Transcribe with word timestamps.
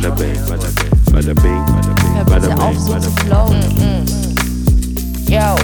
bada 0.00 0.14
bing, 0.14 0.38
bada 0.46 0.68
bing, 0.78 1.12
bada 1.12 1.34
bing, 1.34 2.60
auf, 2.60 2.70
bing, 2.70 2.78
so 2.78 2.92
bada 2.92 3.00
zu 3.00 3.10
flowen. 3.10 3.62
Yo. 5.26 5.56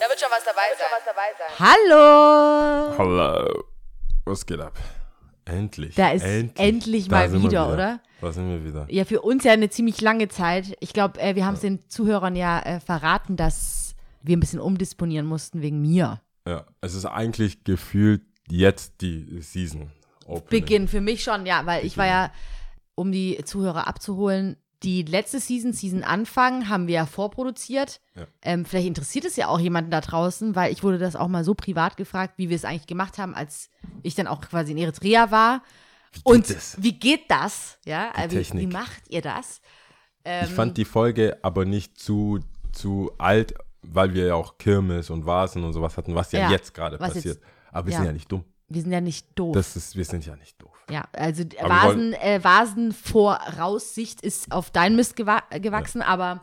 Da 0.00 0.08
wird 0.08 0.20
schon 0.20 0.30
was 0.30 0.44
dabei 0.44 0.68
sein. 0.78 1.50
Hallo! 1.58 2.94
Hallo. 2.98 3.64
Was 4.24 4.46
geht 4.46 4.60
ab? 4.60 4.78
Endlich. 5.44 5.94
Da 5.96 6.12
ist 6.12 6.24
endlich 6.24 7.10
mal 7.10 7.28
sind 7.28 7.42
wir 7.42 7.50
wieder, 7.50 7.72
oder? 7.72 8.00
Da 8.22 8.32
sind 8.32 8.48
wir 8.48 8.64
wieder. 8.64 8.86
Ja, 8.88 9.04
für 9.04 9.20
uns 9.20 9.44
ja 9.44 9.52
eine 9.52 9.68
ziemlich 9.68 10.00
lange 10.00 10.28
Zeit. 10.28 10.76
Ich 10.80 10.94
glaube, 10.94 11.20
äh, 11.20 11.34
wir 11.34 11.44
haben 11.44 11.54
es 11.54 11.60
den 11.60 11.86
Zuhörern 11.90 12.36
ja 12.36 12.60
äh, 12.60 12.80
verraten, 12.80 13.36
dass 13.36 13.94
wir 14.22 14.36
ein 14.36 14.40
bisschen 14.40 14.60
umdisponieren 14.60 15.26
mussten 15.26 15.60
wegen 15.60 15.82
mir. 15.82 16.22
Ja, 16.46 16.64
es 16.80 16.94
ist 16.94 17.04
eigentlich 17.04 17.64
gefühlt 17.64 18.22
jetzt 18.48 19.02
die 19.02 19.42
Season. 19.42 19.90
Opening. 20.24 20.48
Beginn 20.48 20.88
für 20.88 21.00
mich 21.00 21.22
schon, 21.22 21.44
ja, 21.44 21.66
weil 21.66 21.84
ich 21.84 21.98
war 21.98 22.06
ja, 22.06 22.30
um 22.94 23.12
die 23.12 23.40
Zuhörer 23.44 23.86
abzuholen, 23.86 24.56
die 24.82 25.02
letzte 25.02 25.38
Season, 25.38 25.72
Season 25.72 26.02
Anfang, 26.02 26.68
haben 26.68 26.88
wir 26.88 26.94
ja 26.94 27.06
vorproduziert. 27.06 28.00
Ja. 28.16 28.26
Ähm, 28.42 28.64
vielleicht 28.64 28.88
interessiert 28.88 29.24
es 29.24 29.36
ja 29.36 29.46
auch 29.46 29.60
jemanden 29.60 29.92
da 29.92 30.00
draußen, 30.00 30.56
weil 30.56 30.72
ich 30.72 30.82
wurde 30.82 30.98
das 30.98 31.14
auch 31.14 31.28
mal 31.28 31.44
so 31.44 31.54
privat 31.54 31.96
gefragt, 31.96 32.34
wie 32.36 32.48
wir 32.48 32.56
es 32.56 32.64
eigentlich 32.64 32.88
gemacht 32.88 33.16
haben, 33.18 33.32
als 33.34 33.70
ich 34.02 34.16
dann 34.16 34.26
auch 34.26 34.40
quasi 34.40 34.72
in 34.72 34.78
Eritrea 34.78 35.30
war. 35.30 35.62
Und 36.24 36.50
es? 36.50 36.76
wie 36.82 36.98
geht 36.98 37.30
das? 37.30 37.78
Ja, 37.86 38.10
äh, 38.16 38.28
wie, 38.30 38.58
wie 38.60 38.66
macht 38.66 39.02
ihr 39.08 39.22
das? 39.22 39.60
Ähm, 40.24 40.46
Ich 40.48 40.50
fand 40.52 40.76
die 40.76 40.84
Folge 40.84 41.38
aber 41.42 41.64
nicht 41.64 41.98
zu, 42.00 42.40
zu 42.72 43.12
alt, 43.18 43.54
weil 43.82 44.14
wir 44.14 44.26
ja 44.26 44.34
auch 44.34 44.58
Kirmes 44.58 45.10
und 45.10 45.24
Vasen 45.26 45.62
und 45.62 45.72
sowas 45.72 45.96
hatten, 45.96 46.14
was 46.16 46.32
ja, 46.32 46.40
Ja, 46.40 46.50
jetzt 46.50 46.74
gerade 46.74 46.98
passiert. 46.98 47.24
jetzt- 47.24 47.42
aber 47.70 47.86
wir 47.86 47.92
ja. 47.92 47.98
sind 47.98 48.06
ja 48.06 48.12
nicht 48.12 48.30
dumm. 48.32 48.44
wir 48.68 48.82
sind 48.82 48.92
ja 48.92 49.00
nicht 49.00 49.28
doof. 49.36 49.54
Das 49.54 49.76
ist, 49.76 49.96
wir 49.96 50.04
sind 50.04 50.26
ja 50.26 50.34
nicht 50.36 50.60
doof. 50.60 50.71
Ja, 50.92 51.04
also 51.12 51.44
Aber 51.58 51.68
Vasen, 51.70 52.12
äh, 52.14 52.42
Vasenvoraussicht 52.44 54.20
ist 54.20 54.52
auf 54.52 54.70
dein 54.70 54.94
Mist 54.96 55.16
gewa 55.16 55.42
gewachsen, 55.60 56.02
aber 56.02 56.42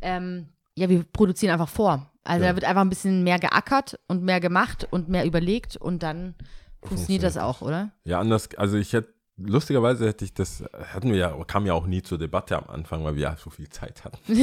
ähm, 0.00 0.46
ja, 0.74 0.88
wir 0.88 1.04
produzieren 1.04 1.52
einfach 1.52 1.68
vor. 1.68 2.10
Also 2.24 2.44
Ja. 2.44 2.50
da 2.50 2.56
wird 2.56 2.64
einfach 2.64 2.82
ein 2.82 2.88
bisschen 2.88 3.22
mehr 3.24 3.38
geackert 3.38 3.98
und 4.08 4.22
mehr 4.22 4.40
gemacht 4.40 4.86
und 4.90 5.08
mehr 5.08 5.24
überlegt 5.26 5.76
und 5.76 6.02
dann 6.02 6.34
funktioniert 6.82 7.22
das 7.24 7.36
auch, 7.36 7.60
oder? 7.60 7.90
Ja, 8.04 8.20
anders, 8.20 8.48
also 8.56 8.76
ich 8.78 8.92
hätte, 8.92 9.12
lustigerweise 9.36 10.06
hätte 10.06 10.24
ich 10.24 10.32
das, 10.34 10.64
hatten 10.94 11.10
wir 11.12 11.18
ja, 11.18 11.44
kam 11.46 11.66
ja 11.66 11.74
auch 11.74 11.86
nie 11.86 12.02
zur 12.02 12.16
Debatte 12.18 12.56
am 12.56 12.68
Anfang, 12.68 13.04
weil 13.04 13.16
wir 13.16 13.22
ja 13.22 13.36
so 13.36 13.50
viel 13.50 13.68
Zeit 13.68 14.02
hatten. 14.04 14.18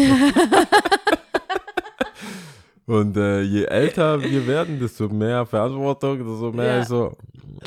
Und 2.85 3.17
äh, 3.17 3.41
je 3.41 3.65
älter 3.65 4.21
wir 4.21 4.47
werden, 4.47 4.79
desto 4.79 5.09
mehr 5.09 5.45
Verantwortung, 5.45 6.19
desto 6.19 6.51
mehr 6.53 6.77
Ja. 6.77 6.85
so. 6.85 7.17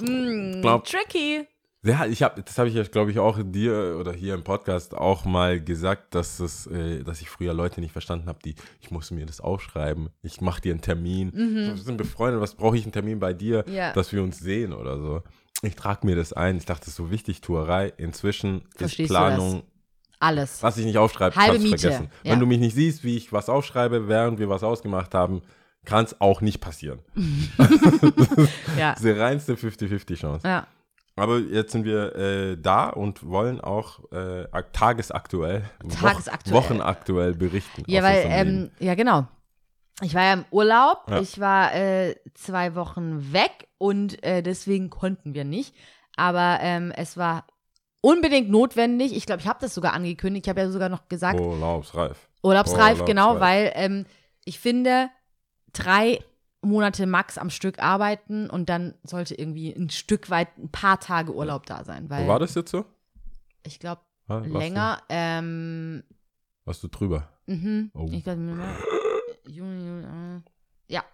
Mm, 0.01 0.63
glaub- 0.63 0.85
tricky. 0.87 1.47
Ja, 1.83 2.05
ich 2.05 2.23
habe, 2.23 2.43
das 2.43 2.59
habe 2.59 2.69
ich 2.69 2.75
ja, 2.75 2.83
glaube 2.83 3.11
ich, 3.11 3.19
auch 3.19 3.39
dir 3.43 3.97
oder 3.99 4.13
hier 4.13 4.35
im 4.35 4.45
Podcast 4.45 4.95
auch 4.95 5.25
mal 5.25 5.61
gesagt, 5.63 6.15
dass 6.15 6.39
es, 6.39 6.67
äh, 6.67 7.03
dass 7.05 7.23
ich 7.23 7.31
früher 7.31 7.55
Leute 7.55 7.81
nicht 7.81 7.93
verstanden 7.93 8.29
habe, 8.29 8.39
die, 8.45 8.55
ich 8.83 8.91
muss 8.91 9.11
mir 9.11 9.25
das 9.25 9.41
aufschreiben, 9.41 10.11
ich 10.23 10.43
mache 10.43 10.61
dir 10.61 10.73
einen 10.73 10.83
Termin, 10.83 11.33
wir 11.33 11.77
sind 11.79 11.97
befreundet, 11.97 12.43
was 12.43 12.55
brauche 12.55 12.77
ich 12.77 12.83
einen 12.83 12.93
Termin 12.93 13.19
bei 13.19 13.33
dir, 13.33 13.65
Mhm. 13.67 13.73
Ja. 13.73 13.93
dass 13.95 14.13
wir 14.13 14.23
uns 14.23 14.39
sehen 14.39 14.75
oder 14.75 14.99
so. 14.99 15.23
Ich 15.63 15.75
trage 15.75 16.07
mir 16.07 16.17
das 16.17 16.33
ein. 16.35 16.57
Ich 16.59 16.67
dachte, 16.67 16.81
das 16.81 16.89
ist 16.89 16.97
so 16.97 17.11
wichtig, 17.11 17.41
Tuerei. 17.41 17.93
Inzwischen 17.97 18.63
Verstehst 18.77 19.11
ist 19.11 19.17
Planung, 19.17 19.63
Alles. 20.19 20.63
was 20.63 20.77
ich 20.77 20.85
nicht 20.85 20.99
aufschreibe, 20.99 21.35
Halbe 21.37 21.53
kannst 21.53 21.65
du 21.67 21.71
Miete, 21.71 21.81
vergessen. 21.81 22.11
ja. 22.25 22.33
Wenn 22.33 22.41
du 22.41 22.47
mich 22.47 22.59
nicht 22.61 22.75
siehst, 22.75 23.05
wie 23.05 23.17
ich 23.17 23.33
was 23.33 23.49
aufschreibe, 23.49 24.07
während 24.07 24.39
wir 24.39 24.51
was 24.51 24.63
ausgemacht 24.63 25.15
haben, 25.15 25.41
kann 25.87 26.05
es 26.05 26.21
auch 26.21 26.43
nicht 26.43 26.61
passieren. 26.61 26.99
Ja. 28.79 28.91
Das 28.93 29.01
ist 29.01 29.05
die 29.05 29.11
reinste 29.19 29.55
50-50-Chance. 29.55 30.47
ja. 30.47 30.67
Aber 31.21 31.39
jetzt 31.39 31.73
sind 31.73 31.85
wir 31.85 32.17
äh, 32.17 32.57
da 32.57 32.89
und 32.89 33.27
wollen 33.29 33.61
auch 33.61 34.01
äh, 34.13 34.47
ak- 34.51 34.73
tagesaktuell, 34.73 35.63
Tagesaktuell. 36.01 36.57
wochenaktuell 36.57 37.35
berichten. 37.35 37.83
Ja, 37.87 38.03
weil, 38.03 38.25
ähm, 38.29 38.71
ja, 38.79 38.95
genau. 38.95 39.27
Ich 40.03 40.15
war 40.15 40.23
ja 40.23 40.33
im 40.33 40.45
Urlaub, 40.51 41.03
Ja. 41.11 41.21
ich 41.21 41.39
war 41.39 41.75
äh, 41.75 42.15
zwei 42.35 42.75
Wochen 42.75 43.33
weg 43.33 43.69
und 43.79 44.23
äh, 44.25 44.43
deswegen 44.43 44.89
konnten 44.89 45.35
wir 45.35 45.45
nicht. 45.45 45.75
Aber 46.17 46.59
ähm, 46.63 46.91
es 46.97 47.17
war 47.17 47.45
unbedingt 48.01 48.49
notwendig. 48.51 49.15
Ich 49.15 49.27
glaube, 49.27 49.43
ich 49.43 49.47
habe 49.49 49.59
das 49.61 49.75
sogar 49.75 49.93
angekündigt. 49.93 50.47
Ich 50.47 50.49
habe 50.51 50.61
ja 50.61 50.71
sogar 50.71 50.89
noch 50.89 51.09
gesagt, 51.09 51.39
Urlaubsreif. 51.39 52.17
Urlaubsreif, 52.43 53.05
genau, 53.05 53.35
Urlaubsreif. 53.35 53.41
weil 53.41 53.73
ähm, 53.75 54.07
ich 54.47 54.59
finde, 54.59 55.11
drei 55.75 56.21
Monate 56.63 57.07
max 57.07 57.39
am 57.39 57.51
Stück 57.51 57.79
arbeiten 57.79 58.51
und 58.51 58.69
dann 58.69 58.95
sollte 59.03 59.35
irgendwie 59.35 59.73
ein 59.73 59.91
Stück 59.91 60.29
weit 60.31 60.49
ein 60.59 60.71
paar 60.71 61.01
Tage 61.01 61.35
Urlaub 61.35 61.67
da 61.67 61.85
sein. 61.85 62.11
Weil 62.11 62.25
Wo 62.25 62.29
war 62.29 62.39
das 62.39 62.55
jetzt 62.55 62.71
so? 62.71 62.85
ich 63.65 63.79
glaube, 63.79 64.03
länger. 64.29 65.03
Ähm, 65.09 66.03
Du, 66.09 66.67
warst 66.67 66.83
du 66.83 66.89
drüber? 66.89 67.29
Mhm. 67.47 67.91
Oh. 67.95 68.07
Ich 68.13 68.23
glaube, 68.23 68.41
äh, 69.47 70.41
ja, 70.93 71.05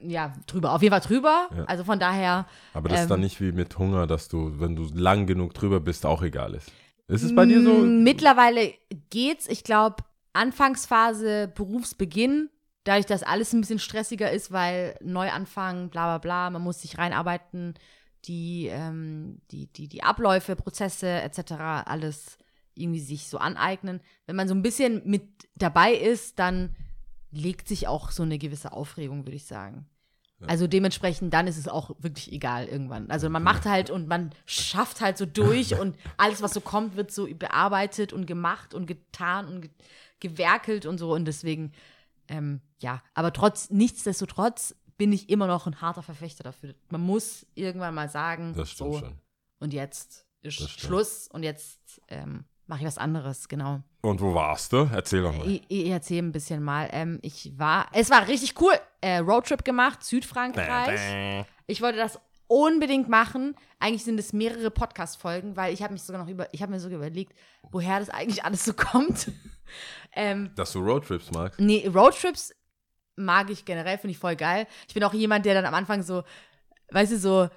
ja, 0.00 0.32
drüber. 0.46 0.72
Auf 0.72 0.82
jeden 0.82 0.92
Fall 0.92 1.00
drüber. 1.00 1.48
Ja. 1.56 1.64
Also 1.64 1.84
von 1.84 1.98
daher. 1.98 2.46
Aber 2.74 2.88
das 2.88 3.00
ist 3.00 3.04
Ähm. 3.04 3.08
dann 3.10 3.20
nicht 3.20 3.40
wie 3.40 3.52
mit 3.52 3.78
Hunger, 3.78 4.06
dass 4.06 4.28
du, 4.28 4.58
wenn 4.60 4.76
du 4.76 4.84
lang 4.92 5.26
genug 5.26 5.54
drüber 5.54 5.80
bist, 5.80 6.04
auch 6.06 6.22
egal 6.22 6.54
ist. 6.54 6.72
Ist 7.08 7.22
es 7.22 7.34
bei 7.34 7.46
dir 7.46 7.62
so? 7.62 7.72
Mittlerweile 7.72 8.74
geht's. 9.10 9.46
Ich 9.46 9.62
glaube, 9.62 9.96
Anfangsphase, 10.32 11.52
Berufsbeginn, 11.54 12.50
dadurch, 12.86 13.06
dass 13.06 13.22
alles 13.22 13.52
ein 13.52 13.60
bisschen 13.60 13.78
stressiger 13.78 14.30
ist, 14.30 14.52
weil 14.52 14.96
Neuanfang, 15.02 15.90
bla 15.90 16.06
bla 16.06 16.18
bla, 16.18 16.50
man 16.50 16.62
muss 16.62 16.82
sich 16.82 16.98
reinarbeiten, 16.98 17.74
die, 18.24 18.68
ähm, 18.70 19.40
die, 19.50 19.66
die, 19.72 19.88
die 19.88 20.02
Abläufe, 20.02 20.56
Prozesse 20.56 21.08
etc., 21.22 21.52
alles 21.84 22.38
irgendwie 22.74 23.00
sich 23.00 23.28
so 23.28 23.38
aneignen. 23.38 24.00
Wenn 24.26 24.36
man 24.36 24.48
so 24.48 24.54
ein 24.54 24.62
bisschen 24.62 25.02
mit 25.04 25.22
dabei 25.54 25.92
ist, 25.92 26.38
dann 26.38 26.74
legt 27.30 27.68
sich 27.68 27.88
auch 27.88 28.10
so 28.10 28.22
eine 28.22 28.38
gewisse 28.38 28.72
Aufregung, 28.72 29.26
würde 29.26 29.36
ich 29.36 29.46
sagen. 29.46 29.86
Also 30.46 30.66
dementsprechend, 30.66 31.32
dann 31.32 31.46
ist 31.46 31.56
es 31.56 31.66
auch 31.66 31.90
wirklich 31.98 32.30
egal 32.30 32.66
irgendwann. 32.66 33.10
Also 33.10 33.30
man 33.30 33.42
macht 33.42 33.64
halt 33.64 33.88
und 33.88 34.06
man 34.06 34.30
schafft 34.44 35.00
halt 35.00 35.16
so 35.16 35.24
durch 35.24 35.78
und 35.80 35.96
alles, 36.18 36.42
was 36.42 36.52
so 36.52 36.60
kommt, 36.60 36.94
wird 36.94 37.10
so 37.10 37.26
bearbeitet 37.26 38.12
und 38.12 38.26
gemacht 38.26 38.74
und 38.74 38.86
getan 38.86 39.46
und 39.46 39.62
ge 39.62 39.70
gewerkelt 40.18 40.86
und 40.86 40.96
so. 40.96 41.12
Und 41.12 41.26
deswegen, 41.26 41.72
ähm, 42.28 42.60
ja, 42.78 43.02
aber 43.14 43.32
trotz, 43.32 43.70
nichtsdestotrotz 43.70 44.74
bin 44.96 45.12
ich 45.12 45.28
immer 45.28 45.46
noch 45.46 45.66
ein 45.66 45.80
harter 45.80 46.02
Verfechter 46.02 46.42
dafür. 46.44 46.74
Man 46.90 47.02
muss 47.02 47.46
irgendwann 47.54 47.94
mal 47.94 48.08
sagen, 48.08 48.54
Das 48.56 48.70
stimmt 48.70 48.94
so, 48.94 48.98
schon. 49.00 49.18
und 49.58 49.72
jetzt 49.72 50.26
ist. 50.42 50.80
Schluss 50.80 51.28
und 51.28 51.42
jetzt 51.42 52.00
ähm, 52.08 52.44
mache 52.66 52.80
ich 52.80 52.86
was 52.86 52.98
anderes, 52.98 53.48
genau. 53.48 53.82
Und 54.02 54.20
wo 54.20 54.34
warst 54.34 54.72
du? 54.72 54.88
Erzähl 54.92 55.22
doch 55.22 55.36
mal. 55.36 55.48
Ich, 55.48 55.62
ich 55.68 55.88
erzähle 55.88 56.26
ein 56.28 56.32
bisschen 56.32 56.62
mal. 56.62 56.88
Ähm, 56.92 57.18
ich 57.22 57.58
war, 57.58 57.88
es 57.92 58.10
war 58.10 58.26
richtig 58.28 58.60
cool. 58.60 58.72
Äh, 59.00 59.18
Roadtrip 59.18 59.64
gemacht, 59.64 60.02
Südfrankreich. 60.04 61.44
Ich 61.66 61.82
wollte 61.82 61.98
das 61.98 62.18
unbedingt 62.48 63.08
machen. 63.08 63.54
Eigentlich 63.78 64.04
sind 64.04 64.18
es 64.18 64.32
mehrere 64.32 64.70
Podcast-Folgen, 64.70 65.56
weil 65.56 65.72
ich 65.74 65.82
habe 65.82 65.92
mich 65.92 66.02
sogar 66.02 66.22
noch 66.22 66.30
über, 66.30 66.52
ich 66.52 66.62
habe 66.62 66.72
mir 66.72 66.80
sogar 66.80 66.98
überlegt, 66.98 67.34
woher 67.70 67.98
das 67.98 68.10
eigentlich 68.10 68.44
alles 68.44 68.64
so 68.64 68.72
kommt. 68.72 69.30
ähm, 70.12 70.50
Dass 70.56 70.72
du 70.72 70.80
Roadtrips 70.80 71.30
magst? 71.32 71.60
nee, 71.60 71.86
Roadtrips 71.92 72.54
mag 73.16 73.50
ich 73.50 73.64
generell, 73.64 73.98
finde 73.98 74.12
ich 74.12 74.18
voll 74.18 74.36
geil. 74.36 74.66
Ich 74.88 74.94
bin 74.94 75.02
auch 75.04 75.14
jemand, 75.14 75.46
der 75.46 75.54
dann 75.54 75.64
am 75.64 75.74
Anfang 75.74 76.02
so, 76.02 76.22
weißt 76.90 77.12
du, 77.12 77.18
so 77.18 77.48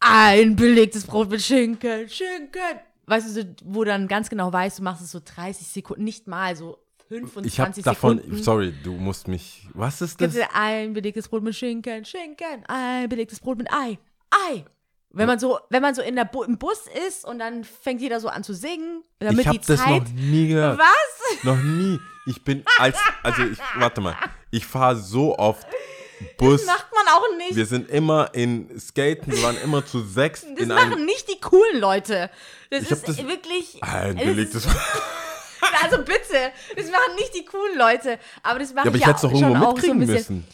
ein 0.00 0.56
belegtes 0.56 1.06
Brot 1.06 1.30
mit 1.30 1.42
Schinken, 1.42 2.08
Schinken. 2.08 2.80
Weißt 3.06 3.28
du, 3.28 3.32
so, 3.32 3.48
wo 3.64 3.84
dann 3.84 4.08
ganz 4.08 4.28
genau 4.28 4.52
weißt, 4.52 4.78
du 4.78 4.82
machst 4.82 5.02
es 5.02 5.12
so 5.12 5.20
30 5.24 5.66
Sekunden, 5.66 6.04
nicht 6.04 6.26
mal 6.26 6.56
so 6.56 6.78
25 7.08 7.52
Ich 7.52 7.60
habe 7.60 7.82
davon, 7.82 8.16
Sekunden. 8.18 8.42
sorry, 8.42 8.74
du 8.82 8.92
musst 8.92 9.28
mich, 9.28 9.68
was 9.74 10.00
ist 10.00 10.20
das? 10.20 10.32
Gibt 10.34 10.48
ein 10.54 10.92
belegtes 10.92 11.28
Brot 11.28 11.42
mit 11.42 11.54
Schinken, 11.54 12.04
Schinken, 12.04 12.64
ein 12.66 13.08
belegtes 13.08 13.40
Brot 13.40 13.58
mit 13.58 13.72
Ei, 13.72 13.98
Ei. 14.30 14.64
Wenn 15.10 15.28
man 15.28 15.38
so, 15.38 15.58
wenn 15.70 15.80
man 15.80 15.94
so 15.94 16.02
in 16.02 16.14
der 16.14 16.26
Bu 16.26 16.42
im 16.42 16.58
Bus 16.58 16.80
ist 17.08 17.24
und 17.24 17.38
dann 17.38 17.64
fängt 17.64 18.02
jeder 18.02 18.20
so 18.20 18.28
an 18.28 18.44
zu 18.44 18.52
singen, 18.52 19.02
damit 19.18 19.40
ich 19.40 19.46
habe 19.46 19.58
die 19.58 19.66
das 19.66 19.80
Zeit. 19.80 20.02
noch 20.02 20.10
nie 20.12 20.48
gehört. 20.48 20.78
Was? 20.78 21.42
Noch 21.44 21.56
nie. 21.62 21.98
Ich 22.26 22.42
bin 22.44 22.62
als, 22.78 22.98
also 23.22 23.42
ich, 23.44 23.56
warte 23.76 24.02
mal, 24.02 24.14
ich 24.50 24.66
fahre 24.66 24.96
so 24.96 25.38
oft 25.38 25.66
Bus. 26.36 26.66
Macht 26.66 26.88
man 26.94 27.06
auch 27.14 27.36
nicht. 27.38 27.56
Wir 27.56 27.64
sind 27.66 27.88
immer 27.88 28.34
in 28.34 28.78
Skaten, 28.78 29.32
wir 29.32 29.42
waren 29.42 29.56
immer 29.62 29.86
zu 29.86 30.00
sechs 30.04 30.44
das 30.58 30.66
machen 30.66 31.04
nicht 31.06 31.28
die 31.30 31.40
coolen 31.40 31.80
Leute. 31.80 32.30
Das 32.70 32.84
hab 32.84 32.92
ist 32.92 33.08
das- 33.08 33.26
wirklich. 33.26 33.82
Ein 33.82 34.18
es 34.18 34.24
belegtes. 34.24 34.66
Also 35.82 35.98
bitte, 35.98 36.52
das 36.76 36.90
machen 36.90 37.14
nicht 37.16 37.34
die 37.34 37.44
coolen 37.44 37.78
Leute. 37.78 38.18
Aber 38.42 38.58
das 38.58 38.72
mache 38.74 38.86
Ja, 38.86 38.90
aber 38.90 38.96
ich 38.96 39.02
ja 39.02 39.08
hätte 39.08 39.16
es 39.16 39.22
doch 39.22 39.30
schon 39.30 39.42
irgendwo 39.42 39.66
auch 39.66 39.78
so 39.80 39.90
ein 39.92 39.98
bisschen. 39.98 40.14
müssen. 40.36 40.46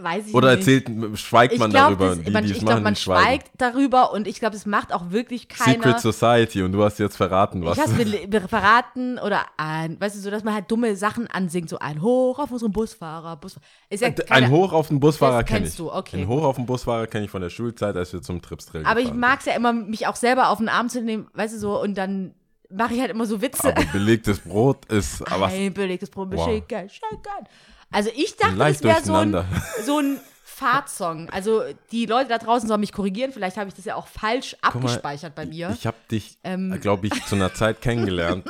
Weiß 0.00 0.28
ich 0.28 0.34
Oder 0.34 0.54
nicht. 0.54 0.68
erzählt, 0.68 1.18
schweigt 1.18 1.58
man 1.58 1.70
glaube, 1.70 1.96
darüber. 1.96 2.14
das, 2.14 2.24
die, 2.24 2.30
man, 2.30 2.44
die 2.44 2.50
ich 2.50 2.56
es 2.58 2.62
glaube, 2.62 2.74
machen, 2.74 2.84
man 2.84 2.94
schweigt 2.94 3.50
darüber 3.58 4.12
und 4.12 4.28
ich 4.28 4.38
glaube, 4.38 4.54
das 4.54 4.64
macht 4.64 4.92
auch 4.92 5.10
wirklich 5.10 5.48
keiner. 5.48 5.72
Secret 5.82 6.00
Society 6.00 6.62
und 6.62 6.70
du 6.70 6.84
hast 6.84 6.98
jetzt 7.00 7.16
verraten, 7.16 7.64
was. 7.64 7.76
Ich 7.78 7.82
habe 7.84 8.48
verraten 8.48 9.18
oder 9.18 9.40
ein, 9.56 10.00
weißt 10.00 10.14
du, 10.14 10.20
so, 10.20 10.30
dass 10.30 10.44
man 10.44 10.54
halt 10.54 10.70
dumme 10.70 10.94
Sachen 10.94 11.26
ansingt, 11.28 11.68
so 11.68 11.80
ein 11.80 12.00
Hoch 12.00 12.38
auf 12.38 12.52
unseren 12.52 12.70
Busfahrer. 12.70 13.36
Busfahrer. 13.36 13.64
Ist 13.90 14.00
ja 14.02 14.08
Ein 14.08 14.14
keine, 14.14 14.50
Hoch 14.50 14.72
auf 14.72 14.86
den 14.86 15.00
Busfahrer 15.00 15.42
kenne 15.42 15.60
kennst 15.62 15.72
ich. 15.72 15.78
du, 15.78 15.92
okay, 15.92 16.22
Ein 16.22 16.28
Hoch 16.28 16.44
auf 16.44 16.56
den 16.56 16.66
Busfahrer 16.66 17.08
kenne 17.08 17.24
ich 17.24 17.30
von 17.32 17.42
der 17.42 17.50
Schulzeit, 17.50 17.96
als 17.96 18.12
wir 18.12 18.22
zum 18.22 18.40
Tripstrill 18.40 18.84
aber 18.86 19.00
ich 19.00 19.12
mag 19.12 19.40
es 19.40 19.46
ja 19.46 19.54
immer, 19.54 19.72
mich 19.72 20.06
auch 20.06 20.16
selber 20.16 20.50
auf 20.50 20.58
den 20.58 20.68
Arm 20.68 20.88
zu 20.88 21.02
nehmen, 21.02 21.26
weißt 21.34 21.54
du, 21.54 21.58
so, 21.58 21.80
und 21.82 21.98
dann 21.98 22.34
mache 22.70 22.94
ich 22.94 23.00
halt 23.00 23.10
immer 23.10 23.26
so 23.26 23.40
Witze. 23.40 23.68
Aber 23.76 23.84
belegtes 23.92 24.40
Brot 24.40 24.84
ist 24.86 25.22
aber 25.30 25.46
Ein 25.46 25.72
belegtes 25.72 26.10
Brot 26.10 26.28
mit 26.28 26.38
Wow. 26.38 26.46
Shaken, 26.48 26.88
Shaken. 26.88 27.46
Also 27.90 28.10
ich 28.14 28.36
dachte, 28.36 28.54
leicht 28.54 28.84
das 28.84 28.90
wäre 28.90 29.04
so 29.04 29.14
ein, 29.14 29.44
so 29.84 29.98
ein 29.98 30.20
Fahrtsong. 30.44 31.30
Also 31.30 31.62
die 31.92 32.06
Leute 32.06 32.28
da 32.28 32.38
draußen 32.38 32.68
sollen 32.68 32.80
mich 32.80 32.92
korrigieren. 32.92 33.32
Vielleicht 33.32 33.56
habe 33.56 33.68
ich 33.68 33.74
das 33.74 33.84
ja 33.84 33.94
auch 33.94 34.08
falsch 34.08 34.56
mal, 34.60 34.68
abgespeichert 34.68 35.34
bei 35.34 35.46
mir. 35.46 35.70
Ich 35.70 35.86
habe 35.86 35.96
dich, 36.10 36.38
Ähm. 36.42 36.76
glaube 36.80 37.06
ich, 37.06 37.24
zu 37.26 37.36
einer 37.36 37.54
Zeit 37.54 37.80
kennengelernt. 37.80 38.44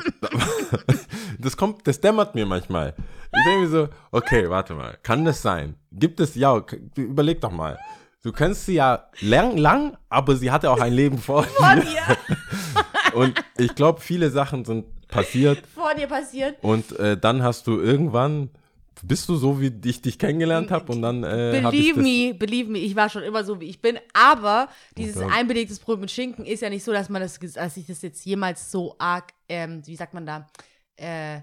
das 1.38 1.56
kommt, 1.56 1.86
das 1.86 2.00
dämmert 2.00 2.34
mir 2.34 2.46
manchmal. 2.46 2.94
Ich 3.36 3.44
denke 3.44 3.60
mir 3.60 3.68
so, 3.68 3.88
okay, 4.10 4.48
warte 4.48 4.74
mal, 4.74 4.98
kann 5.02 5.24
das 5.24 5.42
sein? 5.42 5.74
Gibt 5.92 6.18
es, 6.18 6.34
ja, 6.34 6.60
überleg 6.96 7.40
doch 7.42 7.50
mal. 7.52 7.78
Du 8.22 8.32
kennst 8.32 8.66
sie 8.66 8.74
ja 8.74 9.04
lang, 9.20 9.56
lang, 9.58 9.96
aber 10.08 10.34
sie 10.34 10.50
hatte 10.50 10.70
auch 10.70 10.80
ein 10.80 10.92
Leben 10.92 11.18
vor 11.18 11.44
vor 11.44 11.74
dir. 11.76 12.16
Und 13.18 13.44
ich 13.58 13.74
glaube, 13.74 14.00
viele 14.00 14.30
Sachen 14.30 14.64
sind 14.64 14.84
passiert. 15.08 15.66
vor 15.74 15.94
dir 15.94 16.06
passiert. 16.06 16.56
Und 16.62 16.98
äh, 16.98 17.16
dann 17.16 17.42
hast 17.42 17.66
du 17.66 17.80
irgendwann, 17.80 18.50
bist 19.02 19.28
du 19.28 19.36
so, 19.36 19.60
wie 19.60 19.72
ich 19.84 20.02
dich 20.02 20.18
kennengelernt 20.18 20.70
habe 20.70 20.92
und 20.92 21.02
dann 21.02 21.24
äh, 21.24 21.60
Believe 21.60 22.00
me, 22.00 22.34
believe 22.34 22.70
me, 22.70 22.78
ich 22.78 22.94
war 22.96 23.08
schon 23.08 23.22
immer 23.22 23.44
so, 23.44 23.60
wie 23.60 23.66
ich 23.66 23.80
bin. 23.80 23.98
Aber 24.12 24.68
dieses 24.96 25.16
Okay. 25.16 25.30
einbelegtes 25.32 25.78
Brot 25.78 26.00
mit 26.00 26.10
Schinken 26.10 26.44
ist 26.44 26.60
ja 26.60 26.70
nicht 26.70 26.84
so, 26.84 26.92
dass 26.92 27.08
man 27.08 27.22
das, 27.22 27.38
dass 27.38 27.76
ich 27.76 27.86
das 27.86 28.02
jetzt 28.02 28.24
jemals 28.24 28.70
so 28.70 28.94
arg, 28.98 29.32
ähm, 29.48 29.82
wie 29.86 29.96
sagt 29.96 30.14
man 30.14 30.26
da, 30.26 30.46
äh, 30.96 31.40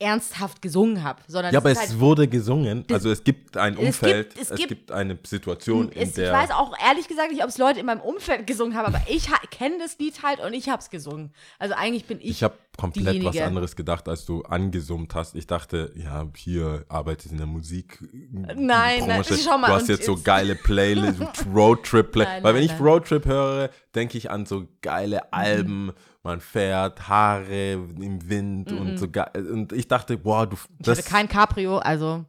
ernsthaft 0.00 0.62
gesungen 0.62 1.02
habe. 1.02 1.20
Sondern 1.26 1.52
Ja, 1.52 1.58
aber 1.58 1.70
es 1.70 1.78
es 1.82 1.88
halt, 1.90 2.00
wurde 2.00 2.28
gesungen. 2.28 2.84
Also 2.90 3.10
es 3.10 3.24
gibt 3.24 3.56
ein 3.56 3.74
Es 3.74 3.78
Umfeld, 3.80 4.28
gibt- 4.34 4.40
es 4.42 4.50
es 4.52 4.68
gibt, 4.68 4.92
eine 4.92 5.18
Situation, 5.26 5.88
in 5.90 6.02
es, 6.02 6.08
ich 6.10 6.14
der 6.16 6.32
weiß 6.32 6.50
auch 6.52 6.72
ehrlich 6.86 7.08
gesagt 7.08 7.32
nicht, 7.32 7.42
ob 7.42 7.48
es 7.48 7.58
Leute 7.58 7.80
in 7.80 7.86
meinem 7.86 8.00
Umfeld 8.00 8.46
gesungen 8.46 8.76
haben, 8.76 8.86
aber 8.94 9.02
ich 9.08 9.28
ha 9.30 9.36
kenne 9.50 9.78
das 9.78 9.98
Lied 9.98 10.22
halt 10.22 10.38
und 10.40 10.52
ich 10.54 10.68
habe 10.68 10.80
es 10.80 10.90
gesungen. 10.90 11.32
Also 11.58 11.74
eigentlich 11.74 12.04
bin 12.06 12.18
ich, 12.20 12.28
Ich 12.30 12.42
habe 12.44 12.54
komplett 12.76 13.06
was 13.06 13.12
diejenige. 13.14 13.44
anderes 13.44 13.74
gedacht, 13.74 14.08
als 14.08 14.24
du 14.24 14.42
angesummt 14.42 15.16
hast. 15.16 15.34
Ich 15.34 15.48
dachte, 15.48 15.92
ja, 15.96 16.28
hier 16.36 16.84
arbeitet 16.88 17.32
in 17.32 17.38
der 17.38 17.46
Musik. 17.46 17.98
Nein, 18.30 19.04
nein, 19.06 19.24
schau 19.24 19.58
mal, 19.58 19.66
Du 19.66 19.72
hast 19.74 19.88
jetzt 19.88 20.04
so 20.04 20.16
geile 20.16 20.54
Playlists, 20.54 21.44
Roadtrip 21.54 22.12
Play. 22.12 22.24
Nein, 22.24 22.42
Weil 22.44 22.54
wenn 22.54 22.60
nein, 22.64 22.70
ich 22.72 22.80
nein. 22.80 22.88
Roadtrip 22.88 23.26
höre, 23.26 23.70
denke 23.96 24.16
ich 24.16 24.30
an 24.30 24.46
so 24.46 24.68
geile 24.80 25.32
Alben. 25.32 25.92
Man 26.22 26.40
fährt, 26.40 27.08
Haare 27.08 27.72
im 27.72 28.28
Wind 28.28 28.72
und 28.72 28.98
so 28.98 29.08
geil. 29.08 29.30
Und 29.52 29.72
ich 29.72 29.88
dachte, 29.88 30.18
boah, 30.18 30.46
du. 30.46 30.56
ich 30.56 30.62
Das, 30.86 30.98
hatte 30.98 31.08
kein 31.08 31.28
Cabrio, 31.28 31.78
also. 31.78 32.24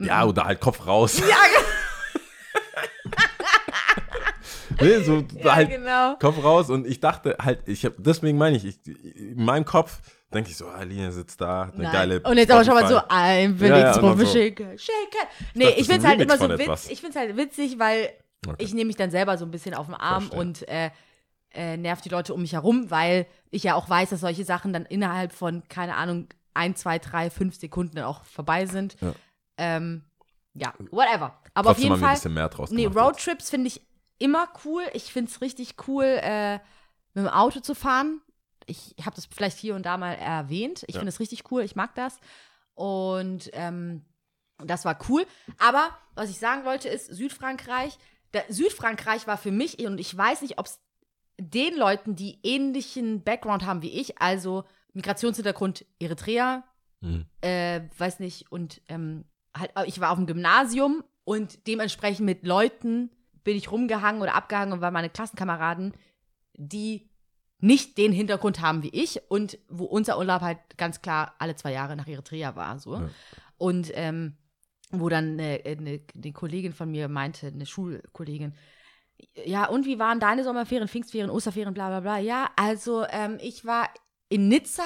ja, 0.00 0.24
oder 0.24 0.44
halt 0.44 0.60
Kopf 0.60 0.86
raus. 0.86 1.18
Ja, 1.18 1.26
nee, 4.80 4.98
so 5.02 5.24
ja 5.42 5.54
halt 5.54 5.70
genau. 5.70 6.16
Kopf 6.16 6.42
raus 6.42 6.70
und 6.70 6.86
ich 6.86 7.00
dachte 7.00 7.36
halt, 7.42 7.68
ich 7.68 7.84
habe 7.84 7.96
deswegen 7.98 8.38
meine 8.38 8.56
ich, 8.56 8.64
ich, 8.64 8.86
in 9.16 9.44
meinem 9.44 9.64
Kopf 9.64 10.00
denke 10.32 10.50
ich 10.50 10.56
so, 10.56 10.66
Aline 10.68 11.12
sitzt 11.12 11.40
da, 11.40 11.66
hat 11.66 11.74
eine 11.74 11.82
Nein. 11.84 11.92
geile 11.92 12.20
Und 12.20 12.38
jetzt 12.38 12.50
aber 12.50 12.64
schon 12.64 12.74
mal 12.74 12.88
so 12.88 13.00
ein 13.08 13.50
Ja, 13.50 13.56
belegtes 13.58 13.96
ja, 13.96 14.02
und 14.02 14.08
dann 14.08 14.18
mit 14.18 14.26
so. 14.28 14.32
Schinken. 14.32 14.76
Nee, 15.54 15.68
ich 15.70 15.76
das 15.78 15.86
finde 15.88 15.98
es 15.98 16.04
halt 16.06 16.20
immer 16.22 16.38
so 16.38 16.44
von 16.44 16.50
witz, 16.52 16.60
etwas. 16.60 16.90
ich 16.90 17.00
finde 17.00 17.18
halt 17.18 17.36
witzig, 17.36 17.78
weil 17.78 18.10
Okay. 18.44 18.56
ich 18.64 18.74
nehme 18.74 18.86
mich 18.88 18.96
dann 18.96 19.12
selber 19.12 19.38
so 19.38 19.44
ein 19.44 19.52
bisschen 19.52 19.72
auf 19.72 19.86
den 19.86 19.94
Arm 19.94 20.22
Verstehe. 20.24 20.40
und 20.40 20.68
äh, 20.68 20.90
äh, 21.54 21.76
nerv 21.76 22.00
die 22.00 22.08
Leute 22.08 22.34
um 22.34 22.42
mich 22.42 22.52
herum, 22.52 22.90
weil 22.90 23.26
ich 23.50 23.62
ja 23.64 23.74
auch 23.74 23.88
weiß, 23.88 24.10
dass 24.10 24.20
solche 24.20 24.44
Sachen 24.44 24.72
dann 24.72 24.86
innerhalb 24.86 25.32
von, 25.32 25.62
keine 25.68 25.96
Ahnung, 25.96 26.28
ein, 26.54 26.76
zwei, 26.76 26.98
drei, 26.98 27.30
fünf 27.30 27.56
Sekunden 27.58 27.98
auch 28.00 28.24
vorbei 28.24 28.66
sind. 28.66 28.96
Ja. 29.00 29.14
Ähm, 29.58 30.04
ja, 30.54 30.74
whatever. 30.90 31.38
Aber 31.54 31.70
auf 31.70 31.78
jeden 31.78 31.94
ein 31.94 32.00
Fall. 32.00 32.14
bisschen 32.14 32.34
mehr 32.34 32.48
draus 32.48 32.70
Nee. 32.70 32.86
Roadtrips 32.86 33.50
finde 33.50 33.68
ich 33.68 33.80
immer 34.18 34.48
cool. 34.64 34.82
Ich 34.92 35.12
finde 35.12 35.30
es 35.30 35.40
richtig 35.40 35.74
cool, 35.88 36.04
äh, 36.04 36.54
mit 37.14 37.24
dem 37.24 37.28
Auto 37.28 37.60
zu 37.60 37.74
fahren. 37.74 38.20
Ich 38.66 38.94
habe 39.04 39.16
das 39.16 39.26
vielleicht 39.26 39.58
hier 39.58 39.74
und 39.74 39.84
da 39.86 39.96
mal 39.96 40.12
erwähnt. 40.12 40.84
Ich 40.86 40.94
Ja. 40.94 41.00
finde 41.00 41.08
es 41.10 41.20
richtig 41.20 41.50
cool. 41.50 41.62
Ich 41.62 41.74
mag 41.74 41.94
das. 41.94 42.18
Und 42.74 43.50
ähm, 43.54 44.04
das 44.58 44.84
war 44.84 44.98
cool. 45.08 45.26
Aber 45.58 45.90
was 46.14 46.30
ich 46.30 46.38
sagen 46.38 46.64
wollte, 46.64 46.88
ist 46.88 47.06
Südfrankreich. 47.06 47.98
Der 48.32 48.44
Südfrankreich 48.48 49.26
war 49.26 49.36
für 49.36 49.50
mich, 49.50 49.78
und 49.84 49.98
ich 49.98 50.16
weiß 50.16 50.42
nicht, 50.42 50.58
ob 50.58 50.66
es 50.66 50.80
den 51.40 51.76
Leuten, 51.76 52.14
die 52.16 52.38
ähnlichen 52.42 53.22
Background 53.22 53.64
haben 53.64 53.82
wie 53.82 54.00
ich, 54.00 54.20
also 54.20 54.64
Migrationshintergrund 54.92 55.84
Eritrea, 55.98 56.64
Mhm. 57.02 57.26
äh, 57.40 57.80
weiß 57.98 58.20
nicht, 58.20 58.52
und 58.52 58.80
ähm, 58.88 59.24
halt, 59.56 59.72
ich 59.86 60.00
war 60.00 60.12
auf 60.12 60.18
dem 60.18 60.26
Gymnasium 60.26 61.02
und 61.24 61.66
dementsprechend 61.66 62.24
mit 62.24 62.46
Leuten 62.46 63.10
bin 63.42 63.56
ich 63.56 63.72
rumgehangen 63.72 64.22
oder 64.22 64.34
abgehangen 64.34 64.72
und 64.72 64.80
war 64.80 64.92
meine 64.92 65.10
Klassenkameraden, 65.10 65.94
die 66.54 67.10
nicht 67.58 67.98
den 67.98 68.12
Hintergrund 68.12 68.60
haben 68.60 68.82
wie 68.84 68.90
ich 68.90 69.20
und 69.28 69.58
wo 69.68 69.84
unser 69.84 70.18
Urlaub 70.18 70.42
halt 70.42 70.58
ganz 70.76 71.02
klar 71.02 71.34
alle 71.38 71.56
zwei 71.56 71.72
Jahre 71.72 71.96
nach 71.96 72.06
Eritrea 72.06 72.54
war. 72.54 72.78
So. 72.78 72.94
Ja. 72.94 73.10
Und 73.58 73.90
ähm, 73.94 74.36
wo 74.90 75.08
dann 75.08 75.40
eine, 75.40 75.60
eine, 75.64 76.00
eine 76.14 76.32
Kollegin 76.32 76.72
von 76.72 76.90
mir 76.90 77.08
meinte, 77.08 77.48
eine 77.48 77.66
Schulkollegin, 77.66 78.54
ja, 79.44 79.66
und 79.66 79.86
wie 79.86 79.98
waren 79.98 80.20
deine 80.20 80.44
Sommerferien, 80.44 80.88
Pfingstferien, 80.88 81.30
Osterferien, 81.30 81.74
bla 81.74 81.88
bla 81.88 82.00
bla? 82.00 82.18
Ja, 82.18 82.50
also 82.56 83.04
ähm, 83.10 83.38
ich 83.40 83.64
war 83.64 83.88
in 84.28 84.48
Nizza 84.48 84.82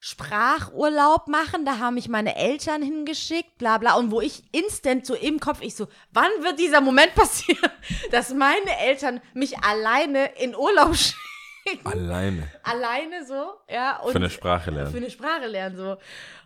Sprachurlaub 0.00 1.28
machen, 1.28 1.64
da 1.64 1.78
haben 1.78 1.94
mich 1.94 2.08
meine 2.08 2.34
Eltern 2.34 2.82
hingeschickt, 2.82 3.58
bla 3.58 3.78
bla. 3.78 3.94
Und 3.94 4.10
wo 4.10 4.20
ich 4.20 4.42
instant 4.52 5.04
so 5.04 5.14
im 5.14 5.38
Kopf, 5.40 5.60
ich 5.60 5.74
so, 5.74 5.88
wann 6.12 6.30
wird 6.40 6.58
dieser 6.58 6.80
Moment 6.80 7.14
passieren, 7.14 7.70
dass 8.10 8.32
meine 8.32 8.78
Eltern 8.80 9.20
mich 9.34 9.58
alleine 9.58 10.26
in 10.40 10.56
Urlaub 10.56 10.96
schicken? 10.96 11.86
Alleine. 11.86 12.50
Alleine 12.62 13.26
so, 13.26 13.52
ja. 13.68 14.00
Für 14.06 14.16
eine 14.16 14.30
Sprache 14.30 14.70
für 14.70 14.76
lernen. 14.76 14.96
eine 14.96 15.10
Sprache 15.10 15.46
lernen 15.46 15.76
so. 15.76 15.96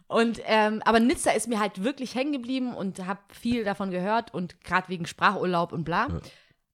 Und 0.06 0.40
ähm, 0.44 0.82
aber 0.84 1.00
Nizza 1.00 1.31
ist 1.31 1.48
mir 1.48 1.60
halt 1.60 1.82
wirklich 1.82 2.14
hängen 2.14 2.32
geblieben 2.32 2.75
und 2.75 3.06
habe 3.06 3.20
viel 3.32 3.64
davon 3.64 3.90
gehört 3.90 4.34
und 4.34 4.60
gerade 4.62 4.88
wegen 4.88 5.06
Sprachurlaub 5.06 5.72
und 5.72 5.84
bla. 5.84 6.08
Ja. 6.08 6.20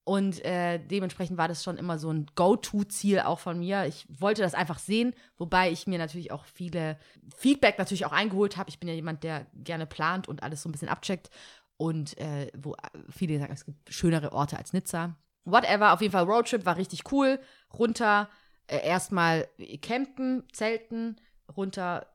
Und 0.05 0.45
äh, 0.45 0.79
dementsprechend 0.79 1.39
war 1.39 1.47
das 1.47 1.63
schon 1.63 1.77
immer 1.77 1.99
so 1.99 2.11
ein 2.11 2.27
Go-To-Ziel 2.35 3.21
auch 3.21 3.39
von 3.39 3.59
mir. 3.59 3.85
Ich 3.85 4.07
wollte 4.09 4.43
das 4.43 4.55
einfach 4.55 4.79
sehen, 4.79 5.15
wobei 5.37 5.71
ich 5.71 5.87
mir 5.87 5.99
natürlich 5.99 6.33
auch 6.33 6.47
viele 6.47 6.99
Feedback 7.37 7.79
natürlich 7.79 8.07
auch 8.07 8.13
eingeholt 8.13 8.57
habe. 8.57 8.71
Ich 8.71 8.81
bin 8.81 8.89
ja 8.89 8.95
jemand, 8.95 9.23
der 9.23 9.47
gerne 9.55 9.87
plant 9.87 10.27
und 10.27 10.43
alles 10.43 10.63
so 10.63 10.69
ein 10.69 10.73
bisschen 10.73 10.89
abcheckt. 10.89 11.31
Und 11.77 12.19
äh, 12.19 12.51
wo 12.57 12.75
viele 13.09 13.39
sagen, 13.39 13.53
es 13.53 13.65
gibt 13.65 13.93
schönere 13.93 14.33
Orte 14.33 14.59
als 14.59 14.73
Nizza. 14.73 15.17
Whatever, 15.45 15.93
auf 15.93 16.01
jeden 16.01 16.13
Fall 16.13 16.25
Roadtrip 16.25 16.67
war 16.67 16.77
richtig 16.77 17.11
cool. 17.13 17.39
Runter, 17.79 18.29
äh, 18.67 18.85
erstmal 18.87 19.49
campen, 19.81 20.45
zelten, 20.53 21.17
runter 21.57 22.07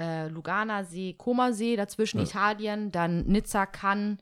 äh, 0.00 0.28
Lugana 0.28 0.84
See, 0.84 1.14
Koma 1.14 1.52
See, 1.52 1.76
dazwischen 1.76 2.18
Ja. 2.18 2.24
Italien, 2.24 2.92
dann 2.92 3.24
Nizza, 3.26 3.66
Cannes. 3.66 4.18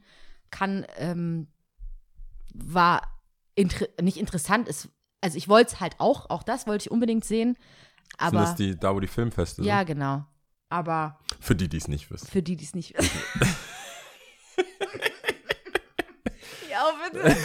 Cannes 0.50 0.86
ähm, 0.96 1.48
war 2.64 3.02
inter 3.54 3.86
nicht 4.00 4.16
interessant. 4.18 4.68
Es, 4.68 4.88
also 5.20 5.36
ich 5.36 5.48
wollte 5.48 5.74
es 5.74 5.80
halt 5.80 5.94
auch, 5.98 6.30
auch 6.30 6.42
das 6.42 6.66
wollte 6.66 6.82
ich 6.86 6.90
unbedingt 6.90 7.24
sehen. 7.24 7.54
Sind 7.54 7.58
Aber 8.18 8.40
das 8.40 8.54
die, 8.56 8.76
da 8.78 8.94
wo 8.94 9.00
die 9.00 9.06
Filmfeste 9.06 9.62
ja, 9.62 9.78
sind? 9.78 9.86
genau. 9.88 10.24
Aber 10.70 11.18
Für 11.40 11.54
die, 11.54 11.68
die 11.68 11.78
es 11.78 11.88
nicht 11.88 12.10
wissen. 12.10 12.26
für 12.28 12.42
die, 12.42 12.56
die 12.56 12.64
es 12.64 12.74
nicht 12.74 12.94
wissen. 12.98 13.10
ja, 16.70 16.84
bitte. 17.10 17.36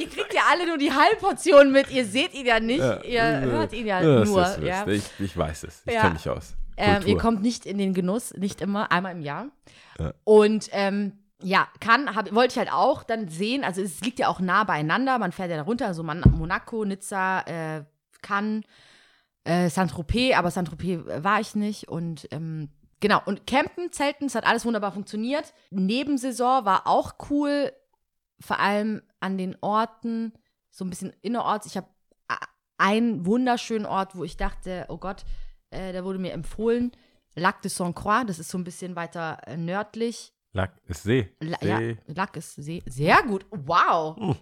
ihr 0.00 0.08
kriegt 0.08 0.34
ja 0.34 0.42
alle 0.50 0.66
nur 0.66 0.78
die 0.78 0.92
Halbportion 0.92 1.72
mit. 1.72 1.90
Ihr 1.90 2.04
seht 2.06 2.34
ihn 2.34 2.46
ja 2.46 2.60
nicht. 2.60 2.82
ihr 3.04 3.40
hört 3.40 3.72
ihn 3.72 3.86
ja 3.86 4.00
das 4.02 4.28
nur. 4.28 4.44
ist- 4.46 4.58
ja. 4.60 4.86
Ich, 4.86 5.04
ich 5.18 5.36
weiß 5.36 5.64
es. 5.64 5.82
Ich 5.86 5.92
Ja. 5.94 6.02
kenne 6.02 6.14
mich 6.14 6.28
aus. 6.28 6.54
Ähm, 6.76 7.02
ihr 7.06 7.18
kommt 7.18 7.42
nicht 7.42 7.66
in 7.66 7.76
den 7.78 7.92
Genuss, 7.92 8.32
nicht 8.34 8.60
immer, 8.62 8.90
einmal 8.90 9.12
im 9.12 9.20
Jahr. 9.20 9.48
Ja. 9.98 10.14
Und 10.24 10.68
ähm, 10.72 11.18
ja, 11.42 11.68
kann, 11.80 12.14
hab, 12.14 12.34
wollte 12.34 12.52
ich 12.52 12.58
halt 12.58 12.72
auch 12.72 13.02
dann 13.02 13.28
sehen, 13.28 13.64
also 13.64 13.82
es 13.82 14.00
liegt 14.00 14.18
ja 14.18 14.28
auch 14.28 14.40
nah 14.40 14.64
beieinander, 14.64 15.18
man 15.18 15.32
fährt 15.32 15.50
ja 15.50 15.56
da 15.56 15.62
runter, 15.62 15.94
so 15.94 16.02
Man 16.02 16.22
Monaco, 16.36 16.84
Nizza, 16.84 17.40
äh, 17.42 17.84
Cannes, 18.22 18.64
äh, 19.44 19.68
Saint-Tropez, 19.68 20.36
aber 20.36 20.50
Saint-Tropez 20.50 21.06
äh, 21.06 21.24
war 21.24 21.40
ich 21.40 21.54
nicht 21.54 21.88
und 21.88 22.28
ähm, 22.30 22.70
genau, 23.00 23.20
und 23.24 23.46
Campen, 23.46 23.92
Zelten, 23.92 24.26
es 24.26 24.34
hat 24.34 24.46
alles 24.46 24.64
wunderbar 24.64 24.92
funktioniert. 24.92 25.52
Nebensaison 25.70 26.64
war 26.64 26.86
auch 26.86 27.14
cool, 27.30 27.72
vor 28.40 28.58
allem 28.58 29.02
an 29.20 29.38
den 29.38 29.56
Orten, 29.60 30.32
so 30.70 30.84
ein 30.84 30.90
bisschen 30.90 31.12
innerorts. 31.22 31.66
Ich 31.66 31.76
habe 31.76 31.88
einen 32.78 33.26
wunderschönen 33.26 33.86
Ort, 33.86 34.16
wo 34.16 34.24
ich 34.24 34.36
dachte, 34.36 34.86
oh 34.88 34.98
Gott, 34.98 35.24
äh, 35.70 35.92
der 35.92 36.04
wurde 36.04 36.18
mir 36.18 36.32
empfohlen. 36.32 36.92
Lac 37.34 37.62
de 37.62 37.70
Saint-Croix, 37.70 38.24
das 38.26 38.38
ist 38.38 38.50
so 38.50 38.58
ein 38.58 38.64
bisschen 38.64 38.96
weiter 38.96 39.38
äh, 39.46 39.56
nördlich. 39.56 40.32
Lack 40.54 40.72
ist 40.86 41.02
See. 41.02 41.34
La 41.40 41.58
See. 41.58 41.90
ja, 42.06 42.14
Lac 42.14 42.36
ist 42.36 42.54
See. 42.56 42.82
Sehr 42.86 43.22
gut. 43.22 43.46
Wow. 43.50 44.16
Mm. 44.18 44.36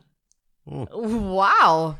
Mm. 0.64 0.86
Wow. 0.92 1.94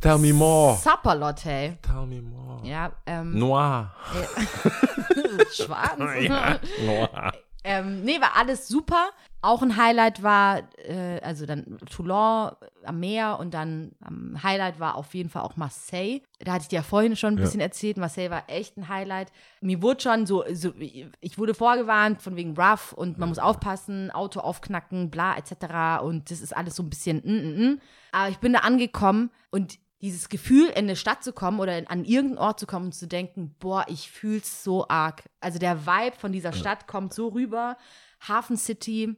Tell 0.00 0.18
me 0.18 0.32
more. 0.32 0.76
Sapperlotte. 0.76 1.78
Tell 1.82 2.06
me 2.06 2.20
more. 2.20 2.66
Ja, 2.66 2.92
ähm, 3.06 3.38
Noir. 3.38 3.94
schwarz. 5.52 5.98
Ja, 6.20 6.58
Noir. 6.84 7.32
Ähm, 7.64 8.02
nee, 8.04 8.20
war 8.20 8.36
alles 8.36 8.68
super. 8.68 9.10
Auch 9.40 9.62
ein 9.62 9.76
Highlight 9.76 10.22
war, 10.22 10.62
äh, 10.78 11.20
also 11.22 11.46
dann 11.46 11.78
Toulon 11.90 12.52
am 12.84 13.00
Meer 13.00 13.38
und 13.38 13.54
dann 13.54 13.92
am 14.00 14.42
Highlight 14.42 14.80
war 14.80 14.96
auf 14.96 15.14
jeden 15.14 15.28
Fall 15.28 15.42
auch 15.42 15.56
Marseille. 15.56 16.20
Da 16.40 16.52
hatte 16.52 16.62
ich 16.62 16.68
dir 16.68 16.76
ja 16.76 16.82
vorhin 16.82 17.14
schon 17.14 17.34
ein 17.34 17.38
Ja. 17.38 17.44
bisschen 17.44 17.60
erzählt. 17.60 17.98
Marseille 17.98 18.30
war 18.30 18.44
echt 18.48 18.76
ein 18.76 18.88
Highlight. 18.88 19.30
Mir 19.60 19.80
wurde 19.82 20.00
schon 20.00 20.26
so, 20.26 20.44
so 20.52 20.72
ich 20.78 21.38
wurde 21.38 21.54
vorgewarnt 21.54 22.20
von 22.22 22.36
wegen 22.36 22.56
rough 22.56 22.92
und 22.92 23.18
man 23.18 23.28
muss 23.28 23.38
aufpassen, 23.38 24.10
Auto 24.10 24.40
aufknacken, 24.40 25.10
bla 25.10 25.36
etc. 25.36 26.02
Und 26.02 26.30
das 26.30 26.40
ist 26.40 26.56
alles 26.56 26.74
so 26.76 26.82
ein 26.82 26.90
bisschen 26.90 27.18
mm, 27.24 27.30
mm, 27.30 27.70
mm. 27.74 27.80
Aber 28.12 28.28
ich 28.30 28.38
bin 28.38 28.52
da 28.54 28.60
angekommen 28.60 29.30
und 29.50 29.78
dieses 30.00 30.28
Gefühl, 30.28 30.68
in 30.68 30.76
eine 30.76 30.96
Stadt 30.96 31.24
zu 31.24 31.32
kommen 31.32 31.58
oder 31.58 31.76
in, 31.76 31.86
an 31.88 32.04
irgendeinen 32.04 32.38
Ort 32.38 32.60
zu 32.60 32.66
kommen 32.66 32.86
und 32.86 32.94
zu 32.94 33.08
denken, 33.08 33.54
boah, 33.58 33.84
ich 33.88 34.10
fühl's 34.10 34.62
so 34.62 34.86
arg. 34.88 35.24
Also 35.40 35.58
der 35.58 35.86
Vibe 35.86 36.16
von 36.16 36.32
dieser 36.32 36.52
Stadt 36.52 36.86
kommt 36.86 37.12
so 37.12 37.28
rüber. 37.28 37.76
Hafen 38.20 38.56
City, 38.56 39.16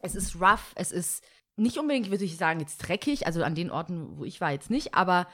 es 0.00 0.14
ist 0.14 0.36
rough, 0.40 0.72
es 0.76 0.92
ist 0.92 1.24
nicht 1.56 1.78
unbedingt, 1.78 2.10
würde 2.10 2.24
ich 2.24 2.36
sagen, 2.36 2.60
jetzt 2.60 2.78
dreckig, 2.78 3.26
also 3.26 3.42
an 3.42 3.54
den 3.54 3.70
Orten, 3.70 4.18
wo 4.18 4.24
ich 4.24 4.40
war, 4.40 4.52
jetzt 4.52 4.70
nicht, 4.70 4.94
aber 4.94 5.28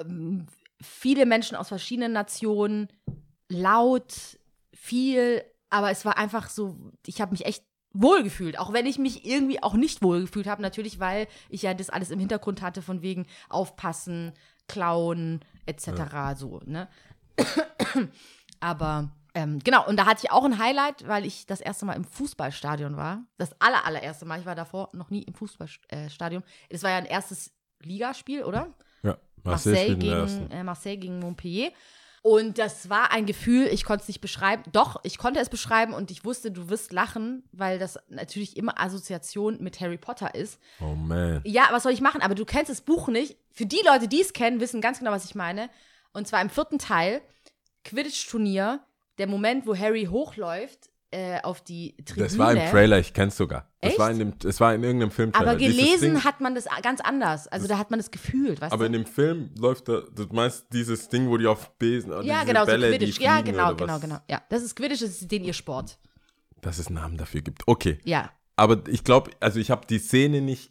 ähm, 0.00 0.46
viele 0.80 1.26
Menschen 1.26 1.56
aus 1.56 1.68
verschiedenen 1.68 2.12
Nationen, 2.12 2.88
laut, 3.48 4.38
viel, 4.74 5.44
aber 5.70 5.90
es 5.90 6.04
war 6.04 6.18
einfach 6.18 6.50
so, 6.50 6.92
ich 7.06 7.20
habe 7.20 7.32
mich 7.32 7.46
echt 7.46 7.64
wohlgefühlt, 7.94 8.58
auch 8.58 8.72
wenn 8.72 8.86
ich 8.86 8.98
mich 8.98 9.24
irgendwie 9.24 9.62
auch 9.62 9.74
nicht 9.74 10.02
wohlgefühlt 10.02 10.46
habe, 10.46 10.62
natürlich, 10.62 11.00
weil 11.00 11.26
ich 11.48 11.62
ja 11.62 11.74
das 11.74 11.90
alles 11.90 12.10
im 12.10 12.18
Hintergrund 12.18 12.62
hatte, 12.62 12.82
von 12.82 13.02
wegen 13.02 13.26
aufpassen, 13.48 14.32
klauen, 14.68 15.40
etc. 15.66 16.36
so, 16.36 16.60
ne? 16.64 16.88
aber 18.60 19.10
ähm, 19.34 19.60
genau, 19.60 19.86
und 19.86 19.96
da 19.96 20.06
hatte 20.06 20.24
ich 20.24 20.30
auch 20.30 20.44
ein 20.44 20.58
Highlight, 20.58 21.08
weil 21.08 21.24
ich 21.24 21.46
das 21.46 21.60
erste 21.60 21.86
Mal 21.86 21.94
im 21.94 22.04
Fußballstadion 22.04 22.96
war. 22.96 23.24
Das 23.38 23.58
aller, 23.60 23.86
allererste 23.86 24.26
Mal. 24.26 24.40
Ich 24.40 24.46
war 24.46 24.54
davor 24.54 24.90
noch 24.92 25.10
nie 25.10 25.22
im 25.22 25.34
Fußballstadion. 25.34 26.42
Es 26.68 26.82
war 26.82 26.90
ja 26.90 26.98
ein 26.98 27.06
erstes 27.06 27.50
Ligaspiel, 27.80 28.44
oder? 28.44 28.74
Ja, 29.02 29.16
Marseille, 29.42 29.88
ersten. 29.88 30.48
gegen, 30.48 30.50
äh, 30.50 30.62
Marseille 30.62 30.98
gegen 30.98 31.18
Montpellier. 31.18 31.72
Und 32.22 32.58
das 32.58 32.88
war 32.88 33.10
ein 33.10 33.26
Gefühl, 33.26 33.66
ich 33.66 33.84
konnte 33.84 34.02
es 34.02 34.08
nicht 34.08 34.20
beschreiben. 34.20 34.62
Doch, 34.70 35.00
ich 35.02 35.18
konnte 35.18 35.40
es 35.40 35.48
beschreiben 35.48 35.92
und 35.92 36.12
ich 36.12 36.24
wusste, 36.24 36.52
du 36.52 36.68
wirst 36.68 36.92
lachen, 36.92 37.42
weil 37.50 37.80
das 37.80 37.98
natürlich 38.08 38.56
immer 38.56 38.80
Assoziation 38.80 39.60
mit 39.60 39.80
Harry 39.80 39.98
Potter 39.98 40.36
ist. 40.36 40.60
Oh 40.80 40.94
man. 40.94 41.40
Ja, 41.44 41.68
was 41.72 41.82
soll 41.82 41.92
ich 41.92 42.00
machen? 42.00 42.22
Aber 42.22 42.36
du 42.36 42.44
kennst 42.44 42.70
das 42.70 42.80
Buch 42.80 43.08
nicht. 43.08 43.36
Für 43.50 43.66
die 43.66 43.82
Leute, 43.84 44.06
die 44.06 44.20
es 44.20 44.32
kennen, 44.32 44.60
wissen 44.60 44.80
ganz 44.80 45.00
genau, 45.00 45.10
was 45.10 45.24
ich 45.24 45.34
meine. 45.34 45.68
Und 46.12 46.28
zwar 46.28 46.40
im 46.40 46.50
vierten 46.50 46.78
Teil, 46.78 47.22
Quidditch-Turnier, 47.84 48.84
der 49.18 49.26
Moment, 49.26 49.66
wo 49.66 49.76
Harry 49.76 50.04
hochläuft 50.04 50.91
äh, 51.12 51.40
auf 51.42 51.60
die 51.60 51.94
Tribüne. 52.04 52.26
Das 52.26 52.38
war 52.38 52.52
im 52.52 52.70
Trailer, 52.70 52.98
ich 52.98 53.12
kenn's 53.12 53.36
sogar. 53.36 53.68
Das 53.80 53.90
Echt? 53.90 53.98
war 53.98 54.10
in 54.10 54.18
dem, 54.18 54.32
es 54.44 54.60
war 54.60 54.74
in 54.74 54.82
irgendeinem 54.82 55.10
Film. 55.10 55.30
Aber 55.34 55.56
gelesen 55.56 56.14
Ding, 56.14 56.24
hat 56.24 56.40
man 56.40 56.54
das 56.54 56.66
ganz 56.82 57.00
anders. 57.00 57.48
Also 57.48 57.68
da 57.68 57.78
hat 57.78 57.90
man 57.90 57.98
das 57.98 58.10
gefühlt, 58.10 58.60
weißt 58.60 58.72
Aber 58.72 58.84
du? 58.84 58.86
in 58.86 58.92
dem 58.92 59.06
Film 59.06 59.50
läuft 59.58 59.88
da, 59.88 60.00
du 60.00 60.26
meinst 60.32 60.66
dieses 60.72 61.08
Ding, 61.08 61.28
wo 61.28 61.36
die 61.36 61.46
auf 61.46 61.70
Besen, 61.78 62.12
ja, 62.22 62.40
diese 62.40 62.46
genau, 62.46 62.64
Bälle, 62.64 62.86
so 62.86 62.96
Quidditch. 62.96 63.20
Ja, 63.20 63.40
genau, 63.42 63.74
genau, 63.74 63.98
genau. 63.98 64.18
Ja, 64.28 64.42
das 64.48 64.62
ist 64.62 64.74
Quidditch, 64.74 65.02
das 65.02 65.10
ist 65.10 65.30
den 65.30 65.44
ihr 65.44 65.52
Sport. 65.52 65.98
Dass 66.60 66.78
es 66.78 66.86
einen 66.86 66.96
Namen 66.96 67.16
dafür 67.16 67.42
gibt. 67.42 67.62
Okay. 67.66 67.98
Ja. 68.04 68.30
Aber 68.62 68.78
ich 68.86 69.02
glaube, 69.02 69.32
also 69.40 69.58
ich 69.58 69.72
habe 69.72 69.88
die 69.88 69.98
Szene 69.98 70.40
nicht 70.40 70.70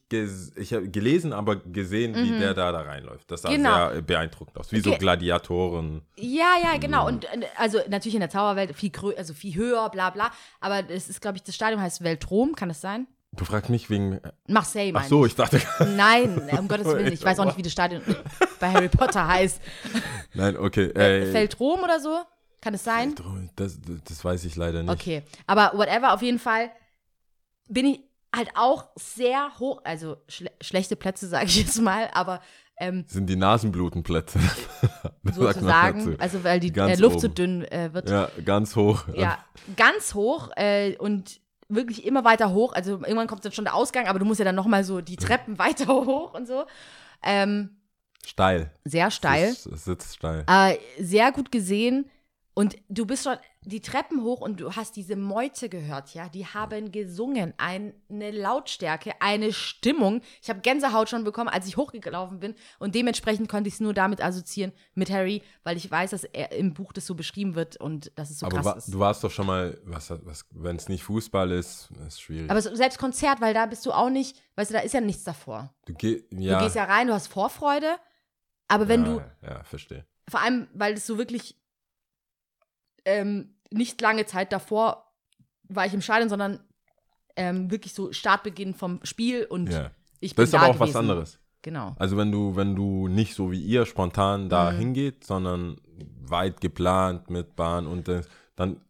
ich 0.56 0.74
hab 0.74 0.94
gelesen, 0.94 1.34
aber 1.34 1.58
gesehen, 1.58 2.16
wie 2.16 2.40
der 2.40 2.54
da, 2.54 2.72
da 2.72 2.80
reinläuft. 2.80 3.30
Das 3.30 3.42
sah 3.42 3.50
Mhm. 3.50 3.56
Genau. 3.56 3.92
sehr 3.92 4.02
beeindruckend 4.02 4.58
aus. 4.58 4.72
Wie 4.72 4.80
so 4.80 4.92
Okay. 4.92 5.00
Gladiatoren. 5.00 6.02
Ja, 6.16 6.54
ja, 6.64 6.78
genau. 6.78 7.06
Und 7.06 7.26
äh, 7.26 7.48
also 7.58 7.80
natürlich 7.90 8.14
in 8.16 8.22
der 8.22 8.30
Zauberwelt 8.30 8.74
viel 8.78 8.94
also 9.18 9.34
viel 9.34 9.56
höher, 9.56 9.90
bla 9.90 10.10
bla. 10.10 10.32
Aber 10.62 10.90
es 10.90 11.10
ist, 11.10 11.20
glaube 11.20 11.36
ich, 11.36 11.44
das 11.44 11.54
Stadion 11.54 11.82
heißt 11.82 12.02
Weltrom, 12.02 12.56
kann 12.56 12.70
das 12.70 12.80
sein? 12.80 13.08
Du 13.34 13.44
fragst 13.44 13.70
mich 13.70 13.90
wegen. 13.90 14.22
Marseille, 14.48 14.92
Ach 14.92 15.00
meine 15.00 15.10
so, 15.10 15.26
ich 15.26 15.36
dachte. 15.36 15.62
Nein, 15.98 16.50
um 16.58 16.68
Gottes 16.70 16.88
Willen. 16.88 17.12
Ich 17.12 17.26
weiß 17.26 17.40
auch 17.40 17.46
nicht, 17.46 17.58
wie 17.58 17.62
das 17.62 17.74
Stadion 17.74 18.02
bei 18.62 18.72
Harry 18.72 18.88
Potter 18.88 19.28
heißt. 19.28 19.60
Nein, 20.34 20.56
okay. 20.56 20.86
Äh, 20.92 21.30
Feldrom 21.30 21.82
oder 21.82 22.00
so? 22.00 22.22
Kann 22.62 22.74
es 22.74 22.86
sein? 22.86 23.16
das, 23.58 23.80
das 24.08 24.24
weiß 24.24 24.46
ich 24.46 24.56
leider 24.56 24.82
nicht. 24.82 24.94
Okay. 24.94 25.24
Aber 25.46 25.74
whatever, 25.78 26.14
auf 26.14 26.22
jeden 26.22 26.40
Fall 26.40 26.72
bin 27.70 27.86
ich 27.86 28.00
halt 28.36 28.50
auch 28.56 28.90
sehr 28.96 29.60
hoch, 29.60 29.82
also 29.84 30.18
schle 30.28 30.52
schlechte 30.62 30.96
Plätze, 30.96 31.28
sage 31.30 31.46
ich 31.46 31.58
jetzt 31.58 31.82
mal, 31.82 32.10
aber 32.14 32.42
ähm, 32.78 33.06
Sind 33.08 33.28
die 33.28 33.36
Nasenblutenplätze. 33.36 34.40
Sozusagen, 35.24 36.20
also 36.20 36.44
weil 36.44 36.60
die 36.60 36.74
äh, 36.76 36.96
Luft 36.96 37.20
so 37.20 37.28
oben. 37.28 37.36
dünn 37.36 37.64
äh, 37.66 37.94
wird. 37.94 38.10
Ja, 38.10 38.30
ganz 38.44 38.76
hoch. 38.76 39.06
Ja, 39.14 39.38
ganz 39.78 40.16
hoch 40.16 40.50
äh, 40.56 40.98
und 40.98 41.42
wirklich 41.70 42.06
immer 42.06 42.24
weiter 42.24 42.52
hoch. 42.52 42.74
Also 42.74 42.94
irgendwann 42.94 43.28
kommt 43.28 43.46
dann 43.46 43.52
schon 43.52 43.66
der 43.66 43.76
Ausgang, 43.76 44.08
aber 44.08 44.18
du 44.18 44.26
musst 44.26 44.40
ja 44.40 44.46
dann 44.46 44.56
nochmal 44.56 44.84
so 44.84 45.02
die 45.02 45.16
Treppen 45.16 45.60
weiter 45.60 45.88
hoch 45.88 46.34
und 46.34 46.48
so. 46.48 46.66
Ähm, 47.24 47.78
Steil. 48.26 48.72
sehr 48.84 49.12
steil. 49.12 49.50
Es 49.50 49.64
sitzt 49.64 50.16
steil. 50.16 50.44
Äh, 50.48 50.78
sehr 51.00 51.32
gut 51.32 51.52
gesehen. 51.52 52.10
Und 52.54 52.78
du 52.90 53.06
bist 53.06 53.24
schon 53.24 53.38
die 53.64 53.80
Treppen 53.82 54.24
hoch 54.24 54.42
und 54.42 54.60
du 54.60 54.76
hast 54.76 54.96
diese 54.96 55.16
Meute 55.16 55.70
gehört, 55.70 56.16
ja. 56.16 56.30
Die 56.30 56.48
haben 56.48 56.92
gesungen. 56.92 57.54
Eine 57.58 57.94
Lautstärke, 58.32 59.14
eine 59.22 59.54
Stimmung. 59.54 60.22
Ich 60.42 60.50
habe 60.50 60.62
Gänsehaut 60.62 61.10
schon 61.10 61.24
bekommen, 61.24 61.48
als 61.50 61.68
ich 61.68 61.78
hochgelaufen 61.78 62.40
bin. 62.40 62.56
Und 62.80 62.96
dementsprechend 62.96 63.50
konnte 63.50 63.68
ich 63.68 63.76
es 63.76 63.80
nur 63.80 63.94
damit 63.94 64.20
assoziieren 64.24 64.72
mit 64.96 65.12
Harry, 65.12 65.44
weil 65.64 65.78
ich 65.78 65.90
weiß, 65.92 66.10
dass 66.10 66.24
er 66.24 66.52
im 66.54 66.74
Buch 66.74 66.92
das 66.92 67.06
so 67.06 67.14
beschrieben 67.14 67.54
wird 67.54 67.78
und 67.78 68.12
dass 68.16 68.32
es 68.32 68.40
so 68.40 68.48
Aber 68.48 68.62
krass 68.62 68.88
ist. 68.88 68.94
du 68.94 68.98
warst 69.00 69.24
doch 69.24 69.30
schon 69.32 69.46
mal, 69.46 69.80
was, 69.84 70.10
was, 70.26 70.46
wenn 70.52 70.76
es 70.78 70.90
nicht 70.90 71.04
Fußball 71.04 71.52
ist, 71.52 71.90
ist 72.08 72.20
schwierig. 72.20 72.50
Aber 72.50 72.62
selbst 72.62 72.98
Konzert, 72.98 73.42
weil 73.42 73.54
da 73.54 73.68
bist 73.68 73.86
du 73.86 73.92
auch 73.92 74.10
nicht, 74.10 74.42
weißt 74.56 74.72
du, 74.72 74.74
da 74.74 74.80
ist 74.80 74.94
ja 74.96 75.02
nichts 75.02 75.24
davor. 75.24 75.72
du, 75.86 75.94
geh, 75.94 76.24
ja, 76.32 76.58
Du 76.58 76.64
gehst 76.66 76.76
ja 76.76 76.86
rein, 76.86 77.06
du 77.08 77.14
hast 77.14 77.28
Vorfreude, 77.28 77.96
aber 78.68 78.88
wenn 78.88 79.06
ja, 79.06 79.12
du, 79.42 79.46
Ja, 79.48 79.64
verstehe. 79.64 80.06
vor 80.28 80.42
allem, 80.42 80.68
weil 80.74 80.94
es 80.94 81.06
so 81.06 81.20
wirklich 81.20 81.61
ähm, 83.06 83.56
nicht 83.72 84.00
lange 84.02 84.26
Zeit 84.26 84.52
davor 84.52 85.12
war 85.70 85.86
ich 85.86 85.94
im 85.94 86.02
Stadion, 86.02 86.30
sondern 86.30 86.60
ähm, 87.36 87.72
wirklich 87.72 87.94
so 87.94 88.12
Startbeginn 88.12 88.74
vom 88.74 89.00
Spiel 89.04 89.46
und 89.46 89.70
Ja. 89.72 89.92
ich 90.20 90.36
bin 90.36 90.44
Das 90.44 90.50
ist 90.50 90.54
da 90.54 90.60
aber 90.60 90.68
auch 90.68 90.80
was 90.80 90.90
gewesen. 90.90 90.98
anderes. 90.98 91.40
Genau. 91.62 91.96
Also 92.00 92.18
wenn 92.18 92.32
du, 92.32 92.56
wenn 92.56 92.76
du 92.76 93.08
nicht 93.08 93.36
so 93.36 93.52
wie 93.52 93.62
ihr 93.62 93.86
spontan 93.86 94.50
da 94.50 94.72
Mhm. 94.72 94.78
hingeht, 94.78 95.24
sondern 95.24 95.78
weit 96.22 96.60
geplant 96.60 97.30
mit 97.30 97.56
Bahn 97.56 97.86
und 97.88 98.08
das, 98.08 98.28
dann 98.56 98.82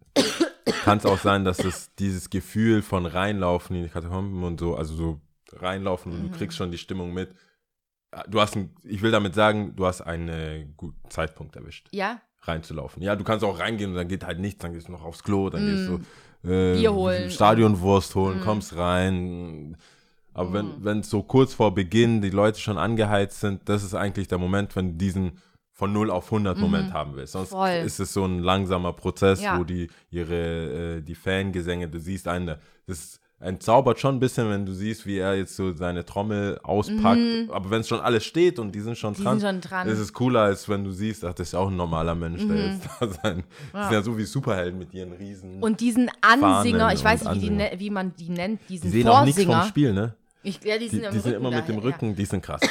kann 0.84 0.98
es 0.98 1.06
auch 1.06 1.20
sein, 1.20 1.44
dass 1.44 1.64
es 1.64 1.94
dieses 1.96 2.30
Gefühl 2.30 2.82
von 2.82 3.06
reinlaufen 3.06 3.76
in 3.76 3.84
die 3.84 3.90
Katakomben 3.90 4.44
und 4.44 4.60
so, 4.60 4.76
also 4.76 4.96
so 4.96 5.22
reinlaufen 5.54 6.14
und 6.14 6.20
Mhm. 6.24 6.32
du 6.32 6.38
kriegst 6.38 6.58
schon 6.58 6.72
die 6.72 6.78
Stimmung 6.78 7.14
mit. 7.14 7.36
Du 8.30 8.42
hast, 8.42 8.56
ein, 8.56 8.74
ich 8.84 9.02
will 9.02 9.12
damit 9.12 9.36
sagen, 9.36 9.76
du 9.76 9.86
hast 9.86 10.02
einen 10.02 10.28
äh, 10.30 10.68
guten 10.76 11.10
Zeitpunkt 11.10 11.56
erwischt, 11.56 11.88
Ja, 11.92 12.22
reinzulaufen. 12.44 13.02
Ja, 13.04 13.16
du 13.16 13.24
kannst 13.24 13.44
auch 13.46 13.60
reingehen 13.60 13.92
und 13.92 13.96
dann 13.98 14.08
geht 14.08 14.26
halt 14.26 14.40
nichts, 14.40 14.60
dann 14.62 14.74
gehst 14.74 14.88
du 14.88 14.92
noch 14.92 15.04
aufs 15.04 15.24
Klo, 15.24 15.50
dann 15.50 15.66
gehst 15.66 15.88
du 15.90 16.00
äh, 16.50 16.74
Mm. 16.74 16.78
Bier 16.80 16.94
holen. 16.94 17.28
Mm. 17.28 17.30
Stadionwurst 17.30 18.16
holen, 18.16 18.42
kommst 18.42 18.76
rein. 18.76 19.78
Aber 20.34 20.54
wenn 20.54 20.84
wenn 20.84 21.00
es 21.02 21.10
so 21.10 21.22
kurz 21.24 21.54
vor 21.54 21.74
Beginn 21.74 22.22
die 22.22 22.30
Leute 22.32 22.60
schon 22.60 22.78
angeheizt 22.78 23.42
sind, 23.42 23.68
das 23.70 23.84
ist 23.84 23.94
eigentlich 23.94 24.28
der 24.28 24.38
Moment, 24.40 24.76
wenn 24.76 24.92
du 24.92 24.94
diesen 24.98 25.34
von 25.74 25.92
0 25.94 26.10
auf 26.12 26.32
100 26.32 26.58
Moment 26.58 26.94
haben 26.94 27.16
willst. 27.16 27.34
Sonst 27.34 27.52
Mhm. 27.52 27.56
Voll. 27.58 27.70
ist 27.86 28.00
es 28.00 28.14
so 28.14 28.24
ein 28.26 28.40
langsamer 28.40 28.94
Prozess, 28.94 29.42
Ja. 29.42 29.60
wo 29.60 29.64
die 29.64 29.88
ihre 30.10 30.98
äh, 30.98 31.02
die 31.02 31.16
Fangesänge, 31.16 31.88
du 31.90 32.00
siehst 32.00 32.28
einen, 32.28 32.56
das 32.88 33.20
entzaubert 33.42 34.00
schon 34.00 34.16
ein 34.16 34.20
bisschen, 34.20 34.50
wenn 34.50 34.66
du 34.66 34.74
siehst, 34.74 35.06
wie 35.06 35.18
er 35.18 35.36
jetzt 35.36 35.56
so 35.56 35.74
seine 35.74 36.06
Trommel 36.06 36.60
auspackt. 36.64 37.50
Aber 37.50 37.70
wenn 37.72 37.82
es 37.82 37.88
schon 37.88 38.00
alles 38.00 38.24
steht 38.24 38.60
und 38.60 38.74
die 38.74 38.80
sind 38.82 38.98
schon 38.98 39.12
Mhm. 39.14 39.16
Die 39.18 39.24
dran, 39.24 39.40
sind 39.40 39.64
schon 39.64 39.70
dran. 39.72 39.88
ist 39.90 40.00
es 40.00 40.14
cooler, 40.14 40.42
als 40.42 40.70
wenn 40.70 40.84
du 40.84 40.92
siehst, 40.92 41.26
ach, 41.26 41.34
das 41.34 41.48
ist 41.48 41.54
ja 41.54 41.60
auch 41.60 41.70
ein 41.70 41.76
normaler 41.76 42.16
Mensch, 42.16 42.42
der 42.48 42.56
jetzt 42.74 42.88
da 43.00 43.08
sein. 43.10 43.44
Das 43.74 43.86
sind 43.88 43.94
ja 43.94 44.02
so 44.04 44.18
wie 44.18 44.24
Superhelden 44.24 44.78
mit 44.80 44.94
ihren 44.94 45.12
Riesen. 45.14 45.58
Mhm. 45.58 45.64
und 45.64 45.80
diesen 45.80 46.10
Ansinger, 46.22 46.80
Fahnen 46.80 46.96
ich 46.98 47.04
weiß 47.04 47.24
nicht, 47.24 47.36
wie, 47.36 47.40
die, 47.40 47.50
ne- 47.50 47.72
wie 47.78 47.90
man 47.90 48.16
die 48.16 48.30
nennt, 48.30 48.62
die 48.70 48.74
diesen 48.74 48.92
sehen 48.92 49.08
auch 49.08 49.26
nichts 49.26 49.42
vom 49.42 49.52
Vorsinger. 49.52 49.70
Spiel, 49.70 49.94
ne? 49.94 50.16
Ich, 50.44 50.64
ja, 50.64 50.78
die 50.78 50.86
Die, 50.86 50.90
sind, 50.90 51.04
im 51.06 51.12
die 51.12 51.20
sind 51.20 51.34
immer 51.34 51.50
mit 51.52 51.68
dem 51.68 51.76
daher, 51.78 51.84
Rücken, 51.84 52.16
die 52.16 52.26
sind 52.26 52.42
krass. 52.44 52.62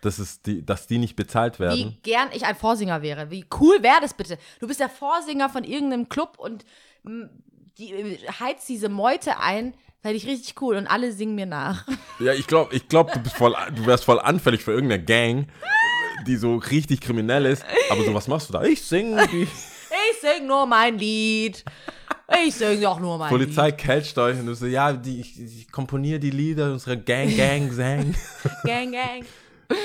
Das 0.00 0.18
ist 0.18 0.46
die, 0.46 0.64
dass 0.64 0.86
die 0.86 0.98
nicht 0.98 1.16
bezahlt 1.16 1.54
Ja. 1.54 1.60
werden. 1.66 1.78
Wie 1.78 1.98
gern 2.10 2.28
ich 2.32 2.44
ein 2.46 2.54
Vorsinger 2.54 3.02
wäre. 3.02 3.30
Wie 3.30 3.44
cool 3.60 3.82
wäre 3.82 3.96
das 4.00 4.14
bitte? 4.14 4.38
Du 4.60 4.66
bist 4.68 4.78
der 4.80 4.88
Vorsinger 4.88 5.48
von 5.48 5.64
irgendeinem 5.64 6.08
Club 6.08 6.34
und 6.38 6.64
mm, 7.02 7.22
die, 7.78 7.92
äh, 7.92 8.18
heizt 8.40 8.68
diese 8.68 8.88
Meute 8.88 9.38
ein. 9.40 9.74
Fände 10.00 10.16
ich 10.16 10.26
richtig 10.26 10.54
cool 10.62 10.76
und 10.76 10.86
alle 10.86 11.12
singen 11.12 11.34
mir 11.34 11.46
nach. 11.46 11.86
Ja, 12.20 12.32
ich 12.32 12.48
glaube, 12.48 12.74
ich 12.74 12.88
glaub, 12.88 13.12
du, 13.12 13.20
bist 13.20 13.36
voll, 13.36 13.54
du 13.76 13.86
wärst 13.86 14.04
voll 14.04 14.18
anfällig 14.18 14.64
für 14.64 14.72
irgendeine 14.72 15.04
Gang, 15.04 15.46
die 16.26 16.34
so 16.34 16.56
richtig 16.56 17.00
kriminell 17.00 17.46
ist. 17.46 17.64
Aber 17.90 18.02
so, 18.02 18.12
was 18.12 18.26
machst 18.26 18.48
du 18.48 18.54
da? 18.54 18.64
Ich 18.64 18.82
singe. 18.82 19.22
Ich 19.32 19.48
sing 20.20 20.48
nur 20.48 20.66
mein 20.66 20.98
Lied. 20.98 21.64
Ich 22.44 22.56
sing 22.56 22.80
doch 22.80 22.98
nur 22.98 23.16
mein 23.18 23.28
Polizei 23.28 23.70
catcht 23.70 24.18
euch 24.18 24.36
und 24.40 24.46
du 24.46 24.54
so, 24.54 24.66
ja, 24.66 24.92
die, 24.92 25.20
ich, 25.20 25.40
ich 25.40 25.70
komponiere 25.70 26.18
die 26.18 26.30
Lieder 26.30 26.72
unserer 26.72 26.96
Gang, 26.96 27.36
Gang, 27.36 27.70
Sang. 27.70 28.06
Lied. 28.06 28.16
Gang, 28.64 28.90
gang. 28.90 29.24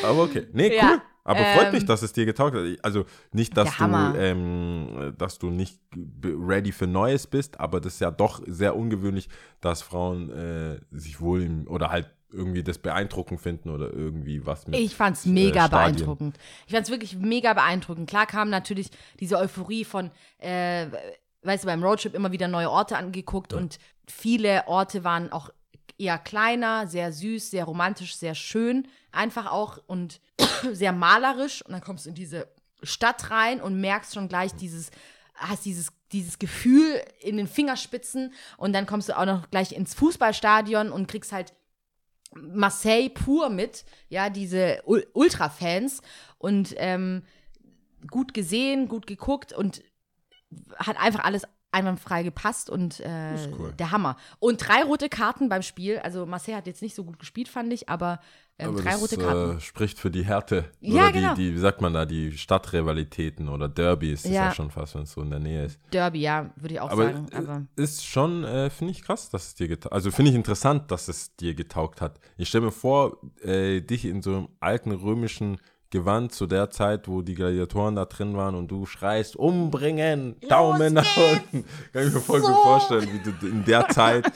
Aber 0.04 0.24
okay. 0.24 0.48
Nee, 0.54 0.76
Ja. 0.76 1.04
Aber 1.24 1.40
freut 1.40 1.68
Ähm, 1.68 1.72
mich, 1.74 1.86
dass 1.86 2.02
es 2.02 2.12
dir 2.12 2.26
getaugt 2.26 2.56
hat. 2.56 2.64
Also 2.82 3.06
nicht, 3.32 3.56
dass 3.56 3.78
du, 3.78 3.86
ähm, 3.86 5.14
dass 5.18 5.40
du 5.40 5.50
nicht 5.50 5.80
ready 6.24 6.72
für 6.72 6.88
Neues 6.88 7.28
bist, 7.28 7.60
aber 7.60 7.80
das 7.80 7.94
ist 7.94 8.00
ja 8.02 8.12
doch 8.12 8.42
sehr 8.46 8.76
ungewöhnlich, 8.76 9.30
dass 9.62 9.82
Frauen 9.82 10.30
äh, 10.32 10.80
sich 10.92 11.22
wohl 11.22 11.44
im, 11.44 11.68
oder 11.68 11.90
halt 11.90 12.10
irgendwie 12.34 12.64
das 12.64 12.80
beeindruckend 12.80 13.40
finden 13.40 13.70
oder 13.70 13.94
irgendwie 13.94 14.46
was 14.46 14.68
mit. 14.68 14.80
Ich 14.80 14.96
fand's 14.96 15.26
äh, 15.26 15.30
mega 15.30 15.68
Stadien. 15.68 15.96
beeindruckend. 15.96 16.38
Ich 16.66 16.74
fand's 16.74 16.90
wirklich 16.90 17.16
mega 17.16 17.54
beeindruckend. 17.54 18.10
Klar 18.10 18.26
kam 18.26 18.50
natürlich 18.50 18.90
diese 19.20 19.38
Euphorie 19.38 19.86
von, 19.86 20.12
äh, 20.40 20.88
weißt 21.44 21.64
du, 21.64 21.68
beim 21.68 21.84
Roadtrip 21.84 22.16
immer 22.16 22.32
wieder 22.32 22.48
neue 22.48 22.70
Orte 22.70 22.98
angeguckt 22.98 23.54
und 23.54 23.78
viele 24.08 24.68
Orte 24.68 25.04
waren 25.04 25.32
auch 25.32 25.52
eher 25.98 26.18
kleiner, 26.18 26.88
sehr 26.88 27.14
süß, 27.14 27.52
sehr 27.52 27.66
romantisch, 27.66 28.18
sehr 28.18 28.36
schön, 28.36 28.88
einfach 29.12 29.52
auch 29.52 29.78
und 29.86 30.20
sehr 30.72 30.92
malerisch. 30.92 31.64
Und 31.66 31.74
dann 31.74 31.82
kommst 31.82 32.06
du 32.06 32.10
in 32.10 32.16
diese 32.16 32.48
Stadt 32.84 33.30
rein 33.32 33.62
und 33.62 33.80
merkst 33.80 34.14
schon 34.14 34.28
gleich 34.28 34.54
dieses, 34.54 34.92
hast 35.36 35.66
dieses, 35.66 35.92
dieses 36.12 36.40
Gefühl 36.40 37.02
in 37.20 37.38
den 37.38 37.48
Fingerspitzen 37.48 38.34
und 38.58 38.74
dann 38.74 38.86
kommst 38.86 39.10
du 39.10 39.18
auch 39.18 39.26
noch 39.26 39.50
gleich 39.50 39.72
ins 39.72 39.94
Fußballstadion 39.94 40.92
und 40.92 41.08
kriegst 41.08 41.32
halt 41.32 41.54
Marseille 42.36 43.10
pur 43.10 43.50
mit, 43.50 43.86
ja, 44.10 44.30
diese 44.30 44.82
Ul 44.86 45.06
Ultra-Fans 45.14 46.02
und 46.38 46.74
ähm, 46.78 47.24
gut 48.10 48.34
gesehen, 48.34 48.88
gut 48.88 49.08
geguckt 49.08 49.54
und 49.54 49.84
hat 50.78 51.00
einfach 51.00 51.24
alles 51.24 51.44
einwandfrei 51.72 52.24
gepasst 52.24 52.70
und 52.70 53.00
äh, 53.00 53.36
cool. 53.58 53.74
der 53.74 53.92
Hammer. 53.92 54.16
Und 54.40 54.58
drei 54.58 54.84
rote 54.84 55.10
Karten 55.10 55.50
beim 55.50 55.64
Spiel, 55.64 56.00
also 56.00 56.26
Marseille 56.26 56.56
hat 56.56 56.68
jetzt 56.68 56.82
nicht 56.82 56.96
so 56.96 57.04
gut 57.04 57.18
gespielt, 57.18 57.48
fand 57.48 57.74
ich, 57.74 57.90
aber, 57.90 58.20
ähm, 58.60 58.70
Aber 58.70 58.82
drei 58.82 58.92
das 58.92 59.02
rote 59.02 59.18
Karten. 59.18 59.58
Äh, 59.58 59.62
spricht 59.62 60.00
für 60.00 60.12
die 60.12 60.24
Härte. 60.24 60.66
Ja, 60.80 61.04
oder 61.06 61.12
die, 61.12 61.20
genau. 61.20 61.34
die, 61.36 61.54
wie 61.56 61.60
sagt 61.60 61.82
man 61.82 61.94
da, 61.94 62.06
die 62.06 62.32
Stadtrivalitäten 62.38 63.50
oder 63.50 63.68
Derbys, 63.68 64.26
ist 64.26 64.32
ja, 64.32 64.46
Ja. 64.46 64.52
schon 64.54 64.70
fast, 64.72 64.96
wenn 64.96 65.04
es 65.04 65.12
so 65.12 65.22
in 65.22 65.30
der 65.30 65.40
Nähe 65.40 65.66
ist. 65.66 65.80
Derby, 65.92 66.22
ja, 66.22 66.52
würde 66.56 66.76
ich 66.76 66.80
auch 66.80 66.92
Aber, 66.92 67.06
sagen. 67.06 67.26
Aber 67.34 67.66
ist 67.76 68.06
schon, 68.06 68.44
äh, 68.44 68.70
finde 68.70 68.92
ich 68.92 69.02
krass, 69.04 69.30
dass 69.30 69.48
es 69.48 69.56
dir 69.56 69.68
getaugt 69.68 69.94
Also 69.94 70.12
finde 70.12 70.32
ich 70.32 70.36
interessant, 70.36 70.92
dass 70.92 71.08
es 71.08 71.36
dir 71.36 71.56
getaugt 71.56 72.02
hat. 72.02 72.20
Ich 72.38 72.50
stelle 72.50 72.66
mir 72.66 72.72
vor, 72.72 73.18
äh, 73.42 73.82
dich 73.82 74.06
in 74.06 74.22
so 74.22 74.32
einem 74.36 74.48
alten 74.60 74.92
römischen 74.92 75.58
Gewand 75.90 76.32
zu 76.34 76.48
der 76.48 76.72
Zeit, 76.72 77.08
wo 77.08 77.22
die 77.22 77.36
Gladiatoren 77.36 77.96
da 77.96 78.06
drin 78.06 78.36
waren 78.36 78.56
und 78.56 78.68
du 78.72 78.88
schreist, 78.88 79.36
umbringen, 79.36 80.36
Daumen 80.50 80.94
nach 80.96 81.18
unten. 81.18 81.66
Kann 81.94 82.08
ich 82.08 82.14
mir 82.14 82.20
voll 82.20 82.42
gut 82.42 82.56
vorstellen, 82.64 83.08
wie 83.14 83.32
du 83.32 83.48
in 83.48 83.64
der 83.66 83.88
Zeit 83.90 84.32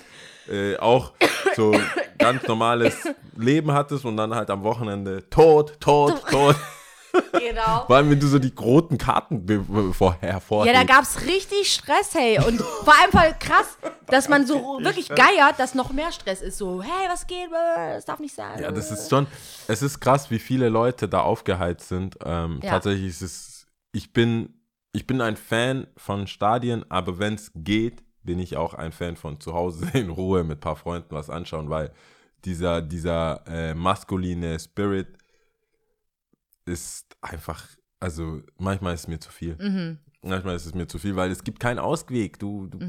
äh, 0.49 0.77
auch 0.77 1.13
so 1.55 1.73
ganz 2.17 2.47
normales 2.47 2.95
Leben 3.35 3.71
hattest 3.71 4.05
und 4.05 4.17
dann 4.17 4.33
halt 4.33 4.49
am 4.49 4.63
Wochenende 4.63 5.29
tot, 5.29 5.79
tot, 5.79 6.21
tot. 6.29 6.55
genau. 7.31 7.85
Vor 7.87 7.95
allem, 7.95 8.09
wenn 8.11 8.19
du 8.19 8.27
so 8.27 8.37
die 8.39 8.53
roten 8.59 8.97
Karten 8.97 9.45
be- 9.45 9.63
vorher 9.93 10.19
Ja, 10.21 10.27
da 10.27 10.33
hervorhebst. 10.33 10.87
gab's 10.87 11.21
richtig 11.25 11.73
Stress, 11.73 12.13
hey. 12.13 12.37
Und 12.45 12.59
vor 12.61 12.93
allem 13.01 13.11
voll 13.11 13.33
krass, 13.39 13.77
dass 14.07 14.29
man 14.29 14.45
so 14.45 14.79
wirklich 14.81 15.09
geiert, 15.09 15.55
dass 15.57 15.73
noch 15.73 15.91
mehr 15.91 16.11
Stress 16.11 16.41
ist. 16.41 16.57
So, 16.57 16.81
hey, 16.81 17.07
was 17.09 17.25
geht? 17.27 17.49
Das 17.51 18.05
darf 18.05 18.19
nicht 18.19 18.35
sein. 18.35 18.61
Ja, 18.61 18.71
das 18.71 18.91
ist 18.91 19.09
schon, 19.09 19.25
es 19.67 19.81
ist 19.81 19.99
krass, 19.99 20.29
wie 20.29 20.39
viele 20.39 20.69
Leute 20.69 21.07
da 21.07 21.21
aufgeheizt 21.21 21.87
sind. 21.89 22.17
Ähm, 22.23 22.59
Ja. 22.61 22.71
Tatsächlich 22.71 23.07
ist 23.07 23.21
es, 23.21 23.67
ich 23.93 24.13
bin, 24.13 24.53
ich 24.91 25.07
bin 25.07 25.21
ein 25.21 25.37
Fan 25.37 25.87
von 25.97 26.27
Stadien, 26.27 26.85
aber 26.89 27.19
wenn 27.19 27.35
es 27.35 27.51
geht, 27.55 28.03
bin 28.27 28.39
ich 28.39 28.57
auch 28.57 28.75
ein 28.75 28.91
Fan 28.91 29.15
von 29.15 29.39
zu 29.39 29.53
Hause 29.53 29.87
in 29.97 30.09
Ruhe 30.09 30.43
mit 30.43 30.57
ein 30.57 30.61
paar 30.61 30.75
Freunden 30.75 31.09
was 31.09 31.31
anschauen, 31.31 31.71
weil 31.71 31.91
dieser, 32.45 32.83
dieser 32.83 33.41
äh, 33.47 33.73
maskuline 33.73 34.59
Spirit 34.59 35.07
ist 36.65 37.15
einfach, 37.21 37.65
also 37.99 38.41
manchmal 38.59 38.93
ist 38.93 39.01
es 39.01 39.07
mir 39.07 39.19
zu 39.19 39.31
viel. 39.31 39.55
Mhm. 39.59 39.97
Manchmal 40.21 40.55
ist 40.55 40.65
es 40.65 40.75
mir 40.75 40.87
zu 40.87 40.99
viel, 40.99 41.15
weil 41.15 41.31
es 41.31 41.43
gibt 41.43 41.59
keinen 41.59 41.79
Ausweg. 41.79 42.37
Du, 42.37 42.67
du 42.67 42.79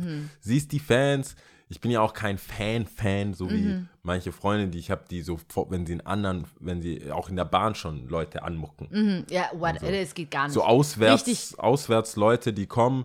siehst 0.40 0.72
die 0.72 0.80
Fans. 0.80 1.36
Ich 1.68 1.80
bin 1.80 1.90
ja 1.90 2.00
auch 2.00 2.14
kein 2.14 2.38
Fan-Fan, 2.38 3.34
so 3.34 3.50
wie 3.50 3.84
manche 4.02 4.32
Freunde, 4.32 4.68
die 4.68 4.78
ich 4.78 4.90
habe, 4.90 5.04
die 5.08 5.20
so, 5.20 5.38
wenn 5.68 5.86
sie 5.86 5.92
in 5.92 6.00
anderen, 6.00 6.46
wenn 6.58 6.80
sie 6.80 7.12
auch 7.12 7.28
in 7.28 7.36
der 7.36 7.44
Bahn 7.44 7.74
schon 7.74 8.08
Leute 8.08 8.42
anmucken. 8.42 8.88
Mhm. 8.90 9.26
Ja, 9.30 9.50
what, 9.52 9.80
es 9.82 10.14
geht 10.14 10.30
gar 10.30 10.44
nicht. 10.44 10.54
So 10.54 10.64
auswärts, 10.64 11.26
Richtig. 11.26 11.60
auswärts 11.60 12.16
Leute, 12.16 12.54
die 12.54 12.66
kommen, 12.66 13.04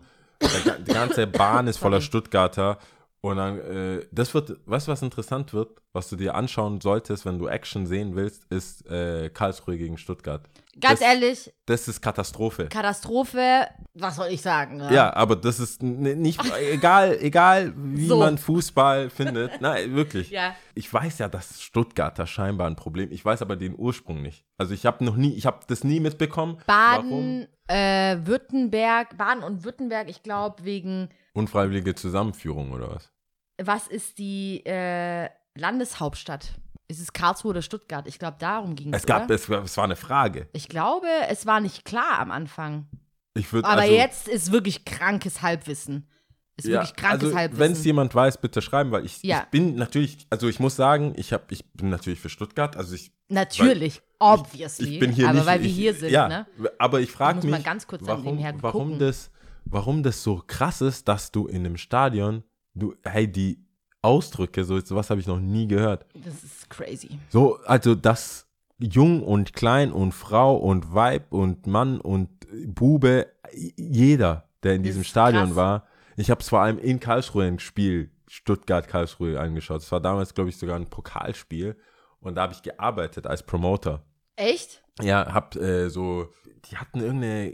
die 0.87 0.93
ganze 0.93 1.27
Bahn 1.27 1.67
ist 1.67 1.77
voller 1.77 2.01
Stuttgarter. 2.01 2.77
Und 3.25 3.37
dann, 3.37 3.57
äh, 3.57 4.05
das 4.11 4.33
wird, 4.33 4.57
weißt 4.65 4.87
du, 4.87 4.91
was 4.91 5.01
interessant 5.01 5.53
wird, 5.53 5.81
was 5.93 6.09
du 6.09 6.17
dir 6.17 6.35
anschauen 6.35 6.81
solltest, 6.81 7.25
wenn 7.25 7.39
du 7.39 7.47
Action 7.47 7.85
sehen 7.85 8.17
willst, 8.17 8.43
ist 8.51 8.85
äh, 8.91 9.29
Karlsruhe 9.29 9.77
gegen 9.77 9.97
Stuttgart. 9.97 10.43
Ganz 10.77 10.99
das, 10.99 11.07
ehrlich, 11.07 11.53
Das 11.65 11.87
ist 11.87 12.01
Katastrophe. 12.01 12.65
Katastrophe, 12.65 13.67
was 13.93 14.17
soll 14.17 14.27
ich 14.27 14.41
sagen? 14.41 14.81
Ja, 14.91 15.13
aber 15.15 15.37
das 15.37 15.61
ist 15.61 15.81
nicht, 15.81 16.41
egal, 16.69 17.17
egal 17.21 17.73
wie 17.77 18.07
So. 18.07 18.17
man 18.17 18.37
Fußball 18.37 19.09
findet. 19.09 19.51
Nein, 19.61 19.95
wirklich. 19.95 20.29
Ja. 20.29 20.53
Ich 20.75 20.91
weiß 20.93 21.19
ja, 21.19 21.29
dass 21.29 21.61
Stuttgarter 21.61 22.27
scheinbar 22.27 22.67
ein 22.67 22.75
Problem. 22.75 23.09
Ich 23.13 23.23
weiß 23.23 23.41
aber 23.41 23.55
den 23.55 23.77
Ursprung 23.77 24.21
nicht. 24.21 24.43
Also 24.57 24.73
ich 24.73 24.85
habe 24.85 25.05
noch 25.05 25.15
nie, 25.15 25.33
ich 25.33 25.45
habe 25.45 25.59
das 25.67 25.85
nie 25.85 26.01
mitbekommen. 26.01 26.57
Baden, 26.67 27.47
äh, 27.67 28.17
Württemberg, 28.25 29.17
Baden 29.17 29.43
und 29.43 29.63
Württemberg, 29.63 30.09
ich 30.09 30.23
glaube, 30.23 30.65
wegen, 30.65 31.07
Unfreiwillige 31.35 31.95
Zusammenführung 31.95 32.71
oder 32.73 32.91
was? 32.91 33.12
Was 33.61 33.87
ist 33.87 34.17
die 34.17 34.65
äh, 34.65 35.29
Landeshauptstadt? 35.55 36.53
Ist 36.87 36.99
es 36.99 37.13
Karlsruhe 37.13 37.51
oder 37.51 37.61
Stuttgart? 37.61 38.07
Ich 38.07 38.19
glaube, 38.19 38.37
darum 38.39 38.75
ging 38.75 38.93
es. 38.93 39.01
Es 39.01 39.05
gab, 39.05 39.29
es, 39.31 39.49
war- 39.49 39.63
es 39.63 39.75
war 39.77 39.85
eine 39.85 39.95
Frage. 39.95 40.47
Ich 40.53 40.69
glaube, 40.69 41.07
es 41.29 41.45
war 41.45 41.59
nicht 41.59 41.85
klar 41.85 42.19
am 42.19 42.29
Anfang. 42.31 42.87
Ich 43.35 43.51
würde 43.51 43.67
Aber 43.67 43.81
also, 43.81 43.93
jetzt 43.93 44.27
ist 44.27 44.51
wirklich 44.51 44.85
krankes 44.85 45.41
Halbwissen. 45.41 46.07
Ist 46.55 46.67
ja, 46.67 46.73
wirklich 46.81 46.95
krankes 46.95 47.23
also, 47.29 47.35
Halbwissen. 47.37 47.59
wenn 47.63 47.71
es 47.71 47.83
jemand 47.83 48.13
weiß, 48.13 48.37
bitte 48.39 48.61
schreiben, 48.61 48.91
weil 48.91 49.05
ich, 49.05 49.23
Ja. 49.23 49.39
ich 49.39 49.49
bin 49.49 49.75
natürlich, 49.75 50.27
also 50.29 50.47
ich 50.47 50.59
muss 50.59 50.75
sagen, 50.75 51.13
ich 51.15 51.33
habe, 51.33 51.45
ich 51.49 51.65
bin 51.73 51.89
natürlich 51.89 52.19
für 52.19 52.29
Stuttgart. 52.29 52.77
Also 52.77 52.93
ich, 52.93 53.11
Natürlich, 53.29 54.01
obviously. 54.19 54.93
ich 54.95 54.99
bin 54.99 55.11
hier 55.11 55.29
aber 55.29 55.39
nicht, 55.39 55.45
weil 55.47 55.61
wir 55.61 55.69
ich, 55.69 55.75
hier 55.75 55.93
sind, 55.95 56.11
ja, 56.11 56.27
ne? 56.27 56.45
Aber 56.77 56.99
ich 56.99 57.11
frage 57.11 57.47
mich, 57.47 57.65
warum, 58.01 58.39
warum 58.61 58.99
das, 58.99 59.31
warum 59.65 60.03
das 60.03 60.21
so 60.21 60.43
krass 60.45 60.81
ist, 60.81 61.07
dass 61.07 61.31
du 61.31 61.47
in 61.47 61.65
einem 61.65 61.77
Stadion, 61.77 62.43
du, 62.73 62.95
hey, 63.03 63.31
die 63.31 63.63
Ausdrücke, 64.01 64.65
so 64.65 64.79
sowas 64.79 65.09
habe 65.09 65.21
ich 65.21 65.27
noch 65.27 65.39
nie 65.39 65.67
gehört. 65.67 66.05
Das 66.13 66.43
ist 66.43 66.69
crazy. 66.69 67.19
So, 67.29 67.57
also 67.65 67.95
dass 67.95 68.47
jung 68.79 69.23
und 69.23 69.53
klein 69.53 69.91
und 69.91 70.11
Frau 70.11 70.57
und 70.57 70.93
Weib 70.93 71.31
und 71.31 71.67
Mann 71.67 72.01
und 72.01 72.29
Bube, 72.67 73.27
jeder, 73.53 74.49
der 74.63 74.73
in 74.73 74.83
Das 74.83 74.89
diesem 74.89 75.03
Stadion 75.03 75.47
krass. 75.47 75.55
war. 75.55 75.87
Ich 76.17 76.29
habe 76.29 76.41
es 76.41 76.49
vor 76.49 76.59
allem 76.61 76.77
in 76.79 76.99
Karlsruhe 76.99 77.45
ein 77.45 77.59
Spiel, 77.59 78.11
Stuttgart-Karlsruhe 78.27 79.39
angeschaut. 79.39 79.81
Es 79.81 79.91
war 79.91 80.01
damals, 80.01 80.33
glaube 80.33 80.49
ich, 80.49 80.57
sogar 80.57 80.75
ein 80.75 80.89
Pokalspiel. 80.89 81.77
Und 82.19 82.35
da 82.35 82.43
habe 82.43 82.53
ich 82.53 82.61
gearbeitet 82.61 83.27
als 83.27 83.43
Promoter. 83.43 84.03
Echt? 84.35 84.83
Ja, 85.01 85.33
hab 85.33 85.55
äh, 85.55 85.89
so, 85.89 86.29
die 86.65 86.77
hatten 86.77 86.99
irgendeine, 86.99 87.53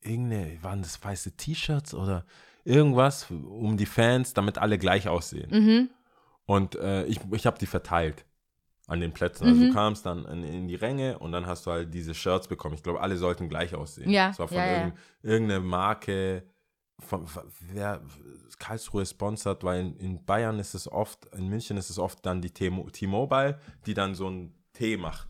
irgendeine, 0.00 0.62
waren 0.62 0.82
das 0.82 1.02
weiße 1.02 1.36
T-Shirts 1.36 1.94
oder 1.94 2.24
irgendwas 2.64 3.30
um 3.30 3.76
die 3.76 3.86
Fans, 3.86 4.34
damit 4.34 4.58
alle 4.58 4.78
gleich 4.78 5.08
aussehen. 5.08 5.50
Mhm. 5.50 5.90
Und 6.46 6.74
äh, 6.76 7.04
ich, 7.06 7.20
ich 7.32 7.46
habe 7.46 7.58
die 7.58 7.66
verteilt 7.66 8.24
an 8.88 9.00
den 9.00 9.12
Plätzen. 9.12 9.46
Also 9.46 9.60
Mhm. 9.62 9.68
du 9.68 9.72
kamst 9.74 10.04
dann 10.06 10.24
in, 10.26 10.44
in 10.44 10.68
die 10.68 10.74
Ränge 10.74 11.18
und 11.18 11.32
dann 11.32 11.46
hast 11.46 11.66
du 11.66 11.70
halt 11.70 11.94
diese 11.94 12.14
Shirts 12.14 12.48
bekommen. 12.48 12.74
Ich 12.74 12.82
glaube, 12.82 13.00
alle 13.00 13.16
sollten 13.16 13.48
gleich 13.48 13.74
aussehen. 13.74 14.10
Ja, 14.10 14.28
Das 14.28 14.38
war 14.40 14.48
von 14.48 14.56
ja, 14.58 14.66
ja. 14.66 14.76
irgend, 14.82 14.98
irgendeiner 15.22 15.60
Marke, 15.60 16.42
von, 16.98 17.26
wer 17.72 18.00
Karlsruhe 18.58 19.06
sponsert, 19.06 19.64
weil 19.64 19.80
in, 19.80 19.96
in 19.96 20.24
Bayern 20.24 20.58
ist 20.58 20.74
es 20.74 20.90
oft, 20.90 21.26
in 21.34 21.48
München 21.48 21.76
ist 21.76 21.90
es 21.90 21.98
oft 21.98 22.24
dann 22.26 22.42
die 22.42 22.50
T-Mo- 22.50 22.90
T-Mobile, 22.90 23.58
die 23.86 23.94
dann 23.94 24.14
so 24.14 24.28
ein 24.28 24.52
T 24.72 24.96
macht. 24.96 25.28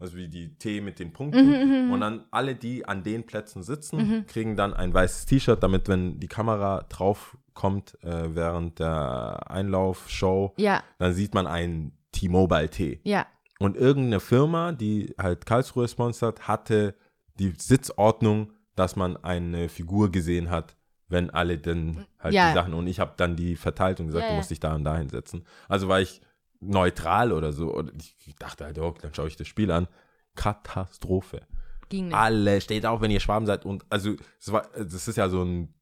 Also 0.00 0.16
wie 0.16 0.28
die 0.28 0.56
T 0.56 0.80
mit 0.80 0.98
den 0.98 1.12
Punkten. 1.12 1.84
Mhm, 1.86 1.92
Und 1.92 2.00
dann 2.00 2.24
alle, 2.30 2.54
die 2.56 2.86
an 2.88 3.02
den 3.04 3.24
Plätzen 3.26 3.62
sitzen, 3.62 4.24
kriegen 4.26 4.56
dann 4.56 4.72
ein 4.74 4.92
weißes 4.94 5.26
T-Shirt, 5.26 5.62
damit, 5.62 5.88
wenn 5.88 6.18
die 6.18 6.26
Kamera 6.26 6.84
drauf 6.88 7.36
kommt 7.54 8.02
äh, 8.02 8.34
während 8.34 8.78
der 8.78 9.42
Einlaufshow, 9.50 10.54
Ja, 10.56 10.82
dann 10.98 11.12
sieht 11.12 11.34
man 11.34 11.46
ein 11.46 11.92
T-Mobile 12.12 12.68
T. 12.70 13.00
ja. 13.04 13.26
Und 13.58 13.76
irgendeine 13.76 14.20
Firma, 14.20 14.72
die 14.72 15.14
halt 15.20 15.44
Karlsruhe 15.44 15.86
sponsert, 15.86 16.48
hatte 16.48 16.94
die 17.38 17.52
Sitzordnung, 17.58 18.52
dass 18.74 18.96
man 18.96 19.18
eine 19.18 19.68
Figur 19.68 20.10
gesehen 20.10 20.48
hat, 20.48 20.76
wenn 21.08 21.28
alle 21.28 21.58
dann 21.58 22.06
halt 22.18 22.32
Ja. 22.34 22.48
die 22.48 22.54
Sachen. 22.54 22.72
Und 22.72 22.86
ich 22.86 23.00
habe 23.00 23.12
dann 23.18 23.36
die 23.36 23.56
verteilt 23.56 24.00
und 24.00 24.06
gesagt, 24.06 24.24
Ja, 24.24 24.30
du 24.30 24.36
musst 24.36 24.50
dich 24.50 24.60
da 24.60 24.74
und 24.74 24.84
da 24.84 24.96
hinsetzen. 24.96 25.44
Also 25.68 25.88
war 25.88 26.00
ich 26.00 26.22
neutral 26.60 27.32
oder 27.32 27.52
so. 27.52 27.74
Und 27.74 27.92
ich 27.96 28.36
dachte 28.38 28.64
halt, 28.64 28.78
oh, 28.78 28.94
dann 29.00 29.14
schaue 29.14 29.28
ich 29.28 29.36
das 29.36 29.48
Spiel 29.48 29.70
an. 29.70 29.88
Katastrophe. 30.36 31.42
Ging 31.88 32.06
nicht. 32.06 32.16
Alle, 32.16 32.60
steht 32.60 32.86
auf, 32.86 33.00
wenn 33.00 33.10
ihr 33.10 33.20
Schwaben 33.20 33.46
seid. 33.46 33.64
Und 33.64 33.84
also, 33.90 34.14
es 34.38 34.52
war, 34.52 34.68
das 34.76 35.08
ist 35.08 35.16
ja 35.16 35.28
so 35.28 35.42
ein 35.42 35.74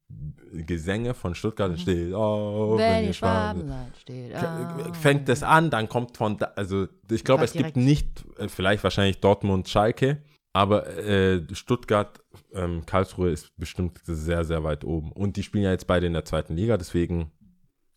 Gesänge 0.51 1.13
von 1.13 1.35
Stuttgart, 1.35 1.71
es 1.71 1.81
steht 1.81 2.13
auf, 2.15 2.73
Mhm. 2.73 2.79
Wenn 2.79 3.05
ihr 3.05 3.13
Schwaben 3.13 3.67
seid, 3.67 3.97
steht 3.97 4.35
auf. 4.35 4.97
fängt 4.97 5.29
es 5.29 5.43
an, 5.43 5.69
dann 5.69 5.87
kommt 5.87 6.17
von 6.17 6.37
da, 6.39 6.47
also 6.55 6.87
ich 7.11 7.23
glaube, 7.23 7.43
es 7.43 7.53
gibt 7.53 7.75
nicht, 7.77 8.25
äh, 8.39 8.47
vielleicht 8.47 8.83
wahrscheinlich 8.83 9.19
Dortmund, 9.19 9.69
Schalke, 9.69 10.23
Aber 10.51 10.87
äh, 10.97 11.43
Stuttgart, 11.53 12.19
ähm, 12.53 12.83
Karlsruhe 12.87 13.29
ist 13.29 13.55
bestimmt 13.57 13.99
sehr, 14.03 14.43
sehr 14.45 14.63
weit 14.63 14.83
oben. 14.83 15.11
Und 15.11 15.35
die 15.35 15.43
spielen 15.43 15.63
ja 15.63 15.69
jetzt 15.71 15.85
beide 15.85 16.07
in 16.07 16.13
der 16.13 16.25
zweiten 16.25 16.55
Liga, 16.55 16.75
deswegen 16.77 17.31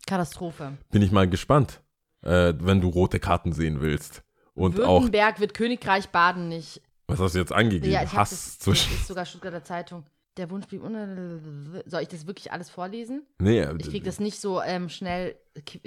Katastrophe. 0.06 0.72
bin 0.90 1.00
ich 1.00 1.12
mal 1.12 1.26
gespannt, 1.28 1.80
äh, 2.22 2.54
wenn 2.58 2.80
du 2.80 2.88
rote 2.88 3.20
Karten 3.20 3.52
sehen 3.52 3.80
willst. 3.80 4.22
Und 4.54 4.80
auch, 4.80 5.00
Württemberg 5.02 5.40
wird 5.40 5.54
Königreich 5.54 6.08
Baden 6.10 6.48
nicht. 6.48 6.82
was 7.06 7.18
hast 7.20 7.34
du 7.34 7.38
jetzt 7.38 7.52
angegeben? 7.52 7.92
Ja, 7.92 8.02
ich 8.02 8.12
Hass 8.12 8.30
das, 8.30 8.44
das 8.44 8.58
zwischen. 8.58 8.92
ist 8.94 9.06
sogar 9.08 9.24
Stuttgarter 9.24 9.64
Zeitung. 9.64 10.04
Der 10.38 10.48
Wunsch 10.50 10.66
blieb 10.66 10.82
un- 10.82 11.82
Soll 11.86 12.02
ich 12.02 12.08
das 12.08 12.26
wirklich 12.26 12.52
alles 12.52 12.70
vorlesen? 12.70 13.26
Nee, 13.38 13.66
Ich 13.78 13.90
krieg 13.90 14.02
das 14.04 14.18
nicht 14.18 14.40
so 14.40 14.62
ähm, 14.62 14.88
schnell, 14.88 15.36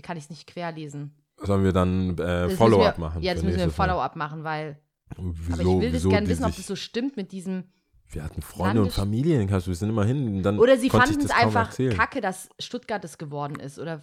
kann 0.04 0.18
ich 0.18 0.26
es 0.26 0.30
nicht 0.30 0.46
querlesen. 0.48 1.16
sollen 1.38 1.64
wir 1.64 1.74
dann 1.74 2.12
äh, 2.12 2.16
Das 2.18 2.54
Follow-up 2.54 2.98
machen? 3.00 3.22
Ja, 3.24 3.34
das 3.34 3.44
müssen 3.44 3.58
wir? 3.58 3.70
Follow-up 3.72 4.16
machen, 4.16 4.44
weil. 4.44 4.80
Wieso, 5.18 5.54
aber 5.54 5.62
ich 5.62 5.82
will 5.82 5.92
das 5.92 6.04
gerne 6.08 6.28
wissen, 6.28 6.46
ob 6.46 6.56
das 6.56 6.68
so 6.68 6.76
stimmt 6.76 7.18
mit 7.18 7.32
diesem. 7.32 7.64
Wir 8.08 8.24
hatten 8.24 8.42
Freunde 8.44 8.82
und 8.82 8.88
Landes- 8.88 8.96
Familie 8.96 9.42
in 9.42 9.48
Karlsruhe, 9.48 9.70
wir 9.72 9.76
sind 9.78 9.90
immer 9.90 10.06
hin. 10.06 10.44
Dann 10.44 10.60
Oder 10.60 10.78
sie 10.78 10.90
fanden 10.92 11.20
es 11.22 11.28
das 11.28 11.32
einfach 11.38 11.68
erzählen. 11.70 11.96
kacke, 11.98 12.22
dass 12.22 12.50
Stuttgart 12.60 13.04
es 13.04 13.18
geworden 13.18 13.60
ist. 13.60 13.80
Oder 13.80 14.02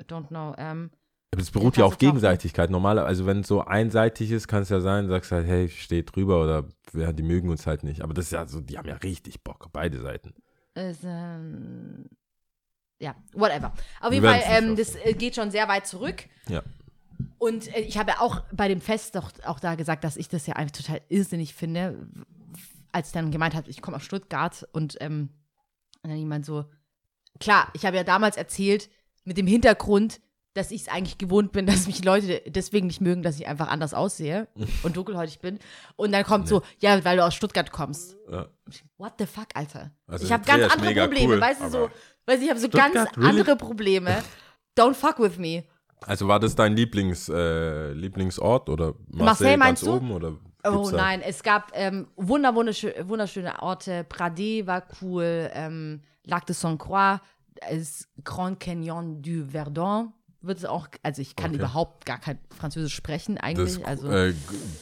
I 0.00 0.04
don't 0.04 0.28
know. 0.28 0.54
Ähm, 0.56 0.90
Aber 1.34 1.40
das 1.40 1.50
beruht 1.50 1.76
Ja, 1.76 1.84
auf. 1.84 1.98
Gegenseitigkeit. 1.98 2.70
Normaler, 2.70 3.04
also 3.06 3.26
wenn 3.26 3.40
es 3.40 3.48
so 3.48 3.64
einseitig 3.64 4.30
ist, 4.30 4.46
kann 4.46 4.62
es 4.62 4.68
ja 4.68 4.80
sein, 4.80 5.08
sagst 5.08 5.32
halt, 5.32 5.46
hey, 5.48 5.64
ich 5.64 5.82
stehe 5.82 6.04
drüber 6.04 6.40
oder 6.42 6.64
ja, 6.92 7.12
die 7.12 7.24
mögen 7.24 7.48
uns 7.50 7.66
halt 7.66 7.82
nicht. 7.82 8.02
Aber 8.02 8.14
das 8.14 8.26
ist 8.26 8.30
ja 8.32 8.46
so, 8.46 8.60
die 8.60 8.78
haben 8.78 8.88
ja 8.88 8.94
richtig 8.96 9.42
Bock, 9.42 9.68
beide 9.72 10.00
Seiten. 10.00 10.32
ist, 10.76 11.00
ähm, 11.04 12.04
ja, 13.00 13.16
whatever. 13.32 13.72
Auf 14.00 14.12
jeden 14.12 14.24
Fall, 14.24 14.42
ähm, 14.46 14.76
das 14.76 14.94
äh, 14.94 15.12
geht 15.14 15.34
schon 15.34 15.50
sehr 15.50 15.66
weit 15.66 15.88
zurück. 15.88 16.24
Ja. 16.48 16.62
Und 17.38 17.74
äh, 17.74 17.80
ich 17.80 17.98
habe 17.98 18.12
ja 18.12 18.20
auch 18.20 18.42
bei 18.52 18.68
dem 18.68 18.80
Fest 18.80 19.16
doch 19.16 19.32
auch 19.44 19.58
da 19.58 19.74
gesagt, 19.74 20.04
dass 20.04 20.16
ich 20.16 20.28
das 20.28 20.46
ja 20.46 20.54
eigentlich 20.54 20.84
total 20.84 21.00
irrsinnig 21.08 21.52
finde, 21.54 22.06
als 22.92 23.08
ich 23.08 23.12
dann 23.12 23.32
gemeint 23.32 23.56
habe, 23.56 23.68
ich 23.68 23.82
komme 23.82 23.96
aus 23.96 24.04
Stuttgart 24.04 24.68
und 24.72 24.96
ähm, 25.00 25.30
und 26.04 26.10
dann 26.10 26.18
jemand 26.18 26.46
so, 26.46 26.66
klar, 27.40 27.68
ich 27.72 27.84
habe 27.86 27.96
ja 27.96 28.04
damals 28.04 28.36
erzählt 28.36 28.88
mit 29.24 29.36
dem 29.38 29.46
Hintergrund, 29.48 30.20
dass 30.54 30.70
ich 30.70 30.82
es 30.82 30.88
eigentlich 30.88 31.18
gewohnt 31.18 31.52
bin, 31.52 31.66
dass 31.66 31.86
mich 31.86 32.04
Leute 32.04 32.40
deswegen 32.46 32.86
nicht 32.86 33.00
mögen, 33.00 33.22
dass 33.22 33.38
ich 33.38 33.46
einfach 33.46 33.68
anders 33.68 33.92
aussehe 33.92 34.48
und 34.82 34.96
dunkelhäutig 34.96 35.40
bin. 35.40 35.58
Und 35.96 36.12
dann 36.12 36.24
kommt 36.24 36.48
so, 36.48 36.62
ja, 36.78 37.04
weil 37.04 37.16
du 37.16 37.24
aus 37.24 37.34
Stuttgart 37.34 37.70
kommst. 37.70 38.16
Ja. 38.30 38.46
What 38.96 39.14
the 39.18 39.26
fuck, 39.26 39.48
Alter? 39.54 39.90
Also 40.06 40.24
ich 40.24 40.32
habe 40.32 40.44
ganz 40.44 40.72
andere 40.72 40.94
Probleme, 41.08 41.34
cool, 41.34 41.40
weißt 41.40 41.62
du, 41.62 41.68
so, 41.68 41.90
weißt 42.26 42.40
du, 42.40 42.44
ich 42.44 42.50
habe 42.50 42.60
so 42.60 42.68
Stuttgart, 42.68 42.92
ganz 42.94 43.16
really? 43.16 43.28
andere 43.28 43.56
Probleme. 43.56 44.22
Don't 44.78 44.94
fuck 44.94 45.18
with 45.18 45.38
me. 45.38 45.64
Also 46.00 46.26
war 46.28 46.40
das 46.40 46.54
dein 46.54 46.74
Lieblings, 46.76 47.28
äh, 47.28 47.92
Lieblingsort 47.92 48.68
oder 48.68 48.94
Marseille, 49.08 49.56
Marseille 49.56 49.58
ganz 49.58 49.80
du? 49.80 49.92
oben? 49.92 50.10
Oder 50.12 50.36
Oh 50.66 50.90
da- 50.90 50.96
nein, 50.96 51.20
es 51.20 51.42
gab 51.42 51.72
ähm, 51.74 52.08
wunder, 52.16 52.54
wunderschö 52.54 52.90
wunderschöne 53.06 53.60
Orte. 53.60 54.04
Pradé 54.08 54.66
war 54.66 54.84
cool, 55.02 55.50
ähm, 55.52 56.00
Lac 56.24 56.46
de 56.46 56.54
Saint-Croix, 56.54 57.20
das 57.70 58.08
Grand 58.24 58.58
Canyon 58.60 59.20
du 59.20 59.46
Verdun 59.46 60.12
wird 60.46 60.58
es 60.58 60.64
auch, 60.64 60.88
also 61.02 61.22
ich 61.22 61.36
kann 61.36 61.50
Okay. 61.50 61.58
überhaupt 61.58 62.06
gar 62.06 62.18
kein 62.18 62.38
Französisch 62.56 62.94
sprechen 62.94 63.38
eigentlich, 63.38 63.78
Das 63.78 63.84
also 63.84 64.10
äh, 64.10 64.34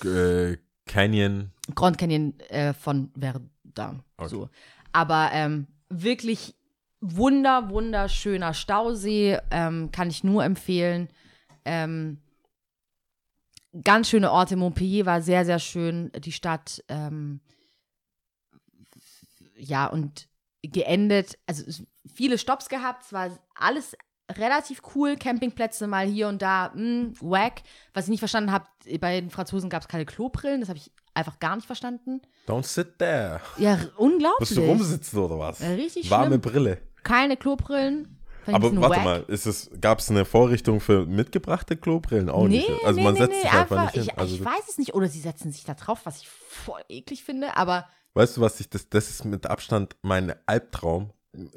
äh, 0.04 0.58
Canyon. 0.86 1.52
Grand 1.74 1.98
Canyon 1.98 2.38
äh, 2.50 2.72
von 2.72 3.10
Verdun. 3.18 4.02
Okay. 4.16 4.28
So. 4.28 4.48
Aber 4.92 5.30
ähm, 5.32 5.66
wirklich 5.88 6.54
wunder, 7.00 7.70
wunderschöner 7.70 8.54
Stausee, 8.54 9.38
ähm, 9.50 9.90
kann 9.90 10.08
ich 10.08 10.22
nur 10.24 10.44
empfehlen. 10.44 11.08
Ähm, 11.64 12.18
ganz 13.84 14.08
schöne 14.08 14.30
Orte. 14.30 14.56
Montpellier 14.56 15.06
war 15.06 15.22
sehr, 15.22 15.44
sehr 15.44 15.58
schön. 15.58 16.10
Die 16.18 16.32
Stadt, 16.32 16.84
ähm, 16.88 17.40
ja, 19.56 19.86
und 19.86 20.28
geendet, 20.62 21.38
also 21.46 21.84
viele 22.12 22.38
Stops 22.38 22.68
gehabt. 22.68 23.04
Es 23.04 23.12
war 23.12 23.30
alles 23.54 23.96
relativ 24.32 24.82
cool. 24.94 25.16
Campingplätze 25.16 25.86
mal 25.86 26.06
hier 26.06 26.28
und 26.28 26.42
da, 26.42 26.72
mh, 26.74 27.12
wack. 27.20 27.62
Was 27.94 28.04
ich 28.04 28.10
nicht 28.10 28.20
verstanden 28.20 28.52
habe, 28.52 28.66
bei 29.00 29.20
den 29.20 29.30
Franzosen 29.30 29.70
gab 29.70 29.82
es 29.82 29.88
keine 29.88 30.04
Klobrillen. 30.06 30.60
Das 30.60 30.68
habe 30.68 30.78
ich 30.78 30.90
einfach 31.14 31.38
gar 31.38 31.56
nicht 31.56 31.66
verstanden. 31.66 32.20
Don't 32.46 32.64
sit 32.64 32.98
there. 32.98 33.40
Ja, 33.58 33.78
unglaublich. 33.96 34.40
Musst 34.50 34.56
du 34.56 34.62
rumsitzen 34.62 35.18
oder 35.18 35.38
was? 35.38 35.60
Ja, 35.60 35.68
richtig 35.70 36.10
Warme 36.10 36.26
schlimm. 36.26 36.40
Brille. 36.40 36.78
Keine 37.02 37.36
Klobrillen. 37.36 38.18
Aber 38.46 38.68
ein 38.68 38.80
warte 38.80 38.96
wack. 38.96 39.04
mal, 39.04 39.24
gab 39.80 40.00
es 40.00 40.10
eine 40.10 40.24
Vorrichtung 40.24 40.80
für 40.80 41.06
mitgebrachte 41.06 41.76
Klobrillen? 41.76 42.28
Auch 42.28 42.48
Nee, 42.48 42.56
nicht. 42.56 42.70
Also 42.84 42.98
nee, 42.98 43.04
man 43.04 43.14
nee, 43.14 43.20
setzt 43.20 43.32
nee, 43.32 43.40
sich 43.42 43.52
einfach, 43.52 43.82
nicht 43.84 43.92
hin. 43.94 44.02
Ich, 44.02 44.18
Also, 44.18 44.34
ich 44.34 44.44
weiß 44.44 44.68
es 44.68 44.78
nicht. 44.78 44.94
Oder 44.94 45.06
sie 45.08 45.20
setzen 45.20 45.52
sich 45.52 45.64
da 45.64 45.74
drauf, 45.74 46.00
was 46.04 46.22
ich 46.22 46.28
voll 46.28 46.80
eklig 46.88 47.22
finde. 47.22 47.56
Aber 47.56 47.86
Weißt 48.14 48.36
du, 48.36 48.40
was 48.40 48.58
ich, 48.60 48.68
das, 48.68 48.88
das 48.88 49.10
ist 49.10 49.24
mit 49.24 49.46
Abstand 49.46 49.96
mein 50.02 50.34
Albtraum. 50.46 51.12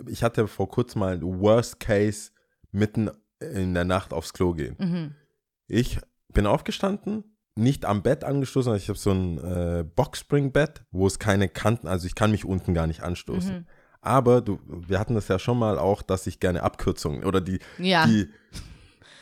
Ich 0.08 0.24
hatte 0.24 0.48
vor 0.48 0.70
kurzem 0.70 1.00
mal 1.00 1.14
einen 1.14 1.42
Worst 1.42 1.80
Case 1.80 2.32
mitten 2.76 3.10
in 3.40 3.74
der 3.74 3.86
Nacht 3.86 4.14
aufs 4.14 4.34
Klo 4.34 4.54
gehen. 4.54 4.76
mhm. 4.80 5.12
Ich 5.68 6.00
bin 6.34 6.46
aufgestanden, 6.46 7.24
nicht 7.56 7.86
am 7.86 8.04
Bett 8.04 8.24
angestoßen, 8.24 8.72
also 8.72 8.82
ich 8.84 8.90
habe 8.90 9.00
so 9.00 9.12
ein 9.12 9.38
äh, 9.40 9.84
Boxspring-Bett, 9.96 10.84
wo 10.92 11.08
es 11.08 11.18
keine 11.20 11.48
Kanten, 11.50 11.88
also 11.88 12.06
ich 12.06 12.14
kann 12.14 12.30
mich 12.32 12.46
unten 12.46 12.74
gar 12.74 12.86
nicht 12.86 13.02
anstoßen. 13.02 13.56
Mhm. 13.60 13.66
Aber 14.02 14.42
du, 14.42 14.60
wir 14.68 15.00
hatten 15.00 15.16
das 15.16 15.28
ja 15.30 15.40
schon 15.40 15.58
mal 15.58 15.80
auch, 15.80 16.04
dass 16.04 16.28
ich 16.28 16.40
gerne 16.40 16.62
Abkürzungen 16.62 17.24
oder 17.24 17.42
die, 17.42 17.60
Ja. 17.80 18.06
die 18.06 18.28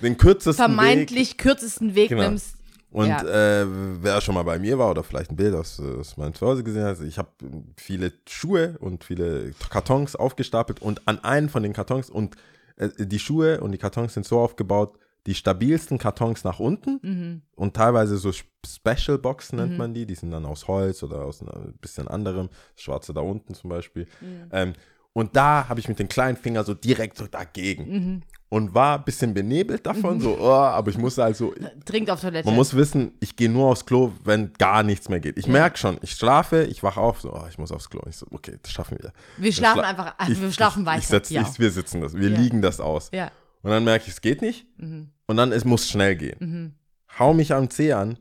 den 0.02 0.18
kürzesten 0.18 0.64
Weg 0.66 0.76
vermeintlich 0.76 1.38
kürzesten 1.38 1.96
Weg 1.96 2.10
Genau. 2.10 2.24
nimmst. 2.24 2.58
Und 2.92 3.08
Ja. 3.08 3.62
äh, 3.62 3.66
wer 4.02 4.20
schon 4.20 4.36
mal 4.36 4.44
bei 4.44 4.60
mir 4.60 4.78
war 4.78 4.92
oder 4.92 5.04
vielleicht 5.04 5.32
ein 5.32 5.36
Bild 5.38 5.56
aus, 5.56 5.80
aus 5.80 6.18
meinem 6.18 6.34
Zuhause 6.34 6.64
gesehen 6.64 6.84
hat, 6.84 7.00
ich 7.02 7.18
habe 7.18 7.30
viele 7.78 8.12
Schuhe 8.28 8.76
und 8.80 9.04
viele 9.06 9.54
Kartons 9.70 10.16
aufgestapelt 10.18 10.82
und 10.82 11.08
an 11.08 11.24
einen 11.24 11.48
von 11.50 11.64
den 11.64 11.72
Kartons 11.74 12.10
und 12.10 12.36
die 12.78 13.20
Schuhe 13.20 13.62
und 13.62 13.72
die 13.72 13.78
Kartons 13.78 14.14
sind 14.14 14.26
so 14.26 14.40
aufgebaut, 14.40 14.98
die 15.26 15.36
stabilsten 15.36 15.98
Kartons 15.98 16.44
nach 16.44 16.60
unten 16.60 17.00
Mhm. 17.02 17.42
und 17.56 17.76
teilweise 17.76 18.18
so 18.18 18.32
Special 18.34 19.18
Boxen 19.18 19.58
nennt 19.58 19.78
man 19.78 19.94
die, 19.94 20.06
die 20.06 20.16
sind 20.16 20.32
dann 20.32 20.46
aus 20.46 20.68
Holz 20.68 21.02
oder 21.04 21.24
aus 21.24 21.42
ein 21.42 21.76
bisschen 21.80 22.08
anderem, 22.08 22.50
das 22.76 22.84
schwarze 22.84 23.14
da 23.14 23.22
unten 23.22 23.54
zum 23.54 23.70
Beispiel. 23.70 24.06
Mhm. 24.22 24.50
Ähm, 24.52 24.74
und 25.14 25.36
da 25.36 25.70
habe 25.70 25.80
ich 25.80 25.88
mit 25.88 26.00
den 26.00 26.08
kleinen 26.10 26.38
Finger 26.38 26.64
so 26.64 26.74
direkt 26.74 27.18
so 27.18 27.28
dagegen 27.28 27.86
Mhm. 27.90 28.22
Und 28.54 28.76
war 28.76 29.00
ein 29.00 29.04
bisschen 29.04 29.34
benebelt 29.34 29.84
davon, 29.86 30.22
so, 30.22 30.38
oh, 30.40 30.52
aber 30.52 30.92
ich 30.92 30.98
musste 31.00 31.24
also, 31.24 31.56
Dringend 31.86 32.12
auf 32.12 32.22
Toilette. 32.22 32.46
man 32.46 32.56
muss 32.56 32.76
wissen, 32.76 33.14
ich 33.20 33.36
gehe 33.36 33.50
nur 33.50 33.72
aufs 33.72 33.84
Klo, 33.86 34.12
wenn 34.24 34.54
gar 34.54 34.84
nichts 34.84 35.10
mehr 35.10 35.20
geht. 35.20 35.40
Ich 35.40 35.48
merke 35.48 35.78
schon, 35.78 35.98
ich 36.02 36.12
schlafe, 36.12 36.64
ich 36.66 36.84
wache 36.84 37.00
auf, 37.00 37.20
so, 37.22 37.34
oh, 37.34 37.46
ich 37.50 37.58
muss 37.58 37.72
aufs 37.72 37.90
Klo. 37.90 38.02
Ich 38.08 38.18
so, 38.18 38.28
okay, 38.30 38.58
das 38.62 38.72
schaffen 38.72 38.98
wir. 39.02 39.12
wir 39.38 39.52
schlafen 39.52 39.80
schla- 39.80 39.84
einfach, 39.84 40.16
Ich, 40.30 40.40
wir 40.40 40.52
schlafen 40.52 40.86
weiter. 40.86 41.00
Ich 41.00 41.08
setz, 41.08 41.30
ja. 41.32 41.42
ich, 41.42 41.58
wir 41.60 41.72
sitzen 41.72 42.02
das, 42.02 42.14
wir 42.14 42.30
Ja. 42.30 42.38
liegen 42.40 42.62
das 42.62 42.80
aus. 42.80 43.10
ja. 43.12 43.32
Und 43.64 43.72
dann 43.72 43.84
merke 43.86 44.04
ich, 44.06 44.12
es 44.14 44.22
geht 44.22 44.42
nicht. 44.42 44.68
Mhm. 44.78 45.10
Und 45.26 45.38
dann, 45.38 45.52
es 45.52 45.64
muss 45.66 45.90
schnell 45.90 46.16
gehen. 46.18 46.36
Mhm. 46.40 46.74
Hau 47.18 47.34
mich 47.34 47.54
am 47.54 47.70
Zeh 47.72 47.94
an 47.94 48.20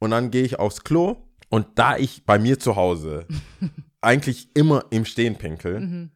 und 0.00 0.10
dann 0.10 0.30
gehe 0.32 0.42
ich 0.42 0.58
aufs 0.58 0.82
Klo. 0.84 1.16
Und 1.48 1.66
da 1.76 1.96
ich 1.96 2.24
bei 2.24 2.38
mir 2.38 2.58
zu 2.58 2.74
Hause 2.76 3.26
eigentlich 4.00 4.48
immer 4.54 4.84
im 4.90 5.04
Stehen 5.04 5.36
pinkel, 5.36 5.78
Mhm. 5.80 6.10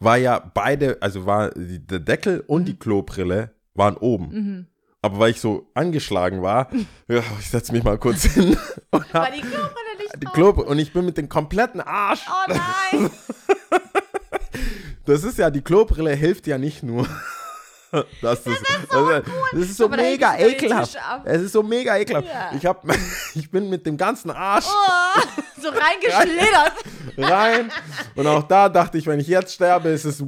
War 0.00 0.16
ja 0.16 0.38
beide, 0.38 1.00
also 1.00 1.26
war 1.26 1.50
die, 1.50 1.86
der 1.86 2.00
Deckel 2.00 2.42
und 2.46 2.64
die 2.64 2.76
Klobrille 2.76 3.54
waren 3.74 3.96
oben. 3.96 4.28
Mhm. 4.32 4.66
Aber 5.02 5.18
weil 5.18 5.30
ich 5.30 5.40
so 5.40 5.70
angeschlagen 5.74 6.42
war, 6.42 6.68
ja, 7.08 7.22
ich 7.38 7.48
setze 7.48 7.72
mich 7.72 7.84
mal 7.84 7.98
kurz 7.98 8.24
hin 8.24 8.56
und 8.90 9.14
hab 9.14 9.26
Weil 9.26 9.40
die 9.40 9.40
Klobrille 9.40 9.98
nicht 9.98 10.14
die 10.16 10.24
drauf. 10.24 10.34
Klo 10.34 10.50
und 10.50 10.78
ich 10.78 10.92
bin 10.92 11.04
mit 11.04 11.16
dem 11.16 11.28
kompletten 11.28 11.80
Arsch. 11.80 12.26
Oh 12.28 12.52
nein. 12.52 13.10
Das 15.06 15.24
ist 15.24 15.38
ja, 15.38 15.50
die 15.50 15.62
Klobrille 15.62 16.14
hilft 16.14 16.46
ja 16.46 16.56
nicht 16.56 16.84
nur. 16.84 17.08
Das, 18.22 18.38
ist, 18.46 18.46
das, 18.88 19.22
das 19.52 19.60
ist 19.62 19.76
so 19.76 19.84
Aber 19.86 19.96
mega 19.96 20.38
ekelhaft. 20.38 20.96
Es 21.24 21.42
ist 21.42 21.52
so 21.52 21.62
mega 21.62 21.96
ekelhaft. 21.96 22.28
Ja. 22.28 22.50
Ich, 22.56 22.64
hab, 22.66 22.84
ich 23.34 23.50
bin 23.50 23.68
mit 23.68 23.84
dem 23.86 23.96
ganzen 23.96 24.30
Arsch 24.30 24.66
Oh, 24.68 25.20
so 25.60 25.68
reingeschlittert. 25.70 26.72
rein. 27.18 27.70
Und 28.14 28.26
auch 28.26 28.44
da 28.44 28.68
dachte 28.68 28.96
ich, 28.98 29.06
wenn 29.06 29.18
ich 29.20 29.26
jetzt 29.26 29.54
sterbe, 29.54 29.88
ist 29.88 30.04
es 30.04 30.20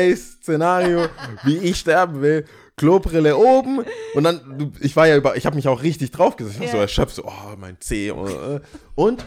Worst-Case-Szenario, 0.00 1.06
wie 1.44 1.58
ich 1.58 1.78
sterben 1.78 2.20
will. 2.22 2.44
Klobrille 2.76 3.36
oben 3.36 3.84
und 4.14 4.24
dann, 4.24 4.72
ich 4.80 4.96
war 4.96 5.06
ja 5.06 5.14
über, 5.16 5.36
ich 5.36 5.44
habe 5.44 5.54
mich 5.54 5.68
auch 5.68 5.82
richtig 5.82 6.12
draufgesetzt. 6.12 6.54
Ich 6.56 6.60
war 6.60 6.66
Ja. 6.68 6.72
so 6.72 6.78
erschöpft, 6.78 7.14
so, 7.14 7.24
oh, 7.26 7.54
mein 7.58 7.76
Zeh. 7.78 8.10
Und, 8.10 8.30
äh, 8.30 8.60
und 8.94 9.22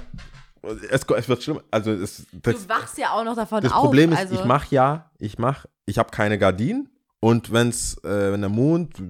es, 0.90 1.02
es 1.04 1.30
wird 1.30 1.44
schlimm. 1.44 1.62
Also, 1.70 1.92
es, 1.92 2.26
das, 2.32 2.56
Du 2.64 2.70
wachst 2.70 2.98
ja 2.98 3.12
auch 3.12 3.24
noch 3.24 3.36
davon 3.36 3.62
das 3.62 3.72
auf. 3.72 3.84
Problem 3.84 4.12
ist, 4.12 4.18
also, 4.18 4.34
ich 4.34 4.44
mache 4.44 4.68
ja, 4.74 5.12
ich 5.20 5.38
mache, 5.38 5.70
ich 5.86 6.00
habe 6.00 6.10
keine 6.10 6.40
Gardinen 6.40 6.90
und 7.24 7.52
wenn's, 7.54 7.98
äh, 8.04 8.32
wenn 8.34 8.42
der 8.42 8.50
Mond, 8.50 9.02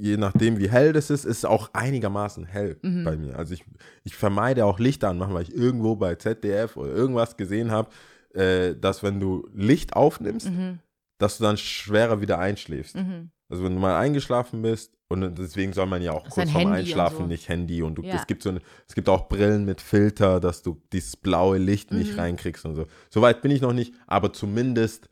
je 0.00 0.16
nachdem 0.16 0.58
wie 0.58 0.68
hell 0.70 0.92
das 0.92 1.10
ist, 1.10 1.24
ist 1.24 1.38
es 1.38 1.44
auch 1.44 1.70
einigermaßen 1.72 2.44
hell 2.44 2.78
Mhm. 2.82 3.04
bei 3.04 3.16
mir. 3.16 3.36
Also 3.36 3.54
ich, 3.54 3.64
ich 4.04 4.14
vermeide 4.14 4.64
auch 4.64 4.78
Lichter 4.78 5.08
anmachen, 5.08 5.34
weil 5.34 5.42
ich 5.42 5.54
irgendwo 5.54 5.96
bei 5.96 6.14
ZDF 6.14 6.76
oder 6.76 6.92
irgendwas 6.92 7.36
gesehen 7.36 7.70
habe, 7.70 7.90
äh, 8.34 8.74
dass 8.76 9.02
wenn 9.02 9.18
du 9.18 9.48
Licht 9.54 9.94
aufnimmst, 9.94 10.50
Mhm. 10.50 10.78
dass 11.18 11.38
du 11.38 11.44
dann 11.44 11.56
schwerer 11.56 12.20
wieder 12.20 12.38
einschläfst. 12.38 12.94
Mhm. 12.96 13.30
Also 13.48 13.64
wenn 13.64 13.74
du 13.74 13.80
mal 13.80 13.98
eingeschlafen 13.98 14.62
bist 14.62 14.92
und 15.08 15.36
deswegen 15.38 15.72
soll 15.72 15.86
man 15.86 16.02
ja 16.02 16.12
auch 16.12 16.24
Das 16.24 16.34
kurz 16.34 16.46
ein 16.48 16.52
vorm 16.52 16.64
Handy 16.66 16.78
Einschlafen 16.80 17.16
so. 17.18 17.26
nicht 17.26 17.48
Handy 17.48 17.82
und 17.82 17.94
du, 17.96 18.02
Ja. 18.02 18.14
es 18.16 18.26
gibt 18.26 18.42
so 18.42 18.50
eine, 18.50 18.60
es 18.86 18.94
gibt 18.94 19.08
auch 19.08 19.28
Brillen 19.28 19.64
mit 19.64 19.80
Filter, 19.80 20.38
dass 20.38 20.62
du 20.62 20.80
dieses 20.92 21.16
blaue 21.16 21.58
Licht 21.58 21.90
nicht 21.92 22.12
Mhm. 22.12 22.18
reinkriegst 22.20 22.64
und 22.66 22.74
so. 22.76 22.86
Soweit 23.10 23.42
bin 23.42 23.50
ich 23.50 23.62
noch 23.62 23.72
nicht, 23.72 23.94
aber 24.06 24.32
zumindest 24.32 25.08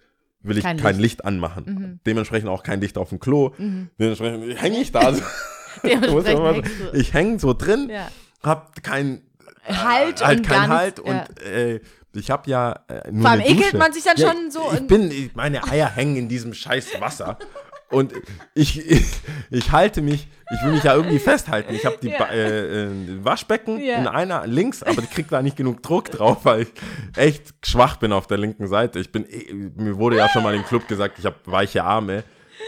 will 0.46 0.58
ich 0.58 0.64
Kein 0.64 0.76
kein, 0.78 0.94
Licht. 0.96 1.02
Licht. 1.18 1.24
anmachen. 1.24 1.64
Mhm. 1.66 2.00
Dementsprechend 2.06 2.48
auch 2.48 2.62
kein 2.62 2.80
Licht 2.80 2.98
auf 2.98 3.08
dem 3.10 3.18
Klo. 3.20 3.52
Dementsprechend 3.98 4.60
hänge 4.60 4.78
ich 4.78 4.92
da. 4.92 5.12
so. 5.14 5.22
Dementsprechend 5.84 6.66
du. 6.92 6.98
ich 6.98 7.12
hänge 7.12 7.38
so 7.38 7.52
drin, 7.52 7.88
Ja. 7.90 8.08
hab 8.42 8.82
kein 8.82 9.22
Halt 9.68 10.24
halt 10.24 10.38
und 10.40 10.46
kein 10.48 10.68
Halt 10.68 10.98
ja. 11.04 11.04
und 11.04 11.42
äh, 11.42 11.80
ich 12.14 12.30
habe 12.30 12.48
ja 12.48 12.78
äh, 12.88 13.10
nur 13.10 13.22
Vor 13.22 13.30
allem 13.32 13.40
ekelt 13.42 13.74
man 13.74 13.92
sich 13.92 14.04
dann 14.04 14.16
ja, 14.16 14.30
schon 14.30 14.50
so 14.50 14.60
Ich 14.72 14.78
in- 14.78 14.86
bin, 14.86 15.10
ich, 15.10 15.34
meine 15.34 15.64
Eier 15.68 15.88
hängen 15.94 16.16
in 16.16 16.28
diesem 16.28 16.54
scheiß 16.54 17.00
Wasser 17.00 17.36
und 17.90 18.12
ich, 18.54 18.78
ich, 18.90 19.04
ich 19.50 19.72
halte 19.72 20.02
mich, 20.02 20.28
ich 20.58 20.64
will 20.64 20.72
mich 20.72 20.82
ja 20.84 20.94
irgendwie 20.94 21.18
festhalten. 21.18 21.74
Ich 21.74 21.84
habe 21.86 21.98
die 22.02 22.08
Ja. 22.08 22.26
Äh, 22.26 22.84
äh, 22.84 23.24
Waschbecken 23.24 23.80
Ja. 23.80 23.96
in 23.98 24.06
einer 24.06 24.46
links, 24.46 24.82
aber 24.82 25.00
die 25.02 25.06
kriegt 25.08 25.32
da 25.32 25.42
nicht 25.42 25.56
genug 25.56 25.82
Druck 25.82 26.10
drauf, 26.10 26.44
weil 26.44 26.62
ich 26.62 26.68
echt 27.16 27.54
schwach 27.64 27.96
bin 27.96 28.12
auf 28.12 28.26
der 28.26 28.38
linken 28.38 28.66
Seite. 28.66 28.98
Ich 28.98 29.10
bin, 29.12 29.24
eh- 29.28 29.52
mir 29.52 29.96
wurde 29.98 30.16
ja 30.16 30.28
schon 30.28 30.42
mal 30.42 30.54
im 30.54 30.64
Club 30.64 30.86
gesagt, 30.88 31.18
ich 31.18 31.26
habe 31.26 31.36
weiche 31.46 31.82
Arme, 31.84 32.24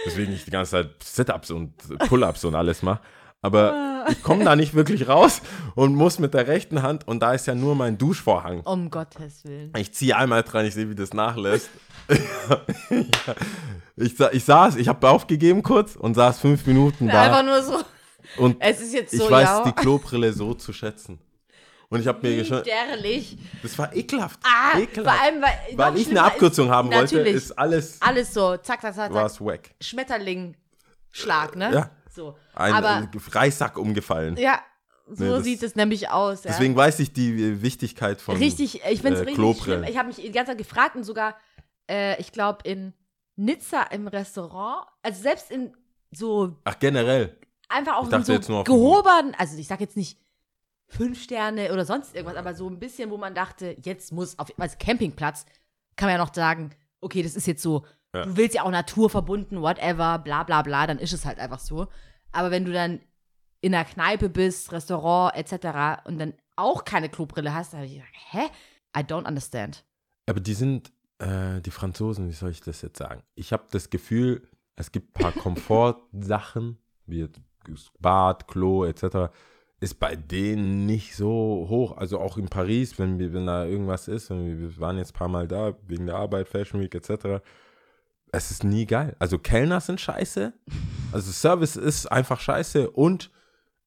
deswegen 0.07 0.33
ich 0.33 0.45
die 0.45 0.51
ganze 0.51 0.71
Zeit 0.73 0.91
Sit-ups 1.03 1.51
und 1.51 1.73
Pull-ups 2.09 2.45
und 2.45 2.55
alles 2.55 2.83
mache. 2.83 3.01
Aber 3.41 4.07
ich 4.11 4.23
komme 4.23 4.45
da 4.45 4.57
nicht 4.57 4.75
wirklich 4.75 5.09
raus 5.09 5.43
und 5.75 5.95
muss 5.95 6.19
mit 6.19 6.35
der 6.35 6.47
rechten 6.47 6.83
Hand, 6.83 7.07
und 7.07 7.21
da 7.21 7.35
ist 7.35 7.47
ja 7.47 7.55
nur 7.55 7.75
mein 7.75 7.99
Duschvorhang. 7.99 8.61
Um 8.61 8.91
Gottes 8.91 9.45
Willen. 9.45 9.73
Ich 9.77 9.93
ziehe 9.93 10.17
einmal 10.17 10.43
dran, 10.43 10.67
ich 10.67 10.75
sehe, 10.75 10.91
wie 10.91 10.95
das 10.95 11.13
nachlässt. 11.13 11.71
ich, 13.97 14.19
ich 14.21 14.45
saß, 14.45 14.77
ich 14.77 14.89
habe 14.89 15.09
aufgegeben 15.09 15.63
kurz 15.63 15.95
und 15.95 16.15
saß 16.15 16.41
fünf 16.41 16.67
Minuten 16.67 17.11
Einfach 17.11 17.39
da. 17.39 17.43
nur 17.43 17.63
so. 17.63 17.79
Und 18.39 18.57
Es 18.61 18.81
ist 18.81 18.95
jetzt 18.95 19.13
ich 19.15 19.21
so, 19.21 19.31
weiß 19.31 19.49
ja. 19.49 19.65
die 19.65 19.73
Klobrille 19.73 20.33
so 20.33 20.55
zu 20.55 20.73
schätzen. 20.73 21.19
Und 21.91 22.01
ich 22.01 22.07
habe 22.07 22.19
mir 22.21 22.37
Widerlich. 22.37 23.39
das 23.63 23.79
war 23.79 23.95
ekelhaft. 23.97 24.41
Ah, 24.43 24.73
vor 24.73 24.81
ekelhaft. 24.83 25.23
allem, 25.23 25.43
weil, 25.43 25.79
Weil 25.79 25.97
ich 25.97 26.11
eine 26.11 26.23
Abkürzung 26.23 26.67
ist, 26.67 26.73
haben 26.73 26.93
wollte, 26.93 27.21
ist 27.21 27.59
alles, 27.59 28.03
alles 28.03 28.35
so, 28.35 28.59
zack, 28.59 28.83
zack, 28.83 28.95
zack, 28.95 29.15
war 29.15 29.25
es 29.25 29.41
wack. 29.41 29.71
Schmetterling-Schlag, 29.81 31.57
ne? 31.57 31.73
Ja. 31.73 31.91
So. 32.11 32.37
Ein 32.55 32.73
Aber, 32.75 33.09
Reissack 33.33 33.79
umgefallen. 33.79 34.37
ja, 34.37 34.61
so 35.11 35.25
Nee, 35.25 35.31
das- 35.31 35.45
sieht 35.45 35.63
es 35.63 35.75
nämlich 35.77 36.11
aus. 36.11 36.45
Ja. 36.45 36.51
Deswegen 36.51 36.77
weiß 36.77 36.99
ich 37.01 37.13
die 37.13 37.63
Wichtigkeit 37.63 38.21
von 38.21 38.37
richtig, 38.37 38.83
ich 38.85 39.01
finde 39.01 39.15
es 39.15 39.21
äh, 39.21 39.25
richtig 39.25 39.35
Klobrillen. 39.37 39.81
schlimm. 39.81 39.91
Ich 39.91 39.97
habe 39.99 40.09
mich 40.09 40.17
die 40.17 40.31
ganze 40.33 40.51
Zeit 40.53 40.59
gefragt 40.59 40.97
und 40.97 41.05
sogar, 41.05 41.37
äh, 41.91 42.21
ich 42.21 42.33
glaube, 42.33 42.61
in 42.69 42.93
Nizza 43.37 43.83
im 43.85 44.09
Restaurant, 44.09 44.87
also 45.03 45.23
selbst 45.23 45.51
in 45.51 45.75
so 46.11 46.57
Ach, 46.65 46.79
generell. 46.79 47.39
einfach 47.69 47.97
auch 47.97 48.11
in 48.11 48.25
so 48.25 48.63
gehobenen, 48.65 49.35
also 49.39 49.57
ich 49.59 49.69
sag 49.69 49.81
jetzt 49.81 49.97
nicht 49.97 50.19
fünf 50.89 51.23
Sterne 51.23 51.73
oder 51.73 51.85
sonst 51.85 52.15
irgendwas, 52.15 52.37
aber 52.37 52.55
so 52.55 52.69
ein 52.69 52.79
bisschen, 52.79 53.11
wo 53.11 53.17
man 53.19 53.35
dachte, 53.35 53.77
jetzt 53.85 54.11
muss 54.13 54.39
auf 54.39 54.49
als 54.59 54.79
Campingplatz 54.79 55.45
kann 55.97 56.09
man 56.09 56.17
ja 56.19 56.25
noch 56.25 56.33
sagen, 56.35 56.71
okay, 57.01 57.23
das 57.23 57.37
ist 57.37 57.47
jetzt 57.47 57.63
so, 57.63 57.85
Ja. 58.15 58.25
du 58.25 58.37
willst 58.37 58.55
ja 58.55 58.63
auch 58.63 58.71
naturverbunden, 58.71 59.61
whatever, 59.61 60.19
bla 60.19 60.43
bla 60.43 60.63
bla, 60.63 60.87
dann 60.87 60.99
ist 60.99 61.13
es 61.13 61.25
halt 61.25 61.39
einfach 61.39 61.59
so. 61.59 61.89
Aber 62.33 62.51
wenn 62.51 62.65
du 62.65 62.73
dann 62.73 63.01
in 63.61 63.75
einer 63.75 63.85
Kneipe 63.85 64.29
bist, 64.29 64.73
Restaurant 64.73 65.35
etc. 65.37 66.07
und 66.07 66.19
dann 66.19 66.35
auch 66.57 66.85
keine 66.85 67.09
Klobrille 67.09 67.55
hast, 67.55 67.73
dann 67.73 67.81
habe 67.81 67.89
ich 67.89 67.95
gesagt, 67.95 68.15
hä? 68.31 68.47
I 68.97 69.01
don't 69.01 69.27
understand. 69.27 69.85
Aber 70.27 70.41
die 70.41 70.55
sind, 70.55 70.93
äh, 71.19 71.61
die 71.61 71.71
Franzosen, 71.71 72.29
wie 72.29 72.33
soll 72.33 72.51
ich 72.51 72.61
das 72.61 72.83
jetzt 72.83 72.99
sagen? 72.99 73.23
Ich 73.35 73.53
habe 73.53 73.65
das 73.71 73.91
Gefühl, 73.91 74.49
es 74.77 74.93
gibt 74.93 75.17
ein 75.17 75.23
paar 75.23 75.33
Komfortsachen, 75.43 76.79
wie 77.07 77.21
jetzt 77.21 77.41
Bad, 78.01 78.49
Klo 78.49 78.85
etc., 78.85 79.33
ist 79.81 80.01
bei 80.01 80.17
denen 80.17 80.87
nicht 80.87 81.15
so 81.15 81.67
hoch. 81.69 81.97
Also 81.97 82.19
auch 82.19 82.37
in 82.37 82.49
Paris, 82.49 82.99
wenn, 82.99 83.19
wir, 83.19 83.33
wenn 83.33 83.47
da 83.47 83.65
irgendwas 83.65 84.09
ist, 84.09 84.31
wir, 84.31 84.59
wir 84.59 84.81
waren 84.81 84.99
jetzt 84.99 85.13
ein 85.13 85.19
paar 85.19 85.29
Mal 85.29 85.47
da, 85.47 85.75
wegen 85.87 86.07
der 86.07 86.17
Arbeit, 86.17 86.49
Fashion 86.49 86.81
Week 86.81 86.95
etc., 86.95 87.41
es 88.33 88.51
ist 88.51 88.65
nie 88.65 88.87
geil. 88.87 89.17
Also 89.19 89.39
Kellner 89.39 89.81
sind 89.81 90.01
scheiße, 90.01 90.53
also 91.13 91.33
Service 91.33 91.77
ist 91.77 92.07
einfach 92.11 92.41
scheiße 92.41 92.91
und 92.91 93.31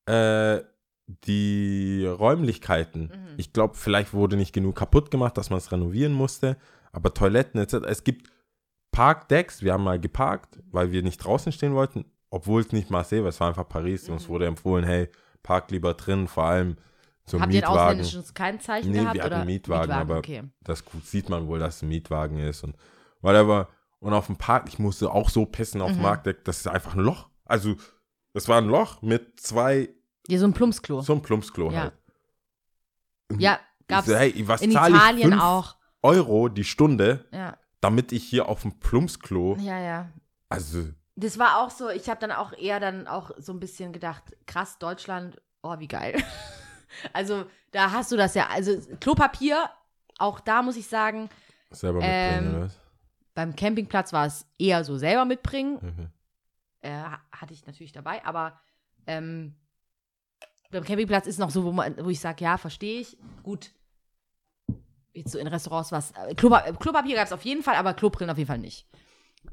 äh, 0.06 0.62
die 1.26 2.06
Räumlichkeiten. 2.06 3.04
Mhm. 3.04 3.34
Ich 3.38 3.54
glaube, 3.54 3.76
vielleicht 3.76 4.14
wurde 4.14 4.38
nicht 4.38 4.54
genug 4.54 4.76
kaputt 4.76 5.12
gemacht, 5.12 5.38
dass 5.38 5.50
man 5.50 5.58
es 5.60 5.72
renovieren 5.72 6.14
musste. 6.14 6.58
Aber 6.94 7.14
Toiletten 7.14 7.60
etc. 7.60 7.86
Es 7.88 8.04
gibt 8.04 8.30
Parkdecks. 8.92 9.62
Wir 9.62 9.74
haben 9.74 9.84
mal 9.84 10.00
geparkt, 10.00 10.60
weil 10.72 10.92
wir 10.92 11.04
nicht 11.04 11.18
draußen 11.18 11.52
stehen 11.52 11.74
wollten, 11.74 12.06
obwohl 12.30 12.62
es 12.62 12.72
nicht 12.72 12.90
Marseille 12.90 13.22
war. 13.22 13.30
Es 13.30 13.40
war 13.40 13.50
einfach 13.50 13.68
Paris. 13.68 14.10
Uns 14.10 14.28
wurde 14.30 14.46
empfohlen, 14.48 14.86
hey, 14.86 15.10
park 15.44 15.72
lieber 15.72 15.94
drin, 15.94 16.28
vor 16.28 16.46
allem 16.46 16.78
zum 17.26 17.40
Mhm. 17.40 17.44
Habt 17.44 17.54
ihr 17.54 17.60
ein 17.60 17.72
Mietwagen. 17.72 17.80
ausländisches 18.02 18.34
Kennzeichen 18.34 18.92
Nee, 18.92 19.00
gehabt? 19.00 19.16
wir 19.16 19.24
hatten 19.24 19.34
oder? 19.36 19.46
Mietwagen, 19.46 19.92
aber 19.92 20.18
okay. 20.18 20.44
das 20.64 20.84
sieht 21.04 21.30
man 21.30 21.48
wohl, 21.48 21.60
dass 21.60 21.78
es 21.78 21.82
ein 21.84 21.90
Mietwagen 21.90 22.38
ist 22.40 22.64
und 22.64 22.76
whatever. 23.22 23.70
Und 24.02 24.14
auf 24.14 24.26
dem 24.26 24.36
Park, 24.36 24.68
ich 24.68 24.80
musste 24.80 25.12
auch 25.12 25.30
so 25.30 25.46
pissen 25.46 25.80
auf 25.82 25.90
dem 25.92 25.98
Mhm. 25.98 26.04
Marktdeck, 26.04 26.44
das 26.44 26.58
ist 26.58 26.68
einfach 26.68 26.96
ein 26.96 27.02
Loch. 27.02 27.30
Also, 27.46 27.76
das 28.34 28.48
war 28.48 28.58
ein 28.58 28.66
Loch 28.68 29.02
mit 29.02 29.40
zwei, 29.40 29.90
Ja, 30.28 30.38
so 30.40 30.46
ein 30.46 30.54
Plumpsklo. 30.54 31.02
so 31.02 31.14
ein 31.14 31.22
Plumpsklo 31.22 31.72
Ja. 31.72 31.80
halt. 31.82 31.94
ja, 33.38 33.60
Ich 33.82 33.88
gab's 33.88 34.08
so, 34.08 34.16
hey, 34.16 34.34
was 34.48 34.62
in 34.62 34.72
zahle 34.72 34.96
ich? 34.96 35.02
Italien 35.02 35.32
Fünf 35.32 35.44
auch. 35.44 35.76
Euro 36.02 36.48
die 36.50 36.64
Stunde, 36.64 37.26
Ja, 37.32 37.58
damit 37.80 38.12
ich 38.12 38.24
hier 38.24 38.50
auf 38.50 38.62
dem 38.64 38.80
Plumpsklo, 38.80 39.58
ja, 39.60 39.80
ja. 39.80 40.10
also, 40.50 40.84
Das 41.16 41.38
war 41.38 41.60
auch 41.62 41.70
so, 41.70 41.90
ich 41.90 42.10
habe 42.10 42.20
dann 42.20 42.32
auch 42.32 42.54
eher 42.54 42.80
dann 42.80 43.08
auch 43.08 43.32
so 43.38 43.54
ein 43.54 43.60
bisschen 43.60 43.94
gedacht, 43.94 44.24
krass, 44.48 44.80
Deutschland, 44.80 45.40
oh, 45.62 45.78
wie 45.78 45.88
geil. 45.88 46.16
also, 47.14 47.46
da 47.72 47.92
hast 47.92 48.12
du 48.12 48.18
das 48.18 48.34
ja, 48.34 48.48
also 48.50 48.80
Klopapier, 49.00 49.70
auch 50.18 50.40
da 50.40 50.62
muss 50.64 50.76
ich 50.78 50.88
sagen, 50.88 51.30
selber 51.70 52.00
mitbringen, 52.00 52.48
Ähm, 52.48 52.56
oder 52.56 52.66
was? 52.66 52.80
Beim 53.42 53.56
Campingplatz 53.56 54.14
war 54.14 54.26
es 54.26 54.46
eher 54.60 54.84
so 54.84 54.98
selber 54.98 55.26
mitbringen. 55.26 55.80
Mhm. 55.82 56.10
Äh, 56.82 56.92
ha- 56.92 57.22
hatte 57.32 57.54
ich 57.54 57.66
natürlich 57.66 57.92
dabei, 57.92 58.24
aber 58.26 58.60
ähm, 59.08 59.56
beim 60.72 60.84
Campingplatz 60.84 61.28
ist 61.28 61.40
noch 61.40 61.50
so, 61.52 61.64
wo, 61.64 61.72
man, 61.72 61.96
wo 62.04 62.10
ich 62.10 62.20
sage, 62.20 62.44
ja, 62.44 62.58
verstehe 62.58 63.02
ich. 63.02 63.18
Gut. 63.44 63.72
Jetzt 65.14 65.32
so 65.32 65.40
in 65.40 65.48
Restaurants 65.48 65.92
was. 65.92 66.12
Äh, 66.12 66.32
äh, 66.32 66.36
Klopapier 66.36 67.16
gab 67.16 67.26
es 67.26 67.34
auf 67.34 67.44
jeden 67.44 67.64
Fall, 67.64 67.76
aber 67.76 67.94
Klobrillen 67.94 68.30
auf 68.30 68.38
jeden 68.38 68.48
Fall 68.48 68.58
nicht. 68.60 68.88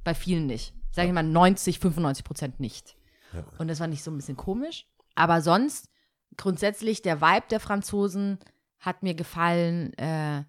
Bei 0.05 0.15
vielen 0.15 0.47
nicht. 0.47 0.73
Sage 0.93 1.09
ich 1.09 1.15
mal 1.15 1.23
90, 1.23 1.79
95 1.81 2.25
Prozent 2.25 2.61
nicht. 2.61 2.97
Ja. 3.33 3.45
Und 3.59 3.69
das 3.69 3.81
war 3.81 3.87
nicht 3.89 4.03
so 4.05 4.11
ein 4.11 4.17
bisschen 4.17 4.37
komisch. 4.37 4.87
Aber 5.15 5.41
sonst, 5.43 5.91
grundsätzlich, 6.37 7.03
der 7.03 7.21
Vibe 7.21 7.47
der 7.51 7.61
Franzosen 7.61 8.39
hat 8.79 9.03
mir 9.03 9.15
gefallen. 9.15 9.93
Äh, 9.95 10.45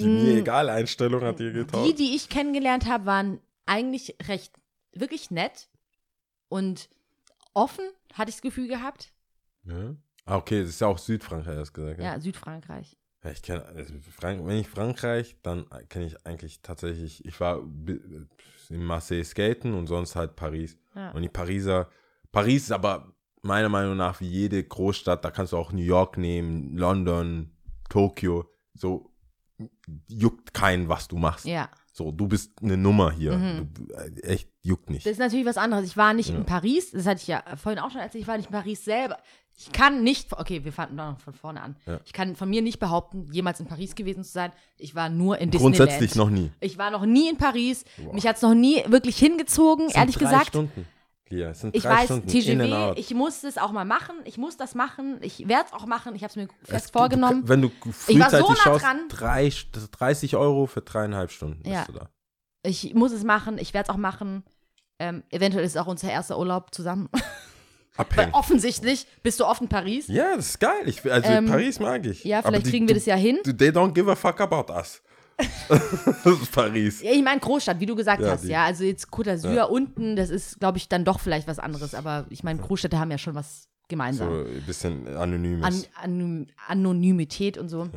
Die 0.00 0.06
mir 0.06 0.38
egal 0.38 0.68
Einstellung 0.68 1.22
hat 1.22 1.38
dir 1.38 1.52
die, 1.52 1.60
getaugt. 1.60 1.98
die 1.98 2.14
ich 2.14 2.28
kennengelernt 2.28 2.86
habe, 2.86 3.06
waren 3.06 3.40
eigentlich 3.66 4.16
recht, 4.26 4.52
wirklich 4.92 5.30
nett 5.30 5.68
und 6.48 6.88
offen, 7.54 7.84
hatte 8.14 8.30
ich 8.30 8.36
das 8.36 8.42
Gefühl 8.42 8.68
gehabt. 8.68 9.12
Ja. 9.64 9.94
Ah, 10.24 10.36
okay, 10.36 10.60
das 10.60 10.70
ist 10.70 10.80
ja 10.80 10.86
auch 10.86 10.98
Südfrankreich, 10.98 11.56
hast 11.56 11.72
du 11.76 11.82
gesagt. 11.82 12.00
Ja, 12.00 12.20
Südfrankreich. 12.20 12.96
Ja, 13.24 13.30
ich 13.30 13.42
kenne, 13.42 13.64
also 13.64 13.94
Frank 14.16 14.46
wenn 14.46 14.58
ich 14.58 14.68
Frankreich, 14.68 15.36
dann 15.42 15.66
kenne 15.88 16.06
ich 16.06 16.26
eigentlich 16.26 16.60
tatsächlich, 16.62 17.24
ich 17.24 17.40
war 17.40 17.60
in 18.68 18.84
Marseille 18.84 19.24
skaten 19.24 19.74
und 19.74 19.86
sonst 19.86 20.14
halt 20.14 20.36
Paris. 20.36 20.78
Ja. 20.94 21.10
Und 21.12 21.22
die 21.22 21.28
Pariser, 21.28 21.88
Paris 22.30 22.64
ist 22.64 22.72
aber 22.72 23.12
meiner 23.42 23.68
Meinung 23.68 23.96
nach 23.96 24.20
wie 24.20 24.28
jede 24.28 24.62
Großstadt, 24.62 25.24
da 25.24 25.30
kannst 25.30 25.52
du 25.52 25.56
auch 25.56 25.72
New 25.72 25.82
York 25.82 26.16
nehmen, 26.18 26.76
London, 26.76 27.50
Tokio, 27.88 28.50
so 28.74 29.07
juckt 30.08 30.54
keinen, 30.54 30.88
was 30.88 31.08
du 31.08 31.16
machst. 31.16 31.44
Ja, 31.46 31.68
So, 31.92 32.12
du 32.12 32.28
bist 32.28 32.52
eine 32.62 32.76
Nummer 32.76 33.10
hier. 33.10 33.36
Mhm. 33.36 33.68
Du, 33.74 33.92
äh, 33.94 34.20
echt 34.22 34.48
juckt 34.62 34.88
nicht. 34.90 35.04
das 35.04 35.12
ist 35.12 35.18
natürlich 35.18 35.46
was 35.46 35.56
anderes. 35.58 35.84
Ich 35.84 35.96
war 35.96 36.14
nicht 36.14 36.30
Ja. 36.30 36.36
in 36.36 36.44
Paris, 36.44 36.92
das 36.92 37.06
hatte 37.06 37.20
ich 37.22 37.26
ja 37.28 37.42
vorhin 37.56 37.80
auch 37.80 37.90
schon 37.90 38.00
erzählt, 38.00 38.22
ich 38.22 38.28
war 38.28 38.36
nicht 38.36 38.46
in 38.46 38.52
Paris 38.52 38.84
selber. 38.84 39.18
Ich 39.60 39.72
kann 39.72 40.04
nicht, 40.04 40.32
okay, 40.32 40.64
wir 40.64 40.72
fangen 40.72 40.94
noch 40.94 41.18
von 41.18 41.34
vorne 41.34 41.60
an. 41.60 41.74
Ja. 41.86 41.98
Ich 42.04 42.12
kann 42.12 42.36
von 42.36 42.48
mir 42.48 42.62
nicht 42.62 42.78
behaupten, 42.78 43.26
jemals 43.32 43.58
in 43.58 43.66
Paris 43.66 43.96
gewesen 43.96 44.22
zu 44.22 44.30
sein. 44.30 44.52
Ich 44.76 44.94
war 44.94 45.08
nur 45.08 45.38
in 45.38 45.50
Disneyland. 45.50 45.76
Grundsätzlich 45.76 46.14
noch 46.14 46.30
nie. 46.30 46.52
Ich 46.60 46.78
war 46.78 46.92
noch 46.92 47.04
nie 47.04 47.28
in 47.28 47.36
Paris. 47.38 47.84
Wow. 47.96 48.12
Mich 48.14 48.24
hat 48.28 48.36
es 48.36 48.42
noch 48.42 48.54
nie 48.54 48.84
wirklich 48.86 49.18
hingezogen, 49.18 49.88
ehrlich 49.90 50.14
drei 50.14 50.26
gesagt. 50.26 50.46
Stunden. 50.48 50.86
Lia, 51.30 51.50
es 51.50 51.60
sind 51.60 51.74
Ich 51.76 51.82
drei 51.82 51.90
weiß, 51.98 52.04
Stunden. 52.06 52.28
in 52.30 52.60
and 52.60 52.70
TGW, 52.70 52.74
out. 52.74 52.98
ich 52.98 53.12
muss 53.14 53.40
das 53.42 53.58
auch 53.58 53.72
mal 53.72 53.84
machen. 53.84 54.16
Ich 54.24 54.38
muss 54.38 54.56
das 54.56 54.74
machen. 54.74 55.18
Ich 55.22 55.46
werde 55.48 55.66
es 55.66 55.72
auch 55.72 55.86
machen. 55.86 56.14
Ich 56.14 56.22
habe 56.22 56.30
es 56.30 56.36
mir 56.36 56.48
Es- 56.62 56.70
fest 56.70 56.88
du- 56.94 56.98
vorgenommen. 56.98 57.42
Du, 57.42 57.48
wenn 57.48 57.62
du 57.62 57.68
war 57.68 57.82
so 57.84 57.90
frühzeitig 57.92 58.48
nah 58.48 58.56
schaust, 58.56 58.84
dran. 58.84 59.08
drei, 59.08 59.52
30 59.92 60.36
Euro 60.36 60.66
für 60.66 60.80
dreieinhalb 60.80 61.30
Stunden 61.30 61.68
Ja. 61.68 61.80
bist 61.84 61.88
du 61.88 61.92
da. 62.00 62.08
Ich 62.64 62.94
muss 62.94 63.12
es 63.12 63.24
machen. 63.24 63.58
Ich 63.58 63.74
werde 63.74 63.88
es 63.90 63.94
auch 63.94 63.98
machen. 63.98 64.42
Ähm, 64.98 65.22
eventuell 65.30 65.64
ist 65.64 65.72
es 65.72 65.76
auch 65.76 65.86
unser 65.86 66.10
erster 66.10 66.38
Urlaub 66.38 66.74
zusammen. 66.74 67.08
Weil 68.14 68.30
offensichtlich 68.32 69.06
bist 69.24 69.40
du 69.40 69.44
oft 69.44 69.60
in 69.60 69.68
Paris. 69.68 70.06
Ja, 70.06 70.36
das 70.36 70.50
ist 70.50 70.60
geil. 70.60 70.82
Ich, 70.86 71.04
also 71.10 71.28
Ähm, 71.28 71.46
Paris 71.46 71.80
mag 71.80 72.06
ich. 72.06 72.22
Ja, 72.24 72.42
vielleicht 72.42 72.66
die- 72.66 72.70
kriegen 72.70 72.86
wir 72.86 72.94
du- 72.94 73.00
das 73.00 73.06
ja 73.06 73.16
hin. 73.16 73.38
du- 73.44 73.52
They 73.52 73.70
don't 73.70 73.92
give 73.92 74.10
a 74.10 74.14
fuck 74.14 74.40
about 74.40 74.72
us. 74.72 75.02
Paris. 76.52 77.02
Ja, 77.02 77.12
ich 77.12 77.22
meine 77.22 77.40
Großstadt, 77.40 77.80
wie 77.80 77.86
du 77.86 77.94
gesagt 77.94 78.22
Ja, 78.22 78.30
hast, 78.30 78.44
die- 78.44 78.48
ja. 78.48 78.64
Also 78.64 78.84
jetzt 78.84 79.08
Côte 79.12 79.30
d'Azur 79.34 79.64
unten, 79.68 80.16
das 80.16 80.30
ist, 80.30 80.58
glaube 80.60 80.78
ich, 80.78 80.88
dann 80.88 81.04
doch 81.04 81.20
vielleicht 81.20 81.46
was 81.48 81.58
anderes. 81.58 81.94
Aber 81.94 82.26
ich 82.30 82.42
meine, 82.42 82.60
Großstädte 82.60 82.98
haben 82.98 83.10
ja 83.10 83.18
schon 83.18 83.34
was 83.34 83.68
gemeinsam. 83.88 84.28
So 84.30 84.50
ein 84.50 84.62
bisschen 84.66 85.16
anonymes. 85.16 85.64
An, 85.64 85.84
An 86.02 86.46
Anonymität 86.66 87.58
und 87.58 87.68
so. 87.68 87.88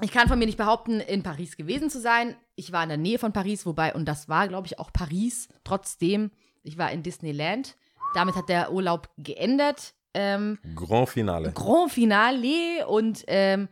Ich 0.00 0.12
kann 0.12 0.28
von 0.28 0.38
mir 0.38 0.46
nicht 0.46 0.58
behaupten, 0.58 1.00
in 1.00 1.22
Paris 1.22 1.56
gewesen 1.56 1.90
zu 1.90 2.00
sein. 2.00 2.36
Ich 2.54 2.70
war 2.72 2.82
in 2.84 2.88
der 2.88 2.98
Nähe 2.98 3.18
von 3.18 3.32
Paris, 3.32 3.66
wobei, 3.66 3.94
und 3.94 4.04
das 4.06 4.28
war, 4.28 4.46
glaube 4.48 4.66
ich, 4.66 4.78
auch 4.78 4.92
Paris. 4.92 5.48
Trotzdem, 5.64 6.30
ich 6.62 6.78
war 6.78 6.92
in 6.92 7.02
Disneyland. 7.02 7.76
Damit 8.14 8.36
hat 8.36 8.48
der 8.48 8.72
Urlaub 8.72 9.10
geendet. 9.18 9.94
Ähm, 10.14 10.58
Grand 10.74 11.08
Finale. 11.08 11.52
Grand 11.52 11.92
Finale 11.92 12.86
und 12.86 13.24
ähm, 13.26 13.68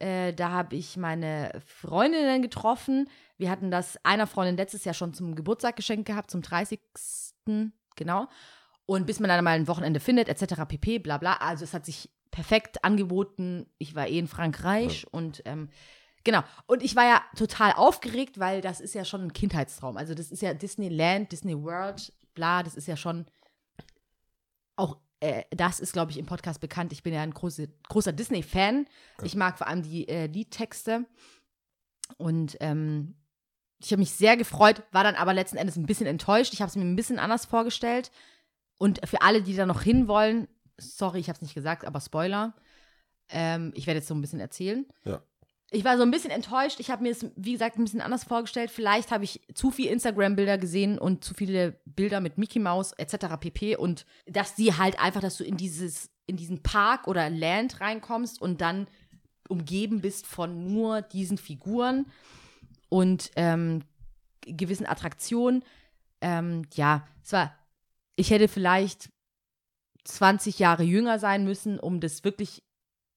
äh, 0.00 0.32
da 0.32 0.50
habe 0.50 0.76
ich 0.76 0.96
meine 0.96 1.52
Freundinnen 1.64 2.42
getroffen. 2.42 3.08
Wir 3.36 3.50
hatten 3.50 3.70
das 3.70 4.02
einer 4.04 4.26
Freundin 4.26 4.56
letztes 4.56 4.84
Jahr 4.84 4.94
schon 4.94 5.14
zum 5.14 5.34
Geburtstag 5.34 5.76
geschenkt 5.76 6.06
gehabt, 6.06 6.30
zum 6.30 6.42
30. 6.42 6.80
Genau. 7.96 8.28
Und 8.86 9.06
bis 9.06 9.20
man 9.20 9.28
dann 9.28 9.44
mal 9.44 9.50
ein 9.50 9.68
Wochenende 9.68 10.00
findet, 10.00 10.28
etc. 10.28 10.62
pp, 10.66 10.98
bla 10.98 11.18
bla. 11.18 11.34
Also 11.34 11.64
es 11.64 11.74
hat 11.74 11.84
sich 11.84 12.10
perfekt 12.30 12.84
angeboten. 12.84 13.66
Ich 13.78 13.94
war 13.94 14.08
eh 14.08 14.18
in 14.18 14.26
Frankreich 14.26 15.06
und 15.10 15.42
ähm, 15.44 15.68
genau. 16.24 16.42
Und 16.66 16.82
ich 16.82 16.96
war 16.96 17.04
ja 17.04 17.22
total 17.36 17.72
aufgeregt, 17.72 18.40
weil 18.40 18.62
das 18.62 18.80
ist 18.80 18.94
ja 18.94 19.04
schon 19.04 19.22
ein 19.22 19.32
Kindheitstraum. 19.32 19.96
Also 19.96 20.14
das 20.14 20.30
ist 20.30 20.42
ja 20.42 20.54
Disneyland, 20.54 21.30
Disney 21.30 21.56
World, 21.62 22.12
bla, 22.34 22.62
das 22.62 22.74
ist 22.74 22.88
ja 22.88 22.96
schon 22.96 23.26
auch 24.76 24.96
äh, 25.20 25.44
das 25.50 25.80
ist, 25.80 25.92
glaube 25.92 26.10
ich, 26.10 26.18
im 26.18 26.26
Podcast 26.26 26.60
bekannt. 26.60 26.92
Ich 26.92 27.02
bin 27.02 27.12
ja 27.14 27.22
ein 27.22 27.34
große, 27.34 27.68
großer 27.88 28.12
Disney-Fan. 28.12 28.86
Ich 29.22 29.34
mag 29.36 29.58
vor 29.58 29.66
allem 29.66 29.82
die 29.82 30.08
äh, 30.08 30.26
Liedtexte. 30.26 31.06
Und 32.16 32.56
ähm, 32.60 33.14
ich 33.78 33.92
habe 33.92 34.00
mich 34.00 34.12
sehr 34.12 34.36
gefreut, 34.36 34.82
war 34.92 35.04
dann 35.04 35.14
aber 35.14 35.32
letzten 35.32 35.56
Endes 35.56 35.76
ein 35.76 35.86
bisschen 35.86 36.06
enttäuscht. 36.06 36.52
Ich 36.52 36.60
habe 36.60 36.68
es 36.68 36.76
mir 36.76 36.84
ein 36.84 36.96
bisschen 36.96 37.18
anders 37.18 37.46
vorgestellt. 37.46 38.10
Und 38.78 39.06
für 39.06 39.22
alle, 39.22 39.42
die 39.42 39.54
da 39.54 39.66
noch 39.66 39.82
hinwollen, 39.82 40.48
sorry, 40.78 41.20
ich 41.20 41.28
habe 41.28 41.36
es 41.36 41.42
nicht 41.42 41.54
gesagt, 41.54 41.84
aber 41.84 42.00
Spoiler. 42.00 42.54
Ähm, 43.28 43.72
ich 43.74 43.86
werde 43.86 43.98
jetzt 43.98 44.08
so 44.08 44.14
ein 44.14 44.20
bisschen 44.20 44.40
erzählen. 44.40 44.86
Ja. 45.04 45.22
Ich 45.72 45.84
war 45.84 45.96
so 45.96 46.02
ein 46.02 46.10
bisschen 46.10 46.32
enttäuscht. 46.32 46.80
Ich 46.80 46.90
habe 46.90 47.04
mir 47.04 47.12
es, 47.12 47.26
wie 47.36 47.52
gesagt, 47.52 47.78
ein 47.78 47.84
bisschen 47.84 48.00
anders 48.00 48.24
vorgestellt. 48.24 48.72
Vielleicht 48.72 49.12
habe 49.12 49.22
ich 49.22 49.40
zu 49.54 49.70
viel 49.70 49.86
Instagram-Bilder 49.86 50.58
gesehen 50.58 50.98
und 50.98 51.22
zu 51.22 51.32
viele 51.32 51.80
Bilder 51.84 52.20
mit 52.20 52.38
Mickey 52.38 52.58
Mouse 52.58 52.92
etc. 52.92 53.36
pp. 53.38 53.76
Und 53.76 54.04
dass 54.26 54.56
die 54.56 54.76
halt 54.76 54.98
einfach, 54.98 55.20
dass 55.20 55.36
du 55.36 55.44
in 55.44 55.56
dieses, 55.56 56.10
in 56.26 56.36
diesen 56.36 56.62
Park 56.62 57.06
oder 57.06 57.30
Land 57.30 57.80
reinkommst 57.80 58.42
und 58.42 58.60
dann 58.60 58.88
umgeben 59.48 60.00
bist 60.00 60.26
von 60.26 60.72
nur 60.72 61.02
diesen 61.02 61.38
Figuren 61.38 62.06
und 62.88 63.30
ähm, 63.36 63.82
gewissen 64.40 64.86
Attraktionen. 64.86 65.62
Ähm, 66.20 66.62
ja, 66.74 67.06
es 67.22 67.32
war, 67.32 67.54
ich 68.16 68.30
hätte 68.30 68.48
vielleicht 68.48 69.10
20 70.04 70.58
Jahre 70.58 70.82
jünger 70.82 71.18
sein 71.18 71.44
müssen, 71.44 71.78
um 71.78 72.00
das 72.00 72.24
wirklich 72.24 72.64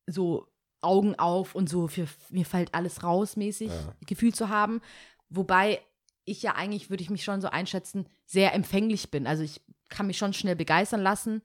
so 0.06 0.48
Augen 0.84 1.16
auf 1.18 1.56
und 1.56 1.70
so 1.70 1.88
für 1.88 2.08
mir 2.30 2.46
fällt 2.46 2.74
alles 2.74 3.04
raus 3.04 3.36
mäßig 3.36 3.70
Ja. 3.70 3.94
Gefühl 4.06 4.34
zu 4.34 4.50
haben. 4.50 4.82
Wobei 5.30 5.82
ich 6.26 6.42
ja 6.42 6.56
eigentlich, 6.56 6.90
würde 6.90 7.04
ich 7.04 7.10
mich 7.10 7.24
schon 7.24 7.42
so 7.42 7.50
einschätzen, 7.50 8.08
sehr 8.26 8.54
empfänglich 8.54 9.12
bin. 9.12 9.28
Also 9.28 9.44
ich 9.44 9.62
kann 9.90 10.08
mich 10.08 10.18
schon 10.18 10.34
schnell 10.34 10.56
begeistern 10.56 11.02
lassen. 11.02 11.42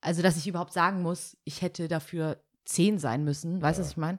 Also, 0.00 0.20
dass 0.20 0.36
ich 0.36 0.46
überhaupt 0.46 0.72
sagen 0.72 1.00
muss, 1.02 1.36
ich 1.44 1.62
hätte 1.62 1.88
dafür 1.88 2.38
10 2.66 2.98
sein 2.98 3.24
müssen. 3.24 3.62
Weißt 3.62 3.78
du, 3.78 3.82
was 3.82 3.90
ich 3.92 3.96
meine? 3.96 4.18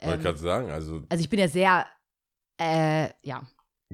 Wollte 0.00 0.16
Ähm, 0.18 0.22
gerade 0.22 0.38
sagen, 0.38 0.70
also 0.70 1.02
also 1.08 1.20
ich 1.22 1.28
bin 1.28 1.40
ja 1.40 1.48
sehr, 1.48 1.86
äh, 2.60 3.08
ja. 3.22 3.42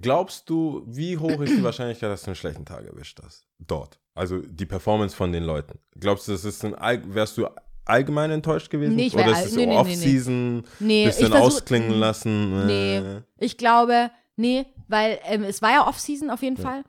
glaubst 0.01 0.51
du, 0.51 0.83
wie 0.87 1.17
hoch 1.17 1.41
ist 1.41 1.57
die 1.57 1.63
Wahrscheinlichkeit, 1.65 2.11
dass 2.11 2.23
du 2.23 2.27
einen 2.29 2.37
schlechten 2.37 2.65
Tag 2.67 2.85
erwischt 2.85 3.21
hast? 3.23 3.47
Dort. 3.59 3.99
Also 4.15 4.39
die 4.41 4.67
Performance 4.67 5.17
von 5.17 5.33
den 5.33 5.45
Leuten. 5.45 5.79
Glaubst 5.99 6.29
du, 6.29 6.33
das 6.33 6.45
ist 6.45 6.65
ein, 6.65 7.15
wärst 7.15 7.39
du 7.39 7.49
allgemein 7.85 8.31
enttäuscht 8.31 8.71
gewesen? 8.71 8.97
Nee, 8.97 9.07
ich 9.07 9.15
Oder 9.15 9.33
ist 9.33 9.47
es 9.47 9.57
nee, 9.57 9.65
so 9.65 9.71
nee, 9.71 9.77
Off-Season, 9.77 10.63
Nee, 10.81 11.07
bisschen 11.07 11.33
versuch- 11.33 11.41
ausklingen 11.47 11.91
lassen? 11.93 12.67
Nee. 12.67 12.97
Äh, 12.99 13.23
Ich 13.39 13.57
glaube, 13.59 14.11
nee, 14.37 14.67
weil 14.89 15.19
ähm, 15.25 15.43
es 15.45 15.63
war 15.63 15.71
ja 15.73 15.87
Off-Season 15.89 16.31
auf 16.31 16.43
jeden 16.43 16.57
Fall. 16.57 16.85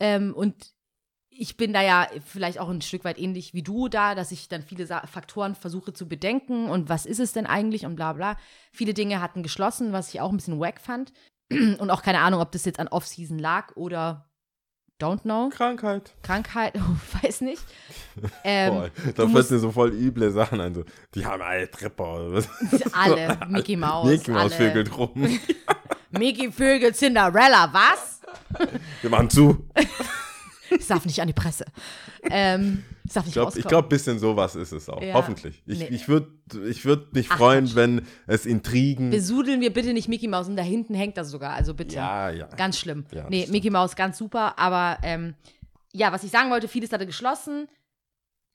Ähm, 0.00 0.34
und 0.34 0.54
ich 1.30 1.56
bin 1.56 1.72
da 1.72 1.80
ja 1.82 2.08
vielleicht 2.26 2.58
auch 2.58 2.68
ein 2.68 2.82
Stück 2.82 3.04
weit 3.04 3.18
ähnlich 3.18 3.54
wie 3.54 3.62
du 3.62 3.88
da, 3.88 4.14
dass 4.14 4.32
ich 4.32 4.48
dann 4.48 4.62
viele 4.62 4.86
Sa 4.86 5.06
Faktoren 5.06 5.54
versuche 5.54 5.92
zu 5.92 6.06
bedenken 6.08 6.68
und 6.68 6.88
was 6.90 7.06
ist 7.06 7.20
es 7.20 7.32
denn 7.32 7.46
eigentlich 7.46 7.86
und 7.86 7.96
bla 7.96 8.12
bla. 8.12 8.36
Viele 8.72 8.92
Dinge 8.94 9.20
hatten 9.22 9.42
geschlossen, 9.42 9.92
was 9.92 10.12
ich 10.12 10.20
auch 10.20 10.30
ein 10.30 10.36
bisschen 10.36 10.60
wack 10.60 10.80
fand. 10.80 11.12
Und 11.52 11.90
auch 11.90 12.02
keine 12.02 12.20
Ahnung, 12.20 12.40
ob 12.40 12.50
das 12.52 12.64
jetzt 12.64 12.78
an 12.80 12.88
Off-Season 12.88 13.38
lag 13.38 13.76
oder 13.76 14.30
don't 15.02 15.22
know. 15.22 15.50
Krankheit. 15.50 16.12
Krankheit, 16.22 16.74
oh, 16.76 17.22
weiß 17.22 17.42
nicht. 17.42 17.62
Ähm, 18.44 18.74
Boah, 18.74 18.90
da 19.16 19.24
du 19.24 19.32
fällt 19.32 19.50
mir 19.50 19.58
so 19.58 19.72
voll 19.72 19.90
üble 19.94 20.30
Sachen 20.30 20.60
ein. 20.60 20.74
So, 20.74 20.84
die 21.14 21.24
haben 21.24 21.40
alle 21.40 21.66
was? 22.30 22.46
alle, 22.92 23.38
Mickey 23.48 23.74
Mouse. 23.74 24.06
Mickey 24.06 24.30
Mouse 24.32 24.52
alle. 24.52 24.68
vögelt 24.68 24.98
rum. 24.98 25.38
Mickey 26.10 26.52
Vögel, 26.52 26.94
Cinderella, 26.94 27.72
was? 27.72 28.20
Wir 29.00 29.08
machen 29.08 29.30
zu. 29.30 29.64
Es 30.68 30.88
darf 30.88 31.06
nicht 31.06 31.22
an 31.22 31.28
die 31.28 31.32
Presse. 31.32 31.64
Ähm, 32.30 32.84
darf 33.04 33.24
nicht 33.24 33.28
Ich 33.28 33.32
glaube, 33.32 33.46
rauskommen. 33.46 33.68
glaub, 33.68 33.84
ein 33.86 33.88
bisschen 33.88 34.18
sowas 34.18 34.54
ist 34.54 34.72
es 34.72 34.88
auch. 34.88 35.02
Ja. 35.02 35.14
Hoffentlich. 35.14 35.62
Ich, 35.66 35.78
Nee. 35.80 35.88
ich 35.88 36.08
würde 36.08 36.28
ich 36.68 36.84
würd 36.84 37.12
mich 37.14 37.28
Ach, 37.30 37.36
freuen, 37.38 37.64
Quatsch. 37.66 37.74
wenn 37.76 38.06
es 38.26 38.46
Intrigen. 38.46 39.10
Besudeln 39.10 39.60
wir 39.60 39.72
bitte 39.72 39.92
nicht 39.92 40.08
Mickey 40.08 40.28
Mouse 40.28 40.48
und 40.48 40.56
da 40.56 40.62
hinten 40.62 40.94
hängt 40.94 41.16
das 41.16 41.30
sogar, 41.30 41.54
also 41.54 41.74
bitte. 41.74 41.96
Ja, 41.96 42.30
ja. 42.30 42.46
Ganz 42.46 42.78
schlimm. 42.78 43.04
Ja, 43.12 43.26
nee. 43.28 43.46
Mickey 43.50 43.70
Mouse 43.70 43.96
ganz 43.96 44.18
super, 44.18 44.58
aber 44.58 44.98
ähm, 45.02 45.34
ja, 45.92 46.12
was 46.12 46.22
ich 46.24 46.30
sagen 46.30 46.50
wollte, 46.50 46.68
vieles 46.68 46.92
hatte 46.92 47.06
geschlossen. 47.06 47.68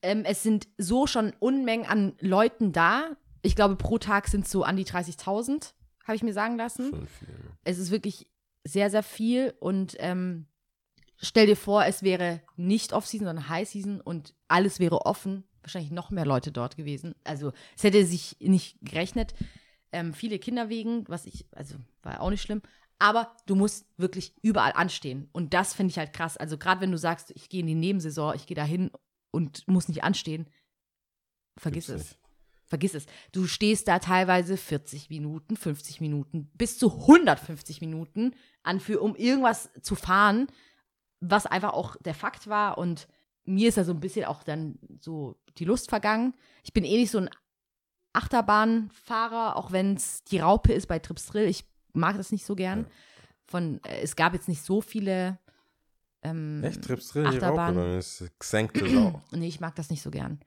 Ähm, 0.02 0.24
es 0.26 0.44
sind 0.44 0.68
so 0.78 1.08
schon 1.08 1.34
Unmengen 1.40 1.86
an 1.86 2.14
Leuten 2.20 2.72
da. 2.72 3.18
Ich 3.42 3.56
glaube, 3.56 3.76
pro 3.76 3.98
Tag 3.98 4.28
sind 4.28 4.46
es 4.46 4.52
so 4.52 4.64
an 4.64 4.78
die 4.78 4.86
30.000, 4.86 5.74
habe 6.06 6.16
ich 6.16 6.24
mir 6.24 6.34
sagen 6.34 6.58
lassen. 6.58 6.90
Schon 6.92 7.08
viel. 7.08 7.28
Es 7.64 7.78
ist 7.80 7.92
wirklich 7.92 8.28
sehr, 8.64 8.90
sehr 8.90 9.04
viel 9.04 9.54
und 9.60 9.96
ähm, 10.00 10.46
stell 11.18 11.48
dir 11.48 11.58
vor, 11.58 11.86
es 11.86 12.04
wäre 12.04 12.42
nicht 12.56 12.94
Off-Season, 12.94 13.28
sondern 13.28 13.50
High-Season 13.50 14.02
und 14.02 14.34
alles 14.48 14.80
wäre 14.80 15.06
offen. 15.06 15.44
Wahrscheinlich 15.62 15.92
noch 15.92 16.12
mehr 16.12 16.26
Leute 16.26 16.52
dort 16.52 16.78
gewesen. 16.78 17.14
Also 17.24 17.52
es 17.76 17.84
hätte 17.84 18.06
sich 18.06 18.38
nicht 18.40 18.78
gerechnet. 18.82 19.34
Ähm, 19.92 20.14
viele 20.14 20.40
Kinder 20.40 20.70
wegen, 20.70 21.08
was 21.08 21.26
ich, 21.26 21.46
also 21.52 21.76
war 22.04 22.22
auch 22.22 22.30
nicht 22.30 22.42
schlimm. 22.42 22.62
Aber 23.00 23.36
du 23.46 23.56
musst 23.56 23.86
wirklich 23.98 24.34
überall 24.42 24.72
anstehen. 24.74 25.30
Und 25.34 25.54
das 25.54 25.74
finde 25.74 25.92
ich 25.92 25.98
halt 25.98 26.14
krass. 26.14 26.38
Also 26.38 26.58
gerade 26.58 26.82
wenn 26.82 26.92
du 26.92 26.98
sagst, 26.98 27.32
ich 27.36 27.50
gehe 27.50 27.60
in 27.60 27.68
die 27.68 27.76
Nebensaison, 27.76 28.36
ich 28.36 28.48
gehe 28.48 28.56
da 28.56 28.64
hin 28.64 28.92
und 29.32 29.68
muss 29.68 29.88
nicht 29.88 30.04
anstehen, 30.04 30.48
vergiss 31.58 31.88
Gibt's 31.88 32.02
es. 32.02 32.10
nicht. 32.10 32.20
Vergiss 32.68 32.94
es. 32.96 33.06
Du 33.32 33.48
stehst 33.48 33.88
da 33.88 34.00
teilweise 34.00 34.58
40 34.58 35.10
Minuten, 35.10 35.56
50 35.56 36.02
Minuten, 36.02 36.52
bis 36.54 36.78
zu 36.78 36.92
150 36.92 37.80
Minuten 37.80 38.36
an 38.62 38.82
für, 38.82 39.00
um 39.00 39.16
irgendwas 39.16 39.70
zu 39.82 39.96
fahren, 39.96 40.48
was 41.20 41.46
einfach 41.46 41.74
auch 41.74 41.96
der 41.98 42.14
Fakt 42.14 42.48
war. 42.48 42.78
Und 42.78 43.08
mir 43.46 43.70
ist 43.70 43.78
da 43.78 43.84
so 43.84 43.94
ein 43.94 44.00
bisschen 44.00 44.26
auch 44.26 44.44
dann 44.44 44.78
so 45.00 45.36
die 45.58 45.66
Lust 45.66 45.90
vergangen. 45.90 46.34
Ich 46.64 46.74
bin 46.74 46.84
eh 46.84 46.98
nicht 46.98 47.12
so 47.12 47.18
ein 47.20 47.30
Achterbahnfahrer, 48.14 49.56
auch 49.56 49.72
wenn 49.72 49.96
es 49.96 50.24
die 50.24 50.40
Raupe 50.40 50.74
ist 50.74 50.88
bei 50.88 51.00
Trips 51.00 51.28
Drill. 51.28 51.48
Ich 51.48 51.66
mag 51.94 52.18
das 52.18 52.32
nicht 52.32 52.46
so 52.46 52.56
gern. 52.56 52.88
Von, 53.46 53.80
äh, 53.84 54.02
es 54.02 54.16
gab 54.16 54.34
jetzt 54.34 54.48
nicht 54.48 54.62
so 54.62 54.82
viele. 54.82 55.38
Ähm, 56.24 56.64
Echt? 56.64 56.84
Trips 56.84 57.10
drin, 57.10 57.30
die 57.32 57.38
Raupe? 57.38 57.62
Achterbahn. 57.62 57.98
Ist 57.98 58.24
gesenkte 58.40 58.90
Sau. 58.90 59.22
Nee, 59.32 59.48
ich 59.48 59.60
mag 59.60 59.76
das 59.76 59.90
nicht 59.90 60.02
so 60.02 60.10
gern. 60.12 60.40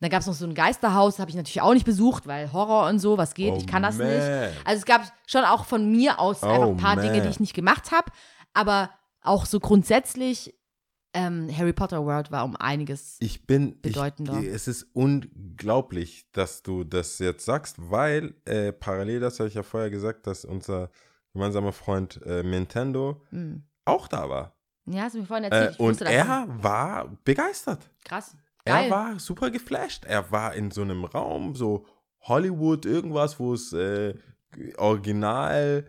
Dann 0.00 0.10
gab 0.10 0.20
es 0.20 0.26
noch 0.26 0.34
so 0.34 0.44
ein 0.46 0.54
Geisterhaus, 0.54 1.20
habe 1.20 1.30
ich 1.30 1.36
natürlich 1.36 1.60
auch 1.62 1.74
nicht 1.74 1.86
besucht, 1.86 2.26
weil 2.26 2.52
Horror 2.52 2.88
und 2.88 2.98
so, 2.98 3.18
was 3.18 3.34
geht, 3.34 3.52
Oh, 3.52 3.56
ich 3.56 3.68
kann 3.68 3.84
das 3.84 3.98
man. 3.98 4.08
nicht. 4.08 4.20
Also 4.66 4.80
es 4.80 4.84
gab 4.84 5.02
schon 5.28 5.44
auch 5.44 5.64
von 5.64 5.88
mir 5.92 6.18
aus 6.18 6.42
einfach 6.42 6.66
Oh, 6.66 6.70
ein 6.72 6.76
paar 6.76 6.96
Dinge, 6.96 7.12
man. 7.18 7.22
die 7.22 7.28
ich 7.28 7.38
nicht 7.40 7.54
gemacht 7.54 7.92
habe. 7.92 8.10
Aber 8.52 8.90
auch 9.22 9.46
so 9.46 9.60
grundsätzlich, 9.60 10.54
ähm, 11.14 11.48
Harry 11.56 11.72
Potter 11.72 12.04
World 12.04 12.30
war 12.30 12.44
um 12.44 12.56
einiges. 12.56 13.16
Ich 13.20 13.46
bin. 13.46 13.80
Bedeutender. 13.80 14.40
Ich, 14.40 14.48
es 14.48 14.66
ist 14.68 14.86
unglaublich, 14.94 16.26
dass 16.32 16.62
du 16.62 16.84
das 16.84 17.18
jetzt 17.18 17.44
sagst, 17.44 17.76
weil 17.78 18.34
äh, 18.44 18.72
parallel, 18.72 19.20
das 19.20 19.38
habe 19.38 19.48
ich 19.48 19.54
ja 19.54 19.62
vorher 19.62 19.90
gesagt, 19.90 20.26
dass 20.26 20.44
unser 20.44 20.90
gemeinsamer 21.32 21.72
Freund 21.72 22.20
äh, 22.24 22.42
Nintendo 22.42 23.22
Hm. 23.30 23.62
auch 23.84 24.08
da 24.08 24.28
war. 24.28 24.56
Ja, 24.86 25.02
hast 25.02 25.14
du 25.14 25.20
mir 25.20 25.26
vorhin 25.26 25.44
erzählt. 25.50 25.78
Äh, 25.78 25.82
und 25.82 25.90
wusste 25.90 26.04
das 26.04 26.14
er 26.14 26.46
war 26.48 27.16
begeistert. 27.24 27.88
Krass. 28.04 28.36
Er 28.64 28.74
Geil. 28.74 28.90
war 28.90 29.18
super 29.18 29.50
geflasht. 29.50 30.04
Er 30.04 30.30
war 30.30 30.54
in 30.54 30.70
so 30.70 30.82
einem 30.82 31.04
Raum, 31.04 31.54
so 31.54 31.84
Hollywood, 32.20 32.86
irgendwas, 32.86 33.38
wo 33.38 33.54
es 33.54 33.72
äh, 33.72 34.14
Original 34.76 35.86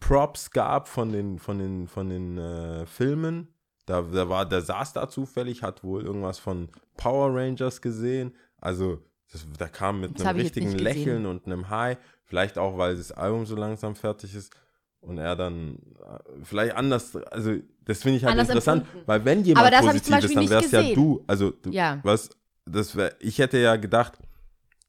Props 0.00 0.50
gab 0.50 0.88
von 0.88 1.12
den, 1.12 1.38
von 1.38 1.58
den, 1.58 1.88
von 1.88 2.08
den 2.08 2.38
äh, 2.38 2.86
Filmen. 2.86 3.48
Da, 3.86 4.02
da 4.02 4.28
war, 4.28 4.46
der 4.46 4.62
saß 4.62 4.92
da 4.94 5.08
zufällig, 5.08 5.62
hat 5.62 5.84
wohl 5.84 6.04
irgendwas 6.04 6.38
von 6.38 6.68
Power 6.96 7.34
Rangers 7.34 7.82
gesehen. 7.82 8.34
Also, 8.58 9.02
das, 9.30 9.46
da 9.58 9.68
kam 9.68 10.00
mit 10.00 10.18
Das 10.18 10.26
einem 10.26 10.40
richtigen. 10.40 10.72
Lächeln 10.78 11.26
und 11.26 11.46
einem 11.46 11.68
High. 11.68 11.98
Vielleicht 12.24 12.56
auch, 12.56 12.78
weil 12.78 12.96
das 12.96 13.12
Album 13.12 13.44
so 13.46 13.56
langsam 13.56 13.94
fertig 13.94 14.34
ist. 14.34 14.54
und 15.00 15.18
er 15.18 15.36
dann 15.36 15.74
äh, 16.00 16.18
vielleicht 16.44 16.74
anders, 16.76 17.14
also 17.14 17.56
das 17.84 18.02
finde 18.02 18.16
ich 18.16 18.24
halt 18.24 18.32
Anders 18.32 18.48
interessant, 18.48 18.84
empfunden. 18.84 19.06
weil 19.06 19.24
wenn 19.26 19.44
jemand 19.44 19.66
Aber 19.66 19.70
das 19.76 19.84
positiv 19.84 20.16
ist, 20.24 20.34
dann 20.34 20.40
nicht 20.44 20.50
wär's 20.50 20.70
ja 20.70 20.94
du, 20.94 21.22
also 21.26 21.50
du, 21.50 21.70
Ja. 21.72 22.00
was, 22.02 22.30
das 22.64 22.96
wär, 22.96 23.14
ich 23.20 23.38
hätte 23.38 23.58
ja 23.58 23.76
gedacht, 23.76 24.14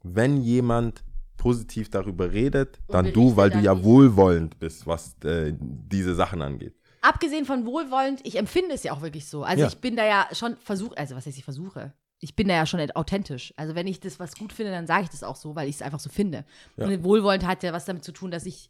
wenn 0.04 0.38
jemand 0.42 1.04
positiv 1.46 1.90
darüber 1.92 2.32
redet, 2.32 2.80
Und 2.88 2.94
dann 2.96 3.14
du, 3.14 3.36
weil 3.36 3.52
du 3.52 3.60
ja 3.60 3.74
ich. 3.76 3.84
wohlwollend 3.84 4.58
bist, 4.58 4.88
was 4.88 5.16
äh, 5.24 5.54
diese 5.60 6.16
Sachen 6.16 6.42
angeht. 6.42 6.74
Abgesehen 7.02 7.46
von 7.46 7.68
wohlwollend, 7.68 8.22
ich 8.24 8.38
empfinde 8.40 8.74
es 8.74 8.82
ja 8.82 8.92
auch 8.94 9.02
wirklich 9.04 9.28
so. 9.28 9.44
Also 9.44 9.62
Ja. 9.62 9.68
ich 9.68 9.78
bin 9.78 9.96
da 9.96 10.04
ja 10.06 10.28
schon 10.32 10.58
versucht, 10.58 10.98
also 10.98 11.16
was 11.16 11.28
heißt 11.28 11.38
ich 11.38 11.44
versuche? 11.44 11.94
Ich 12.20 12.36
bin 12.36 12.48
da 12.48 12.56
ja 12.56 12.66
schon 12.66 12.80
authentisch. 12.92 13.54
Also 13.58 13.76
wenn 13.76 13.86
ich 13.86 14.00
das 14.00 14.20
was 14.20 14.36
gut 14.36 14.54
finde, 14.54 14.72
dann 14.72 14.88
sage 14.88 15.04
ich 15.04 15.10
das 15.10 15.22
auch 15.22 15.36
so, 15.36 15.56
weil 15.56 15.70
ich 15.70 15.76
es 15.76 15.82
einfach 15.84 16.00
so 16.00 16.10
finde. 16.10 16.46
Ja. 16.78 16.88
Und 16.88 17.04
wohlwollend 17.04 17.46
hat 17.46 17.62
ja 17.62 17.74
was 17.74 17.86
damit 17.86 18.04
zu 18.04 18.12
tun, 18.12 18.32
dass 18.32 18.48
ich 18.48 18.70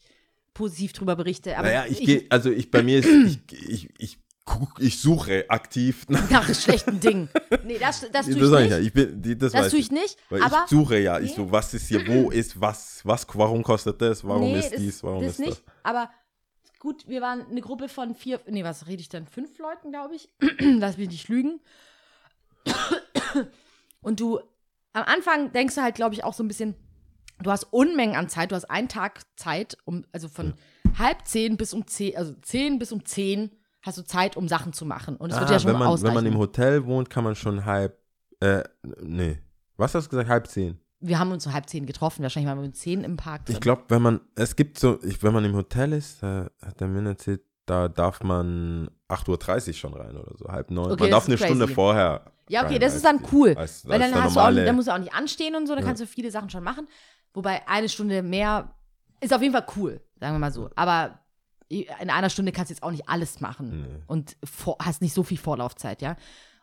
positiv 0.54 0.92
drüber 0.92 1.16
berichte. 1.16 1.58
Aber 1.58 1.68
naja, 1.68 1.86
ich 1.88 2.00
gehe, 2.00 2.26
also 2.30 2.52
ich 2.52 2.72
bei 2.72 2.84
mir 2.84 3.00
ist, 3.00 3.08
ich, 3.08 3.70
ich, 3.70 3.90
ich, 4.00 4.18
guck, 4.46 4.80
ich 4.80 5.02
suche 5.02 5.46
aktiv 5.50 6.06
nach. 6.08 6.30
nach 6.30 6.56
schlechten 6.56 7.00
Dingen. 7.00 7.30
Nee, 7.66 7.80
das, 7.80 8.06
das 8.12 8.28
tue 8.28 8.36
ich 8.36 8.52
nicht. 8.52 8.70
ja, 8.72 8.80
ich 8.80 8.94
bin, 8.94 9.40
das, 9.40 9.52
Das 9.52 9.72
tue 9.72 9.80
ich 9.80 9.92
nicht. 9.92 10.18
Weil 10.30 10.42
aber 10.42 10.64
ich 10.66 10.70
suche 10.70 11.00
ja, 11.00 11.20
ich 11.20 11.32
Nee. 11.32 11.36
so, 11.36 11.52
was 11.52 11.74
ist 11.74 11.88
hier, 11.88 12.08
wo 12.08 12.30
ist 12.30 12.60
was, 12.62 13.02
was, 13.04 13.26
warum 13.34 13.64
kostet 13.64 14.02
das, 14.02 14.24
warum 14.24 14.44
nee, 14.44 14.60
ist 14.60 14.72
das, 14.72 14.80
dies, 14.80 15.04
warum 15.04 15.24
das 15.24 15.34
ist 15.34 15.40
nicht. 15.40 15.52
das? 15.52 15.74
Aber 15.84 16.10
gut, 16.80 17.08
wir 17.08 17.22
waren 17.22 17.46
eine 17.50 17.62
Gruppe 17.62 17.90
von 17.90 18.14
vier, 18.16 18.40
nee, 18.48 18.64
was 18.64 18.88
rede 18.88 19.02
ich 19.02 19.10
denn? 19.10 19.26
Fünf 19.26 19.58
Leuten, 19.58 19.92
glaube 19.92 20.16
ich. 20.16 20.30
Lass 20.60 20.98
mich 20.98 21.10
nicht 21.10 21.28
lügen. 21.28 21.60
Und 24.02 24.20
du, 24.20 24.40
am 24.94 25.04
Anfang 25.04 25.52
denkst 25.52 25.76
du 25.76 25.82
halt, 25.82 25.96
glaube 25.96 26.14
ich, 26.14 26.24
auch 26.24 26.34
so 26.34 26.44
ein 26.44 26.48
bisschen, 26.48 26.76
du 27.42 27.52
hast 27.52 27.66
Unmengen 27.74 28.16
an 28.16 28.30
Zeit, 28.30 28.52
du 28.52 28.56
hast 28.56 28.66
einen 28.66 28.88
Tag 28.88 29.22
Zeit, 29.36 29.78
um, 29.86 30.06
also 30.12 30.28
von 30.28 30.54
halb 30.98 31.28
zehn 31.28 31.58
bis 31.58 31.74
um 31.74 31.88
zehn, 31.88 32.16
also 32.16 32.34
zehn 32.42 32.80
bis 32.80 32.92
um 32.92 33.04
zehn 33.04 33.52
hast 33.86 33.98
du 33.98 34.04
Zeit, 34.04 34.36
um 34.38 34.48
Sachen 34.48 34.74
zu 34.74 34.86
machen. 34.86 35.16
Und 35.18 35.32
es 35.32 35.40
wird 35.40 35.50
Ah, 35.50 35.54
ja 35.54 35.60
schon 35.60 35.68
wenn, 35.72 35.74
man, 35.80 35.88
wenn 35.88 35.94
ausreichen. 35.94 36.16
man 36.16 36.26
im 36.26 36.38
Hotel 36.38 36.86
wohnt, 36.86 37.10
kann 37.10 37.24
man 37.24 37.36
schon 37.36 37.66
halb, 37.66 37.98
äh, 38.40 38.64
nee. 39.02 39.38
Was 39.78 39.94
hast 39.94 40.06
du 40.06 40.10
gesagt? 40.12 40.30
Halb 40.30 40.48
zehn. 40.48 40.80
wir 41.02 41.20
haben 41.20 41.32
uns 41.32 41.44
so 41.44 41.54
halb 41.54 41.70
zehn 41.70 41.86
getroffen, 41.86 42.24
wahrscheinlich 42.24 42.50
waren 42.50 42.60
wir 42.60 42.66
um 42.66 42.74
zehn 42.74 43.04
im 43.04 43.16
Park. 43.18 43.46
Drin. 43.46 43.56
Ich 43.56 43.62
glaube, 43.62 43.84
wenn 43.90 44.02
man, 44.02 44.22
es 44.36 44.56
gibt 44.56 44.80
so, 44.80 45.00
ich, 45.04 45.22
wenn 45.22 45.34
man 45.34 45.46
im 45.46 45.56
Hotel 45.56 45.94
ist, 45.94 46.24
da 46.24 46.50
hat 46.66 46.80
der 46.80 46.88
Min 46.88 47.06
erzählt, 47.06 47.42
da 47.68 47.88
darf 47.88 48.24
man 48.24 48.90
8.30 49.10 49.68
Uhr 49.68 49.74
schon 49.74 49.94
rein 49.94 50.16
oder 50.18 50.36
so, 50.38 50.48
halb 50.48 50.72
neun. 50.72 50.92
Okay, 50.92 51.04
man 51.04 51.12
darf 51.12 51.26
eine 51.28 51.36
crazy. 51.36 51.48
Stunde 51.48 51.68
vorher. 51.68 52.32
Ja, 52.48 52.62
okay, 52.64 52.74
rein, 52.74 52.82
das 52.82 52.96
ist 52.96 53.04
dann 53.06 53.20
cool. 53.32 53.56
Als, 53.58 53.86
Weil 53.88 54.02
als 54.02 54.04
dann 54.04 54.14
der 54.14 54.24
hast 54.24 54.36
du 54.36 54.40
auch, 54.40 54.66
dann 54.66 54.76
musst 54.76 54.88
du 54.88 54.92
auch 54.94 54.98
nicht 55.00 55.14
anstehen 55.14 55.56
und 55.56 55.68
so, 55.68 55.74
dann 55.74 55.84
Ja. 55.84 55.88
kannst 55.90 56.02
du 56.02 56.08
viele 56.08 56.32
Sachen 56.32 56.50
schon 56.50 56.64
machen. 56.64 56.88
Wobei 57.34 57.68
eine 57.68 57.90
Stunde 57.90 58.22
mehr 58.24 58.74
ist 59.20 59.34
auf 59.34 59.42
jeden 59.42 59.54
Fall 59.54 59.66
cool, 59.76 60.00
sagen 60.20 60.36
wir 60.36 60.40
mal 60.40 60.52
so. 60.52 60.70
Aber 60.76 61.20
in 61.68 62.10
einer 62.10 62.30
Stunde 62.30 62.52
kannst 62.52 62.70
du 62.70 62.74
jetzt 62.74 62.84
auch 62.84 62.92
nicht 62.92 63.10
alles 63.10 63.40
machen 63.42 63.82
Nee. 63.84 64.04
und 64.08 64.38
vor, 64.44 64.78
hast 64.82 65.02
nicht 65.02 65.14
so 65.14 65.24
viel 65.24 65.38
Vorlaufzeit, 65.38 66.02
ja. 66.02 66.16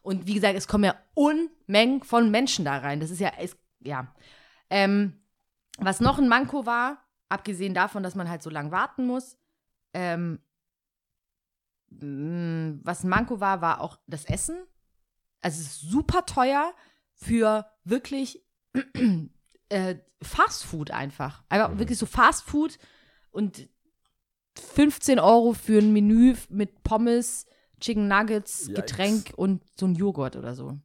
Und 0.03 0.26
wie 0.26 0.34
gesagt, 0.34 0.57
es 0.57 0.66
kommen 0.68 0.84
ja 0.84 0.96
Unmengen 1.14 2.03
von 2.03 2.30
Menschen 2.30 2.64
da 2.64 2.78
rein. 2.78 3.00
Das 3.00 3.11
ist 3.11 3.20
ja, 3.20 3.28
ist, 3.30 3.57
ja. 3.80 4.12
Ähm, 4.70 5.20
was 5.78 6.00
noch 6.00 6.18
ein 6.18 6.28
Manko 6.28 6.66
war, 6.66 7.05
abgesehen 7.28 7.72
davon, 7.74 8.03
dass 8.03 8.14
man 8.14 8.28
halt 8.28 8.42
so 8.42 8.50
lang 8.50 8.70
warten 8.72 9.07
muss, 9.07 9.38
ähm, 9.94 10.38
mh, 11.90 12.80
was 12.82 13.05
ein 13.05 13.09
Manko 13.11 13.40
war, 13.40 13.61
war 13.61 13.80
auch 13.80 13.98
das 14.07 14.24
Essen. 14.24 14.57
Also 15.40 15.61
es 15.61 15.66
ist 15.68 15.80
super 15.82 16.24
teuer 16.26 16.74
für 17.14 17.66
wirklich 17.84 18.44
äh, 19.68 19.96
Fast 20.22 20.64
Food 20.64 20.90
einfach. 20.90 21.42
Einfach 21.48 21.70
Mhm. 21.70 21.78
wirklich 21.78 21.98
so 21.98 22.07
Fast 22.07 22.44
Food 22.44 22.78
und 23.30 23.68
15 24.59 25.18
Euro 25.18 25.53
für 25.53 25.78
ein 25.78 25.92
Menü 25.92 26.34
mit 26.48 26.82
Pommes, 26.82 27.46
Chicken 27.80 28.09
Nuggets, 28.09 28.68
Yikes. 28.68 28.74
Getränk 28.74 29.32
und 29.36 29.62
so 29.78 29.86
ein 29.86 29.94
Joghurt 29.94 30.36
oder 30.36 30.55
so. 30.55 30.78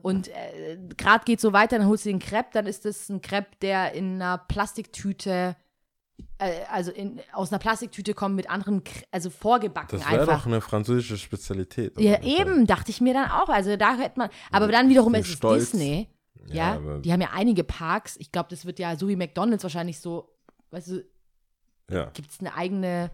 Und 0.00 0.28
äh, 0.28 0.78
gerade 0.96 1.24
geht 1.24 1.40
so 1.40 1.52
weiter, 1.52 1.78
dann 1.78 1.88
holst 1.88 2.04
du 2.04 2.10
den 2.10 2.20
Crepe, 2.20 2.50
dann 2.52 2.66
ist 2.66 2.84
das 2.84 3.08
ein 3.08 3.20
Crepe, 3.20 3.50
der 3.62 3.92
in 3.94 4.14
einer 4.14 4.38
Plastiktüte, 4.38 5.56
äh, 6.38 6.52
also 6.70 6.92
in, 6.92 7.20
aus 7.32 7.50
einer 7.50 7.58
Plastiktüte 7.58 8.14
kommt 8.14 8.36
mit 8.36 8.48
anderen, 8.48 8.82
also 9.10 9.28
vorgebacken 9.30 9.98
Das 9.98 10.08
wäre 10.08 10.20
einfach. 10.20 10.40
doch 10.40 10.46
eine 10.46 10.60
französische 10.60 11.18
Spezialität. 11.18 11.98
Ja, 11.98 12.22
eben, 12.22 12.66
dachte 12.66 12.90
ich 12.90 13.00
mir 13.00 13.12
dann 13.12 13.30
auch. 13.30 13.48
Also 13.48 13.76
da 13.76 13.96
hätte 13.96 14.18
man, 14.20 14.30
aber 14.52 14.68
dann 14.68 14.88
wiederum 14.88 15.14
ist 15.14 15.28
es 15.28 15.34
stolz. 15.34 15.70
Disney. 15.72 16.08
Ja, 16.46 16.78
Ja, 16.78 16.98
die 17.00 17.12
haben 17.12 17.20
ja 17.20 17.30
einige 17.32 17.64
Parks. 17.64 18.16
Ich 18.18 18.30
glaube, 18.30 18.48
das 18.50 18.64
wird 18.64 18.78
ja 18.78 18.96
so 18.96 19.08
wie 19.08 19.16
McDonalds 19.16 19.64
wahrscheinlich 19.64 19.98
so, 20.00 20.32
weißt 20.70 20.88
du, 20.88 21.04
Ja. 21.90 22.10
gibt 22.10 22.30
es 22.30 22.40
eine 22.40 22.54
eigene 22.54 23.10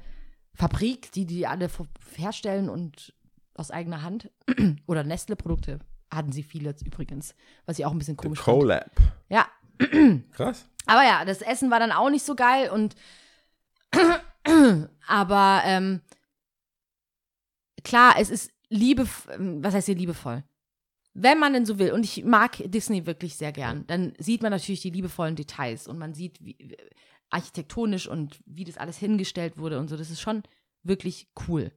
Fabrik, 0.54 1.12
die 1.12 1.26
die 1.26 1.46
alle 1.46 1.68
herstellen 2.16 2.68
und 2.68 3.14
aus 3.54 3.70
eigener 3.70 4.02
Hand. 4.02 4.30
Oder 4.86 5.04
Nestle-Produkte 5.04 5.78
hatten 6.12 6.32
sie 6.32 6.42
viele 6.42 6.74
übrigens, 6.84 7.34
was 7.66 7.78
ich 7.78 7.86
auch 7.86 7.92
ein 7.92 7.98
bisschen 7.98 8.16
komisch 8.16 8.40
fand. 8.40 8.58
Collab. 8.60 8.90
Ja, 9.28 9.48
Krass. 10.32 10.68
aber 10.86 11.04
ja, 11.04 11.24
das 11.24 11.42
Essen 11.42 11.70
war 11.70 11.80
dann 11.80 11.92
auch 11.92 12.10
nicht 12.10 12.24
so 12.24 12.34
geil 12.34 12.70
und 12.70 12.94
aber 15.06 15.62
ähm, 15.64 16.00
klar, 17.82 18.14
es 18.18 18.30
ist 18.30 18.50
liebe, 18.68 19.06
was 19.06 19.74
heißt 19.74 19.86
hier 19.86 19.96
liebevoll? 19.96 20.44
Wenn 21.16 21.38
man 21.38 21.52
denn 21.52 21.64
so 21.64 21.78
will, 21.78 21.92
und 21.92 22.04
ich 22.04 22.24
mag 22.24 22.56
Disney 22.64 23.06
wirklich 23.06 23.36
sehr 23.36 23.52
gern, 23.52 23.86
dann 23.86 24.14
sieht 24.18 24.42
man 24.42 24.50
natürlich 24.50 24.80
die 24.80 24.90
liebevollen 24.90 25.36
Details 25.36 25.86
und 25.86 25.96
man 25.96 26.12
sieht, 26.12 26.44
wie 26.44 26.76
architektonisch 27.30 28.06
und 28.06 28.40
wie 28.46 28.64
das 28.64 28.78
alles 28.78 28.96
hingestellt 28.98 29.58
wurde 29.58 29.78
und 29.78 29.88
so. 29.88 29.96
Das 29.96 30.10
ist 30.10 30.20
schon 30.20 30.42
wirklich 30.82 31.28
cool. 31.48 31.72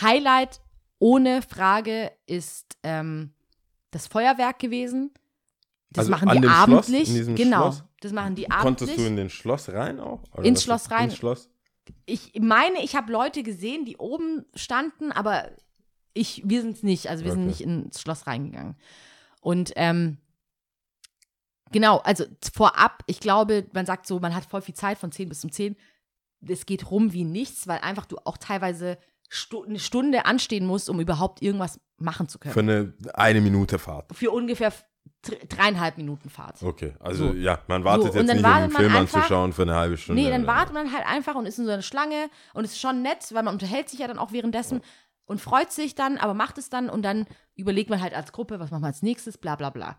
Highlight 0.00 0.60
ohne 0.98 1.42
Frage 1.42 2.12
ist 2.26 2.76
ähm, 2.82 3.32
das 3.90 4.06
Feuerwerk 4.06 4.58
gewesen. 4.58 5.12
Das 5.90 6.10
Also 6.10 6.10
machen 6.26 6.40
die 6.40 6.46
Schloss, 6.48 6.56
abendlich. 6.56 7.04
diesem 7.08 7.34
genau. 7.34 7.62
Schloss? 7.72 7.84
Das 8.00 8.12
machen 8.12 8.34
die 8.34 8.44
Konntest 8.44 8.90
abendlich. 8.90 8.96
du 8.96 9.06
in 9.06 9.16
den 9.16 9.30
Schloss 9.30 9.68
rein 9.70 9.98
auch? 10.00 10.22
Oder 10.32 10.44
Ins 10.44 10.62
Schloss 10.62 10.90
rein. 10.90 11.04
Ins 11.10 11.16
Schloss? 11.16 11.48
ich 12.06 12.32
meine, 12.40 12.84
ich 12.84 12.94
habe 12.94 13.10
Leute 13.10 13.42
gesehen, 13.42 13.84
die 13.84 13.96
oben 13.96 14.44
standen, 14.54 15.10
aber 15.10 15.50
ich, 16.14 16.42
wir 16.44 16.62
sind 16.62 16.76
es 16.76 16.82
nicht. 16.84 17.08
Also 17.08 17.24
wir 17.24 17.32
sind 17.32 17.40
Okay. 17.42 17.48
nicht 17.50 17.60
ins 17.62 18.00
Schloss 18.00 18.26
reingegangen. 18.28 18.76
Und 19.40 19.72
ähm, 19.76 20.18
genau, 21.72 21.98
also 21.98 22.24
vorab, 22.52 23.02
ich 23.06 23.20
glaube, 23.20 23.66
man 23.72 23.86
sagt 23.86 24.06
so, 24.06 24.18
man 24.20 24.34
hat 24.34 24.44
voll 24.44 24.62
viel 24.62 24.74
Zeit 24.74 24.98
von 24.98 25.12
10 25.12 25.28
bis 25.28 25.44
um 25.44 25.50
10. 25.52 25.76
Es 26.46 26.66
geht 26.66 26.90
rum 26.90 27.12
wie 27.12 27.24
nichts, 27.24 27.66
weil 27.68 27.78
einfach 27.80 28.06
du 28.06 28.16
auch 28.24 28.38
teilweise 28.38 28.98
stu 29.28 29.62
eine 29.64 29.78
Stunde 29.78 30.24
anstehen 30.24 30.66
musst, 30.66 30.88
um 30.90 30.98
überhaupt 31.00 31.42
irgendwas 31.42 31.78
machen 31.98 32.28
zu 32.28 32.38
können. 32.38 32.54
Für 32.54 32.60
eine 32.60 32.94
eine 33.14 33.40
Minute 33.40 33.78
Fahrt. 33.78 34.14
Für 34.16 34.30
ungefähr 34.30 34.72
dr- 35.22 35.38
dreieinhalb 35.48 35.98
Minuten 35.98 36.30
Fahrt. 36.30 36.62
Okay, 36.62 36.94
also 36.98 37.28
So. 37.28 37.34
ja, 37.34 37.58
man 37.68 37.84
wartet 37.84 38.12
So, 38.14 38.18
und 38.18 38.26
jetzt 38.26 38.28
dann 38.28 38.36
nicht, 38.38 38.46
um 38.46 38.52
einen 38.52 38.70
Film 38.72 38.96
einfach- 38.96 39.16
anzuschauen 39.18 39.52
für 39.52 39.62
eine 39.62 39.74
halbe 39.76 39.96
Stunde. 39.98 40.20
Nee, 40.22 40.30
dann 40.30 40.46
wartet 40.46 40.72
man 40.74 40.92
halt 40.92 41.06
einfach 41.06 41.34
und 41.34 41.44
ist 41.46 41.58
in 41.58 41.66
so 41.66 41.70
einer 41.72 41.82
Schlange 41.82 42.28
und 42.54 42.64
es 42.64 42.72
ist 42.72 42.80
schon 42.80 43.02
nett, 43.02 43.32
weil 43.34 43.42
man 43.42 43.52
unterhält 43.54 43.88
sich 43.90 44.00
ja 44.00 44.08
dann 44.08 44.18
auch 44.18 44.32
währenddessen 44.32 44.80
und 45.26 45.40
freut 45.40 45.70
sich 45.70 45.94
dann, 45.94 46.16
aber 46.16 46.32
macht 46.34 46.56
es 46.58 46.70
dann 46.70 46.88
und 46.90 47.02
dann 47.02 47.26
überlegt 47.54 47.90
man 47.90 48.00
halt 48.00 48.14
als 48.14 48.32
Gruppe, 48.32 48.58
was 48.58 48.70
machen 48.70 48.82
wir 48.82 48.86
als 48.88 49.02
nächstes, 49.02 49.36
bla 49.38 49.54
bla 49.56 49.70
bla. 49.70 49.96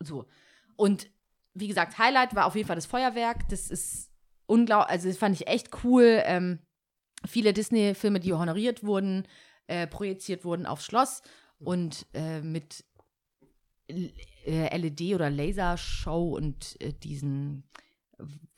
So. 0.00 0.26
Und 0.76 1.08
wie 1.54 1.68
gesagt, 1.68 1.98
Highlight 1.98 2.34
war 2.34 2.46
auf 2.46 2.54
jeden 2.54 2.66
Fall 2.66 2.76
das 2.76 2.86
Feuerwerk. 2.86 3.48
Das 3.48 3.70
ist 3.70 4.10
unglaublich, 4.46 4.90
also 4.90 5.08
das 5.08 5.16
fand 5.18 5.34
ich 5.40 5.46
echt 5.48 5.84
cool. 5.84 6.22
Ähm, 6.24 6.58
viele 7.26 7.52
Disney-Filme, 7.52 8.20
die 8.20 8.32
honoriert 8.34 8.84
wurden, 8.84 9.26
äh, 9.66 9.86
projiziert 9.86 10.44
wurden 10.44 10.66
aufs 10.66 10.84
Schloss 10.84 11.22
und 11.58 12.06
äh, 12.12 12.40
mit 12.42 12.84
L- 13.88 14.12
äh, 14.44 14.76
LED 14.76 15.14
oder 15.14 15.30
Lasershow 15.30 16.36
und 16.36 16.76
äh, 16.80 16.92
diesen 16.92 17.64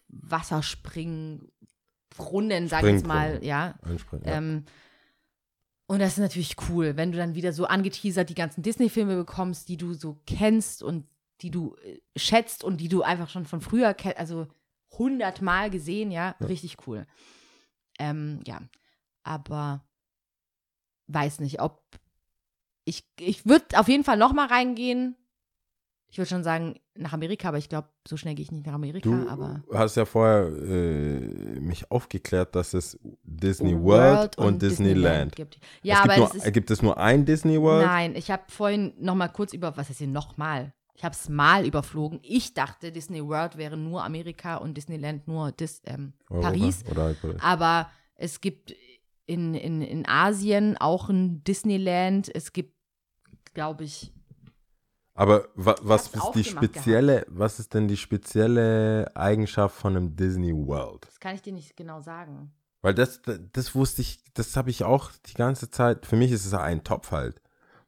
Wasserspringen 0.08 1.50
Brunnen, 2.16 2.66
sag 2.68 2.82
ich 2.82 2.94
jetzt 2.94 3.06
mal, 3.06 3.44
ja. 3.44 3.78
Ähm, 4.24 4.64
und 5.86 6.00
das 6.00 6.12
ist 6.14 6.18
natürlich 6.18 6.56
cool, 6.68 6.96
wenn 6.96 7.12
du 7.12 7.18
dann 7.18 7.34
wieder 7.34 7.52
so 7.52 7.64
angeteasert 7.66 8.28
die 8.28 8.34
ganzen 8.34 8.62
Disney-Filme 8.62 9.16
bekommst, 9.16 9.68
die 9.68 9.76
du 9.76 9.94
so 9.94 10.18
kennst 10.26 10.82
und 10.82 11.06
die 11.40 11.50
du 11.50 11.76
äh, 11.84 12.00
schätzt 12.16 12.64
und 12.64 12.78
die 12.78 12.88
du 12.88 13.02
einfach 13.02 13.28
schon 13.28 13.44
von 13.44 13.60
früher 13.60 13.94
kennst, 13.94 14.18
also 14.18 14.46
hundertmal 14.90 15.70
gesehen, 15.70 16.10
ja, 16.10 16.34
richtig 16.40 16.76
cool. 16.86 17.06
Ähm, 17.98 18.40
ja, 18.46 18.60
aber 19.22 19.84
weiß 21.08 21.40
nicht, 21.40 21.60
ob 21.60 21.82
ich, 22.84 23.04
ich 23.18 23.46
würde 23.46 23.78
auf 23.78 23.88
jeden 23.88 24.04
Fall 24.04 24.16
noch 24.16 24.32
mal 24.32 24.46
reingehen. 24.46 25.16
Ich 26.10 26.16
würde 26.16 26.30
schon 26.30 26.44
sagen, 26.44 26.80
nach 26.94 27.12
Amerika, 27.12 27.48
aber 27.48 27.58
ich 27.58 27.68
glaube, 27.68 27.88
so 28.06 28.16
schnell 28.16 28.34
gehe 28.34 28.42
ich 28.42 28.50
nicht 28.50 28.64
nach 28.66 28.72
Amerika, 28.72 29.10
Du 29.10 29.28
aber 29.28 29.62
hast 29.74 29.96
ja 29.96 30.06
vorher 30.06 30.46
äh, 30.46 31.60
mich 31.60 31.90
aufgeklärt, 31.90 32.54
dass 32.54 32.72
es 32.72 32.98
Disney 33.22 33.78
World, 33.78 34.38
und, 34.38 34.62
Disneyland. 34.62 35.36
gibt. 35.36 35.58
Ja, 35.82 35.96
es 35.96 36.02
gibt, 36.02 36.12
aber 36.12 36.20
nur, 36.20 36.34
es 36.34 36.46
ist 36.46 36.52
gibt 36.54 36.70
es 36.70 36.82
nur 36.82 36.96
ein 36.96 37.26
Disney 37.26 37.60
World? 37.60 37.86
Nein, 37.86 38.16
ich 38.16 38.30
habe 38.30 38.44
vorhin 38.48 38.94
noch 38.98 39.14
mal 39.14 39.28
kurz 39.28 39.52
über, 39.52 39.76
was 39.76 39.90
heißt 39.90 39.98
hier 39.98 40.08
nochmal? 40.08 40.72
Ich 40.98 41.04
habe 41.04 41.14
es 41.14 41.28
mal 41.28 41.64
überflogen. 41.64 42.18
Ich 42.24 42.54
dachte, 42.54 42.90
Disney 42.90 43.24
World 43.24 43.56
wäre 43.56 43.76
nur 43.76 44.02
Amerika 44.02 44.56
und 44.56 44.74
Disneyland 44.74 45.28
nur 45.28 45.52
Dis, 45.52 45.80
ähm, 45.86 46.12
Paris. 46.26 46.82
Halt 46.92 47.22
Paris. 47.22 47.36
Aber 47.40 47.88
es 48.16 48.40
gibt 48.40 48.74
in, 49.26 49.54
in, 49.54 49.80
in 49.80 50.08
Asien 50.08 50.76
auch 50.76 51.08
ein 51.08 51.44
Disneyland. 51.44 52.34
Es 52.34 52.52
gibt, 52.52 52.74
glaube 53.54 53.84
ich, 53.84 54.12
Aber 55.14 55.46
wa 55.54 55.76
was 55.82 56.08
ist 56.08 56.32
die 56.34 56.42
spezielle, 56.42 57.24
was 57.28 57.60
ist 57.60 57.74
denn 57.74 57.86
die 57.86 57.96
spezielle 57.96 59.08
Eigenschaft 59.14 59.76
von 59.76 59.96
einem 59.96 60.16
Disney 60.16 60.52
World? 60.52 61.06
das 61.06 61.20
kann 61.20 61.36
ich 61.36 61.42
dir 61.42 61.52
nicht 61.52 61.76
genau 61.76 62.00
sagen. 62.00 62.52
Weil 62.82 62.94
das, 62.94 63.20
das 63.52 63.74
wusste 63.76 64.02
ich, 64.02 64.24
das 64.34 64.56
habe 64.56 64.70
ich 64.70 64.82
auch 64.82 65.12
die 65.26 65.34
ganze 65.34 65.70
Zeit. 65.70 66.06
Für 66.06 66.16
mich 66.16 66.32
ist 66.32 66.44
es 66.44 66.54
ein 66.54 66.82
Topf 66.82 67.12
halt. 67.12 67.40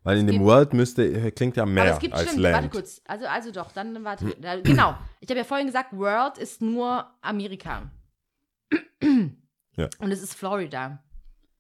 Weil 0.03 0.19
in 0.19 0.27
dem 0.27 0.43
World 0.43 0.73
müsste, 0.73 1.31
klingt 1.33 1.57
ja 1.57 1.65
Aber 1.65 1.73
mehr 1.73 1.93
es 1.95 1.99
gibt 1.99 2.15
als 2.15 2.31
stimmt, 2.31 2.43
warte 2.45 2.53
Land. 2.61 2.73
kurz. 2.73 3.03
Also, 3.07 3.27
also 3.27 3.53
doch, 3.53 3.71
dann 3.73 4.03
warte. 4.05 4.35
Da, 4.41 4.59
genau. 4.61 4.97
Ich 5.21 5.29
habe 5.29 5.39
ja 5.39 5.45
vorhin 5.45 5.67
gesagt, 5.67 5.93
World 5.93 6.39
ist 6.39 6.63
nur 6.63 7.07
Amerika. 7.21 7.91
Ja. 9.77 9.89
Und 9.99 10.11
es 10.11 10.23
ist 10.23 10.35
Florida. 10.35 11.03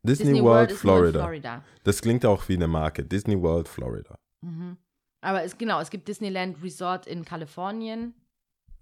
Disney, 0.02 0.42
World, 0.42 0.70
ist 0.72 0.82
nur 0.84 0.94
in 0.94 0.98
Florida. 1.12 1.20
Florida. 1.20 1.64
Das 1.84 2.00
klingt 2.00 2.24
auch 2.24 2.48
wie 2.48 2.54
eine 2.56 2.66
Marke. 2.66 3.04
Disney 3.04 3.40
World 3.40 3.68
Florida. 3.68 4.18
Mhm. 4.40 4.78
Aber 5.20 5.42
es, 5.44 5.58
genau, 5.58 5.80
es 5.80 5.90
gibt 5.90 6.08
Disneyland 6.08 6.62
Resort 6.62 7.06
in 7.06 7.24
Kalifornien, 7.24 8.14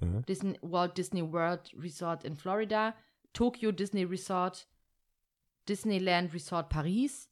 Mhm. 0.01 0.25
Disney, 0.27 0.57
Walt 0.63 0.97
Disney 0.97 1.23
World 1.33 1.75
Resort 1.77 2.23
in 2.23 2.37
Florida, 2.37 2.95
Tokyo 3.33 3.73
Disney 3.73 4.05
Resort, 4.05 4.69
Disneyland 5.69 6.33
Resort 6.33 6.69
Paris. 6.69 7.28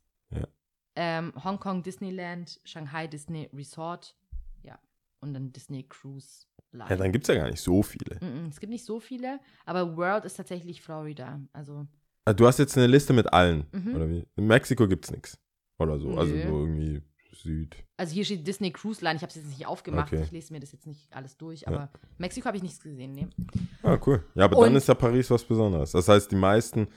Ähm, 0.97 1.33
Hongkong 1.43 1.83
Disneyland, 1.83 2.61
Shanghai 2.65 3.07
Disney 3.07 3.49
Resort, 3.53 4.17
ja, 4.63 4.79
und 5.21 5.35
dann 5.35 5.53
Disney 5.53 5.85
Cruise 5.89 6.47
Line. 6.73 6.91
Ja, 6.91 6.97
dann 6.97 7.13
gibt 7.13 7.29
es 7.29 7.35
ja 7.35 7.41
gar 7.41 7.49
nicht 7.51 7.61
so 7.63 7.83
viele. 7.83 8.17
Mm, 8.21 8.45
mm, 8.45 8.49
es 8.49 8.59
gibt 8.61 8.71
nicht 8.71 8.85
so 8.85 8.99
viele, 9.01 9.39
aber 9.65 9.97
World 9.97 10.25
ist 10.25 10.35
tatsächlich 10.37 10.83
Florida. 10.83 11.41
Also, 11.53 11.87
Ah, 12.29 12.33
Du 12.33 12.45
hast 12.47 12.59
jetzt 12.59 12.77
eine 12.77 12.89
Liste 12.89 13.13
mit 13.13 13.33
allen, 13.33 13.67
Mhm. 13.71 13.95
oder 13.95 14.09
wie? 14.09 14.27
In 14.35 14.47
Mexiko 14.49 14.89
gibt 14.89 15.05
es 15.05 15.13
nichts. 15.13 15.39
Oder 15.79 15.99
so. 16.01 16.17
Also 16.19 16.35
Nö. 16.35 16.43
so 16.43 16.59
irgendwie 16.61 17.03
Süd. 17.33 17.77
also 17.99 18.15
hier 18.15 18.25
steht 18.25 18.47
Disney 18.47 18.73
Cruise 18.73 19.05
Line. 19.05 19.15
Ich 19.17 19.23
habe 19.23 19.29
es 19.31 19.37
jetzt 19.37 19.47
nicht 19.47 19.65
aufgemacht. 19.67 20.13
Okay. 20.13 20.23
Ich 20.25 20.33
lese 20.33 20.53
mir 20.53 20.59
das 20.59 20.73
jetzt 20.73 20.87
nicht 20.87 21.15
alles 21.15 21.37
durch, 21.37 21.69
aber 21.69 21.89
Mexiko 22.19 22.47
habe 22.47 22.57
ich 22.57 22.63
nichts 22.65 22.81
gesehen. 22.83 23.13
Nee. 23.13 23.29
Ah, 23.85 23.99
cool. 24.07 24.25
Ja, 24.35 24.47
aber 24.47 24.57
Und- 24.57 24.65
dann 24.65 24.75
ist 24.77 24.89
ja 24.89 24.95
Paris 24.95 25.31
was 25.31 25.45
Besonderes. 25.45 25.93
Das 25.93 26.09
heißt, 26.09 26.33
die 26.33 26.37
meisten, 26.37 26.89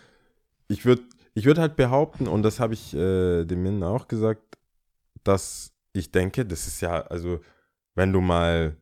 ich 0.68 0.84
würde 0.86 1.04
ich 1.40 1.46
würd 1.46 1.58
halt 1.58 1.76
behaupten, 1.76 2.28
und 2.28 2.44
das 2.44 2.60
habe 2.60 2.74
ich 2.74 2.94
äh, 2.94 3.46
dem 3.46 3.64
Min 3.64 3.82
auch 3.84 4.08
gesagt, 4.08 4.58
dass 5.24 5.74
ich 5.94 6.12
denke, 6.12 6.46
das 6.46 6.68
ist 6.68 6.82
ja, 6.82 7.02
also, 7.02 7.40
wenn 7.96 8.14
du 8.14 8.22
mal, 8.22 8.76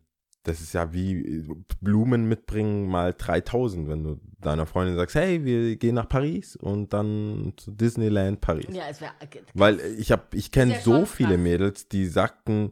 das 0.44 0.62
ist 0.62 0.74
ja 0.74 0.92
wie 0.94 1.14
äh, 1.40 1.46
Blumen 1.82 2.28
mitbringen 2.28 2.88
mal 2.88 3.14
3000, 3.18 3.88
wenn 3.88 4.04
du 4.04 4.20
deiner 4.40 4.66
Freundin 4.66 4.96
sagst, 4.96 5.16
hey, 5.16 5.44
wir 5.44 5.76
gehen 5.78 5.96
nach 5.96 6.08
Paris 6.10 6.56
und 6.56 6.94
dann 6.94 7.54
zu 7.58 7.72
Disneyland 7.72 8.40
Paris. 8.42 8.68
Ja, 8.72 8.84
es 8.90 9.02
wäre. 9.02 9.12
Weil 9.54 9.80
ich 9.98 10.12
habe, 10.12 10.24
ich 10.34 10.52
kenne 10.52 10.80
so 10.82 11.06
viele 11.06 11.30
krass. 11.36 11.40
Mädels, 11.40 11.88
die 11.90 12.06
sagten, 12.08 12.72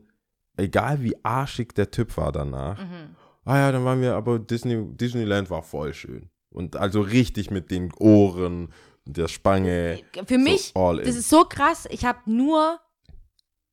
egal 0.58 1.02
wie 1.02 1.16
arschig 1.24 1.74
der 1.76 1.92
Typ 1.92 2.16
war 2.18 2.32
danach, 2.32 2.78
Mhm. 2.80 3.16
ah 3.46 3.58
ja, 3.58 3.72
dann 3.72 3.84
waren 3.86 4.02
wir, 4.02 4.16
aber 4.16 4.40
Disney, 4.40 4.86
Disneyland 4.96 5.50
war 5.50 5.64
voll 5.64 5.94
schön. 5.94 6.30
Und 6.50 6.76
also 6.78 7.02
richtig 7.02 7.52
mit 7.52 7.72
den 7.72 7.92
Ohren, 8.00 8.70
der 9.06 9.28
Spange. 9.28 10.02
Für 10.28 10.38
mich, 10.38 10.72
all 10.76 11.00
in. 11.00 11.06
das 11.06 11.16
ist 11.16 11.30
so 11.30 11.46
krass. 11.46 11.88
Ich 11.92 12.06
habe 12.06 12.20
nur 12.26 12.80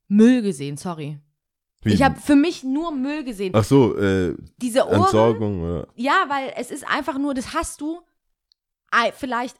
Müll 0.09 0.43
gesehen, 0.43 0.77
sorry. 0.77 1.19
Wie? 1.83 1.95
Ich 1.95 2.03
habe 2.03 2.21
für 2.21 2.37
mich 2.37 2.63
nur 2.63 2.93
Müll 2.93 3.25
gesehen. 3.25 3.53
Ach 3.57 3.65
so, 3.65 3.97
äh, 3.99 4.37
Diese 4.59 4.87
Ohren. 4.87 5.01
Entsorgung 5.03 5.63
oder? 5.65 5.89
Ja, 5.97 6.27
weil 6.29 6.53
es 6.57 6.71
ist 6.71 6.87
einfach 6.89 7.19
nur, 7.19 7.35
das 7.35 7.55
hast 7.55 7.81
du 7.81 8.01
ei- 8.91 9.11
vielleicht 9.13 9.57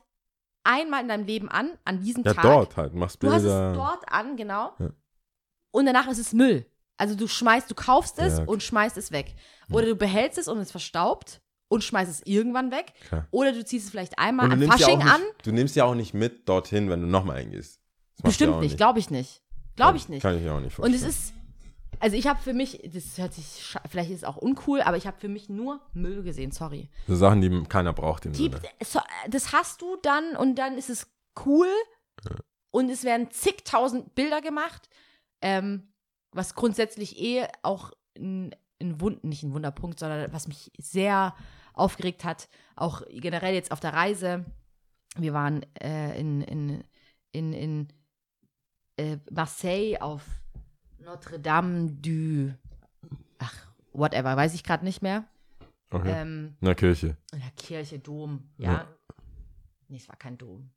einmal 0.63 1.03
in 1.03 1.09
deinem 1.09 1.27
Leben 1.27 1.49
an, 1.49 1.71
an 1.85 2.01
diesem 2.01 2.23
Ja, 2.23 2.35
Tag. 2.35 2.43
dort 2.45 2.77
halt, 2.77 2.95
machst 2.95 3.21
Du 3.23 3.29
hast 3.33 3.43
Bilder. 3.43 3.73
es 3.73 3.77
dort 3.77 4.05
an, 4.13 4.37
genau. 4.37 4.73
Ja. 4.79 4.91
Und 5.73 5.87
danach 5.87 6.07
ist 6.09 6.19
es 6.19 6.33
Müll. 6.33 6.65
Also 6.97 7.17
du 7.17 7.27
schmeißt, 7.27 7.69
du 7.69 7.75
kaufst 7.75 8.19
es 8.21 8.35
Ja, 8.37 8.43
okay. 8.43 8.51
und 8.53 8.63
schmeißt 8.63 8.97
es 8.99 9.11
weg. 9.11 9.35
Oder 9.73 9.87
du 9.87 9.97
behältst 9.97 10.39
es 10.39 10.47
und 10.47 10.59
es 10.59 10.71
verstaubt 10.71 11.41
und 11.73 11.83
schmeißt 11.83 12.11
es 12.11 12.23
irgendwann 12.27 12.71
weg. 12.71 12.93
Klar. 13.09 13.27
Oder 13.31 13.53
du 13.53 13.65
ziehst 13.65 13.87
es 13.87 13.91
vielleicht 13.91 14.19
einmal 14.19 14.47
Und 14.47 14.53
an 14.53 14.63
ja 14.63 14.69
Fasching 14.71 14.99
auch 15.01 15.05
nicht, 15.05 15.15
an. 15.15 15.21
du 15.43 15.53
nimmst 15.53 15.75
ja 15.77 15.85
auch 15.85 15.95
nicht 15.95 16.13
mit 16.15 16.49
dorthin, 16.49 16.91
wenn 16.91 17.01
du 17.01 17.07
nochmal 17.07 17.39
eingehst. 17.39 17.81
Bestimmt 18.23 18.55
ja 18.55 18.61
nicht, 18.61 18.77
glaube 18.77 18.99
ich 18.99 19.11
nicht. 19.11 19.43
Glaube 19.75 19.97
ich 19.97 20.09
nicht. 20.09 20.23
Kann 20.23 20.39
ich 20.41 20.49
auch 20.51 20.61
nicht 20.61 20.79
Und 20.79 20.91
vorstellen. 20.93 20.95
es 20.95 21.03
ist, 21.03 21.33
also 21.99 22.17
ich 22.17 22.27
habe 22.27 22.41
für 22.43 22.53
mich, 22.53 22.81
das 22.93 23.17
hört 23.17 23.33
sich, 23.33 23.75
vielleicht 23.89 24.11
ist 24.11 24.19
es 24.19 24.25
auch 24.25 24.37
uncool, 24.37 24.83
aber 24.83 24.97
ich 24.99 25.07
habe 25.07 25.19
für 25.19 25.29
mich 25.29 25.49
nur 25.49 25.81
Müll 25.95 26.23
gesehen, 26.23 26.53
sorry. 26.53 26.89
so 27.09 27.17
Sachen, 27.17 27.41
die 27.41 27.63
keiner 27.69 27.93
braucht 27.93 28.27
im 28.27 28.33
Die, 28.33 28.45
Sinne. 28.45 28.61
so, 28.85 29.01
das 29.31 29.53
hast 29.53 29.81
du 29.81 29.97
dann 30.03 30.37
und 30.37 30.57
dann 30.57 30.77
ist 30.77 30.91
es 30.91 31.07
cool 31.47 31.69
und 32.71 32.91
es 32.91 33.05
werden 33.05 33.31
zigtausend 33.31 34.15
Bilder 34.15 34.41
gemacht, 34.43 34.89
ähm, 35.41 35.89
was 36.33 36.55
grundsätzlich 36.55 37.19
eh 37.19 37.47
auch 37.63 37.93
ein, 38.17 38.55
ein 38.81 39.01
Wund, 39.01 39.25
nicht 39.25 39.43
ein 39.43 39.53
Wunderpunkt, 39.55 39.99
sondern 39.99 40.33
was 40.33 40.49
mich 40.49 40.71
sehr 40.79 41.35
aufgeregt 41.75 42.25
hat, 42.25 42.49
auch 42.77 43.03
generell 43.11 43.55
jetzt 43.55 43.73
auf 43.73 43.81
der 43.81 43.93
Reise. 43.95 44.45
Wir 45.17 45.33
waren 45.35 45.63
äh, 45.81 46.19
in, 46.19 46.41
in, 46.43 46.85
in, 47.33 47.53
in 47.53 47.89
äh, 48.97 49.19
Marseille 49.31 49.99
auf 50.01 50.25
Notre 50.99 51.39
Dame 51.41 51.91
du, 51.93 52.55
ach, 53.39 53.67
whatever, 53.93 54.37
weiß 54.37 54.55
ich 54.55 54.63
gerade 54.65 54.85
nicht 54.85 55.03
mehr. 55.03 55.25
Okay. 55.91 56.13
Ähm, 56.15 56.57
In 56.61 56.67
der 56.67 56.75
Kirche. 56.75 57.17
in 57.33 57.41
der 57.41 57.51
Kirche, 57.51 57.99
Dom, 57.99 58.49
ja. 58.57 58.73
Ja. 58.73 58.89
Nee, 59.89 59.97
es 59.99 60.09
war 60.09 60.17
kein 60.17 60.39
Dom. 60.39 60.71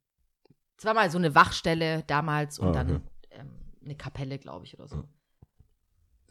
Es 0.78 0.84
war 0.84 0.94
mal 0.94 1.10
so 1.10 1.18
eine 1.18 1.34
Wachstelle 1.36 2.04
damals 2.08 2.60
und 2.60 2.70
Ah, 2.70 2.72
dann 2.84 2.96
okay. 2.98 3.06
ähm, 3.32 3.52
eine 3.86 3.96
Kapelle, 3.96 4.38
glaube 4.40 4.66
ich, 4.66 4.78
oder 4.78 4.90
so. 4.90 5.08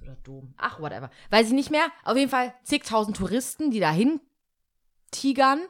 Oder 0.02 0.16
Dom. 0.16 0.52
Ach, 0.58 0.80
whatever. 0.80 1.08
Weiß 1.30 1.46
ich 1.46 1.54
nicht 1.54 1.70
mehr. 1.70 1.86
Auf 2.02 2.16
jeden 2.18 2.30
Fall 2.30 2.52
zigtausend 2.62 3.16
Touristen, 3.16 3.70
die 3.70 3.80
dahin 3.80 4.20
tigern. 5.14 5.60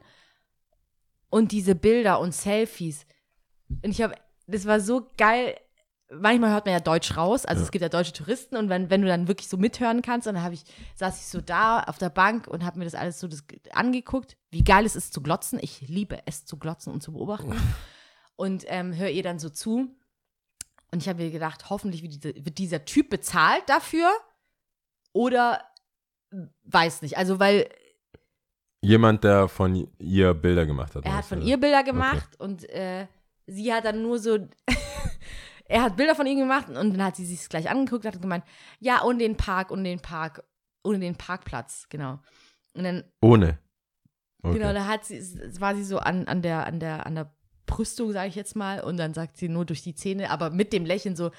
Und 1.30 1.50
diese 1.52 1.74
Bilder 1.74 2.20
und 2.20 2.32
Selfies. 2.32 3.06
Und 3.82 3.90
ich 3.90 4.00
habe, 4.02 4.14
das 4.46 4.66
war 4.66 4.80
so 4.80 5.08
geil. 5.16 5.58
Manchmal 6.10 6.52
hört 6.52 6.66
man 6.66 6.74
ja 6.74 6.80
Deutsch 6.80 7.16
raus, 7.16 7.44
also 7.44 7.60
Ja. 7.60 7.64
es 7.64 7.72
gibt 7.72 7.82
ja 7.82 7.88
deutsche 7.88 8.12
Touristen 8.12 8.56
und 8.56 8.68
wenn, 8.68 8.88
wenn 8.88 9.00
du 9.02 9.08
dann 9.08 9.26
wirklich 9.26 9.48
so 9.48 9.56
mithören 9.56 10.00
kannst, 10.02 10.28
und 10.28 10.34
dann 10.34 10.44
habe 10.44 10.54
ich, 10.54 10.62
saß 10.94 11.18
ich 11.18 11.26
so 11.26 11.40
da 11.40 11.82
auf 11.82 11.98
der 11.98 12.10
Bank 12.10 12.46
und 12.46 12.64
habe 12.64 12.78
mir 12.78 12.84
das 12.84 12.94
alles 12.94 13.18
so 13.18 13.26
das 13.26 13.42
angeguckt, 13.72 14.36
wie 14.50 14.62
geil 14.62 14.84
es 14.84 14.94
ist 14.94 15.12
zu 15.12 15.22
glotzen. 15.22 15.58
Ich 15.60 15.80
liebe 15.88 16.20
es 16.26 16.44
zu 16.44 16.56
glotzen 16.58 16.92
und 16.92 17.02
zu 17.02 17.12
beobachten. 17.12 17.56
Und 18.36 18.64
ähm, 18.68 18.94
höre 18.94 19.08
ihr 19.08 19.22
dann 19.24 19.40
so 19.40 19.48
zu. 19.48 19.88
Und 20.92 21.02
ich 21.02 21.08
habe 21.08 21.24
mir 21.24 21.30
gedacht, 21.32 21.68
hoffentlich 21.70 22.02
wird, 22.02 22.14
diese, 22.14 22.34
wird 22.44 22.58
dieser 22.58 22.84
Typ 22.84 23.10
bezahlt 23.10 23.62
dafür 23.66 24.08
oder 25.12 25.64
weiß 26.64 27.02
nicht. 27.02 27.16
Also, 27.16 27.40
weil 27.40 27.68
Jemand, 28.84 29.24
der 29.24 29.48
von 29.48 29.88
ihr 29.98 30.34
Bilder 30.34 30.66
gemacht 30.66 30.94
hat. 30.94 31.04
er 31.04 31.16
hat 31.16 31.24
von 31.24 31.42
ihr 31.42 31.58
Bilder 31.58 31.82
gemacht 31.82 32.38
und 32.38 32.68
äh, 32.70 33.06
sie 33.46 33.72
hat 33.72 33.84
dann 33.84 34.02
nur 34.02 34.18
so. 34.18 34.38
er 35.66 35.82
hat 35.82 35.96
Bilder 35.96 36.14
von 36.14 36.26
ihm 36.26 36.38
gemacht 36.38 36.68
und 36.68 36.76
dann 36.76 37.02
hat 37.02 37.16
sie 37.16 37.24
sich 37.24 37.48
gleich 37.48 37.70
angeguckt 37.70 38.04
und 38.04 38.14
hat 38.14 38.22
gemeint, 38.22 38.44
ja, 38.80 39.02
und 39.02 39.18
den 39.18 39.36
Park 39.36 39.70
und 39.70 39.84
den 39.84 40.00
Park 40.00 40.44
und 40.82 41.00
den 41.00 41.16
Parkplatz, 41.16 41.86
genau. 41.88 42.20
Und 42.74 42.84
dann, 42.84 43.04
Ohne. 43.20 43.58
Okay. 44.42 44.58
genau, 44.58 44.72
da 44.74 44.86
hat 44.86 45.04
sie, 45.04 45.20
war 45.58 45.74
sie 45.74 45.84
so 45.84 45.98
an, 45.98 46.26
an 46.26 46.42
der, 46.42 46.66
an 46.66 46.78
der, 46.78 47.06
an 47.06 47.14
der 47.14 47.34
Brüstung, 47.64 48.12
sage 48.12 48.28
ich 48.28 48.34
jetzt 48.34 48.56
mal, 48.56 48.80
und 48.80 48.98
dann 48.98 49.14
sagt 49.14 49.38
sie 49.38 49.48
nur 49.48 49.64
durch 49.64 49.82
die 49.82 49.94
Zähne, 49.94 50.30
aber 50.30 50.50
mit 50.50 50.72
dem 50.72 50.84
Lächeln 50.84 51.16
so, 51.16 51.30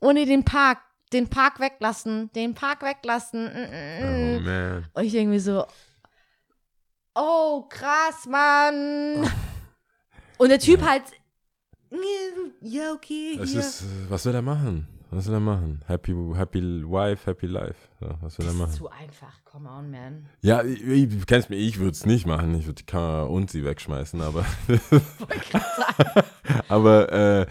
ohne 0.00 0.24
den 0.24 0.44
Park, 0.44 0.78
den 1.12 1.28
Park 1.28 1.60
weglassen, 1.60 2.32
den 2.32 2.54
Park 2.54 2.82
weglassen. 2.82 3.44
mm, 3.44 3.48
mm, 3.48 4.02
Oh 4.02 4.40
mm. 4.40 4.44
man. 4.44 4.84
Und 4.94 5.04
ich 5.04 5.12
denke 5.12 5.30
mir 5.30 5.40
so, 5.40 5.66
oh, 7.16 7.64
krass, 7.68 8.26
Mann. 8.26 9.28
Und 10.38 10.50
der 10.50 10.58
Typ 10.58 10.82
halt, 10.82 11.02
ja, 12.60 12.92
okay, 12.92 13.38
hier. 13.42 13.60
ist, 13.60 13.84
was 14.08 14.26
will 14.26 14.34
er 14.34 14.42
machen? 14.42 14.86
Was 15.10 15.26
will 15.26 15.34
er 15.34 15.40
machen? 15.40 15.82
Happy, 15.86 16.12
happy 16.34 16.60
wife, 16.84 17.30
happy 17.30 17.46
life. 17.46 17.88
Ja, 18.00 18.18
was 18.20 18.38
will 18.38 18.46
er 18.46 18.48
das 18.48 18.54
ist 18.54 18.60
machen? 18.60 18.72
zu 18.72 18.90
einfach, 18.90 19.44
come 19.44 19.70
on, 19.70 19.90
man. 19.90 20.26
Ja, 20.42 20.62
ich, 20.62 20.82
ich, 20.84 21.08
du 21.08 21.24
kennst 21.24 21.48
mich, 21.48 21.60
ich 21.60 21.78
würde 21.78 21.92
es 21.92 22.04
nicht 22.04 22.26
machen. 22.26 22.54
Ich 22.56 22.66
würde 22.66 22.82
die 22.82 22.86
Kamera 22.86 23.22
und 23.22 23.50
sie 23.50 23.64
wegschmeißen, 23.64 24.20
aber. 24.20 24.44
Grad 24.68 25.62
sagen. 25.76 26.28
aber, 26.68 27.12
äh, 27.12 27.46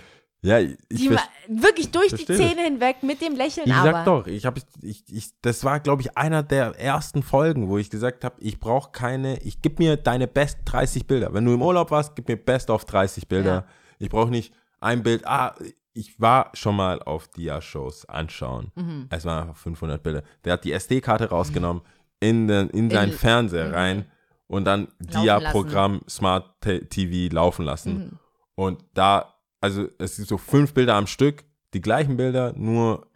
ja, 0.45 0.59
ich, 0.59 0.77
Die 0.89 1.09
wirklich 1.47 1.91
durch 1.91 2.09
die 2.13 2.25
versteh 2.25 2.35
Zähne 2.37 2.61
hinweg 2.63 3.03
mit 3.03 3.21
dem 3.21 3.35
Lächeln, 3.35 3.67
ich 3.67 3.73
aber. 3.73 3.91
sag 3.91 4.05
doch, 4.05 4.27
ich 4.27 4.45
habe, 4.45 4.61
ich, 4.81 5.03
ich, 5.11 5.29
das 5.41 5.63
war, 5.63 5.79
glaube 5.79 6.01
ich, 6.01 6.17
einer 6.17 6.43
der 6.43 6.79
ersten 6.79 7.23
Folgen, 7.23 7.67
wo 7.69 7.77
ich 7.77 7.89
gesagt 7.89 8.23
habe, 8.23 8.35
ich 8.39 8.59
brauche 8.59 8.91
keine, 8.91 9.39
ich 9.41 9.61
gib 9.61 9.79
mir 9.79 9.97
deine 9.97 10.27
best 10.27 10.59
30 10.65 11.07
Bilder. 11.07 11.33
Wenn 11.33 11.45
du 11.45 11.53
im 11.53 11.61
Urlaub 11.61 11.91
warst, 11.91 12.15
gib 12.15 12.27
mir 12.27 12.37
best 12.37 12.69
auf 12.71 12.85
30 12.85 13.27
Bilder. 13.27 13.53
Ja. 13.53 13.65
Ich 13.99 14.09
brauche 14.09 14.29
nicht 14.29 14.53
ein 14.79 15.03
Bild, 15.03 15.25
ah, 15.25 15.55
ich 15.93 16.19
war 16.19 16.51
schon 16.53 16.75
mal 16.75 17.01
auf 17.01 17.27
Dia-Shows 17.29 18.05
anschauen. 18.09 18.71
Mhm. 18.75 19.07
Es 19.09 19.23
waren 19.25 19.43
einfach 19.47 19.55
500 19.57 20.03
Bilder. 20.03 20.23
Der 20.43 20.53
hat 20.53 20.63
die 20.65 20.73
SD-Karte 20.73 21.29
rausgenommen, 21.29 21.81
in, 22.19 22.47
den, 22.47 22.69
in 22.69 22.89
seinen 22.89 23.11
In- 23.11 23.17
Fernseher 23.17 23.67
Mhm. 23.69 23.73
rein 23.73 24.05
und 24.47 24.65
dann 24.65 24.87
Laufen 24.99 25.23
Dia-Programm 25.23 26.01
Smart 26.09 26.51
TV 26.61 27.33
laufen 27.33 27.65
lassen. 27.65 27.93
Mhm. 27.97 28.19
Und 28.55 28.83
da, 28.93 29.34
also 29.61 29.87
es 29.99 30.15
sind 30.15 30.27
so 30.27 30.37
fünf 30.37 30.73
Bilder 30.73 30.95
am 30.95 31.07
Stück, 31.07 31.43
die 31.73 31.81
gleichen 31.81 32.15
Bilder, 32.15 32.53
nur 32.55 33.07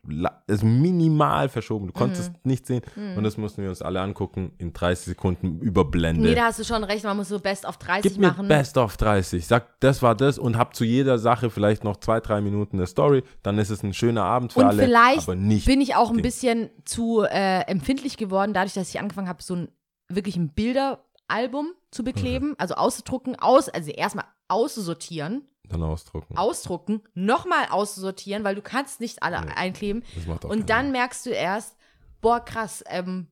also 0.48 0.66
minimal 0.66 1.48
verschoben. 1.48 1.88
Du 1.88 1.94
konntest 1.94 2.32
Mhm. 2.34 2.38
nicht 2.44 2.66
sehen. 2.68 2.82
Und 3.16 3.24
das 3.24 3.38
mussten 3.38 3.62
wir 3.62 3.70
uns 3.70 3.82
alle 3.82 4.02
angucken, 4.02 4.52
in 4.58 4.74
30 4.74 5.06
Sekunden 5.06 5.60
überblendet. 5.62 6.26
Nee, 6.26 6.36
da 6.36 6.46
hast 6.46 6.60
du 6.60 6.66
schon 6.66 6.84
recht, 6.84 7.06
man 7.06 7.16
muss 7.16 7.30
so 7.30 7.40
Best 7.40 7.64
of 7.66 7.78
30 7.78 8.12
Gib 8.12 8.20
mir 8.20 8.28
machen. 8.28 8.50
Best 8.50 8.78
of 8.78 8.98
30. 8.98 9.48
Sag, 9.48 9.80
das 9.80 10.02
war 10.02 10.14
das 10.14 10.38
und 10.38 10.58
hab 10.58 10.76
zu 10.76 10.84
jeder 10.84 11.20
Sache 11.20 11.50
vielleicht 11.50 11.86
noch 11.86 11.98
zwei, 11.98 12.20
drei 12.20 12.42
Minuten 12.42 12.76
eine 12.78 12.88
Story. 12.88 13.24
Dann 13.44 13.58
ist 13.60 13.70
es 13.70 13.82
ein 13.82 13.94
schöner 13.94 14.24
Abend 14.26 14.52
für 14.52 14.60
Und 14.60 14.66
alle. 14.66 14.84
vielleicht 14.84 15.24
aber 15.24 15.36
nicht. 15.38 15.66
bin 15.66 15.80
ich 15.80 15.96
auch 15.96 16.10
ein 16.12 16.22
bisschen 16.22 16.70
zu 16.84 17.22
äh, 17.22 17.62
empfindlich 17.62 18.18
geworden, 18.18 18.54
dadurch, 18.54 18.74
dass 18.74 18.90
ich 18.90 19.00
angefangen 19.00 19.30
habe, 19.30 19.42
so 19.42 19.56
ein 19.56 19.70
wirklich 20.10 20.36
ein 20.36 20.50
Bilderalbum 20.54 21.72
zu 21.92 22.04
bekleben, 22.04 22.56
also 22.58 22.76
auszudrucken, 22.76 23.36
aus, 23.38 23.68
also 23.70 23.90
erstmal 23.92 24.26
auszusortieren, 24.48 25.48
Dann 25.68 25.82
ausdrucken. 25.84 26.38
ausdrucken, 26.38 27.02
nochmal 27.14 27.68
auszusortieren, 27.70 28.44
weil 28.44 28.56
du 28.56 28.62
kannst 28.62 29.00
nicht 29.00 29.24
alle 29.24 29.42
Nee. 29.42 29.52
einkleben. 29.56 30.04
Das 30.16 30.26
macht 30.28 30.46
auch 30.46 30.50
Und 30.50 30.70
dann 30.70 30.86
Sinn. 30.86 30.92
merkst 30.94 31.26
du 31.26 31.30
erst, 31.32 31.76
boah, 32.22 32.40
krass, 32.40 32.84
ähm, 32.88 33.28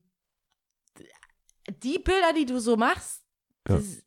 die 1.82 1.98
Bilder, 1.98 2.32
die 2.36 2.46
du 2.46 2.60
so 2.60 2.76
machst, 2.76 3.22
Ja. 3.68 3.76
das 3.76 3.84
ist, 3.84 4.04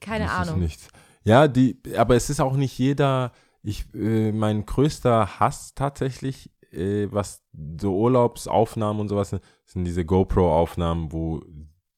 keine 0.00 0.24
Das 0.24 0.32
ist 0.32 0.48
Ahnung. 0.48 0.60
nichts. 0.60 0.88
Ja, 1.24 1.48
die, 1.48 1.80
aber 1.96 2.16
es 2.16 2.28
ist 2.30 2.40
auch 2.40 2.56
nicht 2.56 2.78
jeder. 2.78 3.32
Ich, 3.62 3.86
äh, 3.94 4.30
mein 4.32 4.66
größter 4.66 5.38
Hass 5.40 5.74
tatsächlich, 5.74 6.50
äh, 6.70 7.08
was 7.10 7.42
so 7.80 7.96
Urlaubsaufnahmen 7.96 9.00
und 9.00 9.08
sowas 9.08 9.30
sind, 9.30 9.42
sind 9.64 9.84
diese 9.84 10.04
GoPro-Aufnahmen, 10.04 11.12
wo 11.12 11.42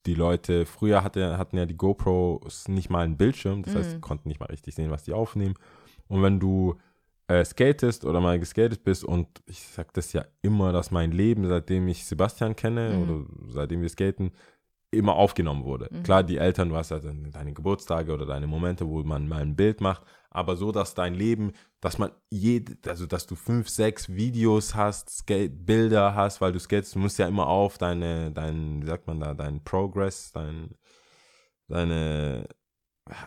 die 0.07 0.15
Leute, 0.15 0.65
früher 0.65 1.03
hatte, 1.03 1.37
hatten 1.37 1.57
ja 1.57 1.65
die 1.65 1.77
GoPros 1.77 2.67
nicht 2.67 2.89
mal 2.89 3.03
einen 3.05 3.17
Bildschirm, 3.17 3.61
das 3.63 3.75
heißt, 3.75 3.95
Mhm. 3.97 4.01
konnten 4.01 4.27
nicht 4.29 4.39
mal 4.39 4.47
richtig 4.47 4.73
sehen, 4.73 4.89
was 4.89 5.03
die 5.03 5.13
aufnehmen. 5.13 5.55
Und 6.07 6.23
wenn 6.23 6.39
du 6.39 6.75
äh, 7.29 7.43
skatest 7.43 8.05
oder 8.05 8.21
mal 8.21 8.39
geskatet 8.39 8.85
bist 8.85 9.03
und 9.03 9.27
ich 9.47 9.61
sag 9.61 9.93
das 9.93 10.13
ja 10.13 10.23
immer, 10.41 10.71
dass 10.71 10.91
mein 10.91 11.11
Leben, 11.11 11.45
seitdem 11.45 11.87
ich 11.89 12.05
Sebastian 12.05 12.55
kenne 12.55 12.91
Mhm. 12.95 13.01
oder 13.01 13.25
seitdem 13.49 13.81
wir 13.81 13.89
skaten, 13.89 14.31
immer 14.91 15.15
aufgenommen 15.15 15.65
wurde. 15.65 15.89
Mhm. 15.91 16.03
Klar, 16.03 16.23
die 16.23 16.37
Eltern, 16.37 16.69
du 16.69 16.75
hast 16.77 16.91
ja 16.91 16.99
dann 16.99 17.29
deine 17.31 17.51
Geburtstage 17.53 18.13
oder 18.13 18.25
deine 18.25 18.47
Momente, 18.47 18.87
wo 18.87 19.03
man 19.03 19.27
mal 19.27 19.41
ein 19.41 19.57
Bild 19.57 19.81
macht, 19.81 20.03
aber 20.29 20.55
so, 20.55 20.71
dass 20.71 20.93
dein 20.93 21.13
Leben, 21.15 21.53
dass 21.81 21.97
man 21.97 22.11
jede, 22.29 22.77
also 22.89 23.05
dass 23.05 23.25
du 23.27 23.35
fünf, 23.35 23.69
sechs 23.69 24.09
Videos 24.09 24.75
hast, 24.75 25.09
Skate, 25.09 25.65
Bilder 25.65 26.15
hast, 26.15 26.41
weil 26.41 26.51
du 26.51 26.59
skatest, 26.59 26.95
du 26.95 26.99
musst 26.99 27.17
ja 27.19 27.27
immer 27.27 27.47
auf 27.47 27.77
deine, 27.77 28.31
dein, 28.31 28.81
wie 28.81 28.87
sagt 28.87 29.07
man 29.07 29.19
da, 29.19 29.33
dein 29.33 29.63
Progress, 29.63 30.31
dein, 30.33 30.75
deine, 31.67 32.47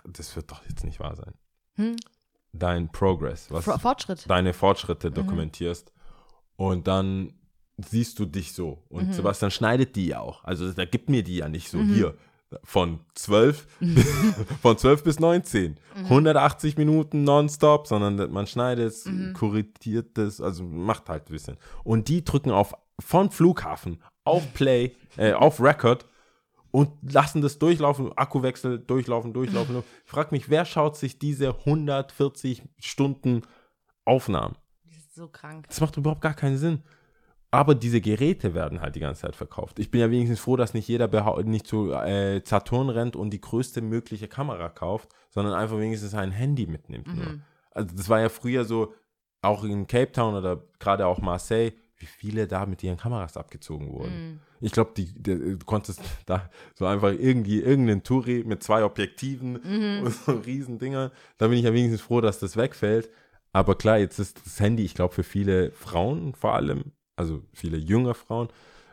das 0.04 0.34
wird 0.36 0.50
doch 0.50 0.62
jetzt 0.68 0.84
nicht 0.84 1.00
wahr 1.00 1.16
sein. 1.16 1.34
Hm? 1.76 1.96
Dein 2.52 2.90
Progress, 2.90 3.50
was 3.50 3.64
For- 3.64 3.78
Fortschritt. 3.78 4.28
deine 4.28 4.52
Fortschritte 4.52 5.10
Mhm. 5.10 5.14
dokumentierst 5.14 5.92
und 6.56 6.86
dann 6.88 7.34
siehst 7.78 8.18
du 8.18 8.26
dich 8.26 8.52
so. 8.52 8.84
Und 8.88 9.08
Mhm. 9.08 9.12
Sebastian 9.14 9.50
schneidet 9.50 9.96
die 9.96 10.08
ja 10.08 10.20
auch. 10.20 10.44
Also 10.44 10.70
da 10.72 10.84
gibt 10.84 11.08
mir 11.08 11.22
die 11.22 11.36
ja 11.36 11.48
nicht 11.48 11.68
so 11.70 11.78
Mhm. 11.78 11.94
hier. 11.94 12.18
Von 12.64 13.00
12, 13.14 13.66
von 14.62 14.76
12 14.76 15.04
bis 15.04 15.20
19. 15.20 15.78
Mhm. 15.96 16.04
180 16.06 16.76
Minuten 16.76 17.22
nonstop, 17.24 17.86
sondern 17.86 18.32
man 18.32 18.46
schneidet 18.46 18.88
es, 18.88 19.04
Mhm. 19.06 19.32
korrigiert 19.34 20.18
es, 20.18 20.40
also 20.40 20.64
macht 20.64 21.08
halt 21.08 21.28
ein 21.28 21.32
bisschen. 21.32 21.56
Und 21.84 22.08
die 22.08 22.24
drücken 22.24 22.50
auf 22.50 22.74
von 22.98 23.30
Flughafen 23.30 24.02
auf 24.24 24.52
Play, 24.52 24.94
äh, 25.16 25.32
auf 25.32 25.60
Record 25.60 26.06
und 26.70 26.90
lassen 27.12 27.40
das 27.40 27.58
durchlaufen, 27.58 28.12
Akkuwechsel, 28.16 28.78
durchlaufen, 28.78 29.32
durchlaufen. 29.32 29.82
Ich 30.04 30.10
frage 30.10 30.28
mich, 30.32 30.50
wer 30.50 30.64
schaut 30.64 30.96
sich 30.96 31.18
diese 31.18 31.64
140 31.64 32.62
Stunden 32.78 33.42
Aufnahmen? 34.04 34.56
Das 34.86 34.98
ist 34.98 35.14
so 35.14 35.28
krank. 35.28 35.66
Das 35.68 35.80
macht 35.80 35.96
überhaupt 35.96 36.20
gar 36.20 36.34
keinen 36.34 36.58
Sinn. 36.58 36.82
Aber 37.52 37.74
diese 37.74 38.00
Geräte 38.00 38.54
werden 38.54 38.80
halt 38.80 38.94
die 38.94 39.00
ganze 39.00 39.22
Zeit 39.22 39.34
verkauft. 39.34 39.78
Ich 39.80 39.90
bin 39.90 40.00
ja 40.00 40.10
wenigstens 40.10 40.38
froh, 40.38 40.56
dass 40.56 40.72
nicht 40.72 40.86
jeder 40.86 41.08
nicht 41.42 41.66
zu 41.66 41.92
äh, 41.92 42.40
Saturn 42.44 42.90
rennt 42.90 43.16
und 43.16 43.30
die 43.30 43.40
größte 43.40 43.80
mögliche 43.82 44.28
Kamera 44.28 44.68
kauft, 44.68 45.08
sondern 45.30 45.54
einfach 45.54 45.78
wenigstens 45.78 46.14
ein 46.14 46.30
Handy 46.30 46.66
mitnimmt. 46.66 47.08
Mhm. 47.08 47.42
Also 47.72 47.94
das 47.96 48.08
war 48.08 48.20
ja 48.20 48.28
früher 48.28 48.64
so, 48.64 48.94
auch 49.42 49.64
in 49.64 49.86
Cape 49.86 50.12
Town 50.12 50.34
oder 50.34 50.62
gerade 50.78 51.06
auch 51.06 51.18
Marseille, 51.20 51.72
wie 51.96 52.06
viele 52.06 52.46
da 52.46 52.66
mit 52.66 52.82
ihren 52.82 52.96
Kameras 52.96 53.36
abgezogen 53.36 53.90
wurden. 53.90 54.30
Mhm. 54.32 54.40
Ich 54.60 54.72
glaube, 54.72 54.92
du 54.94 55.58
konntest 55.64 56.00
da 56.26 56.50
so 56.74 56.86
einfach 56.86 57.12
irgendwie 57.12 57.60
irgendeinen 57.60 58.02
Touri 58.02 58.44
mit 58.44 58.62
zwei 58.62 58.84
Objektiven 58.84 59.52
Mhm. 59.52 60.04
und 60.04 60.14
so 60.14 60.32
riesen 60.32 60.78
Dinger. 60.78 61.10
Da 61.38 61.48
bin 61.48 61.58
ich 61.58 61.64
ja 61.64 61.72
wenigstens 61.72 62.02
froh, 62.02 62.20
dass 62.20 62.38
das 62.38 62.56
wegfällt. 62.56 63.10
Aber 63.52 63.74
klar, 63.76 63.98
jetzt 63.98 64.18
ist 64.18 64.44
das 64.46 64.60
Handy, 64.60 64.84
ich 64.84 64.94
glaube, 64.94 65.14
für 65.14 65.24
viele 65.24 65.72
Frauen 65.72 66.34
vor 66.34 66.54
allem, 66.54 66.92
also 67.20 67.42
viele 67.52 67.76
junge 67.76 68.14
Frauen, 68.14 68.48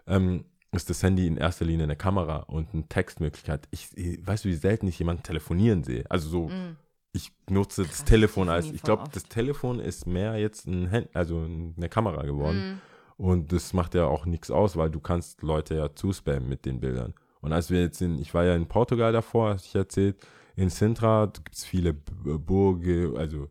ähm, 0.06 0.46
ist 0.74 0.90
das 0.90 1.02
Handy 1.02 1.26
in 1.26 1.38
erster 1.38 1.66
Linie 1.66 1.86
eine 1.86 1.96
Kamera 1.96 2.40
und 2.40 2.74
eine 2.74 2.88
Textmöglichkeit. 2.88 3.68
Ich, 3.72 3.90
ich 3.96 4.26
weißt 4.28 4.46
du, 4.46 4.50
wie 4.50 4.54
selten 4.54 4.88
ich 4.88 5.00
jemanden 5.00 5.24
telefonieren 5.24 5.84
sehe. 5.84 6.04
Also 6.10 6.28
so, 6.30 6.50
Mhm. 6.50 6.76
ich 7.14 7.32
nutze 7.50 7.84
das 7.84 7.98
Krass, 7.98 8.06
Telefon 8.06 8.48
das 8.48 8.56
als, 8.56 8.66
sehe 8.66 8.76
ich 8.76 8.84
glaube, 8.84 9.04
das 9.12 9.24
Telefon 9.24 9.80
ist 9.80 10.06
mehr 10.06 10.38
jetzt 10.38 10.68
ein 10.68 10.92
Hand, 10.92 11.08
also 11.16 11.40
eine 11.40 11.90
Kamera 11.90 12.24
geworden. 12.24 12.58
Mhm. 12.58 12.82
Und 13.16 13.52
das 13.52 13.74
macht 13.74 13.96
ja 13.96 14.06
auch 14.06 14.26
nichts 14.26 14.52
aus, 14.52 14.76
weil 14.76 14.92
du 14.92 15.00
kannst 15.00 15.42
Leute 15.42 15.76
ja 15.76 15.96
zuspammen 15.96 16.48
mit 16.48 16.66
den 16.66 16.80
Bildern. 16.80 17.14
Und 17.42 17.54
als 17.54 17.72
wir 17.72 17.82
jetzt 17.82 18.02
in, 18.02 18.20
ich 18.20 18.34
war 18.34 18.44
ja 18.44 18.54
in 18.56 18.68
Portugal 18.68 19.14
davor, 19.14 19.54
hast 19.54 19.66
ich 19.66 19.76
erzählt, 19.76 20.18
in 20.56 20.70
Sintra 20.70 21.26
gibt 21.28 21.56
es 21.56 21.66
viele 21.66 21.94
Burge, 21.94 23.14
also 23.18 23.48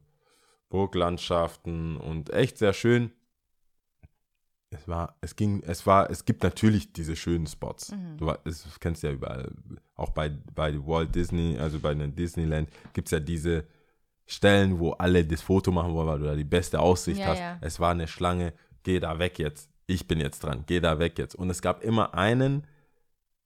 Burglandschaften 0.69 1.97
und 1.97 2.31
echt 2.31 2.59
sehr 2.59 2.73
schön. 2.73 3.11
Es 4.71 4.89
war, 4.89 5.17
es 5.21 5.37
ging, 5.37 5.63
es 5.65 5.87
war, 5.87 6.11
es 6.11 6.25
gibt 6.25 6.43
natürlich 6.43 6.93
diese 6.93 7.15
schönen 7.15 7.47
Spots. 7.47 7.93
Mhm. 7.93 8.17
Du 8.19 8.33
es, 8.45 8.67
kennst 8.81 9.03
ja 9.03 9.13
überall. 9.13 9.53
Auch 9.95 10.11
bei, 10.11 10.29
bei 10.55 10.75
Walt 10.87 11.15
Disney, 11.15 11.57
also 11.59 11.79
bei 11.79 11.91
einem 11.93 12.15
Disneyland, 12.15 12.69
gibt 12.93 13.09
es 13.09 13.13
ja 13.13 13.21
diese 13.21 13.65
Stellen, 14.27 14.81
wo 14.81 14.91
alle 14.93 15.25
das 15.25 15.41
Foto 15.41 15.71
machen 15.71 15.95
wollen, 15.95 16.09
weil 16.09 16.19
du 16.19 16.25
da 16.25 16.35
die 16.35 16.45
beste 16.45 16.81
Aussicht 16.81 17.21
Ja, 17.21 17.27
hast. 17.27 17.39
ja. 17.39 17.59
Es 17.61 17.79
war 17.79 17.93
eine 17.93 18.09
Schlange, 18.09 18.53
geh 18.83 18.99
da 18.99 19.19
weg 19.21 19.39
jetzt. 19.39 19.71
Ich 19.87 20.09
bin 20.09 20.19
jetzt 20.19 20.41
dran, 20.41 20.65
geh 20.67 20.81
da 20.81 20.99
weg 20.99 21.17
jetzt. 21.19 21.37
Und 21.37 21.49
es 21.49 21.63
gab 21.63 21.85
immer 21.85 22.15
einen, 22.15 22.67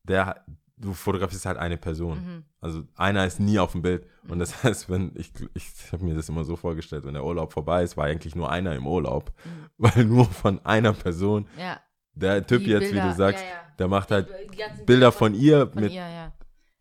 der, 0.04 0.42
du 0.80 0.92
fotografierst 0.94 1.46
halt 1.46 1.58
eine 1.58 1.76
Person. 1.76 2.18
Mhm. 2.18 2.44
Also 2.60 2.82
einer 2.96 3.26
ist 3.26 3.38
nie 3.40 3.58
auf 3.58 3.72
dem 3.72 3.82
Bild. 3.82 4.06
Und 4.28 4.38
das 4.38 4.62
heißt, 4.64 4.88
wenn 4.90 5.12
ich, 5.14 5.32
ich 5.54 5.92
habe 5.92 6.04
mir 6.04 6.14
das 6.14 6.28
immer 6.28 6.44
so 6.44 6.56
vorgestellt, 6.56 7.04
wenn 7.04 7.14
der 7.14 7.24
Urlaub 7.24 7.52
vorbei 7.52 7.82
ist, 7.82 7.96
war 7.96 8.06
eigentlich 8.06 8.34
nur 8.34 8.50
einer 8.50 8.74
im 8.74 8.86
Urlaub. 8.86 9.32
Mhm. 9.44 9.50
Weil 9.78 10.04
nur 10.04 10.24
von 10.26 10.64
einer 10.64 10.92
Person, 10.92 11.46
Ja. 11.58 11.80
der 12.14 12.46
Typ 12.46 12.64
Die 12.64 12.70
jetzt, 12.70 12.88
wie 12.88 12.92
Bilder, 12.92 13.08
du 13.10 13.14
sagst, 13.16 13.42
ja, 13.44 13.50
ja. 13.50 13.56
der 13.78 13.88
macht 13.88 14.10
halt 14.10 14.28
ganzen 14.56 14.86
Bilder 14.86 15.12
von 15.12 15.34
ihr 15.34 15.66
von 15.68 15.82
mit 15.82 15.92
ihr, 15.92 16.00
ja. 16.00 16.32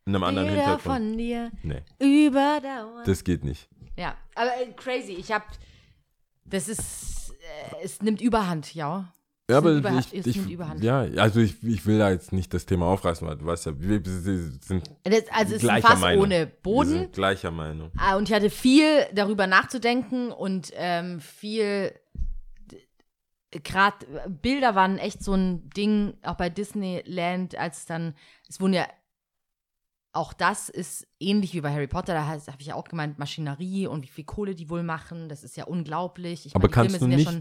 einem 0.06 0.24
anderen 0.24 0.48
Bilder 0.48 0.62
Hintergrund. 0.78 0.96
von 0.98 1.18
dir 1.18 1.52
Nee, 1.64 1.84
überdauern. 2.00 3.04
das 3.06 3.24
geht 3.24 3.44
nicht. 3.44 3.70
ja, 3.98 4.16
aber 4.36 4.50
äh, 4.62 4.72
crazy. 4.76 5.14
Ich 5.14 5.32
hab, 5.32 5.44
das 6.46 6.68
ist, 6.68 7.32
äh, 7.72 7.84
es 7.84 8.02
nimmt 8.02 8.22
Überhand, 8.22 8.74
ja. 8.74 9.14
Ja, 9.50 9.58
aber 9.58 10.00
ich, 10.14 10.28
ich, 10.28 10.38
Überhand. 10.48 10.84
ja, 10.84 11.00
also 11.18 11.40
ich, 11.40 11.64
ich 11.64 11.86
will 11.86 11.98
da 11.98 12.12
jetzt 12.12 12.32
nicht 12.32 12.54
das 12.54 12.66
Thema 12.68 12.86
aufreißen, 12.86 13.28
weil 13.28 13.36
du 13.38 13.46
weißt 13.46 13.66
ja, 13.66 13.74
wir 13.80 14.02
sind 14.06 14.90
Das, 15.04 15.24
also 15.32 15.46
es 15.46 15.52
ist 15.52 15.54
ein 15.54 15.60
gleicher 15.60 15.88
Fass 15.88 16.00
Meinung. 16.00 16.24
ohne 16.26 16.36
Wir 16.40 16.46
Boden. 16.46 16.90
sind 16.90 17.14
gleicher 17.14 17.52
Meinung. 17.52 17.92
Ah, 17.98 18.16
Und 18.16 18.30
ich 18.30 18.36
hatte 18.36 18.50
viel 18.52 19.06
darüber 19.14 19.48
nachzudenken 19.48 20.32
und 20.32 20.72
ähm, 20.76 21.20
viel, 21.20 21.92
gerade 23.52 24.06
Bilder 24.28 24.76
waren 24.76 25.00
echt 25.00 25.24
so 25.24 25.34
ein 25.34 25.70
Ding, 25.72 26.14
auch 26.22 26.36
bei 26.36 26.50
Disneyland, 26.50 27.56
als 27.56 27.86
dann, 27.86 28.14
es 28.48 28.62
wurden 28.62 28.74
ja, 28.74 28.86
auch 30.12 30.34
das 30.34 30.70
ist 30.70 31.08
ähnlich 31.20 31.54
wie 31.54 31.62
bei 31.62 31.72
Harry 31.72 31.88
Potter, 31.88 32.14
da 32.14 32.26
habe 32.28 32.42
ich 32.60 32.68
ja 32.68 32.76
auch 32.76 32.88
gemeint, 32.88 33.20
Maschinerie 33.20 33.88
und 33.88 34.04
wie 34.04 34.08
viel 34.08 34.26
Kohle 34.26 34.54
die 34.56 34.70
wohl 34.70 34.84
machen, 34.84 35.30
das 35.30 35.44
ist 35.44 35.56
ja 35.58 35.66
unglaublich. 35.66 36.46
Ich 36.46 36.56
Aber 36.56 36.68
meine, 36.68 36.90
kannst 36.90 37.02
du 37.02 37.08
nicht, 37.08 37.26
ja 37.32 37.40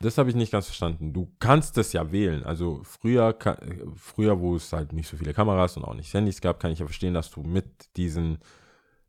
das 0.00 0.16
habe 0.18 0.30
ich 0.30 0.36
nicht 0.36 0.50
ganz 0.52 0.66
verstanden. 0.66 1.12
Du 1.12 1.30
kannst 1.38 1.76
es 1.78 1.92
ja 1.92 2.10
wählen. 2.10 2.42
Also 2.44 2.80
früher, 2.84 3.36
früher, 3.96 4.40
wo 4.40 4.56
es 4.56 4.72
halt 4.72 4.92
nicht 4.92 5.08
so 5.08 5.16
viele 5.16 5.34
Kameras 5.34 5.76
und 5.76 5.84
auch 5.84 5.94
nicht 5.94 6.12
Handys 6.14 6.40
gab, 6.40 6.58
kann 6.58 6.72
ich 6.72 6.78
ja 6.78 6.86
verstehen, 6.86 7.12
dass 7.14 7.30
du 7.30 7.42
mit 7.42 7.66
diesen, 7.96 8.38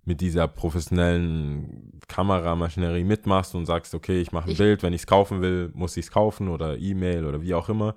mit 0.03 0.19
dieser 0.21 0.47
professionellen 0.47 1.99
Kameramaschinerie 2.07 3.03
mitmachst 3.03 3.55
und 3.55 3.65
sagst, 3.65 3.93
okay, 3.95 4.21
ich 4.21 4.31
mache 4.31 4.45
ein 4.45 4.51
Ich- 4.51 4.57
Bild, 4.57 4.83
wenn 4.83 4.93
ich 4.93 5.01
es 5.01 5.07
kaufen 5.07 5.41
will, 5.41 5.71
muss 5.73 5.95
ich 5.97 6.05
es 6.05 6.11
kaufen 6.11 6.49
oder 6.49 6.77
E-Mail 6.77 7.25
oder 7.25 7.41
wie 7.41 7.53
auch 7.53 7.69
immer. 7.69 7.95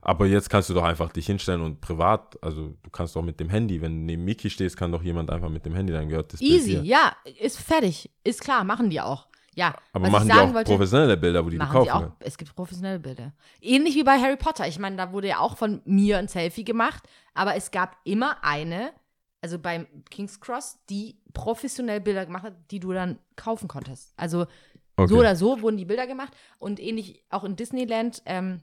Aber 0.00 0.26
jetzt 0.26 0.50
kannst 0.50 0.68
du 0.68 0.74
doch 0.74 0.82
einfach 0.84 1.10
dich 1.12 1.24
hinstellen 1.26 1.62
und 1.62 1.80
privat, 1.80 2.36
also 2.42 2.74
du 2.82 2.90
kannst 2.90 3.16
doch 3.16 3.22
mit 3.22 3.40
dem 3.40 3.48
Handy, 3.48 3.80
wenn 3.80 3.92
du 4.00 4.04
neben 4.04 4.24
Miki 4.24 4.50
stehst, 4.50 4.76
kann 4.76 4.92
doch 4.92 5.02
jemand 5.02 5.30
einfach 5.30 5.48
mit 5.48 5.64
dem 5.64 5.74
Handy, 5.74 5.94
dann 5.94 6.10
gehört 6.10 6.32
das 6.34 6.42
easy, 6.42 6.72
ja, 6.84 7.14
ist 7.40 7.58
fertig, 7.58 8.10
ist 8.22 8.42
klar, 8.42 8.64
machen 8.64 8.90
die 8.90 9.00
auch. 9.00 9.26
Ja, 9.56 9.74
Aber 9.92 10.08
machen 10.10 10.28
die 10.28 10.34
auch 10.34 10.52
wollte, 10.54 10.72
professionelle 10.72 11.16
Bilder, 11.16 11.44
wo 11.44 11.48
die, 11.48 11.56
die 11.56 11.58
machen 11.58 11.72
kaufen? 11.72 11.86
sie 11.86 11.90
auch. 11.92 12.12
Es 12.20 12.36
gibt 12.38 12.54
professionelle 12.54 12.98
Bilder. 12.98 13.32
Ähnlich 13.60 13.94
wie 13.94 14.02
bei 14.02 14.18
Harry 14.20 14.36
Potter. 14.36 14.66
Ich 14.66 14.78
meine, 14.78 14.96
da 14.96 15.12
wurde 15.12 15.28
ja 15.28 15.38
auch 15.38 15.56
von 15.56 15.80
mir 15.84 16.18
ein 16.18 16.28
Selfie 16.28 16.64
gemacht, 16.64 17.04
aber 17.34 17.54
es 17.54 17.70
gab 17.70 17.96
immer 18.04 18.42
eine, 18.42 18.92
also 19.42 19.58
beim 19.58 19.86
King's 20.10 20.40
Cross, 20.40 20.78
die 20.90 21.20
professionell 21.32 22.00
Bilder 22.00 22.26
gemacht 22.26 22.44
hat, 22.44 22.54
die 22.70 22.80
du 22.80 22.92
dann 22.92 23.18
kaufen 23.36 23.68
konntest. 23.68 24.12
Also 24.16 24.46
Okay. 24.96 25.12
so 25.12 25.18
oder 25.18 25.34
so 25.34 25.60
wurden 25.60 25.76
die 25.76 25.84
Bilder 25.84 26.06
gemacht 26.06 26.32
und 26.60 26.78
ähnlich 26.78 27.24
auch 27.28 27.42
in 27.42 27.56
Disneyland, 27.56 28.22
ähm, 28.26 28.60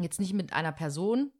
jetzt 0.00 0.18
nicht 0.18 0.32
mit 0.32 0.52
einer 0.52 0.72
Person, 0.72 1.30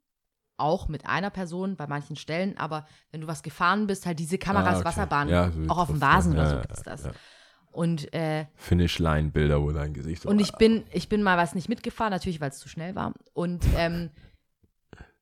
auch 0.57 0.87
mit 0.87 1.05
einer 1.07 1.31
Person 1.31 1.75
bei 1.77 1.89
manchen 1.89 2.15
Stellen, 2.15 2.57
aber 2.57 2.87
wenn 3.11 3.21
du 3.23 3.27
was 3.27 3.43
gefahren 3.43 3.89
bist, 3.89 4.07
halt 4.07 4.21
diese 4.21 4.39
Kameras, 4.39 4.77
Ah, 4.77 4.79
okay. 4.79 4.85
Wasserbahnen, 4.85 5.35
Ja, 5.35 5.51
so 5.51 5.69
auch 5.69 5.79
auf 5.79 5.89
dem 5.89 6.01
Vasen 6.01 6.33
man. 6.33 6.39
oder 6.39 6.45
Ja, 6.45 6.51
so 6.51 6.57
ja, 6.57 6.63
gibt 6.63 6.77
es 6.77 6.83
das. 6.85 7.05
ja. 7.05 7.13
Und 7.73 8.13
äh, 8.13 8.47
Finish-Line-Bilder, 8.57 9.63
wo 9.63 9.71
dein 9.71 9.93
Gesicht 9.95 10.23
so. 10.23 10.29
und 10.29 10.41
ich 10.41 10.53
bin, 10.57 10.85
ich 10.93 11.09
bin 11.09 11.23
mal 11.23 11.37
was 11.39 11.55
nicht 11.55 11.69
mitgefahren, 11.69 12.11
natürlich, 12.13 12.41
weil 12.41 12.51
es 12.51 12.59
zu 12.59 12.69
schnell 12.69 12.95
war. 12.97 13.15
Und 13.33 13.65
ähm, 13.77 14.11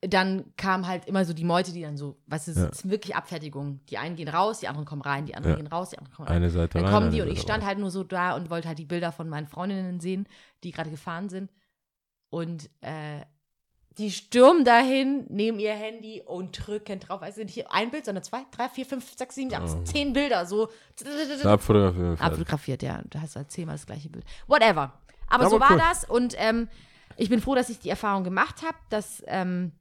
dann 0.00 0.44
kam 0.56 0.86
halt 0.86 1.06
immer 1.06 1.24
so 1.24 1.32
die 1.34 1.44
Meute, 1.44 1.72
die 1.72 1.82
dann 1.82 1.96
so, 1.96 2.16
du, 2.26 2.36
es 2.36 2.46
Ja. 2.46 2.66
ist 2.68 2.88
wirklich 2.88 3.16
Abfertigung. 3.16 3.80
Die 3.90 3.98
einen 3.98 4.14
gehen 4.16 4.28
raus, 4.28 4.60
die 4.60 4.68
anderen 4.68 4.86
kommen 4.86 5.02
rein, 5.02 5.26
die 5.26 5.34
anderen 5.34 5.56
Ja. 5.56 5.62
gehen 5.62 5.66
raus, 5.66 5.90
die 5.90 5.98
anderen 5.98 6.14
kommen 6.14 6.28
rein. 6.28 6.36
Eine 6.36 6.50
Seite 6.50 6.78
Dann 6.78 6.84
rein, 6.84 6.94
kommen 6.94 7.10
die 7.10 7.20
und 7.20 7.28
ich 7.28 7.40
stand 7.40 7.62
raus. 7.62 7.68
halt 7.68 7.78
nur 7.80 7.90
so 7.90 8.04
da 8.04 8.36
und 8.36 8.48
wollte 8.48 8.68
halt 8.68 8.78
die 8.78 8.84
Bilder 8.86 9.10
von 9.12 9.28
meinen 9.28 9.48
Freundinnen 9.48 9.98
sehen, 10.00 10.26
die 10.62 10.70
gerade 10.70 10.90
gefahren 10.90 11.28
sind. 11.28 11.50
Und 12.30 12.70
äh, 12.80 13.22
die 13.98 14.10
stürmen 14.12 14.64
dahin, 14.64 15.26
nehmen 15.28 15.58
ihr 15.58 15.74
Handy 15.74 16.22
und 16.24 16.52
drücken 16.66 17.00
drauf. 17.00 17.20
Also 17.22 17.42
nicht 17.42 17.70
ein 17.70 17.90
Bild, 17.90 18.04
sondern 18.04 18.22
zwei, 18.24 18.44
drei, 18.56 18.68
vier, 18.68 18.86
fünf, 18.86 19.16
sechs, 19.16 19.34
sieben, 19.34 19.52
acht, 19.54 19.76
Oh. 19.76 19.82
zehn 19.84 20.12
Bilder. 20.12 20.46
So 20.46 20.68
Abfotografieren. 21.44 22.16
fertig. 22.16 22.20
abfotografiert, 22.24 22.82
ja. 22.82 23.02
Da 23.10 23.20
hast 23.20 23.34
du 23.34 23.38
halt 23.40 23.50
zehnmal 23.50 23.74
das 23.76 23.86
gleiche 23.86 24.08
Bild. 24.08 24.24
Whatever. 24.46 24.92
Aber 25.28 25.44
Aber 25.44 25.50
so 25.50 25.60
war 25.60 25.72
cool. 25.72 25.78
das 25.78 26.04
und 26.04 26.34
ähm, 26.38 26.68
ich 27.16 27.28
bin 27.28 27.40
froh, 27.40 27.54
dass 27.54 27.68
ich 27.70 27.80
die 27.80 27.90
Erfahrung 27.90 28.22
gemacht 28.24 28.62
habe, 28.62 28.78
dass 28.88 29.22
ähm, 29.26 29.72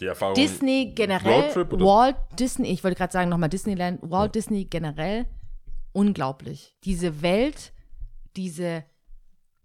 Die 0.00 0.06
Erfahrung. 0.06 0.34
Disney 0.34 0.92
generell, 0.94 1.44
Roadtrip 1.46 1.72
oder? 1.72 1.84
Walt 1.84 2.16
Disney, 2.38 2.68
ich 2.70 2.84
wollte 2.84 2.96
gerade 2.96 3.12
sagen 3.12 3.30
nochmal 3.30 3.48
Disneyland, 3.48 4.00
Walt 4.02 4.34
Disney 4.34 4.66
generell, 4.66 5.26
unglaublich. 5.92 6.76
Diese 6.84 7.22
Welt, 7.22 7.72
diese 8.36 8.84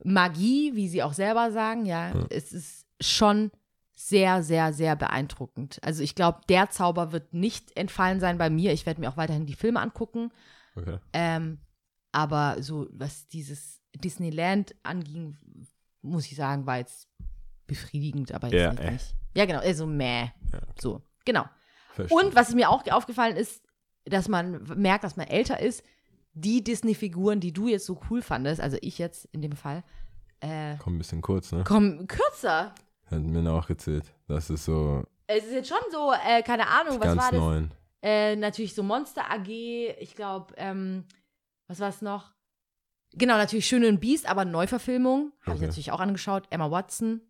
Magie, 0.04 0.72
wie 0.76 0.88
sie 0.88 1.04
auch 1.04 1.14
selber 1.14 1.52
sagen, 1.52 1.86
ja, 1.86 2.14
es 2.30 2.54
ist 2.54 2.79
schon 3.00 3.52
sehr, 3.94 4.44
sehr, 4.44 4.72
sehr 4.72 4.96
beeindruckend. 4.96 5.80
Also 5.84 6.04
ich 6.04 6.16
glaube, 6.16 6.40
der 6.48 6.70
Zauber 6.70 7.12
wird 7.12 7.34
nicht 7.34 7.76
entfallen 7.76 8.20
sein 8.20 8.38
bei 8.38 8.50
mir. 8.50 8.72
Ich 8.72 8.86
werde 8.86 9.02
mir 9.02 9.10
auch 9.10 9.18
weiterhin 9.18 9.46
die 9.46 9.56
Filme 9.56 9.82
angucken. 9.82 10.32
Okay. 10.76 10.98
Ähm, 11.12 11.60
aber 12.12 12.58
so, 12.62 12.88
was 12.92 13.28
dieses 13.28 13.82
Disneyland 13.96 14.74
anging, 14.84 15.38
muss 16.02 16.28
ich 16.28 16.36
sagen, 16.36 16.66
war 16.66 16.78
jetzt 16.78 17.10
befriedigend, 17.68 18.32
aber 18.32 18.48
jetzt 18.48 18.80
Ja, 18.80 18.92
nicht, 18.92 19.14
äh. 19.14 19.40
Ja, 19.40 19.46
genau, 19.46 19.60
also 19.60 19.86
meh. 19.86 20.30
So, 20.80 21.02
genau. 21.26 21.46
Verstehe. 21.94 22.18
Und 22.18 22.36
was 22.36 22.54
mir 22.56 22.70
auch 22.70 22.86
aufgefallen 22.90 23.36
ist, 23.36 23.62
dass 24.06 24.28
man 24.28 24.64
merkt, 24.76 25.04
dass 25.04 25.18
man 25.18 25.28
älter 25.28 25.60
ist, 25.60 25.84
die 26.34 26.64
Disney-Figuren, 26.64 27.40
die 27.40 27.52
du 27.52 27.68
jetzt 27.68 27.86
so 27.86 28.00
cool 28.10 28.22
fandest, 28.22 28.62
also 28.62 28.78
ich 28.82 28.98
jetzt 28.98 29.26
in 29.34 29.42
dem 29.42 29.54
Fall, 29.54 29.84
äh, 30.40 30.78
Kommt 30.78 30.96
ein 30.96 31.00
bisschen 31.00 31.22
kurz, 31.22 31.52
ne? 31.52 31.64
kommen 31.64 32.08
kürzer. 32.08 32.74
Hat 33.12 33.22
mir 33.22 33.52
auch 33.52 33.70
erzählt. 33.70 34.06
Das 34.28 34.50
ist 34.50 34.66
so 34.66 35.04
Es 35.28 35.46
ist 35.46 35.54
jetzt 35.54 35.70
schon 35.70 35.78
so, 35.92 36.12
äh, 36.14 36.42
keine 36.44 36.68
Ahnung, 36.68 37.00
was 37.00 37.08
ganz 37.08 37.22
war 37.22 37.32
das? 37.32 37.40
neuen. 37.40 37.72
Äh, 38.02 38.36
natürlich 38.36 38.76
so 38.76 38.84
Monster 38.84 39.30
AG, 39.30 39.48
ich 39.50 40.16
glaube, 40.16 40.54
ähm, 40.58 41.06
was 41.68 41.80
war 41.80 41.90
es 41.90 42.02
noch? 42.02 42.32
Genau, 43.14 43.36
natürlich 43.38 43.68
Schöne 43.68 43.88
und 43.88 44.00
Biest, 44.00 44.30
aber 44.30 44.46
Neuverfilmung. 44.46 45.32
Habe 45.42 45.52
ich 45.56 45.62
Okay. 45.62 45.66
natürlich 45.68 45.92
auch 45.92 46.00
angeschaut. 46.00 46.46
Emma 46.52 46.70
Watson. 46.72 47.22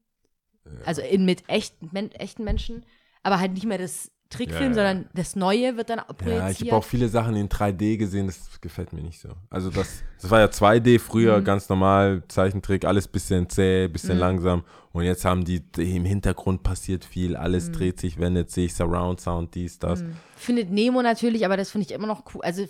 Also 0.85 1.01
in, 1.01 1.25
mit 1.25 1.47
echten, 1.49 1.89
men 1.91 2.11
echten 2.11 2.43
Menschen. 2.43 2.85
Aber 3.23 3.39
halt 3.39 3.53
nicht 3.53 3.65
mehr 3.65 3.77
das 3.77 4.11
Trickfilm, 4.29 4.61
Ja, 4.61 4.67
ja. 4.83 4.91
sondern 4.91 5.09
das 5.15 5.35
Neue 5.35 5.75
wird 5.75 5.89
dann 5.89 5.99
projiziert. 5.99 6.37
Ja, 6.37 6.49
ich 6.51 6.61
habe 6.61 6.73
auch 6.75 6.83
viele 6.83 7.09
Sachen 7.09 7.35
in 7.35 7.49
3D 7.49 7.97
gesehen, 7.97 8.27
das 8.27 8.61
gefällt 8.61 8.93
mir 8.93 9.01
nicht 9.01 9.19
so. 9.19 9.29
Also 9.49 9.71
das, 9.71 10.03
das 10.21 10.29
war 10.29 10.39
ja 10.39 10.45
2D 10.49 10.99
früher, 10.99 11.39
Mhm. 11.39 11.43
ganz 11.45 11.67
normal, 11.67 12.21
Zeichentrick, 12.27 12.85
alles 12.85 13.07
bisschen 13.07 13.49
zäh, 13.49 13.87
bisschen 13.87 14.15
Mhm. 14.15 14.19
langsam. 14.19 14.63
Und 14.91 15.03
jetzt 15.03 15.25
haben 15.25 15.45
die, 15.45 15.63
im 15.77 16.05
Hintergrund 16.05 16.61
passiert 16.61 17.05
viel, 17.05 17.35
alles 17.35 17.69
Mhm. 17.69 17.73
dreht 17.73 17.99
sich, 17.99 18.19
wendet 18.19 18.51
sich, 18.51 18.75
Surround 18.75 19.19
Sound, 19.19 19.55
dies, 19.55 19.79
das. 19.79 20.03
Mhm. 20.03 20.15
Findet 20.35 20.69
Nemo 20.69 21.01
natürlich, 21.01 21.43
aber 21.45 21.57
das 21.57 21.71
finde 21.71 21.87
ich 21.87 21.91
immer 21.93 22.07
noch 22.07 22.23
cool. 22.35 22.41
Also 22.43 22.65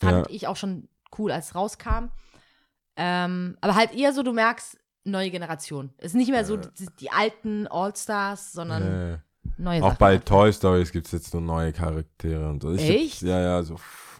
fand 0.00 0.28
Ja. 0.28 0.34
ich 0.34 0.46
auch 0.46 0.56
schon 0.56 0.88
cool, 1.18 1.32
als 1.32 1.46
es 1.48 1.54
rauskam. 1.56 2.10
Ähm, 2.96 3.56
aber 3.60 3.74
halt 3.74 3.92
eher 3.94 4.12
so, 4.12 4.22
du 4.22 4.32
merkst, 4.32 4.78
neue 5.04 5.30
Generation. 5.30 5.90
Es 5.98 6.06
ist 6.06 6.14
nicht 6.14 6.30
mehr 6.30 6.44
so 6.44 6.56
die, 6.56 6.86
die 6.98 7.10
alten 7.10 7.66
All-Stars, 7.68 8.52
sondern 8.52 9.22
neue 9.58 9.82
auch 9.82 9.88
Sachen. 9.88 9.98
bei 9.98 10.18
Toy 10.18 10.52
Stories 10.52 10.92
gibt 10.92 11.06
es 11.06 11.12
jetzt 11.12 11.30
so 11.30 11.40
neue 11.40 11.72
Charaktere 11.72 12.48
und 12.48 12.62
so. 12.62 12.72
Ich 12.72 12.88
Echt? 12.88 13.22
Ja, 13.22 13.40
ja, 13.40 13.62
so 13.62 13.76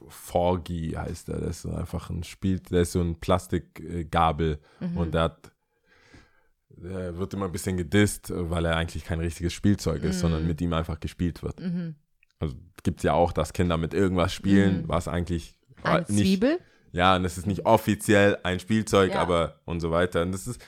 Forgy 0.08 0.92
heißt 0.96 1.28
er. 1.30 1.40
Der 1.40 1.48
ist 1.48 1.62
so 1.62 1.70
einfach 1.72 2.10
ein 2.10 2.22
Spiel, 2.24 2.60
der 2.60 2.82
ist 2.82 2.92
so 2.92 3.00
ein 3.00 3.16
Plastikgabel 3.18 4.58
Mhm. 4.80 4.96
und 4.96 5.14
der 5.14 5.22
hat 5.22 5.52
der 6.78 7.16
wird 7.16 7.32
immer 7.32 7.46
ein 7.46 7.52
bisschen 7.52 7.78
gedisst, 7.78 8.30
weil 8.34 8.66
er 8.66 8.76
eigentlich 8.76 9.02
kein 9.04 9.18
richtiges 9.20 9.54
Spielzeug 9.54 10.02
ist, 10.04 10.20
sondern 10.20 10.46
mit 10.46 10.60
ihm 10.60 10.74
einfach 10.74 11.00
gespielt 11.00 11.42
wird. 11.42 11.58
Mhm. 11.60 11.94
Also 12.38 12.54
gibt 12.82 12.98
es 13.00 13.04
ja 13.04 13.14
auch, 13.14 13.32
dass 13.32 13.54
Kinder 13.54 13.78
mit 13.78 13.94
irgendwas 13.94 14.34
spielen, 14.34 14.82
Mhm. 14.82 14.88
was 14.88 15.08
eigentlich 15.08 15.58
Eine 15.82 16.00
nicht, 16.10 16.18
Zwiebel? 16.40 16.58
ja, 16.92 17.16
und 17.16 17.24
es 17.24 17.38
ist 17.38 17.46
nicht 17.46 17.64
offiziell 17.64 18.36
ein 18.42 18.60
Spielzeug, 18.60 19.12
Ja. 19.12 19.22
aber 19.22 19.60
und 19.64 19.80
so 19.80 19.90
weiter. 19.90 20.20
Und 20.20 20.32
das 20.32 20.46
ist, 20.46 20.60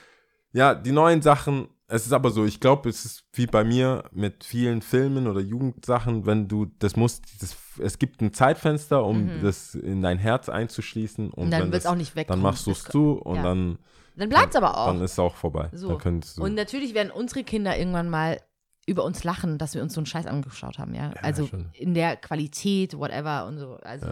ja, 0.51 0.75
die 0.75 0.91
neuen 0.91 1.21
Sachen, 1.21 1.67
es 1.87 2.05
ist 2.05 2.13
aber 2.13 2.29
so, 2.29 2.45
ich 2.45 2.59
glaube, 2.59 2.89
es 2.89 3.03
ist 3.03 3.23
wie 3.33 3.47
bei 3.47 3.63
mir 3.63 4.03
mit 4.11 4.43
vielen 4.43 4.81
Filmen 4.81 5.27
oder 5.27 5.39
Jugendsachen, 5.39 6.25
wenn 6.25 6.47
du, 6.47 6.67
das 6.79 6.95
muss, 6.95 7.21
das, 7.39 7.55
es 7.79 7.97
gibt 7.97 8.21
ein 8.21 8.31
Zeitfenster, 8.33 9.03
um 9.03 9.41
das 9.41 9.73
in 9.75 10.01
dein 10.01 10.19
Herz 10.19 10.49
einzuschließen. 10.49 11.31
Und, 11.31 11.37
Mhm. 11.37 11.43
Und 11.43 11.51
dann 11.51 11.71
wird 11.71 11.81
es 11.81 11.87
auch 11.87 11.95
nicht 11.95 12.15
weg. 12.15 12.27
Dann 12.27 12.41
machst 12.41 12.67
du 12.67 12.71
es 12.71 12.83
zu 12.83 13.13
und 13.13 13.37
ja. 13.37 13.43
dann, 13.43 13.79
Dann 14.15 14.29
bleibt 14.29 14.49
es 14.49 14.55
aber 14.55 14.77
auch. 14.77 14.87
dann 14.87 15.01
ist 15.01 15.13
es 15.13 15.19
auch 15.19 15.35
vorbei. 15.35 15.69
So. 15.73 15.99
Und 16.37 16.53
natürlich 16.53 16.93
werden 16.93 17.11
unsere 17.11 17.43
Kinder 17.43 17.77
irgendwann 17.77 18.09
mal 18.09 18.39
über 18.85 19.03
uns 19.03 19.23
lachen, 19.23 19.57
dass 19.57 19.75
wir 19.75 19.81
uns 19.81 19.93
so 19.93 19.99
einen 19.99 20.05
Scheiß 20.07 20.25
angeschaut 20.25 20.79
haben, 20.79 20.95
ja. 20.95 21.11
also 21.21 21.45
schon. 21.45 21.69
in 21.73 21.93
der 21.93 22.15
Qualität, 22.17 22.97
whatever 22.97 23.45
und 23.45 23.57
so. 23.59 23.75
Also 23.83 24.07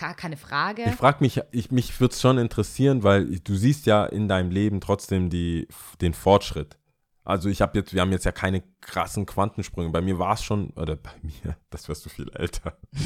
gar 0.00 0.14
keine 0.14 0.36
Frage. 0.36 0.84
Ich 0.86 0.94
frage 0.94 1.18
mich, 1.20 1.40
ich, 1.50 1.70
mich 1.70 2.00
würde 2.00 2.12
es 2.12 2.20
schon 2.20 2.38
interessieren, 2.38 3.02
weil 3.02 3.38
du 3.40 3.54
siehst 3.54 3.86
ja 3.86 4.06
in 4.06 4.28
deinem 4.28 4.50
Leben 4.50 4.80
trotzdem 4.80 5.30
die, 5.30 5.68
den 6.00 6.14
Fortschritt. 6.14 6.78
Also 7.22 7.48
ich 7.50 7.60
habe 7.60 7.78
jetzt, 7.78 7.92
wir 7.92 8.00
haben 8.00 8.10
jetzt 8.10 8.24
ja 8.24 8.32
keine 8.32 8.62
krassen 8.80 9.26
Quantensprünge. 9.26 9.90
Bei 9.90 10.00
mir 10.00 10.18
war 10.18 10.34
es 10.34 10.42
schon, 10.42 10.70
oder 10.70 10.96
bei 10.96 11.10
mir, 11.22 11.56
das 11.68 11.88
wirst 11.88 12.04
du 12.06 12.10
viel 12.10 12.30
älter. 12.34 12.76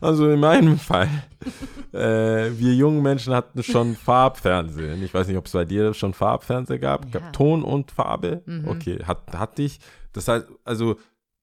Also 0.00 0.30
in 0.30 0.38
meinem 0.38 0.78
Fall, 0.78 1.08
äh, 1.92 2.52
wir 2.56 2.72
jungen 2.72 3.02
Menschen 3.02 3.34
hatten 3.34 3.64
schon 3.64 3.96
Farbfernsehen. 3.96 5.02
Ich 5.02 5.12
weiß 5.12 5.26
nicht, 5.26 5.36
ob 5.36 5.46
es 5.46 5.52
bei 5.52 5.64
dir 5.64 5.92
schon 5.92 6.14
Farbfernsehen 6.14 6.80
gab. 6.80 7.06
Ja. 7.06 7.18
Gab 7.18 7.32
Ton 7.32 7.64
und 7.64 7.90
Farbe. 7.90 8.42
Mhm. 8.46 8.68
Okay, 8.68 9.00
hat, 9.04 9.22
hatte 9.32 9.62
ich. 9.62 9.80
Das 10.12 10.28
heißt, 10.28 10.46
also 10.64 11.00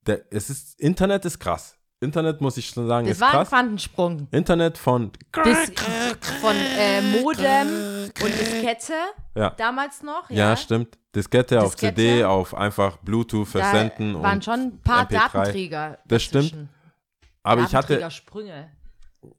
der, 0.08 0.22
es 0.32 0.50
ist, 0.50 0.80
Internet 0.80 1.26
ist 1.26 1.40
krass. 1.40 1.75
Internet 2.02 2.42
muss 2.42 2.58
ich 2.58 2.68
schon 2.68 2.88
sagen, 2.88 3.08
das 3.08 3.18
ist 3.18 3.22
war 3.22 3.30
ein 3.30 3.36
krass. 3.38 3.50
Quantensprung. 3.50 4.28
Internet 4.32 4.78
von 4.78 5.12
Das, 5.32 5.72
von 6.42 6.56
äh, 6.56 7.02
Modem 7.22 8.12
und 8.22 8.40
Diskette 8.40 8.94
Ja. 9.36 9.52
damals 9.52 10.04
noch. 10.04 10.30
Ja, 10.30 10.50
Ja, 10.50 10.58
stimmt. 10.58 10.98
Diskette 11.16 11.62
auf 11.64 11.76
Diskette. 11.76 11.96
CD, 11.96 12.24
auf 12.26 12.54
einfach 12.54 12.98
Bluetooth 12.98 13.48
Da 13.54 13.60
versenden. 13.62 14.22
waren 14.22 14.36
und 14.36 14.46
schon 14.46 14.60
ein 14.60 14.82
paar 14.82 15.06
MP3. 15.08 15.14
Datenträger. 15.32 15.98
Das 16.06 16.22
stimmt. 16.24 16.46
dazwischen. 16.52 16.70
Aber 17.44 17.62
ich 17.62 17.68
hatte, 17.68 17.94
Datenträgersprünge. 17.94 18.72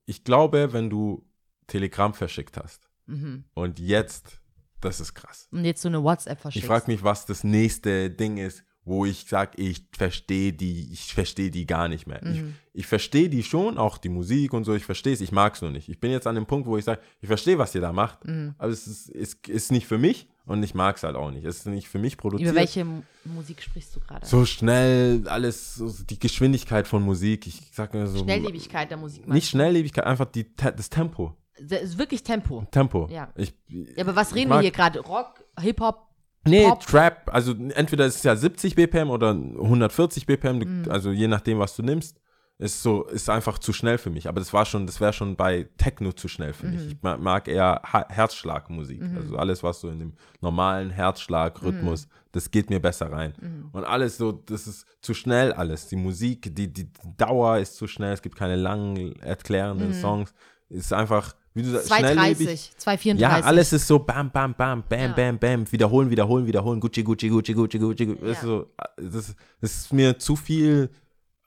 ich 0.07 0.24
glaube, 0.24 0.72
wenn 0.72 0.88
du 0.88 1.24
Telegramm 1.66 2.14
verschickt 2.14 2.57
hast 2.57 2.88
Mhm. 3.07 3.44
und 3.54 3.78
jetzt, 3.78 4.40
das 4.80 5.00
ist 5.00 5.12
krass. 5.14 5.48
Und 5.52 5.64
jetzt 5.64 5.82
so 5.82 5.88
eine 5.88 6.02
WhatsApp 6.02 6.40
verschickt. 6.40 6.64
Ich 6.64 6.66
frage 6.66 6.84
mich, 6.90 7.04
was 7.04 7.26
das 7.26 7.44
nächste 7.44 8.11
Ding 8.11 8.38
ist, 8.38 8.64
wo 8.87 9.05
ich 9.05 9.26
sage, 9.28 9.51
ich 9.61 9.84
verstehe 9.93 10.53
die, 10.55 10.91
ich 10.93 11.12
verstehe 11.12 11.51
die 11.51 11.66
gar 11.66 11.89
nicht 11.89 12.07
mehr. 12.07 12.22
Ich, 12.22 12.41
Mhm. 12.41 12.55
ich 12.72 12.87
verstehe 12.87 13.28
die 13.28 13.43
schon, 13.43 13.76
auch 13.76 13.99
die 13.99 14.09
Musik 14.09 14.53
und 14.55 14.64
so, 14.64 14.74
ich 14.74 14.84
verstehe 14.84 15.12
es, 15.12 15.20
ich 15.20 15.32
mag 15.32 15.55
es 15.55 15.61
nur 15.61 15.72
nicht. 15.72 15.89
Ich 15.89 15.99
bin 16.01 16.11
jetzt 16.12 16.26
an 16.26 16.37
dem 16.37 16.47
Punkt, 16.47 16.66
wo 16.68 16.78
ich 16.78 16.84
sage, 16.84 17.01
ich 17.20 17.26
verstehe, 17.26 17.59
was 17.59 17.74
ihr 17.74 17.80
da 17.82 17.93
macht, 17.93 18.24
Mhm. 18.24 18.55
aber 18.57 18.70
es 18.70 18.87
ist, 18.87 19.09
ist, 19.11 19.49
ist 19.49 19.72
nicht 19.72 19.87
für 19.89 19.99
mich 19.99 20.28
und 20.47 20.62
ich 20.62 20.74
mag 20.74 20.97
es 20.97 21.03
halt 21.03 21.16
auch 21.16 21.30
nicht. 21.32 21.45
Es 21.45 21.57
ist 21.59 21.66
nicht 21.66 21.89
für 21.89 21.99
mich 21.99 22.16
produziert. 22.16 22.49
Über 22.51 22.61
welche 22.61 22.87
Musik 23.24 23.61
sprichst 23.61 23.95
du 23.97 24.01
gerade? 24.01 24.24
So 24.24 24.47
schnell, 24.47 25.26
alles, 25.26 25.74
so 25.74 25.93
die 26.09 26.18
Geschwindigkeit 26.20 26.87
von 26.87 27.03
Musik. 27.03 27.47
Ich 27.49 27.61
sag 27.72 27.93
mir 27.93 28.07
so. 28.07 28.20
Schnelllebigkeit 28.22 28.89
der 28.89 28.99
Musik. 28.99 29.26
Nicht 29.26 29.49
Schnelllebigkeit, 29.51 30.05
einfach 30.07 30.26
die, 30.26 30.47
das 30.57 30.89
Tempo. 30.89 31.34
Das 31.61 31.82
ist 31.82 31.99
wirklich 31.99 32.22
Tempo. 32.22 32.66
Tempo. 32.70 33.09
Ja. 33.11 33.32
Ich, 33.34 33.53
Ja, 33.68 34.05
aber 34.05 34.14
was 34.14 34.28
ich 34.30 34.37
reden 34.37 34.51
wir 34.51 34.61
hier 34.61 34.70
gerade? 34.70 35.01
Rock, 35.01 35.43
Hip-Hop? 35.59 36.05
Nee, 36.47 36.64
Pop? 36.68 36.80
Trap. 36.86 37.30
Also 37.32 37.53
entweder 37.74 38.07
ist 38.07 38.16
es 38.16 38.22
ja 38.22 38.34
70 38.36 38.74
BPM 38.74 39.11
oder 39.11 39.30
140 39.30 40.26
BPM, 40.26 40.61
du- 40.84 40.90
also 40.90 41.11
je 41.11 41.28
nachdem, 41.28 41.59
was 41.59 41.76
du 41.76 41.82
nimmst. 41.82 42.18
ist 42.59 42.82
so, 42.82 43.05
ist 43.05 43.28
einfach 43.28 43.59
zu 43.59 43.74
schnell 43.74 43.99
für 43.99 44.09
mich. 44.09 44.28
Aber 44.30 44.40
das 44.40 44.55
war 44.55 44.64
schon, 44.64 44.86
das 44.86 44.99
wäre 44.99 45.12
schon 45.12 45.36
bei 45.36 45.68
Techno 45.76 46.12
zu 46.12 46.26
schnell 46.26 46.55
für 46.55 46.66
mich. 46.66 46.86
Ich 46.86 46.97
ma- 47.03 47.18
mag 47.18 47.49
eher 47.49 47.82
Herzschlagmusik. 48.09 49.03
Also 49.14 49.36
alles, 49.36 49.62
was 49.62 49.80
so 49.80 49.90
in 49.90 49.99
dem 49.99 50.12
normalen 50.40 50.88
Herzschlag-Rhythmus, 50.90 52.09
das 52.32 52.51
geht 52.51 52.70
mir 52.70 52.80
besser 52.80 53.12
rein. 53.12 53.34
Und 53.72 53.84
alles 53.84 54.16
so, 54.16 54.32
das 54.32 54.66
ist 54.66 54.86
zu 55.03 55.12
schnell 55.14 55.53
alles. 55.53 55.88
Die 55.88 55.97
Musik, 55.97 56.55
die, 56.57 56.72
die 56.72 56.88
Dauer 57.18 57.59
ist 57.59 57.76
zu 57.76 57.86
schnell. 57.86 58.12
Es 58.14 58.22
gibt 58.22 58.36
keine 58.36 58.57
langen, 58.57 59.16
erklärenden 59.20 59.92
Songs. 59.92 60.32
Es 60.70 60.78
ist 60.86 60.92
einfach, 60.94 61.34
wie 61.57 61.62
du 61.62 61.70
sagst, 61.70 61.88
schnelllebig. 61.92 62.70
2,34, 62.78 63.14
2,34. 63.16 63.16
Ja, 63.18 63.40
alles 63.40 63.72
ist 63.72 63.86
so 63.86 63.98
bam, 63.98 64.30
bam, 64.30 64.54
bam, 64.54 64.84
bam, 64.88 65.00
Ja. 65.00 65.12
bam, 65.14 65.38
bam, 65.38 65.72
wiederholen, 65.72 66.11
wiederholen, 66.11 66.46
wiederholen, 66.46 66.78
Gucci, 66.80 67.02
Gucci, 67.02 67.28
Gucci, 67.28 67.54
Gucci, 67.54 67.78
Gucci, 67.78 68.07
Gucci. 68.07 68.20
Das, 68.20 68.30
ist 68.36 68.42
Ja. 68.42 68.48
so, 68.48 68.70
das, 68.96 69.34
das 69.61 69.74
ist 69.74 69.92
mir 69.92 70.18
zu 70.18 70.36
viel 70.36 70.90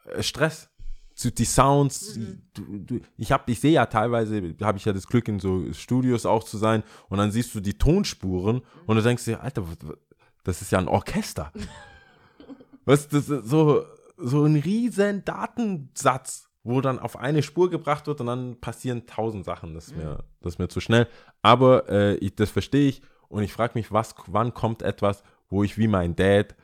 äh, 0.06 0.22
Stress. 0.24 0.70
Die 1.22 1.44
Sounds, 1.46 2.16
Mhm. 2.16 2.42
du, 2.54 2.64
du, 2.80 3.00
ich 3.18 3.32
habe, 3.34 3.52
ich 3.52 3.60
sehe 3.60 3.74
ja 3.74 3.86
teilweise, 3.86 4.56
habe 4.62 4.78
ich 4.78 4.86
ja 4.86 4.94
das 4.94 5.06
Glück 5.06 5.28
in 5.28 5.40
so 5.40 5.72
Studios 5.74 6.26
auch 6.26 6.46
zu 6.46 6.58
sein 6.58 6.82
und 7.10 7.18
dann 7.18 7.30
siehst 7.32 7.54
du 7.54 7.60
die 7.60 7.78
Tonspuren 7.78 8.62
und 8.88 8.96
du 8.96 9.04
denkst 9.04 9.26
dir, 9.26 9.42
Alter, 9.44 9.66
das 10.46 10.62
ist 10.62 10.72
ja 10.72 10.80
ein 10.80 10.88
Orchester. 10.88 11.52
Was, 12.86 13.08
das 13.10 13.30
ist 13.30 13.50
so, 13.50 13.84
so 14.18 14.46
ein 14.46 14.56
riesen 14.56 15.24
Datensatz, 15.26 16.49
wo 16.70 16.82
dann 16.82 17.00
auf 17.00 17.18
eine 17.18 17.42
Spur 17.44 17.70
gebracht 17.70 18.06
wird 18.08 18.22
und 18.22 18.28
dann 18.28 18.60
passieren 18.62 19.06
tausend 19.08 19.44
Sachen. 19.46 19.74
Das 19.74 19.88
ist 19.88 19.96
mir, 19.98 20.24
das 20.42 20.54
ist 20.54 20.60
mir 20.60 20.68
zu 20.68 20.80
schnell. 20.80 21.08
Aber 21.42 21.90
äh, 21.90 22.16
ich, 22.16 22.36
das 22.36 22.50
verstehe 22.52 22.90
ich 22.90 23.02
und 23.28 23.44
ich 23.44 23.52
frage 23.54 23.74
mich, 23.76 23.92
was, 23.92 24.14
wann 24.28 24.54
kommt 24.54 24.82
etwas, 24.82 25.24
wo 25.50 25.64
ich 25.64 25.78
wie 25.78 25.88
mein 25.88 26.16
Dad 26.16 26.56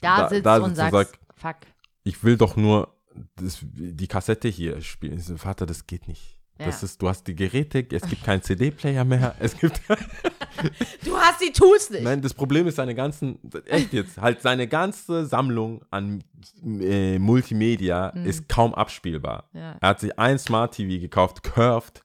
Da, 0.00 0.22
da- 0.22 0.28
sitzt 0.28 0.46
da 0.46 0.56
und 0.56 0.62
sitzt 0.64 0.70
und 0.70 0.76
sagst, 0.76 0.92
sagt- 1.12 1.18
fuck. 1.34 1.56
ich 2.04 2.22
will 2.24 2.36
doch 2.36 2.56
nur 2.56 2.94
das, 3.36 3.58
die 3.62 4.06
Kassette 4.08 4.48
hier 4.48 4.80
spielen. 4.80 5.18
Vater, 5.38 5.66
das 5.66 5.86
geht 5.86 6.08
nicht. 6.08 6.38
Das 6.58 6.80
Ja. 6.82 6.84
ist, 6.86 7.00
du 7.02 7.08
hast 7.08 7.26
die 7.26 7.34
Geräte, 7.34 7.84
es 7.90 8.02
gibt 8.02 8.22
keinen 8.24 8.42
CD-Player 8.42 9.04
mehr. 9.04 9.34
Es 9.40 9.56
gibt, 9.58 9.80
Du 11.04 11.16
hast 11.16 11.40
die 11.40 11.50
Tools 11.52 11.90
nicht. 11.90 12.02
nein, 12.04 12.20
das 12.20 12.34
Problem 12.34 12.66
ist 12.66 12.76
seine 12.76 12.94
ganzen, 12.94 13.38
echt 13.66 13.92
jetzt, 13.92 14.18
halt 14.20 14.42
seine 14.42 14.68
ganze 14.68 15.26
Sammlung 15.26 15.82
an 15.90 16.22
äh, 16.64 17.18
Multimedia 17.18 18.08
ist 18.10 18.48
kaum 18.48 18.74
abspielbar. 18.74 19.48
Mhm. 19.52 19.58
Ja. 19.60 19.76
Er 19.80 19.88
hat 19.88 20.00
sich 20.00 20.16
ein 20.18 20.38
Smart 20.38 20.74
TV 20.74 21.00
gekauft, 21.00 21.42
curved, 21.42 22.04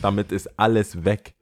damit 0.00 0.32
ist 0.32 0.58
alles 0.58 1.04
weg. 1.04 1.34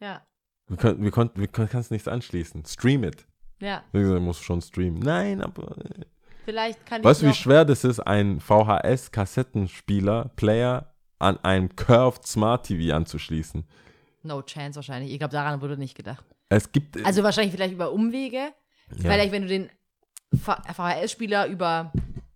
Ja, 0.00 0.22
Wir 0.66 0.76
können, 0.76 1.02
wir 1.04 1.10
konnten, 1.10 1.40
wir 1.40 1.48
können, 1.48 1.68
kannst 1.68 1.90
nichts 1.90 2.08
anschließen. 2.08 2.64
Stream 2.64 3.04
it. 3.04 3.26
ja. 3.60 3.82
Gesagt, 3.92 4.22
muss 4.22 4.40
schon 4.40 4.60
streamen. 4.62 4.98
Nein, 5.00 5.40
aber 5.42 5.76
äh, 5.78 6.04
Vielleicht 6.44 6.84
kann 6.86 7.04
Weißt 7.04 7.22
ich 7.22 7.28
du, 7.28 7.32
wie 7.34 7.36
schwer 7.38 7.64
das 7.66 7.84
ist, 7.84 8.00
einen 8.00 8.40
VHS-Kassettenspieler, 8.40 10.30
Player 10.36 10.94
an 11.18 11.38
einem 11.44 11.74
Curved 11.76 12.26
Smart 12.26 12.66
TV 12.66 12.94
anzuschließen? 12.94 13.64
No 14.22 14.42
chance 14.42 14.76
wahrscheinlich. 14.76 15.12
Ich 15.12 15.18
glaube, 15.18 15.32
daran 15.32 15.60
wurde 15.60 15.76
nicht 15.76 15.96
gedacht. 15.96 16.24
Es 16.48 16.72
gibt. 16.72 17.04
Also 17.04 17.22
wahrscheinlich 17.22 17.54
vielleicht 17.54 17.74
über 17.74 17.92
Umwege. 17.92 18.36
ja. 18.36 18.52
Vielleicht, 18.96 19.32
wenn 19.32 19.42
du 19.42 19.48
den 19.48 19.70
VHS-Spieler 20.34 21.46
über. 21.46 21.92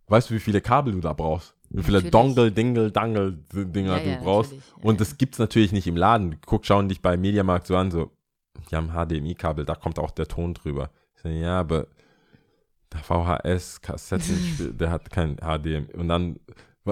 Weißt 0.07 0.31
du, 0.31 0.35
wie 0.35 0.41
viele 0.41 0.61
Kabel 0.61 0.93
du 0.93 1.01
da 1.01 1.13
brauchst? 1.13 1.55
Wie 1.71 1.83
viele 1.83 1.99
Natürlich. 1.99 2.11
Dongle, 2.11 2.53
Dingle, 2.53 2.93
Dangle 2.93 3.33
Dinger 3.53 3.97
Ja, 3.97 4.03
ja, 4.03 4.17
du 4.17 4.25
brauchst? 4.25 4.53
Ja, 4.53 4.59
Und 4.83 4.95
ja. 4.95 4.99
das 4.99 5.17
gibt's 5.17 5.39
natürlich 5.39 5.73
nicht 5.73 5.87
im 5.87 5.97
Laden. 5.97 6.39
Guck, 6.45 6.67
schauen 6.67 6.89
dich 6.89 7.01
bei 7.01 7.17
Mediamarkt 7.17 7.67
so 7.67 7.77
an, 7.77 7.91
so, 7.91 8.11
die 8.71 8.77
haben 8.77 8.91
HDMI-Kabel, 8.91 9.65
da 9.65 9.75
kommt 9.75 9.99
auch 9.99 10.11
der 10.11 10.29
Ton 10.29 10.53
drüber. 10.53 10.91
Ja, 11.25 11.61
aber 11.61 11.87
der 12.93 13.01
VHS-Kassettenspiel, 13.01 14.73
der 14.79 14.91
hat 14.91 15.11
kein 15.11 15.37
HDMI. 15.37 15.95
Und 15.95 16.09
dann 16.09 16.39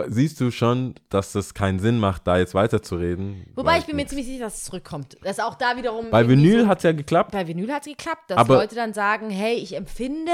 siehst 0.08 0.40
du 0.40 0.50
schon, 0.50 0.94
dass 1.08 1.32
das 1.32 1.52
keinen 1.54 1.80
Sinn 1.80 1.98
macht, 1.98 2.26
da 2.26 2.38
jetzt 2.38 2.54
weiterzureden. 2.54 3.46
Wobei 3.54 3.78
ich 3.78 3.86
bin 3.86 3.96
mir 3.96 4.06
ziemlich 4.06 4.26
sicher, 4.26 4.44
dass 4.44 4.58
es 4.58 4.64
zurückkommt. 4.64 5.16
Dass 5.22 5.40
auch 5.40 5.56
da 5.56 5.76
wiederum. 5.76 6.10
Bei 6.10 6.28
Vinyl 6.28 6.62
so, 6.62 6.68
hat's 6.68 6.84
ja 6.84 6.92
geklappt. 6.92 7.32
Bei 7.32 7.46
Vinyl 7.48 7.72
hat 7.72 7.82
es 7.86 7.88
geklappt, 7.88 8.30
dass 8.30 8.38
Aber- 8.38 8.56
Leute 8.56 8.74
dann 8.76 8.94
sagen, 8.94 9.30
hey, 9.30 9.54
ich 9.54 9.74
empfinde, 9.76 10.30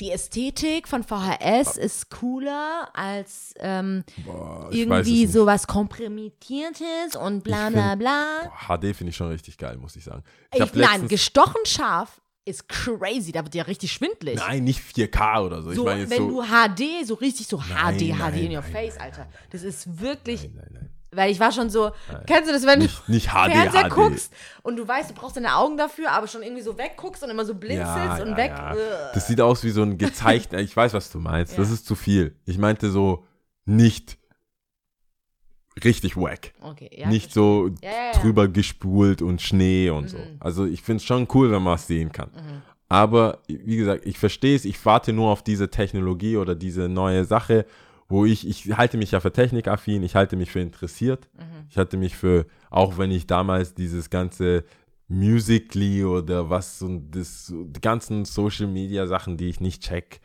die 0.00 0.10
Ästhetik 0.10 0.86
von 0.86 1.02
VHS 1.02 1.76
ist 1.78 2.10
cooler 2.10 2.88
als 2.92 3.54
ähm, 3.58 4.04
Boah, 4.24 4.68
es 4.70 4.76
irgendwie 4.76 5.26
sowas 5.26 5.66
Komprimiertes 5.66 7.16
und 7.20 7.42
bla 7.42 7.70
bla 7.70 7.94
bla. 7.94 8.24
Boah, 8.44 8.78
HD 8.78 8.94
finde 8.94 9.10
ich 9.10 9.16
schon 9.16 9.28
richtig 9.28 9.56
geil, 9.56 9.78
muss 9.78 9.96
ich 9.96 10.04
sagen. 10.04 10.22
Ich 10.54 10.60
Ich, 10.62 10.74
nein, 10.74 11.08
gestochen 11.08 11.64
scharf 11.64 12.20
ist 12.44 12.68
crazy. 12.68 13.32
Da 13.32 13.42
wird 13.44 13.54
ja 13.54 13.64
richtig 13.64 13.92
schwindlig. 13.92 14.36
Nein, 14.36 14.64
nicht 14.64 14.80
4K 14.80 15.44
oder 15.46 15.62
so. 15.62 15.72
So, 15.72 15.82
ich 15.82 15.84
meine 15.86 16.00
jetzt 16.02 16.10
wenn 16.10 16.30
so. 16.30 16.42
du 16.42 16.42
HD, 16.42 17.06
so 17.06 17.14
richtig 17.14 17.46
so 17.46 17.56
Nein, 17.68 17.96
HD, 17.98 18.08
nein, 18.08 18.32
HD 18.32 18.36
in 18.40 18.56
your 18.56 18.62
nein, 18.62 18.72
face, 18.72 18.96
Alter. 18.98 19.26
Das 19.50 19.62
ist 19.62 20.00
wirklich, 20.00 20.42
nein, 20.42 20.52
nein, 20.56 20.68
nein. 20.72 20.90
weil 21.12 21.30
ich 21.30 21.40
war 21.40 21.52
schon 21.52 21.70
so, 21.70 21.92
kennst 22.26 22.48
du 22.48 22.52
das, 22.52 22.66
wenn 22.66 22.80
Nicht, 22.80 23.08
nicht 23.08 23.26
du 23.28 23.30
HD, 23.30 23.52
Fernseher 23.52 23.88
HD. 23.88 23.94
guckst 23.94 24.32
und 24.62 24.76
du 24.76 24.86
weißt, 24.86 25.10
du 25.10 25.14
brauchst 25.14 25.36
deine 25.36 25.54
Augen 25.56 25.76
dafür, 25.76 26.10
aber 26.12 26.26
schon 26.26 26.42
irgendwie 26.42 26.62
so 26.62 26.76
wegguckst 26.76 27.22
und 27.22 27.30
immer 27.30 27.44
so 27.44 27.54
blinzelst 27.54 27.88
Ja, 27.96 28.22
und 28.22 28.30
ja, 28.30 28.36
weg. 28.36 28.52
ja. 28.54 28.74
Das 29.14 29.26
sieht 29.26 29.40
aus 29.40 29.64
wie 29.64 29.70
so 29.70 29.82
ein 29.82 29.96
gezeichnet. 29.96 30.60
ich 30.60 30.76
weiß, 30.76 30.92
was 30.92 31.10
du 31.10 31.18
meinst. 31.20 31.56
Das 31.58 31.70
ist 31.70 31.86
zu 31.86 31.94
viel. 31.94 32.36
Ich 32.44 32.58
meinte 32.58 32.90
so 32.90 33.24
nicht 33.64 34.18
richtig 35.82 36.16
wack. 36.16 36.52
Okay, 36.60 36.90
ja. 36.96 37.08
nicht 37.08 37.32
so 37.32 37.70
Ja, 37.82 37.90
ja, 37.90 38.20
drüber 38.20 38.48
gespult 38.48 39.22
und 39.22 39.42
Schnee 39.42 39.90
und 39.90 40.08
so. 40.08 40.18
Mhm. 40.18 40.36
Also 40.40 40.66
ich 40.66 40.82
finde 40.82 40.98
es 40.98 41.04
schon 41.04 41.26
cool, 41.34 41.50
wenn 41.50 41.62
man 41.62 41.76
es 41.76 41.86
sehen 41.86 42.12
kann. 42.12 42.30
Aber 42.88 43.38
wie 43.48 43.76
gesagt, 43.76 44.06
ich 44.06 44.18
verstehe 44.18 44.54
es, 44.54 44.64
ich 44.64 44.84
warte 44.84 45.12
nur 45.12 45.30
auf 45.30 45.42
diese 45.42 45.70
Technologie 45.70 46.36
oder 46.36 46.54
diese 46.54 46.88
neue 46.88 47.24
Sache, 47.24 47.66
wo 48.08 48.24
ich, 48.24 48.46
ich 48.46 48.76
halte 48.76 48.98
mich 48.98 49.12
ja 49.12 49.20
für 49.20 49.32
technikaffin, 49.32 50.02
ich 50.02 50.14
halte 50.14 50.36
mich 50.36 50.52
für 50.52 50.60
interessiert. 50.60 51.28
Mhm. 51.36 51.66
Ich 51.70 51.76
halte 51.76 51.96
mich 51.96 52.14
für, 52.14 52.46
auch 52.70 52.98
wenn 52.98 53.10
ich 53.10 53.26
damals 53.26 53.74
dieses 53.74 54.10
ganze 54.10 54.64
Musically 55.08 56.04
oder 56.04 56.50
was 56.50 56.82
und 56.82 57.10
das, 57.10 57.46
so 57.46 57.64
die 57.64 57.80
ganzen 57.80 58.24
Social 58.24 58.66
Media 58.66 59.06
Sachen, 59.06 59.36
die 59.36 59.48
ich 59.48 59.60
nicht 59.60 59.82
check, 59.82 60.20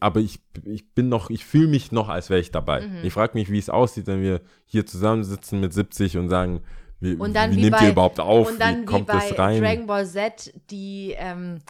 aber 0.00 0.20
ich, 0.20 0.40
ich 0.64 0.92
bin 0.94 1.08
noch, 1.08 1.30
ich 1.30 1.44
fühle 1.44 1.68
mich 1.68 1.92
noch, 1.92 2.08
als 2.08 2.28
wäre 2.30 2.40
ich 2.40 2.50
dabei. 2.50 2.86
Mhm. 2.86 3.04
Ich 3.04 3.12
frage 3.12 3.32
mich, 3.38 3.50
wie 3.50 3.58
es 3.58 3.70
aussieht, 3.70 4.06
wenn 4.06 4.20
wir 4.22 4.40
hier 4.66 4.84
zusammensitzen 4.86 5.60
mit 5.60 5.72
70 5.72 6.16
und 6.18 6.28
sagen, 6.28 6.62
wie, 7.00 7.14
Und 7.14 7.34
wie 7.34 7.56
wie 7.56 7.60
nimmt 7.62 7.76
bei, 7.76 7.84
ihr 7.84 7.90
überhaupt 7.92 8.20
auf? 8.20 8.48
Und 8.48 8.60
dann 8.60 8.78
wie 8.78 8.82
wie, 8.82 8.84
kommt 8.84 9.06
bei 9.06 9.14
das 9.30 9.38
rein? 9.38 9.62
Dragon 9.62 9.86
Ball 9.86 10.06
Z, 10.06 10.52
die, 10.70 11.14
ähm, 11.16 11.60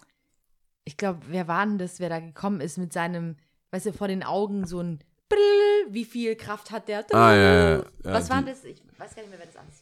ich 0.84 0.96
glaube, 0.96 1.20
wer 1.28 1.46
war 1.46 1.64
denn 1.64 1.78
das, 1.78 2.01
wer 2.01 2.09
da 2.09 2.18
gekommen 2.18 2.61
ist 2.61 2.78
mit 2.78 2.92
seinem, 2.92 3.36
weißt 3.70 3.86
du, 3.86 3.92
vor 3.92 4.09
den 4.09 4.22
Augen 4.24 4.66
so 4.66 4.80
ein 4.80 4.98
Brrrr, 5.28 5.92
wie 5.94 6.05
viel 6.05 6.34
Kraft 6.34 6.72
hat 6.72 6.88
der? 6.88 7.05
Ah, 7.12 7.32
ja, 7.32 7.36
ja, 7.36 7.70
ja. 7.76 7.84
Was 8.03 8.28
Ja, 8.28 8.34
war 8.34 8.42
die- 8.42 8.48
das? 8.51 8.64
Ich 8.64 8.82
weiß 8.98 9.14
gar 9.14 9.22
nicht 9.22 9.30
mehr, 9.30 9.38
wer 9.38 9.46
das 9.46 9.57
alles 9.57 9.80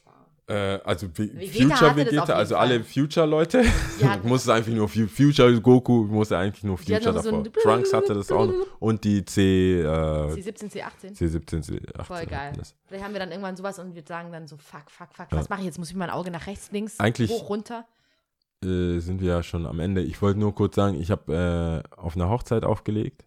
also 0.54 1.06
wie- 1.14 1.32
Vegeta 1.34 1.76
Future 1.76 1.96
Vegeta, 1.96 2.32
also 2.34 2.54
Fall. 2.54 2.64
alle 2.68 2.82
Future-Leute. 2.84 3.62
Ja. 4.00 4.16
du 4.16 4.28
musst 4.28 4.48
einfach 4.48 4.72
nur 4.72 4.88
Fu- 4.88 5.06
Future 5.06 5.60
Goku, 5.60 6.04
muss 6.04 6.32
eigentlich 6.32 6.64
nur 6.64 6.78
Future 6.78 7.02
so 7.02 7.12
davor. 7.12 7.38
ein- 7.44 7.52
Trunks 7.62 7.92
hatte 7.92 8.14
das 8.14 8.30
auch 8.32 8.46
noch. 8.46 8.54
Und 8.80 9.04
die 9.04 9.24
C, 9.24 9.80
äh, 9.80 9.84
C17, 9.84 10.70
C18? 10.70 11.14
C17, 11.16 11.62
C18. 11.64 12.02
Voll 12.04 12.26
geil. 12.26 12.52
Vielleicht 12.86 13.04
haben 13.04 13.12
wir 13.12 13.20
dann 13.20 13.30
irgendwann 13.30 13.56
sowas 13.56 13.78
und 13.78 13.94
wir 13.94 14.02
sagen 14.06 14.32
dann 14.32 14.46
so, 14.46 14.56
fuck, 14.56 14.90
fuck, 14.90 15.08
fuck, 15.12 15.26
was 15.30 15.48
mache 15.48 15.60
ich 15.60 15.66
jetzt? 15.66 15.78
Muss 15.78 15.90
ich 15.90 15.96
mein 15.96 16.10
Auge 16.10 16.30
nach 16.30 16.46
rechts, 16.46 16.70
links, 16.72 16.98
Eigentlich- 16.98 17.30
hoch, 17.30 17.48
runter? 17.50 17.84
Äh, 18.64 18.98
sind 18.98 19.20
wir 19.20 19.28
ja 19.28 19.42
schon 19.42 19.66
am 19.66 19.78
Ende. 19.80 20.00
Ich 20.02 20.20
wollte 20.22 20.40
nur 20.40 20.54
kurz 20.54 20.74
sagen, 20.74 21.00
ich 21.00 21.10
habe 21.10 21.82
äh, 21.94 21.96
auf 22.00 22.16
einer 22.16 22.28
Hochzeit 22.28 22.64
aufgelegt. 22.64 23.24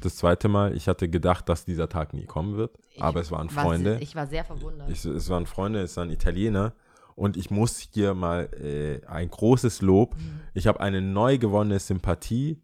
Das 0.00 0.16
zweite 0.16 0.48
Mal. 0.48 0.76
Ich 0.76 0.88
hatte 0.88 1.08
gedacht, 1.08 1.48
dass 1.48 1.64
dieser 1.64 1.88
Tag 1.88 2.14
nie 2.14 2.26
kommen 2.26 2.56
wird. 2.56 2.78
Ich 2.94 3.02
aber 3.02 3.20
es 3.20 3.30
waren 3.30 3.54
war 3.54 3.64
Freunde. 3.64 3.94
se- 3.98 4.02
Ich 4.02 4.14
war 4.14 4.26
sehr 4.26 4.44
verwundert. 4.44 4.88
Ich, 4.90 5.04
es 5.04 5.28
waren 5.28 5.46
Freunde, 5.46 5.80
es 5.82 5.96
waren 5.96 6.10
Italiener. 6.10 6.74
Und 7.16 7.36
ich 7.36 7.50
muss 7.50 7.78
hier 7.78 8.12
mal 8.14 8.48
äh, 8.60 9.06
ein 9.06 9.30
großes 9.30 9.82
Lob. 9.82 10.16
Mhm. 10.16 10.40
Ich 10.54 10.66
habe 10.66 10.80
eine 10.80 11.00
neu 11.00 11.38
gewonnene 11.38 11.78
Sympathie 11.78 12.60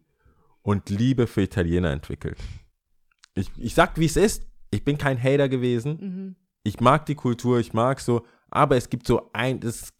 und 0.61 0.89
Liebe 0.89 1.25
für 1.27 1.41
Italiener 1.41 1.91
entwickelt. 1.91 2.37
Ich, 3.33 3.49
ich 3.57 3.73
sag, 3.73 3.97
wie 3.97 4.05
es 4.05 4.17
ist. 4.17 4.45
Ich 4.71 4.83
bin 4.83 4.97
kein 4.97 5.21
Hater 5.21 5.47
gewesen. 5.49 5.97
mhm. 5.99 6.35
Ich 6.63 6.79
mag 6.79 7.05
die 7.07 7.15
Kultur, 7.15 7.59
ich 7.59 7.73
mag 7.73 7.99
so, 7.99 8.23
aber 8.51 8.75
es 8.77 8.89
gibt 8.89 9.07
so 9.07 9.31
ein, 9.33 9.59
das, 9.61 9.93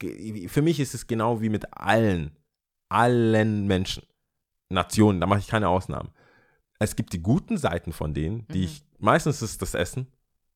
für 0.48 0.62
mich 0.62 0.80
ist 0.80 0.94
es 0.94 1.08
genau 1.08 1.42
wie 1.42 1.50
mit 1.50 1.66
allen, 1.76 2.38
allen 2.90 3.66
Menschen, 3.66 4.04
Nationen, 4.70 5.20
da 5.20 5.26
mache 5.28 5.40
ich 5.40 5.48
keine 5.48 5.70
Ausnahmen. 5.70 6.10
Es 6.82 6.96
gibt 6.96 7.14
die 7.14 7.22
guten 7.22 7.58
Seiten 7.58 7.94
von 7.94 8.14
denen, 8.14 8.48
die 8.48 8.60
Mhm. 8.60 8.64
ich, 8.66 8.84
meistens 9.00 9.42
ist 9.42 9.52
es 9.52 9.58
das 9.60 9.74
Essen, 9.76 10.08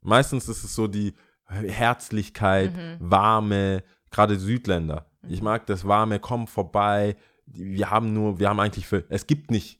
meistens 0.01 0.49
ist 0.49 0.63
es 0.63 0.73
so 0.73 0.87
die 0.87 1.13
Herzlichkeit, 1.47 2.73
Mhm. 2.75 2.97
warme, 2.99 3.83
gerade 4.11 4.37
Südländer. 4.39 5.05
Ich 5.27 5.41
mag 5.41 5.65
das 5.67 5.85
warme, 5.87 6.19
komm 6.19 6.47
vorbei, 6.47 7.15
wir 7.45 7.89
haben 7.91 8.13
nur, 8.13 8.39
wir 8.39 8.49
haben 8.49 8.59
eigentlich 8.59 8.87
für, 8.87 9.03
es 9.09 9.27
gibt 9.27 9.51
nicht, 9.51 9.79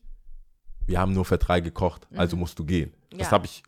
wir 0.86 1.00
haben 1.00 1.14
nur 1.14 1.26
für 1.26 1.38
drei 1.40 1.62
gekocht, 1.62 2.08
also 2.16 2.36
musst 2.38 2.60
du 2.60 2.66
gehen. 2.66 2.92
Das 3.10 3.18
Mhm. 3.18 3.20
Ja. 3.22 3.32
habe 3.32 3.46
ich 3.46 3.64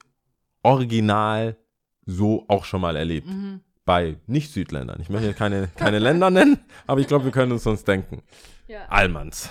original 0.63 1.57
so 2.05 2.45
auch 2.47 2.65
schon 2.65 2.81
mal 2.81 2.95
erlebt. 2.95 3.27
Mhm. 3.27 3.61
Bei 3.85 4.17
Nicht-Südländern. 4.27 4.99
Ich 5.01 5.09
möchte 5.09 5.33
keine, 5.33 5.69
keine 5.77 5.99
Länder 5.99 6.29
nennen, 6.29 6.59
aber 6.85 6.99
ich 7.01 7.07
glaube, 7.07 7.25
wir 7.25 7.31
können 7.31 7.53
uns 7.53 7.63
sonst 7.63 7.87
denken. 7.87 8.21
Ja. 8.67 8.85
Allmanns. 8.89 9.49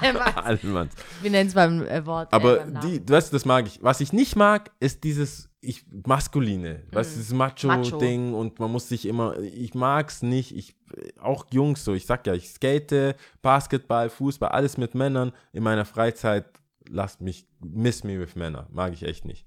Allmanns. 0.00 0.36
Allmanns. 0.64 0.92
Wir 1.20 1.30
nennen 1.30 1.48
es 1.48 1.54
beim 1.54 1.82
äh, 1.86 2.04
Wort. 2.06 2.32
äh, 2.32 2.36
Aber 2.36 2.56
beim 2.56 2.72
Namen. 2.72 3.04
die, 3.04 3.12
weißt 3.12 3.32
du, 3.32 3.36
das 3.36 3.44
mag 3.44 3.66
ich. 3.66 3.82
Was 3.82 4.00
ich 4.00 4.12
nicht 4.12 4.36
mag, 4.36 4.70
ist 4.80 5.04
dieses 5.04 5.48
ich, 5.60 5.84
Maskuline. 6.06 6.82
Weißt 6.90 7.12
du, 7.12 7.16
dieses 7.18 7.32
Macho-Ding 7.32 8.34
und 8.34 8.58
man 8.58 8.70
muss 8.72 8.88
sich 8.88 9.06
immer, 9.06 9.38
ich 9.38 9.74
mag's 9.74 10.22
nicht. 10.22 10.56
Ich, 10.56 10.74
auch 11.20 11.46
Jungs 11.50 11.84
so, 11.84 11.94
ich 11.94 12.04
sag 12.04 12.26
ja, 12.26 12.34
ich 12.34 12.48
skate, 12.48 13.14
Basketball, 13.42 14.10
Fußball, 14.10 14.50
alles 14.50 14.76
mit 14.76 14.94
Männern 14.94 15.32
in 15.52 15.62
meiner 15.62 15.84
Freizeit. 15.84 16.46
Lasst 16.88 17.20
mich, 17.20 17.46
miss 17.60 18.02
me 18.02 18.18
with 18.18 18.34
Männer. 18.34 18.66
Mag 18.72 18.92
ich 18.92 19.04
echt 19.04 19.24
nicht. 19.24 19.46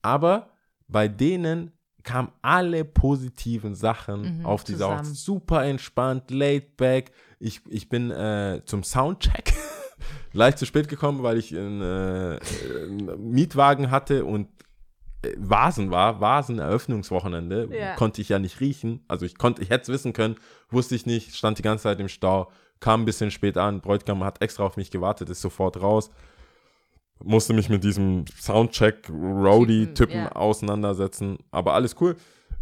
Aber 0.00 0.50
bei 0.88 1.06
denen 1.06 1.72
kamen 2.06 2.30
alle 2.40 2.84
positiven 2.86 3.74
Sachen 3.74 4.38
Mhm, 4.38 4.46
auf 4.46 4.64
diese 4.64 4.84
Hochzeit. 4.86 4.98
zusammen. 5.00 5.14
Super 5.14 5.64
entspannt, 5.64 6.30
laid 6.30 6.78
back. 6.78 7.10
Ich, 7.38 7.60
ich 7.68 7.88
bin 7.90 8.10
äh, 8.10 8.62
zum 8.64 8.82
Soundcheck 8.82 9.52
leicht 10.32 10.58
zu 10.58 10.64
spät 10.64 10.88
gekommen, 10.88 11.22
weil 11.22 11.36
ich 11.36 11.54
einen, 11.54 11.82
äh, 11.82 12.38
einen 12.84 13.30
Mietwagen 13.30 13.90
hatte 13.90 14.24
und 14.24 14.48
äh, 15.22 15.32
Vasen 15.36 15.90
war, 15.90 16.20
Vasen-Eröffnungswochenende, 16.20 17.68
Ja. 17.72 17.94
konnte 17.96 18.20
ich 18.20 18.28
ja 18.28 18.38
nicht 18.38 18.60
riechen. 18.60 19.00
Also 19.08 19.26
ich 19.26 19.36
konnte, 19.36 19.62
ich 19.62 19.70
hätte 19.70 19.82
es 19.82 19.88
wissen 19.88 20.12
können, 20.12 20.36
wusste 20.70 20.94
ich 20.94 21.06
nicht, 21.06 21.34
stand 21.34 21.58
die 21.58 21.62
ganze 21.62 21.84
Zeit 21.84 22.00
im 22.00 22.08
Stau, 22.08 22.50
kam 22.80 23.02
ein 23.02 23.04
bisschen 23.04 23.30
spät 23.30 23.56
an, 23.56 23.80
Bräutigam 23.80 24.22
hat 24.24 24.40
extra 24.42 24.64
auf 24.64 24.76
mich 24.76 24.90
gewartet, 24.90 25.28
ist 25.30 25.40
sofort 25.40 25.80
raus. 25.80 26.10
Musste 27.24 27.54
mich 27.54 27.68
mit 27.68 27.82
diesem 27.82 28.24
Soundcheck-Roadie-Typen 28.38 29.94
Typen, 29.94 30.16
ja. 30.24 30.32
auseinandersetzen, 30.32 31.38
aber 31.50 31.74
alles 31.74 31.96
cool. 32.00 32.16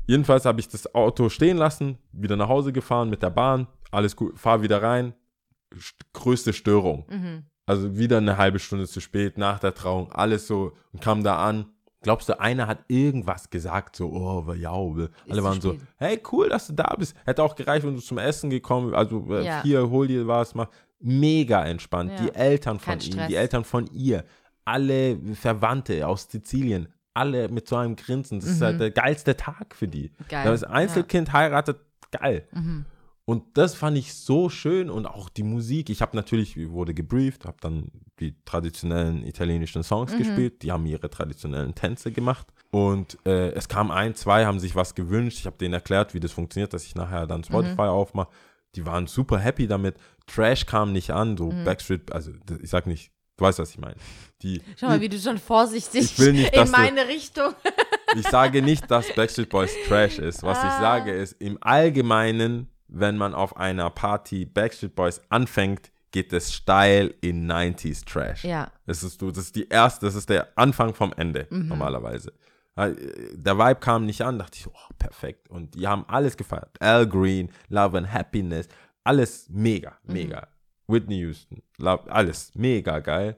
Jedenfalls 0.07 0.45
habe 0.45 0.61
ich 0.61 0.69
das 0.69 0.95
Auto 0.95 1.29
stehen 1.29 1.57
lassen, 1.57 1.99
wieder 2.13 2.37
nach 2.37 2.49
Hause 2.49 2.73
gefahren 2.73 3.11
mit 3.11 3.23
der 3.23 3.31
Bahn, 3.31 3.67
alles 3.91 4.17
cool, 4.21 4.33
fahr 4.37 4.63
wieder 4.63 4.83
rein, 4.83 5.15
größte 6.13 6.53
Störung. 6.53 7.07
Mhm. 7.09 7.45
Also 7.67 7.97
wieder 7.97 8.19
eine 8.19 8.37
halbe 8.37 8.59
Stunde 8.59 8.87
zu 8.87 9.01
spät, 9.01 9.39
nach 9.39 9.59
der 9.59 9.75
Trauung, 9.75 10.13
alles 10.13 10.47
so 10.47 10.73
und 10.93 11.01
kam 11.03 11.25
da 11.25 11.37
an. 11.45 11.67
Glaubst 12.03 12.29
du, 12.29 12.39
einer 12.39 12.67
hat 12.67 12.85
irgendwas 12.89 13.49
gesagt, 13.49 13.97
so, 13.97 14.11
oh, 14.11 14.53
ja, 14.53 14.71
alle 14.71 15.43
waren 15.43 15.63
so, 15.63 15.77
hey, 15.97 16.21
cool, 16.31 16.51
dass 16.51 16.67
du 16.67 16.75
da 16.75 16.95
bist. 16.99 17.17
Hätte 17.25 17.43
auch 17.43 17.57
gereicht, 17.57 17.87
wenn 17.87 17.95
du 17.95 18.03
zum 18.03 18.19
Essen 18.19 18.51
gekommen 18.51 18.95
also 18.95 19.27
äh, 19.31 19.47
Ja. 19.47 19.63
hier, 19.63 19.89
hol 19.89 20.07
dir 20.07 20.27
was, 20.27 20.55
mach. 20.55 20.69
Mega 21.01 21.65
entspannt. 21.65 22.13
Ja. 22.13 22.27
Die 22.27 22.35
Eltern 22.35 22.79
von 22.79 22.99
Kein 22.99 23.01
ihm, 23.01 23.13
Stress. 23.13 23.29
die 23.29 23.35
Eltern 23.37 23.65
von 23.65 23.87
ihr, 23.93 24.25
alle 24.65 25.19
Verwandte 25.35 26.07
aus 26.07 26.29
Sizilien, 26.31 26.89
alle 27.15 27.49
mit 27.49 27.69
so 27.69 27.77
einem 27.77 27.97
Grinsen. 27.97 28.41
Das 28.41 28.49
ist 28.49 28.61
Mhm. 28.61 28.65
halt 28.65 28.81
der 28.81 28.91
geilste 28.91 29.37
Tag 29.37 29.75
für 29.75 29.89
die. 29.89 30.13
Geil, 30.29 30.45
Das 30.45 30.65
Einzelkind 30.65 31.33
heiratet, 31.33 31.79
geil. 32.11 32.47
Mhm. 32.53 32.85
Und 33.27 33.57
das 33.57 33.75
fand 33.75 33.97
ich 33.97 34.13
so 34.13 34.51
schön 34.51 34.91
und 34.91 35.07
auch 35.07 35.31
die 35.31 35.45
Musik. 35.45 35.89
Ich 35.89 36.03
habe 36.03 36.15
natürlich, 36.15 36.59
wurde 36.71 36.93
gebrieft, 36.93 37.47
habe 37.47 37.57
dann 37.61 37.91
die 38.21 38.35
traditionellen 38.45 39.25
italienischen 39.27 39.83
Songs 39.83 40.13
Mhm. 40.13 40.19
gespielt. 40.19 40.63
Die 40.63 40.73
haben 40.73 40.85
ihre 40.85 41.09
traditionellen 41.09 41.75
Tänze 41.75 42.13
gemacht. 42.13 42.47
Und 42.71 43.17
äh, 43.25 43.53
es 43.53 43.69
kam 43.69 43.91
ein, 43.91 44.15
zwei, 44.15 44.45
haben 44.45 44.59
sich 44.61 44.75
was 44.77 44.95
gewünscht. 44.95 45.39
Ich 45.39 45.47
habe 45.47 45.57
denen 45.57 45.73
erklärt, 45.73 46.13
wie 46.13 46.21
das 46.21 46.33
funktioniert, 46.33 46.75
dass 46.75 46.85
ich 46.85 46.95
nachher 46.97 47.27
dann 47.27 47.45
Spotify 47.45 47.73
Mhm. 47.83 47.89
aufmache. 47.89 48.29
Die 48.75 48.85
waren 48.85 49.07
super 49.07 49.39
happy 49.39 49.67
damit. 49.69 49.97
Trash 50.27 50.67
kam 50.67 50.93
nicht 50.93 51.11
an, 51.13 51.37
so 51.39 51.51
Mhm. 51.51 51.65
Backstreet, 51.65 52.13
also 52.13 52.33
ich 52.61 52.69
sag 52.69 52.87
nicht, 52.87 53.11
du 53.37 53.45
weißt, 53.45 53.59
was 53.59 53.71
ich 53.71 53.79
meine. 53.79 53.97
Die, 54.43 54.61
Schau 54.79 54.89
mal, 54.89 55.01
wie 55.01 55.09
du 55.09 55.19
schon 55.19 55.39
vorsichtig 55.39 56.03
Ich 56.05 56.19
nicht, 56.19 56.53
in 56.53 56.61
dass 56.61 56.71
du- 56.71 56.77
meine 56.77 57.07
Richtung. 57.09 57.55
ich 58.17 58.27
sage 58.29 58.63
nicht, 58.63 58.91
dass 58.91 59.13
Backstreet 59.15 59.49
Boys 59.49 59.73
Trash 59.89 60.19
ist. 60.19 60.43
Was 60.43 60.59
ich 60.59 60.65
Ah. 60.71 60.81
sage 60.81 61.13
ist, 61.13 61.33
im 61.41 61.59
Allgemeinen, 61.61 62.69
wenn 62.89 63.17
man 63.17 63.35
auf 63.35 63.57
einer 63.57 63.91
Party 63.91 64.45
Backstreet 64.45 64.95
Boys 64.95 65.21
anfängt, 65.31 65.91
geht 66.11 66.33
es 66.33 66.53
steil 66.53 67.15
in 67.23 67.51
90s 67.51 68.05
Trash. 68.05 68.45
Ja. 68.45 68.71
Das 68.87 69.03
ist, 69.03 69.21
das 69.21 69.37
ist 69.39 69.57
die 69.57 69.69
erste, 69.69 70.07
das 70.07 70.15
ist 70.15 70.29
der 70.29 70.49
Anfang 70.57 70.95
vom 70.95 71.13
Ende, 71.17 71.47
Mhm. 71.51 71.69
normalerweise. 71.69 72.33
Äh, 72.77 72.93
Der 73.33 73.57
Vibe 73.59 73.81
kam 73.81 74.05
nicht 74.07 74.21
an, 74.23 74.39
dachte 74.39 74.59
ich, 74.59 74.67
oh, 74.67 74.95
perfekt. 74.99 75.49
Und 75.49 75.75
die 75.75 75.87
haben 75.89 76.05
alles 76.09 76.37
gefeiert. 76.37 76.71
Al 76.81 77.07
Green, 77.09 77.51
Love 77.69 77.99
and 77.99 78.13
Happiness, 78.13 78.69
alles 79.05 79.47
mega, 79.49 79.97
Mhm. 80.05 80.13
Whitney 80.87 81.19
Houston, 81.21 81.63
alles 81.81 82.53
mega 82.55 82.99
geil. 83.01 83.37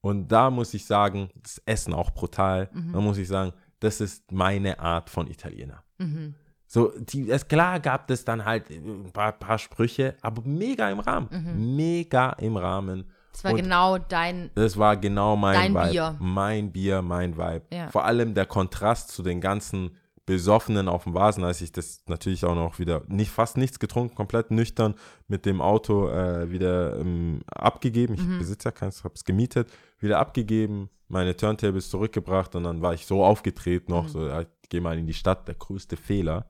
Und 0.00 0.28
da 0.28 0.50
muss 0.50 0.72
ich 0.72 0.86
sagen, 0.86 1.30
das 1.42 1.60
Essen 1.66 1.92
auch 1.92 2.10
brutal. 2.10 2.70
Mhm. 2.72 2.92
Da 2.92 3.00
muss 3.00 3.18
ich 3.18 3.28
sagen, 3.28 3.52
das 3.80 4.00
ist 4.00 4.32
meine 4.32 4.78
Art 4.78 5.10
von 5.10 5.26
Italiener. 5.26 5.82
Mhm. 5.98 6.34
So, 6.66 6.92
die, 6.98 7.28
es, 7.30 7.48
klar 7.48 7.80
gab 7.80 8.10
es 8.10 8.24
dann 8.24 8.44
halt 8.44 8.70
ein 8.70 9.10
paar, 9.12 9.32
paar 9.32 9.58
Sprüche, 9.58 10.16
aber 10.22 10.42
mega 10.44 10.88
im 10.90 11.00
Rahmen. 11.00 11.28
Mega 11.76 12.30
im 12.34 12.56
Rahmen. 12.56 13.10
Das 13.32 13.44
war 13.44 13.52
Und 13.52 13.56
genau 13.58 13.98
dein. 13.98 14.50
das 14.54 14.76
war 14.76 14.96
genau 14.96 15.36
mein 15.36 15.54
Dein 15.54 15.74
Vibe. 15.74 15.90
Bier. 15.90 16.16
Mein 16.20 16.72
Bier, 16.72 17.02
mein 17.02 17.36
Vibe. 17.36 17.62
Ja. 17.72 17.88
Vor 17.88 18.04
allem 18.04 18.34
der 18.34 18.46
Kontrast 18.46 19.10
zu 19.10 19.22
den 19.22 19.40
ganzen 19.40 19.96
Besoffenen 20.30 20.88
auf 20.88 21.04
dem 21.04 21.14
Vasen, 21.14 21.42
als 21.42 21.60
ich 21.60 21.72
das 21.72 22.04
natürlich 22.06 22.44
auch 22.44 22.54
noch 22.54 22.78
wieder 22.78 23.02
nicht 23.08 23.32
fast 23.32 23.56
nichts 23.56 23.80
getrunken, 23.80 24.14
komplett 24.14 24.52
nüchtern 24.52 24.94
mit 25.26 25.44
dem 25.44 25.60
Auto 25.60 26.08
äh, 26.08 26.50
wieder 26.52 27.00
ähm, 27.00 27.40
abgegeben. 27.46 28.14
Ich 28.14 28.38
besitze 28.38 28.68
ja 28.68 28.70
keins, 28.70 29.02
habe 29.02 29.14
es 29.16 29.24
gemietet, 29.24 29.72
wieder 29.98 30.20
abgegeben, 30.20 30.88
meine 31.08 31.36
Turntables 31.36 31.90
zurückgebracht 31.90 32.54
und 32.54 32.62
dann 32.62 32.80
war 32.80 32.94
ich 32.94 33.06
so 33.06 33.24
aufgedreht 33.24 33.88
noch, 33.88 34.06
so, 34.06 34.28
ja, 34.28 34.42
ich 34.42 34.68
gehe 34.68 34.80
mal 34.80 34.96
in 34.96 35.08
die 35.08 35.14
Stadt, 35.14 35.48
der 35.48 35.56
größte 35.56 35.96
Fehler. 35.96 36.46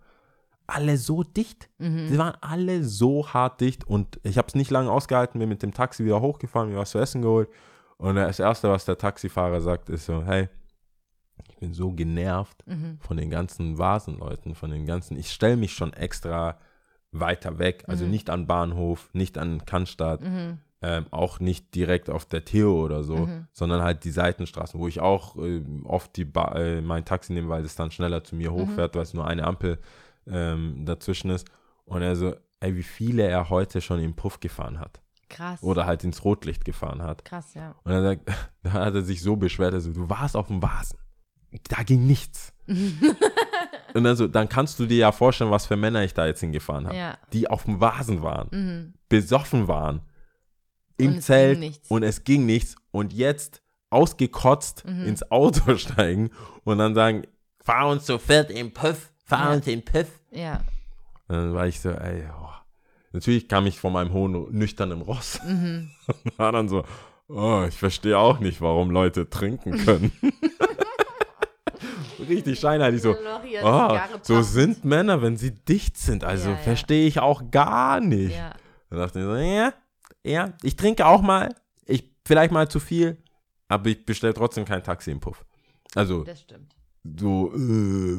Alle 0.67 0.99
so 0.99 1.23
dicht. 1.23 1.71
Sie 1.79 2.19
waren 2.19 2.37
alle 2.43 2.85
so 2.85 3.27
hart 3.29 3.63
dicht 3.63 3.85
und 3.85 4.21
ich 4.25 4.37
habe 4.37 4.49
es 4.49 4.55
nicht 4.55 4.71
lange 4.71 4.91
ausgehalten, 4.91 5.41
bin 5.41 5.49
mit 5.49 5.63
dem 5.63 5.73
Taxi 5.73 6.05
wieder 6.05 6.21
hochgefahren, 6.21 6.69
mir 6.69 6.77
was 6.77 6.91
zu 6.91 6.99
essen 6.99 7.23
geholt 7.23 7.49
und 7.97 8.17
das 8.17 8.39
Erste, 8.41 8.69
was 8.69 8.85
der 8.85 8.97
Taxifahrer 8.99 9.61
sagt, 9.61 9.89
ist 9.89 10.07
so, 10.07 10.23
hey, 10.25 10.49
bin 11.61 11.75
so 11.75 11.93
genervt 11.93 12.65
von 12.99 13.17
den 13.17 13.31
ganzen 13.31 13.79
Vasenleuten, 13.79 14.55
von 14.55 14.71
den 14.71 14.87
ganzen, 14.87 15.17
ich 15.17 15.31
stelle 15.31 15.57
mich 15.57 15.75
schon 15.75 15.93
extra 15.93 16.59
weiter 17.13 17.59
weg, 17.59 17.85
also 17.87 18.07
nicht 18.07 18.31
an 18.31 18.47
Bahnhof, 18.47 19.11
nicht 19.13 19.39
an 19.39 19.65
Cannstatt, 19.65 20.23
ähm, 20.83 21.07
auch 21.11 21.41
nicht 21.41 21.75
direkt 21.75 22.09
auf 22.09 22.25
der 22.25 22.45
Theo 22.45 22.83
oder 22.83 23.03
so, 23.03 23.29
sondern 23.53 23.83
halt 23.83 24.05
die 24.05 24.11
Seitenstraßen, 24.11 24.81
wo 24.81 24.89
ich 24.89 25.01
auch 25.01 25.37
ähm, 25.37 25.85
oft 25.85 26.17
die 26.17 26.25
ba 26.25 26.55
äh, 26.55 26.81
mein 26.81 27.05
Taxi 27.05 27.33
nehme, 27.33 27.49
weil 27.49 27.65
es 27.65 27.77
dann 27.77 27.91
schneller 27.91 28.25
zu 28.25 28.35
mir 28.35 28.53
hochfährt, 28.53 28.95
weil 28.95 29.03
es 29.03 29.13
nur 29.15 29.27
eine 29.27 29.45
Ampel 29.45 29.79
ähm, 30.27 30.85
dazwischen 30.87 31.31
ist. 31.31 31.47
Und 31.85 32.03
er 32.03 32.17
so, 32.17 32.35
ey, 32.61 32.77
wie 32.77 32.83
viele 32.83 33.25
er 33.25 33.51
heute 33.51 33.81
schon 33.81 34.01
im 34.01 34.15
Puff 34.15 34.41
gefahren 34.41 34.79
hat. 34.79 35.01
Krass. 35.29 35.63
Oder 35.63 35.87
halt 35.87 36.03
ins 36.05 36.25
Rotlicht 36.25 36.65
gefahren 36.65 37.03
hat. 37.03 37.25
Krass, 37.25 37.55
ja. 37.55 37.75
Und 37.85 37.93
er 37.93 38.03
sagt, 38.03 38.23
da 38.63 38.73
hat 38.73 38.95
er 38.95 39.03
sich 39.03 39.23
so 39.23 39.37
beschwert, 39.37 39.75
also 39.75 39.93
du 39.93 40.09
warst 40.09 40.37
auf 40.37 40.49
dem 40.49 40.63
Vasen. 40.63 40.99
Da 41.69 41.83
ging 41.83 42.07
nichts. 42.07 42.53
Und 43.95 44.05
dann 44.05 44.15
so, 44.17 44.29
dann 44.29 44.49
kannst 44.49 44.79
du 44.79 44.87
dir 44.87 44.99
ja 44.99 45.13
vorstellen, 45.13 45.51
was 45.51 45.67
für 45.67 45.77
Männer 45.77 46.05
ich 46.05 46.15
da 46.15 46.27
jetzt 46.27 46.41
hingefahren 46.41 46.87
habe. 46.87 46.97
Ja. 46.97 47.19
Die 47.33 47.49
auf 47.51 47.65
dem 47.65 47.81
Vasen 47.81 48.23
waren, 48.23 48.49
Mhm. 48.53 48.95
besoffen 49.09 49.67
waren, 49.69 50.03
im 50.97 51.15
Und 51.15 51.23
Zelt 51.23 51.81
und 51.89 52.03
es 52.05 52.23
ging 52.25 52.47
nichts. 52.47 52.77
Und 52.93 53.13
jetzt 53.13 53.63
ausgekotzt 53.91 54.85
Mhm. 54.87 55.07
ins 55.07 55.31
Auto 55.31 55.77
steigen 55.77 56.31
und 56.65 56.79
dann 56.79 56.95
sagen, 56.95 57.25
fahr 57.65 57.89
uns 57.89 58.05
zu 58.05 58.19
viert 58.19 58.51
im 58.51 58.73
Puff, 58.73 59.11
fahr 59.25 59.51
Ja. 59.51 59.57
uns 59.57 59.67
in 59.67 59.85
Puff. 59.85 60.07
Ja. 60.31 60.63
Und 61.27 61.37
dann 61.37 61.55
war 61.55 61.67
ich 61.67 61.81
so, 61.81 61.91
ey, 61.91 62.25
oh. 62.41 62.47
Natürlich 63.13 63.49
kam 63.49 63.67
ich 63.67 63.81
von 63.81 63.93
meinem 63.93 64.13
hohen, 64.13 64.53
nüchternen 64.53 65.03
Ross. 65.03 65.41
Mhm. 65.45 65.91
Und 66.07 66.39
war 66.39 66.53
dann 66.53 66.69
so, 66.69 66.85
oh, 67.27 67.65
ich 67.69 67.75
verstehe 67.77 68.17
auch 68.17 68.39
nicht, 68.39 68.61
warum 68.61 68.93
Leute 68.93 69.29
trinken 69.29 69.73
können. 69.85 70.13
Richtig 72.29 72.59
scheinheilig 72.61 73.03
so. 73.03 73.15
Oh, 73.63 73.99
so 74.23 74.43
sind 74.43 74.85
Männer, 74.85 75.23
wenn 75.23 75.37
sie 75.37 75.53
dicht 75.53 75.97
sind. 75.97 76.25
Also 76.25 76.51
Ja, 76.51 76.57
ja. 76.57 76.63
verstehe 76.63 77.07
ich 77.07 77.21
auch 77.21 77.51
gar 77.51 78.01
nicht. 78.01 78.37
Ja. 78.37 78.55
Dann 78.91 78.99
dachte 78.99 79.19
ich 79.21 79.25
so, 79.25 79.35
ja, 79.37 79.73
ja, 80.25 80.53
ich 80.63 80.77
trinke 80.77 81.07
auch 81.07 81.23
mal. 81.23 81.55
Ich 81.87 82.11
vielleicht 82.27 82.53
mal 82.53 82.69
zu 82.69 82.81
viel, 82.81 83.17
aber 83.69 83.89
ich 83.91 84.05
bestelle 84.05 84.35
trotzdem 84.35 84.65
kein 84.65 84.83
Taxi 84.83 85.11
im 85.11 85.21
Puff. 85.21 85.45
Also 85.95 86.25
Das 86.25 86.41
stimmt. 86.41 86.75
so, 87.19 87.53
äh, 87.55 88.19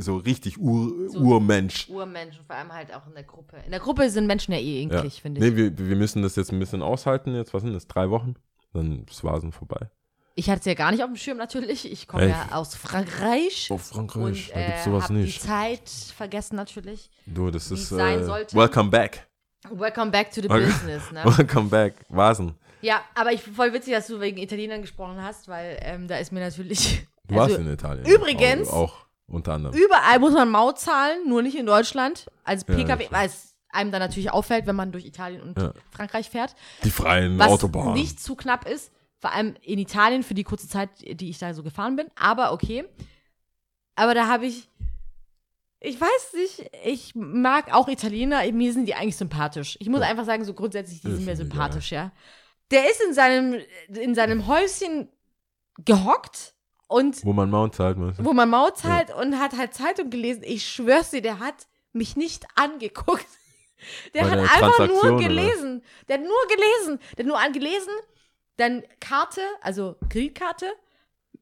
so 0.00 0.16
richtig 0.16 0.58
Ur, 0.58 1.10
So- 1.10 1.18
Urmensch. 1.18 1.88
Urmenschen, 1.90 2.44
vor 2.46 2.56
allem 2.56 2.72
halt 2.72 2.94
auch 2.94 3.06
in 3.06 3.14
der 3.14 3.24
Gruppe. 3.24 3.56
In 3.64 3.70
der 3.70 3.80
Gruppe 3.80 4.08
sind 4.10 4.26
Menschen 4.26 4.52
ja 4.52 4.58
eh 4.60 4.82
Ja. 4.86 4.98
eklig, 4.98 5.20
finde 5.22 5.40
ich. 5.44 5.50
Nee, 5.52 5.56
wir, 5.56 5.78
wir 5.78 5.96
müssen 5.96 6.22
das 6.22 6.36
jetzt 6.36 6.52
ein 6.52 6.58
bisschen 6.58 6.82
aushalten. 6.82 7.34
Jetzt, 7.34 7.52
was 7.54 7.62
sind 7.62 7.72
das? 7.74 7.86
Drei 7.86 8.10
Wochen? 8.10 8.34
Dann 8.72 9.04
ist 9.10 9.22
Vasen 9.24 9.52
vorbei. 9.52 9.88
Ich 10.36 10.50
hatte 10.50 10.60
es 10.60 10.66
ja 10.66 10.74
gar 10.74 10.90
nicht 10.90 11.02
auf 11.02 11.08
dem 11.10 11.16
Schirm 11.16 11.36
natürlich. 11.38 11.90
Ich 11.90 12.08
komme 12.08 12.24
Ey. 12.24 12.30
ja 12.30 12.48
aus 12.52 12.74
Frankreich. 12.74 13.68
Oh, 13.70 13.78
Frankreich, 13.78 14.22
und 14.50 14.56
da 14.56 14.66
gibt's 14.66 14.80
äh, 14.80 14.84
sowas 14.84 15.04
hab 15.04 15.10
nicht. 15.10 15.42
die 15.42 15.46
Zeit 15.46 15.88
vergessen 15.88 16.56
natürlich. 16.56 17.08
Du, 17.26 17.50
das 17.50 17.70
ist 17.70 17.92
es 17.92 17.92
äh. 17.92 18.26
Welcome 18.52 18.90
back. 18.90 19.28
Welcome 19.70 20.10
back 20.10 20.30
to 20.32 20.42
the 20.42 20.50
Okay. 20.50 20.66
business, 20.66 21.10
ne? 21.12 21.22
Welcome 21.24 21.68
back. 21.68 21.94
Vasen. 22.08 22.54
Ja, 22.82 23.00
aber 23.14 23.32
ich 23.32 23.42
voll 23.42 23.72
witzig, 23.72 23.94
dass 23.94 24.08
du 24.08 24.20
wegen 24.20 24.36
Italienern 24.38 24.82
gesprochen 24.82 25.22
hast, 25.22 25.48
weil 25.48 25.78
ähm, 25.82 26.08
da 26.08 26.16
ist 26.18 26.32
mir 26.32 26.40
natürlich. 26.40 27.06
Du 27.28 27.36
warst 27.36 27.52
also, 27.54 27.62
in 27.66 27.72
Italien. 27.72 28.04
übrigens- 28.04 28.68
Auch, 28.68 28.82
auch 28.82 29.06
unter 29.28 29.54
anderem. 29.54 29.74
Überall 29.74 30.18
muss 30.18 30.34
man 30.34 30.50
Maut 30.50 30.78
zahlen, 30.78 31.26
nur 31.28 31.40
nicht 31.42 31.56
in 31.56 31.64
Deutschland. 31.64 32.26
Als 32.44 32.66
Ja, 32.68 32.74
PKW, 32.74 33.04
das 33.10 33.18
als, 33.18 33.54
einem 33.70 33.90
dann 33.90 34.00
natürlich 34.00 34.30
auffällt, 34.30 34.66
wenn 34.66 34.76
man 34.76 34.92
durch 34.92 35.06
Italien 35.06 35.40
und 35.40 35.58
Ja. 35.58 35.72
Frankreich 35.92 36.28
fährt. 36.28 36.54
Die 36.82 36.90
freien 36.90 37.38
Was 37.38 37.48
Autobahnen. 37.48 37.94
nicht 37.94 38.20
zu 38.20 38.34
knapp 38.36 38.68
ist, 38.68 38.92
vor 39.24 39.32
allem 39.32 39.54
in 39.62 39.78
Italien 39.78 40.22
für 40.22 40.34
die 40.34 40.44
kurze 40.44 40.68
Zeit, 40.68 40.90
die 41.00 41.30
ich 41.30 41.38
da 41.38 41.54
so 41.54 41.62
gefahren 41.62 41.96
bin. 41.96 42.08
Aber 42.14 42.52
okay. 42.52 42.84
Aber 43.94 44.12
da 44.12 44.28
habe 44.28 44.44
ich, 44.44 44.68
ich 45.80 45.98
weiß 45.98 46.34
nicht, 46.34 46.70
ich 46.84 47.14
mag 47.14 47.72
auch 47.72 47.88
Italiener, 47.88 48.42
mir 48.52 48.72
sind 48.74 48.84
die 48.84 48.94
eigentlich 48.94 49.16
sympathisch. 49.16 49.78
Ich 49.80 49.88
muss 49.88 50.02
einfach 50.02 50.26
sagen, 50.26 50.44
so 50.44 50.52
grundsätzlich, 50.52 51.00
die 51.00 51.06
Das 51.08 51.16
sind 51.16 51.24
mir 51.24 51.32
ich 51.32 51.38
sympathisch, 51.38 51.90
ja. 51.90 52.12
Der 52.70 52.84
ist 52.90 53.00
in 53.08 53.14
seinem, 53.14 53.60
in 53.94 54.14
seinem 54.14 54.46
Häuschen 54.46 55.08
gehockt 55.86 56.54
und 56.86 57.24
Wo 57.24 57.32
man 57.32 57.48
Mount 57.48 57.76
zahlt, 57.76 57.96
meinst 57.96 58.18
du? 58.18 58.26
wo 58.26 58.34
man 58.34 58.50
Maut 58.50 58.76
zahlt 58.76 59.10
und 59.14 59.38
hat 59.40 59.56
halt 59.56 59.72
Zeitung 59.72 60.10
gelesen. 60.10 60.42
Ich 60.44 60.68
schwör's 60.68 61.12
dir, 61.12 61.22
der 61.22 61.38
hat 61.38 61.66
mich 61.94 62.14
nicht 62.14 62.44
angeguckt. 62.56 63.24
Der 64.14 64.22
Bei 64.22 64.30
hat 64.30 64.38
einfach 64.38 64.86
nur 64.86 65.04
oder? 65.04 65.16
gelesen. 65.16 65.82
Der 66.08 66.18
hat 66.18 66.24
nur 66.24 66.46
gelesen. 66.48 66.98
Der 67.16 67.24
hat 67.24 67.26
nur 67.26 67.38
angelesen, 67.38 67.92
dann 68.56 68.82
Karte, 69.00 69.40
also 69.60 69.96
Kreditkarte, 70.08 70.66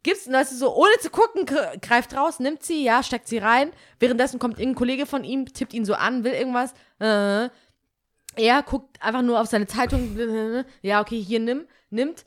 gibt's, 0.02 0.26
und 0.26 0.32
weißt 0.32 0.52
du, 0.52 0.56
so, 0.56 0.74
ohne 0.74 0.92
zu 1.00 1.10
gucken, 1.10 1.46
gr- 1.46 1.76
greift 1.80 2.16
raus, 2.16 2.40
nimmt 2.40 2.62
sie, 2.62 2.82
ja, 2.84 3.02
steckt 3.02 3.28
sie 3.28 3.38
rein. 3.38 3.70
Währenddessen 4.00 4.38
kommt 4.38 4.58
irgendein 4.58 4.78
Kollege 4.78 5.06
von 5.06 5.22
ihm, 5.24 5.46
tippt 5.46 5.74
ihn 5.74 5.84
so 5.84 5.94
an, 5.94 6.24
will 6.24 6.32
irgendwas. 6.32 6.72
Äh, 6.98 7.48
er 8.34 8.62
guckt 8.64 9.00
einfach 9.02 9.22
nur 9.22 9.40
auf 9.40 9.46
seine 9.48 9.66
Zeitung. 9.66 10.16
Ja, 10.82 11.00
okay, 11.02 11.20
hier 11.22 11.38
nimm, 11.40 11.66
nimmt. 11.90 12.24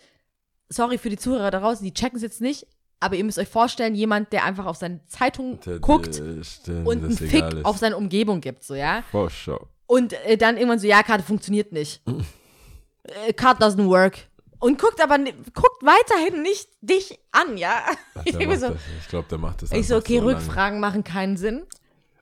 Sorry 0.70 0.98
für 0.98 1.10
die 1.10 1.18
Zuhörer 1.18 1.52
da 1.52 1.60
draußen, 1.60 1.84
die 1.84 1.94
checken 1.94 2.18
es 2.18 2.22
jetzt 2.24 2.42
nicht. 2.42 2.68
Aber 3.00 3.16
ihr 3.16 3.24
müsst 3.24 3.38
euch 3.40 3.50
vorstellen, 3.50 3.94
jemand, 3.94 4.32
der 4.32 4.46
einfach 4.46 4.66
auf 4.66 4.78
seine 4.78 5.06
Zeitung 5.08 5.60
Der- 5.62 5.80
guckt 5.80 6.18
der- 6.20 6.44
stimmt, 6.44 6.88
und 6.88 7.04
einen 7.04 7.18
Fick 7.18 7.44
ist. 7.54 7.66
auf 7.66 7.78
seine 7.78 7.98
Umgebung 7.98 8.40
gibt, 8.40 8.64
so, 8.64 8.74
ja. 8.76 9.04
Vorschau. 9.12 9.68
Und 9.88 10.14
äh, 10.26 10.38
dann 10.38 10.58
irgendwann 10.58 10.80
so, 10.80 10.88
ja, 10.88 11.04
Karte 11.04 11.24
funktioniert 11.24 11.72
nicht. 11.72 12.02
äh, 13.28 13.34
Card 13.34 13.62
doesn't 13.62 13.86
work. 13.88 14.18
Und 14.60 14.80
guckt 14.80 15.02
aber, 15.02 15.18
guckt 15.54 15.84
weiterhin 15.84 16.42
nicht 16.42 16.70
dich 16.82 17.20
an, 17.32 17.58
ja. 17.58 17.84
Ich 18.24 18.32
denke 18.32 18.48
mir 18.48 18.54
macht 18.54 18.60
so, 18.62 18.70
das. 18.70 18.82
Ich 19.02 19.08
glaube, 19.08 19.28
der 19.30 19.38
macht 19.38 19.62
das 19.62 19.72
ich 19.72 19.88
so, 19.88 19.98
okay, 19.98 20.20
so 20.20 20.26
lange. 20.28 20.38
Rückfragen 20.38 20.80
machen 20.80 21.04
keinen 21.04 21.38
Sinn. 21.38 21.64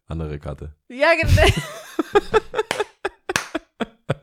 Andere 0.07 0.39
Karte. 0.39 0.73
Ja, 0.89 1.09
genau. 1.19 1.47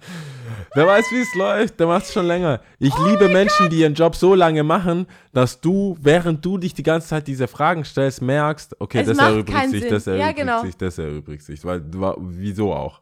Wer 0.75 0.87
weiß, 0.87 1.11
wie 1.11 1.21
es 1.21 1.35
läuft, 1.35 1.81
der 1.81 1.87
macht 1.89 2.05
es 2.05 2.13
schon 2.13 2.27
länger. 2.27 2.61
Ich 2.79 2.97
liebe 2.99 3.29
Menschen, 3.29 3.71
die 3.71 3.81
ihren 3.81 3.95
Job 3.95 4.15
so 4.15 4.35
lange 4.35 4.63
machen, 4.63 5.07
dass 5.33 5.61
du, 5.61 5.97
während 6.01 6.45
du 6.45 6.59
dich 6.59 6.75
die 6.75 6.85
ganze 6.85 7.09
Zeit 7.09 7.27
diese 7.27 7.49
Fragen 7.49 7.85
stellst, 7.85 8.23
merkst, 8.23 8.77
okay, 8.81 9.01
Es 9.01 9.09
das 9.09 9.19
erübrigt 9.19 9.71
sich, 9.71 9.89
das 9.89 10.07
Ja, 10.07 10.13
erübrigt 10.13 10.37
genau. 10.37 10.63
sich, 10.63 10.77
das 10.77 10.99
erübrigt 10.99 11.43
sich. 11.43 11.65
Weil 11.65 11.83
wieso 12.19 12.73
auch? 12.73 13.01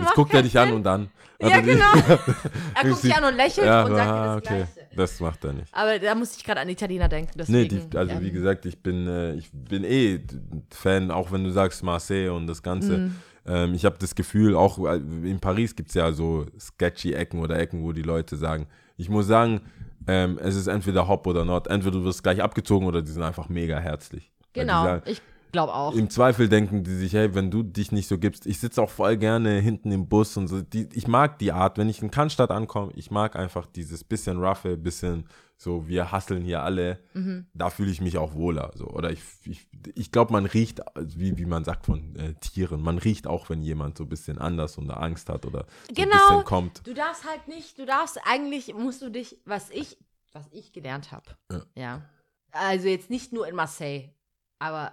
Jetzt 0.00 0.14
guckt 0.14 0.34
er 0.34 0.42
dich 0.42 0.58
an 0.58 0.68
Sinn. 0.68 0.76
und 0.76 0.82
dann. 0.84 1.08
Ja, 1.40 1.48
Also, 1.48 1.62
genau. 1.62 1.92
Er 2.74 2.88
guckt 2.88 3.04
dich 3.04 3.14
an 3.14 3.24
und 3.24 3.36
lächelt 3.36 3.66
ja, 3.66 3.84
und 3.84 3.94
sagt 3.94 4.10
ah, 4.10 4.14
dir 4.14 4.26
das 4.26 4.36
okay. 4.36 4.66
Gleiche. 4.74 4.96
Das 4.96 5.20
macht 5.20 5.44
er 5.44 5.52
nicht. 5.52 5.72
Aber 5.72 5.98
da 5.98 6.14
muss 6.14 6.36
ich 6.36 6.44
gerade 6.44 6.60
an 6.60 6.68
Italiener 6.68 7.08
denken. 7.08 7.30
Nee, 7.36 7.68
Deswegen, 7.68 7.90
die, 7.90 7.96
also 7.96 8.12
ähm, 8.14 8.20
wie 8.20 8.30
gesagt, 8.32 8.66
ich 8.66 8.82
bin, 8.82 9.06
äh, 9.06 9.34
ich 9.34 9.50
bin 9.52 9.84
eh 9.84 10.20
Fan, 10.70 11.10
auch 11.10 11.30
wenn 11.30 11.44
du 11.44 11.50
sagst 11.50 11.82
Marseille 11.82 12.30
und 12.30 12.48
das 12.48 12.62
Ganze. 12.62 12.98
Mhm. 12.98 13.14
Ähm, 13.46 13.74
ich 13.74 13.84
habe 13.84 13.96
das 13.98 14.14
Gefühl, 14.14 14.56
auch 14.56 14.78
äh, 14.84 14.96
in 14.96 15.38
Paris 15.40 15.76
gibt 15.76 15.90
es 15.90 15.94
ja 15.94 16.12
so 16.12 16.46
sketchy 16.58 17.12
Ecken 17.12 17.40
oder 17.40 17.58
Ecken, 17.58 17.82
wo 17.82 17.92
die 17.92 18.02
Leute 18.02 18.36
sagen, 18.36 18.66
ich 18.96 19.08
muss 19.08 19.26
sagen, 19.26 19.60
ähm, 20.08 20.38
es 20.42 20.56
ist 20.56 20.66
entweder 20.66 21.06
Hop 21.06 21.26
oder 21.26 21.44
Not. 21.44 21.68
Entweder 21.68 21.98
du 21.98 22.04
wirst 22.04 22.22
gleich 22.22 22.42
abgezogen 22.42 22.86
oder 22.86 23.00
die 23.00 23.12
sind 23.12 23.22
einfach 23.22 23.48
mega 23.48 23.78
herzlich. 23.78 24.32
Genau, 24.54 24.82
sagen, 24.84 25.02
ich 25.06 25.22
glaube 25.52 25.74
auch. 25.74 25.94
Im 25.94 26.10
Zweifel 26.10 26.48
denken 26.48 26.84
die 26.84 26.94
sich, 26.94 27.12
hey, 27.12 27.34
wenn 27.34 27.50
du 27.50 27.62
dich 27.62 27.92
nicht 27.92 28.08
so 28.08 28.18
gibst, 28.18 28.46
ich 28.46 28.58
sitze 28.60 28.82
auch 28.82 28.90
voll 28.90 29.16
gerne 29.16 29.58
hinten 29.60 29.90
im 29.92 30.08
Bus 30.08 30.36
und 30.36 30.48
so. 30.48 30.60
Die, 30.62 30.88
ich 30.92 31.06
mag 31.08 31.38
die 31.38 31.52
Art, 31.52 31.78
wenn 31.78 31.88
ich 31.88 32.02
in 32.02 32.10
Cannstatt 32.10 32.50
ankomme, 32.50 32.92
ich 32.94 33.10
mag 33.10 33.36
einfach 33.36 33.66
dieses 33.66 34.04
bisschen 34.04 34.38
roughe, 34.42 34.76
bisschen 34.76 35.24
so, 35.60 35.88
wir 35.88 36.12
hasseln 36.12 36.42
hier 36.44 36.62
alle. 36.62 37.00
Mhm. 37.14 37.46
Da 37.52 37.68
fühle 37.70 37.90
ich 37.90 38.00
mich 38.00 38.16
auch 38.16 38.34
wohler. 38.34 38.70
So. 38.76 38.86
Oder 38.86 39.10
ich, 39.10 39.20
ich, 39.44 39.66
ich 39.96 40.12
glaube, 40.12 40.32
man 40.32 40.46
riecht, 40.46 40.80
wie, 40.96 41.36
wie 41.36 41.46
man 41.46 41.64
sagt 41.64 41.86
von 41.86 42.14
äh, 42.14 42.34
Tieren, 42.34 42.80
man 42.80 42.98
riecht 42.98 43.26
auch, 43.26 43.50
wenn 43.50 43.60
jemand 43.62 43.98
so 43.98 44.04
ein 44.04 44.08
bisschen 44.08 44.38
anders 44.38 44.78
und 44.78 44.88
Angst 44.90 45.28
hat 45.28 45.46
oder 45.46 45.66
so 45.66 45.88
ein 45.88 45.94
Genau. 45.96 46.10
bisschen 46.16 46.44
kommt. 46.44 46.86
Du 46.86 46.94
darfst 46.94 47.24
halt 47.28 47.48
nicht, 47.48 47.76
du 47.76 47.86
darfst 47.86 48.20
eigentlich, 48.24 48.72
musst 48.72 49.02
du 49.02 49.10
dich, 49.10 49.38
was 49.46 49.70
ich, 49.70 49.98
was 50.32 50.46
ich 50.52 50.72
gelernt 50.72 51.10
habe. 51.10 51.24
Ja. 51.50 51.62
ja. 51.74 52.02
Also 52.52 52.86
jetzt 52.86 53.10
nicht 53.10 53.32
nur 53.32 53.48
in 53.48 53.56
Marseille, 53.56 54.10
aber 54.60 54.92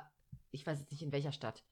ich 0.55 0.65
weiß 0.65 0.79
jetzt 0.79 0.91
nicht 0.91 1.01
in 1.03 1.11
welcher 1.11 1.31
Stadt. 1.31 1.63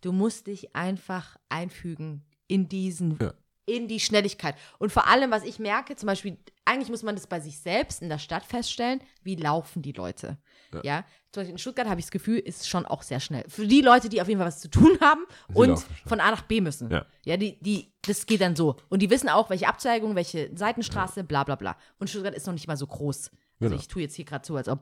Du 0.00 0.12
musst 0.12 0.46
dich 0.48 0.74
einfach 0.74 1.36
einfügen 1.48 2.24
in 2.46 2.68
diesen, 2.68 3.18
Ja. 3.20 3.32
in 3.66 3.88
die 3.88 4.00
Schnelligkeit. 4.00 4.54
Und 4.78 4.92
vor 4.92 5.06
allem, 5.08 5.30
was 5.30 5.44
ich 5.44 5.58
merke, 5.58 5.96
zum 5.96 6.06
Beispiel, 6.08 6.36
eigentlich 6.66 6.90
muss 6.90 7.02
man 7.02 7.14
das 7.14 7.26
bei 7.26 7.40
sich 7.40 7.58
selbst 7.58 8.02
in 8.02 8.08
der 8.10 8.18
Stadt 8.18 8.44
feststellen, 8.44 9.00
wie 9.22 9.36
laufen 9.36 9.80
die 9.80 9.92
Leute. 9.92 10.36
Ja. 10.74 10.80
Ja. 10.82 11.04
Zum 11.32 11.40
Beispiel 11.40 11.52
in 11.52 11.58
Stuttgart 11.58 11.88
habe 11.88 12.00
ich 12.00 12.06
das 12.06 12.10
Gefühl, 12.10 12.38
ist 12.38 12.68
schon 12.68 12.84
auch 12.84 13.02
sehr 13.02 13.18
schnell. 13.20 13.44
Für 13.48 13.66
die 13.66 13.80
Leute, 13.80 14.08
die 14.10 14.20
auf 14.20 14.28
jeden 14.28 14.38
Fall 14.38 14.48
was 14.48 14.60
zu 14.60 14.68
tun 14.68 14.98
haben 15.00 15.24
Sie 15.48 15.54
und 15.54 15.78
von 16.06 16.20
A 16.20 16.30
nach 16.30 16.42
B 16.42 16.60
müssen. 16.60 16.90
Ja. 16.90 17.06
Ja, 17.24 17.36
die, 17.38 17.58
die, 17.62 17.92
das 18.02 18.26
geht 18.26 18.40
dann 18.42 18.54
so. 18.56 18.76
Und 18.90 19.00
die 19.00 19.08
wissen 19.10 19.28
auch, 19.30 19.48
welche 19.50 19.66
Abzweigung, 19.68 20.14
welche 20.14 20.50
Seitenstraße, 20.54 21.24
bla 21.24 21.44
bla 21.44 21.54
bla. 21.56 21.76
Und 21.98 22.10
Stuttgart 22.10 22.34
ist 22.34 22.46
noch 22.46 22.52
nicht 22.54 22.66
mal 22.68 22.76
so 22.76 22.86
groß. 22.86 23.30
Also 23.30 23.38
Genau. 23.60 23.76
ich 23.76 23.88
tue 23.88 24.02
jetzt 24.02 24.14
hier 24.16 24.24
gerade 24.26 24.44
so, 24.46 24.56
als 24.56 24.68
ob, 24.68 24.80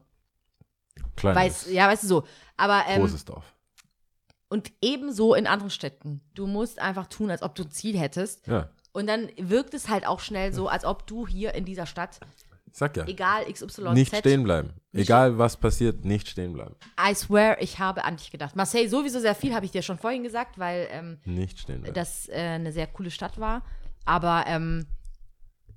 Kleines, 1.17 1.37
weiß, 1.67 1.73
ja, 1.73 1.89
weißt 1.89 2.03
du 2.05 2.07
so. 2.09 2.25
Aber, 2.57 2.85
ähm, 2.89 3.01
großes 3.01 3.25
Dorf. 3.25 3.45
und 4.49 4.73
ebenso 4.83 5.35
in 5.35 5.47
anderen 5.47 5.71
Städten. 5.71 6.21
Du 6.35 6.47
musst 6.47 6.79
einfach 6.79 7.07
tun, 7.07 7.31
als 7.31 7.43
ob 7.43 7.55
du 7.55 7.63
ein 7.65 7.71
Ziel 7.71 7.99
hättest. 7.99 8.47
Ja, 8.47 8.69
Und 8.93 9.07
dann 9.07 9.29
wirkt 9.39 9.75
es 9.75 9.89
halt 9.89 10.07
auch 10.07 10.21
schnell 10.21 10.53
so, 10.53 10.69
als 10.69 10.85
ob 10.85 11.07
du 11.07 11.27
hier 11.27 11.55
in 11.55 11.65
dieser 11.65 11.87
Stadt, 11.87 12.21
ich 12.67 12.77
sag 12.79 12.97
ja. 12.97 13.07
egal 13.07 13.45
XY, 13.51 13.93
Nicht 13.93 14.15
stehen 14.17 14.45
bleiben. 14.45 14.71
Nicht 14.93 15.05
Egal 15.09 15.39
was 15.39 15.57
passiert, 15.57 16.05
nicht 16.05 16.29
stehen 16.29 16.53
bleiben. 16.53 16.75
I 17.01 17.15
swear, 17.15 17.61
ich 17.63 17.79
habe 17.79 18.05
an 18.05 18.17
dich 18.17 18.31
gedacht. 18.31 18.57
Marseille 18.57 18.89
sowieso 18.89 19.21
sehr 19.21 19.35
viel, 19.35 19.55
habe 19.55 19.65
ich 19.65 19.71
dir 19.73 19.83
schon 19.83 19.97
vorhin 19.99 20.23
gesagt, 20.23 20.59
weil 20.59 20.89
ähm, 20.91 21.19
Nicht 21.25 21.59
stehen 21.59 21.81
bleiben. 21.81 21.95
das 21.95 22.29
äh, 22.29 22.33
eine 22.35 22.73
sehr 22.73 22.87
coole 22.87 23.11
Stadt 23.11 23.39
war. 23.41 23.63
Aber 24.05 24.45
ähm, 24.47 24.87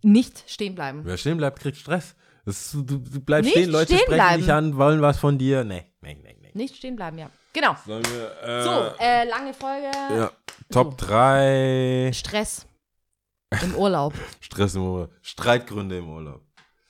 nicht 0.01 0.43
stehen 0.49 0.75
bleiben. 0.75 1.01
Wer 1.03 1.17
stehen 1.17 1.37
bleibt, 1.37 1.59
kriegt 1.59 1.77
Stress. 1.77 2.15
Das 2.45 2.61
ist, 2.65 2.73
du, 2.75 2.81
du 2.83 3.19
bleibst 3.21 3.45
Nicht 3.47 3.57
stehen, 3.57 3.71
Leute 3.71 3.87
stehen 3.87 3.99
sprechen 3.99 4.15
bleiben. 4.15 4.41
dich 4.43 4.51
an, 4.53 4.77
wollen 4.77 5.01
was 5.01 5.17
von 5.17 5.37
dir. 5.37 5.63
Nee, 5.63 5.83
nee, 6.01 6.17
nee, 6.21 6.37
nee. 6.41 6.51
Nicht 6.53 6.75
stehen 6.75 6.95
bleiben, 6.95 7.17
ja. 7.17 7.29
Genau. 7.53 7.75
Sollen 7.85 8.03
wir, 8.05 8.43
äh, 8.43 8.63
So, 8.63 8.69
äh, 8.99 9.23
lange 9.27 9.53
Folge. 9.53 9.89
ja, 10.15 10.31
Top 10.71 10.97
3 10.97 12.11
Stress 12.13 12.67
im 13.63 13.75
Urlaub. 13.75 14.13
Stress 14.41 14.75
im 14.75 14.83
Urlaub. 14.83 15.11
Streitgründe 15.21 15.97
im 15.97 16.09
Urlaub. 16.09 16.41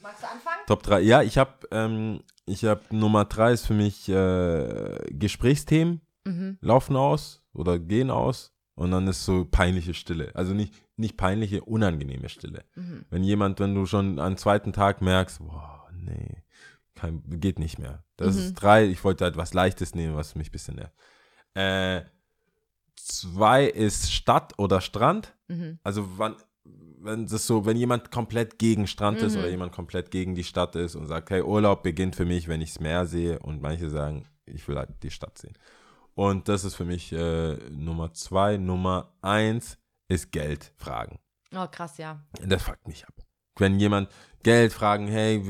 Magst 0.02 0.24
du 0.24 0.28
anfangen? 0.28 0.62
Top 0.68 0.84
3. 0.84 1.02
Ja, 1.02 1.22
ich 1.22 1.38
habe 1.38 1.54
ähm, 1.72 2.22
ich 2.46 2.66
hab 2.66 2.92
Nummer 2.92 3.26
3 3.26 3.54
ist 3.54 3.66
für 3.68 3.74
mich 3.74 4.10
äh, 4.10 4.98
Gesprächsthemen 5.12 6.02
Mhm. 6.28 6.58
laufen 6.62 6.96
aus 6.96 7.44
oder 7.54 7.78
gehen 7.78 8.10
aus 8.10 8.52
und 8.74 8.90
dann 8.90 9.08
ist 9.08 9.24
so 9.26 9.46
peinliche 9.46 9.94
Stille. 9.94 10.32
Also 10.34 10.54
nicht, 10.56 10.74
nicht 10.98 11.18
peinliche, 11.18 11.64
unangenehme 11.64 12.30
Stille. 12.30 12.64
Mhm. 12.76 13.06
Wenn 13.10 13.24
jemand, 13.24 13.60
wenn 13.60 13.76
du 13.76 13.86
schon 13.86 14.20
am 14.20 14.38
zweiten 14.38 14.74
Tag 14.74 15.02
merkst, 15.02 15.40
boah, 15.40 15.88
nee, 15.94 16.44
kein, 16.96 17.22
geht 17.40 17.60
nicht 17.60 17.80
mehr. 17.80 18.04
Das 18.18 18.36
Mhm. 18.36 18.42
ist 18.42 18.54
drei, 18.56 18.86
ich 18.86 19.04
wollte 19.04 19.26
halt 19.26 19.36
was 19.38 19.54
Leichtes 19.54 19.94
nehmen, 19.96 20.16
was 20.16 20.36
mich 20.36 20.50
ein 20.50 20.52
bisschen 20.52 20.76
nervt. 20.76 20.94
Äh, 21.54 22.06
zwei 22.96 23.66
ist 23.66 24.12
Stadt 24.12 24.54
oder 24.58 24.82
Strand. 24.82 25.36
Mhm. 25.48 25.80
Also 25.84 26.08
wann, 26.18 26.36
wenn 26.64 27.28
das 27.28 27.46
so, 27.46 27.66
wenn 27.66 27.78
jemand 27.78 28.12
komplett 28.12 28.58
gegen 28.58 28.88
Strand 28.88 29.22
ist 29.22 29.34
Mhm. 29.34 29.40
oder 29.40 29.50
jemand 29.50 29.72
komplett 29.74 30.12
gegen 30.12 30.34
die 30.36 30.44
Stadt 30.44 30.76
ist 30.76 30.96
und 30.96 31.08
sagt, 31.08 31.30
hey, 31.30 31.42
Urlaub 31.42 31.84
beginnt 31.84 32.16
für 32.16 32.26
mich, 32.26 32.48
wenn 32.48 32.62
ich 32.62 32.74
das 32.74 32.80
Meer 32.82 33.06
sehe 33.06 33.40
und 33.40 33.62
manche 33.62 33.90
sagen, 33.90 34.26
ich 34.46 34.68
will 34.68 34.78
halt 34.78 34.90
die 35.04 35.12
Stadt 35.12 35.38
sehen. 35.38 35.54
Und 36.14 36.48
das 36.48 36.64
ist 36.64 36.76
für 36.76 36.86
mich 36.86 37.12
äh, 37.12 37.56
Nummer 37.72 38.14
zwei. 38.14 38.58
Nummer 38.58 39.14
eins 39.22 39.78
ist 40.08 40.32
Geld 40.32 40.74
fragen. 40.78 41.20
Oh, 41.54 41.68
krass, 41.68 41.98
ja. 41.98 42.24
Das 42.46 42.64
fuckt 42.64 42.88
mich 42.88 43.08
ab. 43.08 43.14
Wenn 43.58 43.80
jemand 43.80 44.10
Geld 44.44 44.74
fragen, 44.74 45.08
hey, 45.08 45.42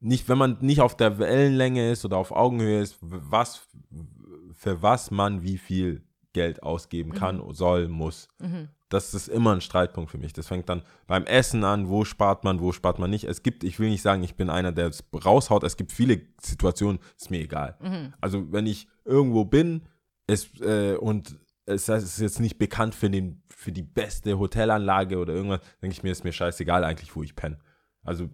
nicht, 0.00 0.28
wenn 0.28 0.38
man 0.38 0.58
nicht 0.60 0.80
auf 0.80 0.96
der 0.96 1.18
Wellenlänge 1.18 1.90
ist 1.92 2.04
oder 2.04 2.16
auf 2.16 2.32
Augenhöhe 2.32 2.80
ist, 2.80 2.96
was, 3.00 3.68
für 4.52 4.82
was 4.82 5.10
man 5.10 5.42
wie 5.42 5.58
viel 5.58 6.02
Geld 6.32 6.62
ausgeben 6.62 7.12
kann, 7.12 7.42
soll, 7.54 7.88
muss. 7.88 8.28
Mhm. 8.38 8.68
Das 8.90 9.12
ist 9.12 9.28
immer 9.28 9.52
ein 9.52 9.60
Streitpunkt 9.60 10.10
für 10.10 10.18
mich. 10.18 10.32
Das 10.32 10.46
fängt 10.46 10.68
dann 10.68 10.82
beim 11.06 11.24
Essen 11.24 11.62
an, 11.64 11.88
wo 11.88 12.04
spart 12.04 12.44
man, 12.44 12.60
wo 12.60 12.72
spart 12.72 12.98
man 12.98 13.10
nicht. 13.10 13.24
Es 13.24 13.42
gibt, 13.42 13.62
ich 13.62 13.78
will 13.78 13.90
nicht 13.90 14.02
sagen, 14.02 14.22
ich 14.22 14.34
bin 14.34 14.48
einer, 14.48 14.72
der 14.72 14.88
es 14.88 15.04
raushaut. 15.12 15.62
Es 15.62 15.76
gibt 15.76 15.92
viele 15.92 16.22
Situationen, 16.40 16.98
ist 17.16 17.30
mir 17.30 17.40
egal. 17.40 17.76
Mhm. 17.80 18.14
Also 18.20 18.50
wenn 18.52 18.66
ich 18.66 18.88
irgendwo 19.04 19.44
bin 19.44 19.82
es, 20.26 20.48
äh, 20.60 20.96
und 20.96 21.38
es 21.68 21.88
ist 21.88 22.20
jetzt 22.20 22.40
nicht 22.40 22.58
bekannt 22.58 22.94
für, 22.94 23.10
den, 23.10 23.42
für 23.48 23.72
die 23.72 23.82
beste 23.82 24.38
Hotelanlage 24.38 25.18
oder 25.18 25.34
irgendwas, 25.34 25.60
denke 25.82 25.92
ich 25.94 26.02
mir, 26.02 26.10
ist 26.12 26.24
mir 26.24 26.32
scheißegal 26.32 26.84
eigentlich, 26.84 27.14
wo 27.14 27.22
ich 27.22 27.36
penne. 27.36 27.58
Also 28.02 28.28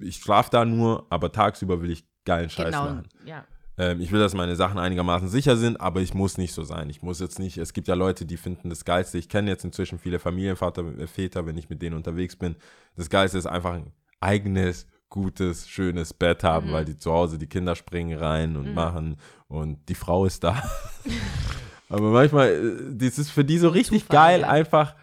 ich 0.00 0.16
schlafe 0.16 0.50
da 0.50 0.64
nur, 0.64 1.06
aber 1.10 1.30
tagsüber 1.32 1.82
will 1.82 1.90
ich 1.90 2.04
geilen 2.24 2.48
Scheiß 2.50 2.66
Genau. 2.66 2.84
machen. 2.84 3.08
Ja. 3.26 3.44
Ähm, 3.76 4.00
ich 4.00 4.12
will, 4.12 4.20
dass 4.20 4.34
meine 4.34 4.56
Sachen 4.56 4.78
einigermaßen 4.78 5.28
sicher 5.28 5.56
sind, 5.56 5.80
aber 5.80 6.00
ich 6.00 6.14
muss 6.14 6.38
nicht 6.38 6.54
so 6.54 6.62
sein. 6.62 6.88
Ich 6.90 7.02
muss 7.02 7.20
jetzt 7.20 7.38
nicht, 7.38 7.58
es 7.58 7.72
gibt 7.72 7.88
ja 7.88 7.94
Leute, 7.94 8.24
die 8.24 8.36
finden 8.36 8.70
das 8.70 8.84
Geilste. 8.84 9.18
Ich 9.18 9.28
kenne 9.28 9.50
jetzt 9.50 9.64
inzwischen 9.64 9.98
viele 9.98 10.18
Familienväter, 10.18 10.98
äh, 10.98 11.06
Väter, 11.06 11.44
wenn 11.46 11.58
ich 11.58 11.68
mit 11.68 11.82
denen 11.82 11.96
unterwegs 11.96 12.36
bin. 12.36 12.56
Das 12.96 13.10
Geilste 13.10 13.36
ist 13.38 13.46
einfach 13.46 13.74
ein 13.74 13.92
eigenes, 14.20 14.86
gutes, 15.10 15.68
schönes 15.68 16.14
Bett 16.14 16.42
haben, 16.44 16.72
weil 16.72 16.84
die 16.84 16.96
zu 16.96 17.12
Hause 17.12 17.38
die 17.38 17.46
Kinder 17.48 17.74
springen 17.74 18.18
rein 18.18 18.56
und 18.56 18.74
machen 18.74 19.16
und 19.48 19.88
die 19.88 19.94
Frau 19.94 20.24
ist 20.24 20.42
da. 20.44 20.62
aber 21.88 22.10
manchmal, 22.10 22.48
äh, 22.48 22.96
das 22.96 23.18
ist 23.18 23.30
für 23.30 23.44
die 23.44 23.58
so 23.58 23.68
richtig 23.68 24.02
Zufall, 24.02 24.16
geil, 24.16 24.40
ja. 24.42 24.48
einfach 24.48 24.94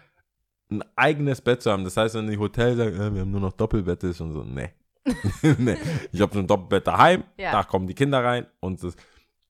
ein 0.70 0.82
eigenes 0.96 1.40
Bett 1.40 1.62
zu 1.62 1.70
haben. 1.70 1.84
Das 1.84 1.96
heißt, 1.96 2.14
wenn 2.14 2.28
die 2.28 2.38
Hotel 2.38 2.76
sagen, 2.76 2.96
äh, 2.96 3.14
wir 3.14 3.20
haben 3.22 3.30
nur 3.30 3.40
noch 3.40 3.52
Doppelbett 3.52 4.02
ist 4.04 4.20
und 4.20 4.32
so, 4.32 4.42
nee. 4.42 4.70
nee. 5.58 5.76
Ich 6.12 6.20
habe 6.20 6.32
so 6.32 6.40
ein 6.40 6.46
Doppelbett 6.46 6.86
daheim, 6.86 7.24
Ja. 7.38 7.52
da 7.52 7.62
kommen 7.64 7.86
die 7.86 7.94
Kinder 7.94 8.22
rein 8.24 8.46
und 8.60 8.82
das, 8.82 8.94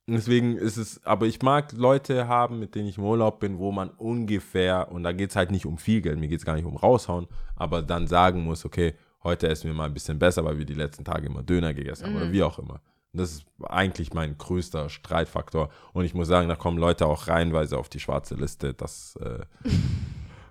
deswegen 0.07 0.57
ist 0.57 0.79
es, 0.79 1.05
aber 1.05 1.27
ich 1.27 1.43
mag 1.43 1.73
Leute 1.73 2.27
haben, 2.27 2.59
mit 2.59 2.75
denen 2.75 2.89
ich 2.89 2.99
im 2.99 3.05
Urlaub 3.05 3.41
bin, 3.41 3.59
wo 3.59 3.71
man 3.71 3.91
ungefähr, 3.91 4.91
und 4.91 5.03
da 5.03 5.13
geht 5.13 5.31
es 5.31 5.37
halt 5.37 5.51
nicht 5.51 5.67
um 5.67 5.79
viel 5.79 6.01
Geld, 6.01 6.19
mir 6.19 6.29
geht 6.29 6.39
es 6.39 6.45
gar 6.47 6.57
nicht 6.57 6.65
um 6.65 6.77
raushauen, 6.77 7.29
aber 7.55 7.83
dann 7.83 8.07
sagen 8.07 8.45
muss, 8.45 8.65
okay, 8.65 8.95
heute 9.23 9.47
essen 9.49 9.69
wir 9.69 9.75
mal 9.75 9.85
ein 9.87 9.95
bisschen 9.95 10.19
besser, 10.19 10.45
weil 10.45 10.59
wir 10.59 10.65
die 10.65 10.75
letzten 10.75 11.05
Tage 11.05 11.27
immer 11.27 11.43
Döner 11.43 11.75
gegessen 11.75 12.07
haben 12.07 12.17
oder 12.17 12.33
wie 12.33 12.43
auch 12.43 12.59
immer. 12.59 12.81
Das 13.13 13.33
ist 13.33 13.45
eigentlich 13.63 14.15
mein 14.15 14.39
größter 14.39 14.89
Streitfaktor. 14.89 15.71
Und 15.93 16.05
ich 16.05 16.15
muss 16.15 16.29
sagen, 16.29 16.49
da 16.49 16.57
kommen 16.57 16.79
Leute 16.79 17.07
auch 17.07 17.29
reihenweise 17.29 17.77
auf 17.79 17.89
die 17.89 18.01
schwarze 18.01 18.35
Liste, 18.35 18.73
dass 18.73 19.17
äh, 19.17 19.45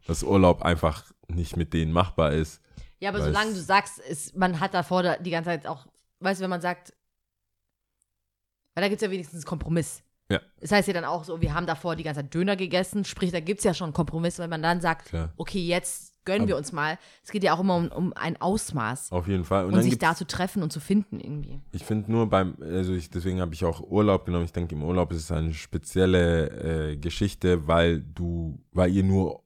das 0.05 0.23
Urlaub 0.23 0.61
einfach 0.61 1.11
nicht 1.27 1.57
mit 1.57 1.73
denen 1.73 1.91
machbar 1.91 2.33
ist. 2.33 2.61
Ja, 2.99 3.09
aber 3.09 3.23
solange 3.23 3.53
du 3.53 3.59
sagst, 3.59 3.97
ist, 3.97 4.35
man 4.35 4.59
hat 4.59 4.75
davor 4.75 5.01
da 5.01 5.17
die 5.17 5.31
ganze 5.31 5.49
Zeit 5.49 5.65
auch, 5.65 5.87
weißt 6.19 6.39
du, 6.39 6.43
wenn 6.43 6.51
man 6.51 6.61
sagt, 6.61 6.93
weil 8.75 8.83
da 8.83 8.89
gibt 8.89 9.01
es 9.01 9.05
ja 9.05 9.11
wenigstens 9.11 9.39
einen 9.39 9.49
Kompromiss. 9.49 10.03
Ja. 10.31 10.39
Das 10.59 10.71
heißt 10.71 10.87
ja 10.87 10.93
dann 10.93 11.05
auch 11.05 11.23
so, 11.23 11.41
wir 11.41 11.53
haben 11.53 11.65
davor 11.65 11.95
die 11.95 12.03
ganze 12.03 12.21
Zeit 12.21 12.33
Döner 12.33 12.55
gegessen, 12.55 13.05
sprich, 13.05 13.31
da 13.31 13.39
gibt 13.39 13.59
es 13.59 13.63
ja 13.63 13.73
schon 13.73 13.85
einen 13.85 13.93
Kompromiss, 13.93 14.39
wenn 14.39 14.49
man 14.49 14.61
dann 14.61 14.81
sagt, 14.81 15.07
Klar. 15.07 15.33
okay, 15.37 15.59
jetzt 15.59 16.11
gönnen 16.25 16.47
wir 16.47 16.57
uns 16.57 16.71
mal. 16.71 16.97
Es 17.23 17.31
geht 17.31 17.43
ja 17.43 17.53
auch 17.53 17.59
immer 17.59 17.75
um, 17.75 17.87
um 17.87 18.13
ein 18.13 18.39
Ausmaß 18.39 19.11
Auf 19.11 19.27
jeden 19.27 19.43
Fall. 19.43 19.65
Und, 19.65 19.73
und, 19.73 19.81
sich 19.81 19.97
da 19.97 20.15
zu 20.15 20.25
treffen 20.25 20.61
und 20.63 20.71
zu 20.71 20.79
finden 20.79 21.19
irgendwie. 21.19 21.59
ich 21.71 21.83
finde 21.83 22.11
nur 22.11 22.29
beim, 22.29 22.55
also 22.61 22.93
ich, 22.93 23.09
deswegen 23.09 23.41
habe 23.41 23.53
ich 23.53 23.65
auch 23.65 23.81
Urlaub 23.81 24.25
genommen. 24.25 24.45
Ich 24.45 24.53
denke, 24.53 24.75
im 24.75 24.83
Urlaub 24.83 25.11
ist 25.11 25.19
es 25.19 25.31
eine 25.31 25.53
spezielle 25.53 26.91
äh, 26.91 26.97
Geschichte, 26.97 27.67
weil 27.67 28.01
du, 28.01 28.59
weil 28.71 28.91
ihr 28.91 29.03
nur 29.03 29.41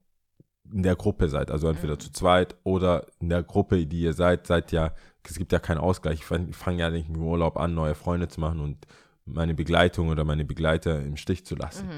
in 0.72 0.82
der 0.82 0.96
Gruppe 0.96 1.28
seid. 1.28 1.50
Also 1.50 1.68
entweder 1.68 1.98
zu 1.98 2.10
zweit 2.10 2.56
oder 2.64 3.06
in 3.20 3.28
der 3.28 3.42
Gruppe, 3.42 3.86
die 3.86 4.00
ihr 4.00 4.12
seid, 4.12 4.46
seid 4.46 4.72
ja, 4.72 4.92
es 5.28 5.38
gibt 5.38 5.52
ja 5.52 5.58
keinen 5.58 5.78
Ausgleich. 5.78 6.20
Ich 6.20 6.24
fange 6.24 6.52
fang 6.52 6.78
ja 6.78 6.90
nicht 6.90 7.08
im 7.08 7.16
Urlaub 7.16 7.56
an, 7.56 7.74
neue 7.74 7.94
Freunde 7.94 8.28
zu 8.28 8.40
machen 8.40 8.60
und 8.60 8.86
meine 9.26 9.54
Begleitung 9.54 10.08
oder 10.08 10.24
meine 10.24 10.44
Begleiter 10.44 11.00
im 11.02 11.16
Stich 11.16 11.44
zu 11.44 11.56
lassen. 11.56 11.88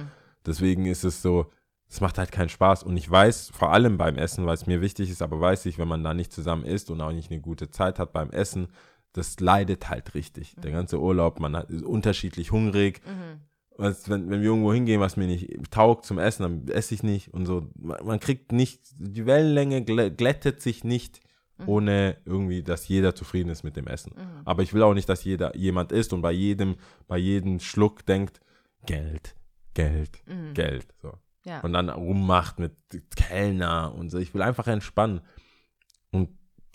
Deswegen 0.46 0.86
ist 0.86 1.04
es 1.04 1.22
so, 1.22 1.46
es 1.88 2.00
macht 2.00 2.18
halt 2.18 2.32
keinen 2.32 2.48
Spaß. 2.48 2.82
Und 2.82 2.96
ich 2.96 3.10
weiß, 3.10 3.50
vor 3.54 3.72
allem 3.72 3.96
beim 3.98 4.16
Essen, 4.16 4.46
weil 4.46 4.54
es 4.54 4.66
mir 4.66 4.80
wichtig 4.80 5.10
ist, 5.10 5.22
aber 5.22 5.40
weiß 5.40 5.66
ich, 5.66 5.78
wenn 5.78 5.88
man 5.88 6.02
da 6.04 6.14
nicht 6.14 6.32
zusammen 6.32 6.64
isst 6.64 6.90
und 6.90 7.00
auch 7.00 7.12
nicht 7.12 7.30
eine 7.30 7.40
gute 7.40 7.70
Zeit 7.70 7.98
hat 7.98 8.12
beim 8.12 8.30
Essen, 8.30 8.68
das 9.12 9.40
leidet 9.40 9.88
halt 9.88 10.14
richtig. 10.14 10.54
Der 10.62 10.70
ganze 10.70 11.00
Urlaub, 11.00 11.40
man 11.40 11.56
hat, 11.56 11.70
ist 11.70 11.82
unterschiedlich 11.82 12.52
hungrig. 12.52 13.00
Was, 13.76 14.08
wenn, 14.10 14.28
wenn 14.28 14.40
wir 14.40 14.48
irgendwo 14.48 14.72
hingehen, 14.72 15.00
was 15.00 15.16
mir 15.16 15.26
nicht 15.26 15.50
taugt 15.70 16.04
zum 16.04 16.18
Essen, 16.18 16.42
dann 16.42 16.68
esse 16.68 16.94
ich 16.94 17.02
nicht 17.02 17.32
und 17.32 17.46
so. 17.46 17.68
Man, 17.78 18.04
man 18.04 18.20
kriegt 18.20 18.52
nicht, 18.52 18.80
die 18.98 19.24
Wellenlänge 19.24 19.78
glä- 19.80 20.10
glättet 20.10 20.60
sich 20.60 20.82
nicht, 20.84 21.20
ohne 21.66 22.16
irgendwie, 22.24 22.62
dass 22.62 22.86
jeder 22.88 23.14
zufrieden 23.14 23.48
ist 23.50 23.64
mit 23.64 23.76
dem 23.76 23.86
Essen. 23.86 24.12
Aber 24.44 24.62
ich 24.62 24.72
will 24.74 24.82
auch 24.82 24.94
nicht, 24.94 25.08
dass 25.08 25.24
jeder 25.24 25.56
jemand 25.56 25.92
isst 25.92 26.12
und 26.12 26.22
bei 26.22 26.32
jedem, 26.32 26.76
bei 27.06 27.18
jedem 27.18 27.60
Schluck 27.60 28.04
denkt, 28.06 28.40
Geld, 28.86 29.34
Geld, 29.74 30.22
Geld. 30.54 30.86
So 31.02 31.12
Ja. 31.44 31.60
und 31.60 31.72
dann 31.72 31.88
rummacht 31.88 32.58
mit 32.58 32.72
Kellner 33.16 33.94
und 33.94 34.10
so. 34.10 34.18
Ich 34.18 34.32
will 34.34 34.42
einfach 34.42 34.66
entspannen 34.66 35.20
und 36.10 36.30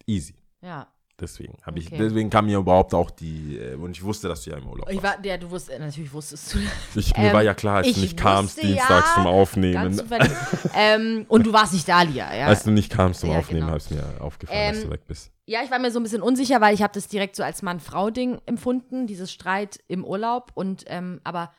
easy. 0.06 0.36
ja. 0.62 0.88
Deswegen 1.20 1.58
habe 1.62 1.78
ich, 1.78 1.88
Okay. 1.88 1.98
deswegen 2.00 2.32
kam 2.32 2.48
mir 2.48 2.58
überhaupt 2.58 2.94
auch 2.96 3.12
die 3.12 3.58
äh, 3.60 3.76
und 3.76 3.92
ich 3.92 4.04
wusste, 4.04 4.28
dass 4.28 4.44
du 4.44 4.50
ja 4.50 4.58
im 4.58 4.68
Urlaub 4.68 4.90
Ich 4.90 5.02
warst. 5.04 5.20
war, 5.20 5.26
ja, 5.26 5.38
du 5.38 5.52
wusstest, 5.52 5.80
natürlich 5.80 6.12
wusstest 6.12 6.54
du. 6.56 6.60
Ich, 7.00 7.16
mir 7.16 7.26
Ähm, 7.28 7.34
war 7.34 7.44
ja 7.44 7.54
klar, 7.54 7.78
als 7.78 7.88
ich 7.88 7.94
du 7.96 8.02
nicht 8.02 8.18
kamst 8.18 8.58
wusste 8.58 8.68
dienstags 8.68 9.10
ja, 9.10 9.14
zum 9.14 9.24
Ganz 9.26 9.36
Aufnehmen. 9.36 9.94
zufällig. 9.94 10.32
ähm, 10.76 11.26
und 11.30 11.46
du 11.46 11.54
warst 11.54 11.74
nicht 11.74 11.88
da, 11.88 12.02
Lia, 12.02 12.36
ja. 12.36 12.48
Als 12.48 12.64
du 12.64 12.72
nicht 12.72 12.92
kamst 12.92 13.20
zum 13.20 13.30
Ja, 13.30 13.38
Aufnehmen, 13.38 13.60
genau. 13.68 13.74
habe 13.74 13.78
ich 13.84 13.92
mir 13.92 14.22
aufgefallen, 14.22 14.74
dass 14.74 14.78
Ähm, 14.84 14.90
du 14.90 14.92
weg 14.92 15.06
bist. 15.08 15.32
Ja, 15.46 15.62
ich 15.64 15.70
war 15.70 15.78
mir 15.78 15.92
so 15.92 16.00
ein 16.00 16.04
bisschen 16.04 16.24
unsicher, 16.24 16.62
weil 16.62 16.74
ich 16.74 16.82
habe 16.82 16.94
das 16.94 17.08
direkt 17.08 17.36
so 17.36 17.44
als 17.44 17.62
Mann-Frau-Ding 17.62 18.42
empfunden, 18.48 19.06
dieses 19.06 19.32
Streit 19.32 19.82
im 19.88 20.04
Urlaub. 20.06 20.52
Und 20.56 20.84
ähm, 20.88 21.22
aber 21.24 21.54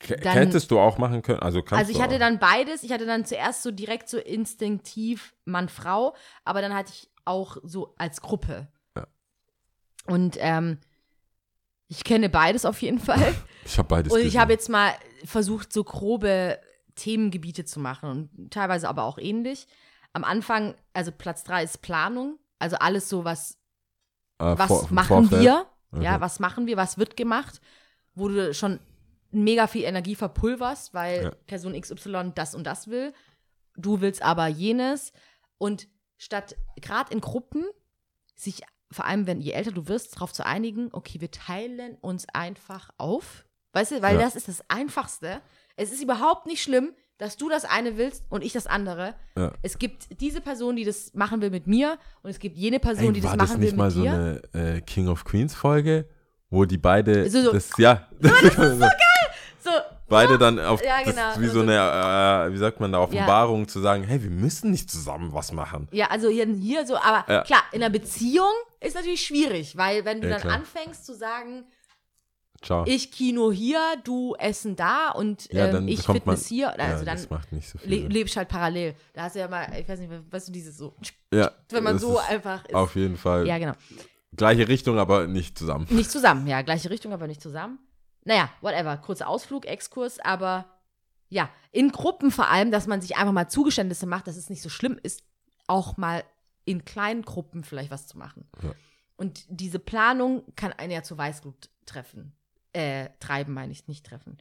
K 0.00 0.16
dann- 0.16 0.32
hättest 0.32 0.70
du 0.72 0.80
auch 0.80 0.98
machen 0.98 1.22
können? 1.22 1.38
Also 1.38 1.62
kannst 1.62 1.78
also 1.78 1.90
ich 1.92 1.98
du 1.98 2.02
hatte 2.02 2.16
auch. 2.16 2.18
dann 2.18 2.38
beides. 2.40 2.82
Ich 2.82 2.90
hatte 2.92 3.06
dann 3.06 3.24
zuerst 3.24 3.62
so 3.62 3.70
direkt 3.70 4.08
so 4.08 4.18
instinktiv 4.18 5.32
Mann-Frau, 5.44 6.14
aber 6.44 6.60
dann 6.60 6.74
hatte 6.74 6.90
ich 6.92 7.08
auch 7.24 7.56
so 7.62 7.94
als 7.98 8.20
Gruppe. 8.20 8.68
Ja. 8.96 9.06
Und 10.06 10.36
ähm, 10.40 10.78
ich 11.88 12.04
kenne 12.04 12.28
beides 12.28 12.64
auf 12.64 12.80
jeden 12.82 12.98
Fall. 12.98 13.34
Ich 13.66 13.78
habe 13.78 13.88
beides 13.88 14.12
Und 14.12 14.20
ich 14.20 14.36
habe 14.36 14.52
jetzt 14.52 14.68
mal 14.68 14.92
versucht, 15.24 15.72
so 15.72 15.84
grobe 15.84 16.60
Themengebiete 16.96 17.64
zu 17.64 17.80
machen 17.80 18.10
und 18.10 18.50
teilweise 18.52 18.86
aber 18.90 19.04
auch 19.04 19.16
ähnlich. 19.16 19.66
Am 20.12 20.22
Anfang, 20.22 20.74
also 20.92 21.10
Platz 21.12 21.44
drei 21.44 21.64
ist 21.64 21.80
Planung, 21.80 22.38
also 22.58 22.76
alles 22.76 23.08
so, 23.08 23.24
was 23.24 23.52
Äh, 24.38 24.58
was 24.58 24.68
vor- 24.68 24.86
machen 24.90 25.06
Vorfeld. 25.28 25.40
wir? 25.42 25.66
Okay. 25.92 26.04
Ja, 26.04 26.20
was 26.20 26.40
machen 26.40 26.66
wir? 26.66 26.76
Was 26.76 26.98
wird 26.98 27.16
gemacht? 27.16 27.62
Wo 28.14 28.28
du 28.28 28.52
schon 28.52 28.80
mega 29.30 29.66
viel 29.66 29.84
Energie 29.84 30.14
verpulverst, 30.14 30.92
weil 30.92 31.22
Ja. 31.22 31.30
Person 31.46 31.72
XY 31.80 32.32
das 32.34 32.54
und 32.54 32.64
das 32.64 32.88
will. 32.88 33.14
Du 33.76 34.02
willst 34.02 34.20
aber 34.20 34.46
jenes. 34.46 35.14
Und 35.56 35.88
statt 36.24 36.56
gerade 36.80 37.12
in 37.12 37.20
Gruppen 37.20 37.64
sich, 38.36 38.62
vor 38.90 39.04
allem 39.04 39.26
wenn 39.26 39.40
je 39.40 39.52
älter 39.52 39.72
du 39.72 39.86
wirst, 39.88 40.16
darauf 40.16 40.32
zu 40.32 40.44
einigen, 40.46 40.88
okay, 40.92 41.20
wir 41.20 41.30
teilen 41.30 41.96
uns 42.00 42.26
einfach 42.32 42.90
auf. 42.98 43.44
Weißt 43.72 43.92
du, 43.92 44.02
weil 44.02 44.16
Ja. 44.16 44.22
das 44.22 44.36
ist 44.36 44.48
das 44.48 44.62
Einfachste. 44.68 45.40
Es 45.76 45.92
ist 45.92 46.02
überhaupt 46.02 46.46
nicht 46.46 46.62
schlimm, 46.62 46.92
dass 47.18 47.36
du 47.36 47.48
das 47.48 47.64
eine 47.64 47.96
willst 47.96 48.24
und 48.28 48.42
ich 48.42 48.52
das 48.52 48.66
andere. 48.66 49.14
Ja. 49.36 49.52
Es 49.62 49.78
gibt 49.78 50.20
diese 50.20 50.40
Person, 50.40 50.76
die 50.76 50.84
das 50.84 51.12
machen 51.14 51.40
will 51.40 51.50
mit 51.50 51.66
mir 51.66 51.98
und 52.22 52.30
es 52.30 52.38
gibt 52.38 52.56
jene 52.56 52.80
Person, 52.80 53.06
Ey, 53.06 53.12
die 53.12 53.20
das 53.20 53.30
war 53.30 53.36
machen 53.36 53.48
das 53.48 53.54
will 53.56 53.60
nicht 53.60 53.70
mit 53.72 53.78
mal 53.78 53.90
so 53.90 54.02
dir. 54.02 54.12
eine 54.52 54.76
äh, 54.76 54.80
King 54.80 55.08
of 55.08 55.24
Queens 55.24 55.54
Folge, 55.54 56.08
wo 56.50 56.64
die 56.64 56.78
beide 56.78 57.28
So- 57.30 57.42
so- 57.42 57.52
das 57.52 57.70
ja, 57.78 58.08
so 58.20 58.28
So, 58.78 58.86
beide 60.08 60.38
dann 60.38 60.58
auf 60.58 60.82
Ja, 60.84 61.02
das 61.04 61.14
genau. 61.14 61.30
ist 61.32 61.40
wie 61.40 61.48
so 61.48 61.60
eine 61.60 62.48
äh, 62.48 62.52
wie 62.52 62.58
sagt 62.58 62.80
man 62.80 62.92
da 62.92 63.00
Offenbarung 63.00 63.68
zu 63.68 63.80
sagen, 63.80 64.02
hey, 64.04 64.22
wir 64.22 64.30
müssen 64.30 64.70
nicht 64.70 64.90
zusammen 64.90 65.32
was 65.32 65.52
machen. 65.52 65.88
Ja, 65.92 66.08
also 66.10 66.28
hier, 66.28 66.46
hier 66.46 66.86
so, 66.86 66.96
aber 66.96 67.24
Ja. 67.32 67.42
klar, 67.42 67.62
in 67.72 67.82
einer 67.82 67.90
Beziehung 67.92 68.52
ist 68.80 68.94
natürlich 68.94 69.24
schwierig, 69.24 69.76
weil 69.76 70.04
wenn 70.04 70.20
du 70.20 70.28
Ja, 70.28 70.34
dann 70.34 70.42
klar. 70.42 70.54
anfängst 70.56 71.04
zu 71.06 71.14
sagen, 71.14 71.64
Ciao. 72.62 72.84
ich 72.86 73.10
Kino 73.12 73.52
hier, 73.52 73.78
du 74.04 74.34
Essen 74.38 74.74
da 74.76 75.10
und 75.10 75.52
ja, 75.52 75.66
ähm, 75.66 75.86
ich 75.88 75.98
bekommt 76.00 76.24
man 76.24 76.36
Fitness 76.36 76.48
hier, 76.48 76.68
also 76.80 76.82
ja, 77.00 77.04
dann 77.04 77.16
das 77.16 77.28
macht 77.30 77.52
nicht 77.52 77.68
so 77.68 77.76
viel. 77.78 77.90
le 78.04 78.08
lebst 78.08 78.36
halt 78.36 78.48
parallel. 78.48 78.94
Da 79.12 79.22
hast 79.24 79.34
du 79.36 79.40
ja 79.40 79.48
mal, 79.48 79.68
ich 79.78 79.86
weiß 79.86 80.00
nicht, 80.00 80.10
weißt 80.30 80.48
du, 80.48 80.52
dieses 80.52 80.78
so, 80.78 80.94
ja, 81.32 81.50
wenn 81.70 81.84
man 81.84 81.94
das 81.94 82.02
so 82.02 82.18
einfach 82.18 82.64
ist. 82.64 82.74
auf 82.74 82.94
jeden 82.96 83.16
Fall 83.18 83.46
Ja, 83.46 83.58
genau. 83.58 83.74
gleiche 84.34 84.66
Richtung, 84.68 84.98
aber 84.98 85.26
nicht 85.26 85.58
zusammen. 85.58 85.86
Nicht 85.90 86.10
zusammen, 86.10 86.46
ja, 86.46 86.62
gleiche 86.62 86.88
Richtung, 86.88 87.12
aber 87.12 87.26
nicht 87.26 87.42
zusammen. 87.42 87.78
Naja, 88.24 88.50
whatever, 88.60 88.96
kurzer 88.96 89.28
Ausflug, 89.28 89.66
Exkurs, 89.66 90.18
aber 90.18 90.66
ja, 91.28 91.50
in 91.72 91.90
Gruppen 91.90 92.30
vor 92.30 92.48
allem, 92.48 92.70
dass 92.70 92.86
man 92.86 93.00
sich 93.00 93.16
einfach 93.16 93.32
mal 93.32 93.48
Zugeständnisse 93.48 94.06
macht, 94.06 94.26
dass 94.26 94.36
es 94.36 94.50
nicht 94.50 94.62
so 94.62 94.68
schlimm 94.68 94.98
ist, 95.02 95.22
auch 95.66 95.96
mal 95.96 96.24
in 96.64 96.84
kleinen 96.84 97.22
Gruppen 97.22 97.64
vielleicht 97.64 97.90
was 97.90 98.06
zu 98.06 98.18
machen. 98.18 98.48
Ja. 98.62 98.74
Und 99.16 99.44
diese 99.48 99.78
Planung 99.78 100.44
kann 100.56 100.72
einen 100.72 100.92
ja 100.92 101.02
zu 101.02 101.16
Weißglut 101.16 101.70
treffen. 101.86 102.34
Äh, 102.72 103.10
treiben 103.20 103.52
meine 103.52 103.72
ich, 103.72 103.86
nicht 103.86 104.06
treffen. 104.06 104.38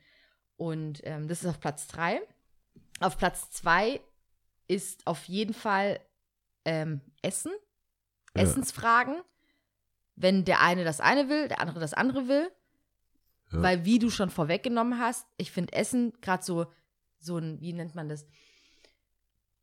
Und 0.56 1.02
ähm, 1.04 1.28
das 1.28 1.44
ist 1.44 1.50
auf 1.50 1.60
Platz 1.60 1.88
drei. 1.88 2.22
Auf 3.00 3.18
Platz 3.18 3.52
zwei 3.52 4.02
ist 4.68 5.06
auf 5.06 5.26
jeden 5.26 5.54
Fall 5.54 6.00
ähm, 6.66 7.02
Essen. 7.22 7.52
Ja. 8.36 8.44
Essensfragen. 8.44 9.22
Wenn 10.16 10.46
der 10.46 10.62
eine 10.62 10.84
das 10.84 11.00
eine 11.02 11.30
will, 11.30 11.48
der 11.48 11.60
andere 11.60 11.80
das 11.80 11.94
andere 11.94 12.28
will. 12.28 12.52
Ja. 13.54 13.62
Weil, 13.62 13.86
wie 13.86 14.00
du 14.00 14.10
schon 14.10 14.30
vorweggenommen 14.30 15.00
hast, 15.00 15.26
ich 15.38 15.52
finde 15.52 15.74
Essen 15.74 16.14
gerade 16.22 16.44
so, 16.44 16.66
so 17.20 17.38
ein, 17.38 17.62
wie 17.62 17.74
nennt 17.74 17.96
man 17.96 18.10
das? 18.10 18.26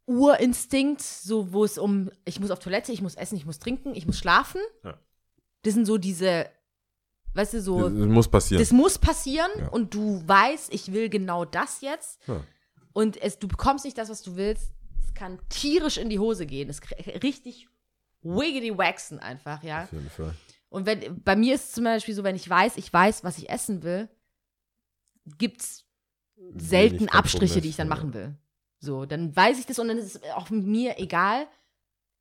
Urinstinkt, 0.07 1.03
so 1.03 1.53
wo 1.53 1.65
es 1.65 1.79
um, 1.79 2.11
ich 2.25 2.41
muss 2.41 2.51
auf 2.51 2.59
Toilette, 2.59 2.91
ich 2.93 3.03
muss 3.03 3.15
essen, 3.15 3.37
ich 3.37 3.47
muss 3.47 3.59
trinken, 3.61 3.95
ich 3.95 4.07
muss 4.07 4.19
schlafen. 4.19 4.61
Ja. 4.83 4.99
Das 5.63 5.75
sind 5.75 5.87
so 5.87 5.99
diese, 5.99 6.47
weißt 7.35 7.55
du, 7.55 7.61
so, 7.63 7.89
Das 7.89 7.93
muss 8.09 8.29
passieren. 8.29 8.61
das 8.63 8.73
muss 8.73 8.99
passieren 8.99 9.51
Ja. 9.59 9.69
und 9.69 9.95
du 9.95 10.27
weißt, 10.27 10.73
ich 10.75 10.93
will 10.93 11.09
genau 11.11 11.45
das 11.45 11.81
jetzt 11.81 12.19
und 12.93 13.17
es, 13.23 13.39
du 13.39 13.47
bekommst 13.47 13.85
nicht 13.85 13.99
das, 13.99 14.09
was 14.09 14.23
du 14.23 14.35
willst. 14.37 14.73
Es 15.07 15.15
kann 15.15 15.39
tierisch 15.49 15.99
in 15.99 16.09
die 16.11 16.19
Hose 16.19 16.45
gehen. 16.47 16.69
Es 16.71 16.81
richtig 17.23 17.69
wiggity 18.23 18.77
waxen 18.77 19.19
einfach, 19.21 19.63
ja. 19.63 19.85
Auf 19.85 19.93
jeden 19.93 20.11
Fall. 20.11 20.35
Und 20.71 20.87
wenn, 20.87 21.23
bei 21.23 21.37
mir 21.37 21.55
ist 21.55 21.67
es 21.67 21.73
zum 21.73 21.85
Beispiel 21.85 22.15
so, 22.15 22.25
wenn 22.25 22.37
ich 22.37 22.49
weiß, 22.49 22.77
ich 22.77 22.91
weiß, 22.91 23.25
was 23.25 23.39
ich 23.39 23.51
essen 23.51 23.83
will, 23.83 24.09
gibt's 25.37 25.85
selten 26.55 27.01
Wenig 27.01 27.13
Abstriche, 27.13 27.61
die 27.61 27.69
ich 27.69 27.77
dann 27.77 27.89
machen 27.89 28.15
will. 28.15 28.37
So, 28.79 29.05
dann 29.05 29.35
weiß 29.35 29.59
ich 29.59 29.67
das 29.67 29.79
und 29.79 29.89
dann 29.89 29.99
ist 29.99 30.17
es 30.17 30.23
auch 30.35 30.49
mir 30.49 30.99
egal. 30.99 31.47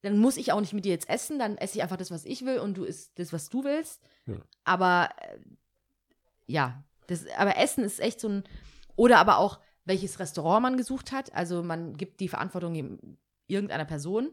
Dann 0.01 0.17
muss 0.17 0.37
ich 0.37 0.51
auch 0.51 0.59
nicht 0.59 0.73
mit 0.73 0.85
dir 0.85 0.91
jetzt 0.91 1.09
essen, 1.09 1.39
dann 1.39 1.57
esse 1.57 1.77
ich 1.77 1.83
einfach 1.83 1.97
das, 1.97 2.11
was 2.11 2.25
ich 2.25 2.43
will 2.45 2.59
und 2.59 2.75
du 2.75 2.83
isst 2.83 3.17
das, 3.19 3.31
was 3.31 3.49
du 3.49 3.63
willst. 3.63 4.01
Ja. 4.25 4.35
Aber 4.63 5.09
äh, 5.21 5.39
ja, 6.47 6.83
das, 7.07 7.25
aber 7.37 7.57
Essen 7.57 7.83
ist 7.83 7.99
echt 7.99 8.19
so 8.19 8.29
ein. 8.29 8.43
Oder 8.95 9.19
aber 9.19 9.37
auch, 9.37 9.59
welches 9.85 10.19
Restaurant 10.19 10.63
man 10.63 10.77
gesucht 10.77 11.11
hat. 11.11 11.33
Also 11.33 11.63
man 11.63 11.95
gibt 11.97 12.19
die 12.19 12.29
Verantwortung 12.29 12.75
eben 12.75 13.17
irgendeiner 13.47 13.85
Person 13.85 14.31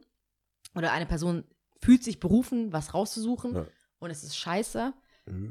oder 0.75 0.93
eine 0.93 1.07
Person 1.07 1.45
fühlt 1.81 2.03
sich 2.03 2.21
berufen, 2.21 2.73
was 2.73 2.95
rauszusuchen 2.95 3.55
Ja. 3.55 3.67
Und 3.99 4.11
es 4.11 4.23
ist 4.23 4.37
scheiße, 4.37 4.79
ja. 4.79 4.93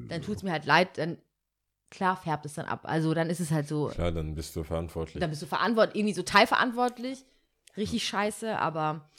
dann 0.09 0.21
tut 0.21 0.37
es 0.37 0.43
mir 0.43 0.51
halt 0.51 0.65
leid, 0.65 0.97
dann 0.97 1.17
klar 1.91 2.17
färbt 2.17 2.45
es 2.45 2.53
dann 2.55 2.65
ab. 2.65 2.81
Also 2.83 3.13
dann 3.13 3.29
ist 3.29 3.39
es 3.39 3.51
halt 3.51 3.67
so, 3.67 3.87
Klar, 3.87 4.11
dann 4.11 4.35
bist 4.35 4.55
du 4.55 4.63
verantwortlich. 4.63 5.19
dann 5.21 5.29
bist 5.29 5.41
du 5.41 5.45
verantwortlich, 5.45 5.95
irgendwie 5.97 6.15
so 6.15 6.23
teilverantwortlich, 6.23 7.25
richtig 7.77 8.07
scheiße, 8.07 8.57
aber 8.57 9.09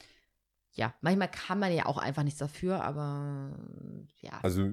ja, 0.73 0.93
manchmal 1.01 1.31
kann 1.31 1.59
man 1.59 1.73
ja 1.73 1.87
auch 1.87 1.97
einfach 1.97 2.23
nichts 2.23 2.39
dafür, 2.39 2.85
aber 2.85 3.57
ja. 4.21 4.39
Also, 4.43 4.73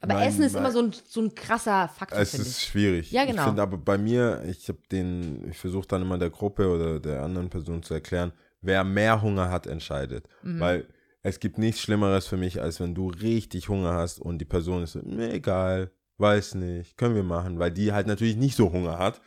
aber 0.00 0.14
mein- 0.14 0.28
Essen 0.28 0.42
ist 0.44 0.52
mein- 0.52 0.62
immer 0.62 0.72
so 0.72 0.78
ein, 0.82 0.92
so 0.92 1.20
ein 1.20 1.34
krasser 1.34 1.88
Faktor, 1.88 2.18
Es 2.20 2.34
ist 2.34 2.58
ich. 2.58 2.64
schwierig. 2.68 3.10
Ja, 3.10 3.24
genau. 3.24 3.42
Ich 3.42 3.46
finde 3.48 3.62
aber 3.62 3.76
bei 3.76 3.98
mir, 3.98 4.44
ich 4.46 4.68
habe 4.68 4.78
den, 4.92 5.48
ich 5.50 5.58
versuche 5.58 5.88
dann 5.88 6.02
immer 6.02 6.18
der 6.18 6.30
Gruppe 6.30 6.68
oder 6.68 7.00
der 7.00 7.22
anderen 7.24 7.50
Person 7.50 7.82
zu 7.82 7.92
erklären, 7.94 8.32
wer 8.60 8.84
mehr 8.84 9.20
Hunger 9.20 9.50
hat, 9.50 9.66
entscheidet. 9.66 10.28
Mhm. 10.42 10.60
Weil 10.60 10.88
es 11.26 11.40
gibt 11.40 11.58
nichts 11.58 11.80
Schlimmeres 11.80 12.26
für 12.28 12.36
mich, 12.36 12.60
als 12.62 12.78
wenn 12.78 12.94
du 12.94 13.08
richtig 13.08 13.68
Hunger 13.68 13.94
hast 13.94 14.20
und 14.20 14.38
die 14.38 14.44
Person 14.44 14.84
ist 14.84 14.92
so, 14.92 15.00
mir 15.02 15.32
egal, 15.32 15.90
weiß 16.18 16.54
nicht, 16.54 16.96
können 16.96 17.16
wir 17.16 17.24
machen, 17.24 17.58
weil 17.58 17.72
die 17.72 17.92
halt 17.92 18.06
natürlich 18.06 18.36
nicht 18.36 18.54
so 18.56 18.72
Hunger 18.72 18.96
hat 18.98 19.20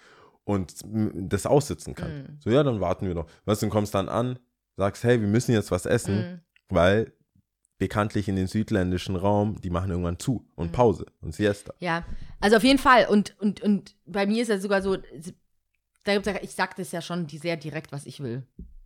und 0.46 0.74
mm, 0.86 1.28
das 1.28 1.46
aussitzen 1.46 1.96
kann. 1.96 2.18
Mhm. 2.20 2.38
So, 2.40 2.50
ja, 2.52 2.64
dann 2.64 2.80
warten 2.80 3.06
wir 3.06 3.16
doch. 3.16 3.30
Was, 3.44 3.60
du 3.60 3.68
kommst 3.68 3.94
dann 3.94 4.08
an, 4.08 4.40
sagst, 4.78 5.04
hey, 5.04 5.20
wir 5.20 5.28
müssen 5.28 5.52
jetzt 5.52 5.72
was 5.72 5.86
essen, 5.86 6.16
Mhm. 6.18 6.40
weil 6.70 7.14
bekanntlich 7.80 8.28
in 8.30 8.36
den 8.38 8.48
südländischen 8.48 9.16
Raum, 9.18 9.60
die 9.62 9.70
machen 9.70 9.92
irgendwann 9.92 10.20
zu 10.20 10.48
und 10.56 10.68
Mhm. 10.68 10.72
Pause 10.72 11.06
und 11.22 11.36
Siesta. 11.36 11.74
Ja, 11.80 12.06
also 12.40 12.56
auf 12.58 12.64
jeden 12.64 12.80
Fall. 12.80 13.08
Und, 13.10 13.38
und, 13.40 13.62
und 13.62 13.96
bei 14.06 14.26
mir 14.26 14.42
ist 14.42 14.48
ja 14.48 14.58
sogar 14.58 14.82
so, 14.82 14.96
da 16.06 16.14
gibt's 16.14 16.28
ja, 16.28 16.36
ich 16.42 16.52
sag 16.56 16.76
das 16.78 16.94
ja 16.94 17.02
schon 17.02 17.28
die 17.28 17.38
sehr 17.38 17.58
direkt, 17.58 17.92
was 17.92 18.06
ich 18.06 18.22
will. 18.22 18.44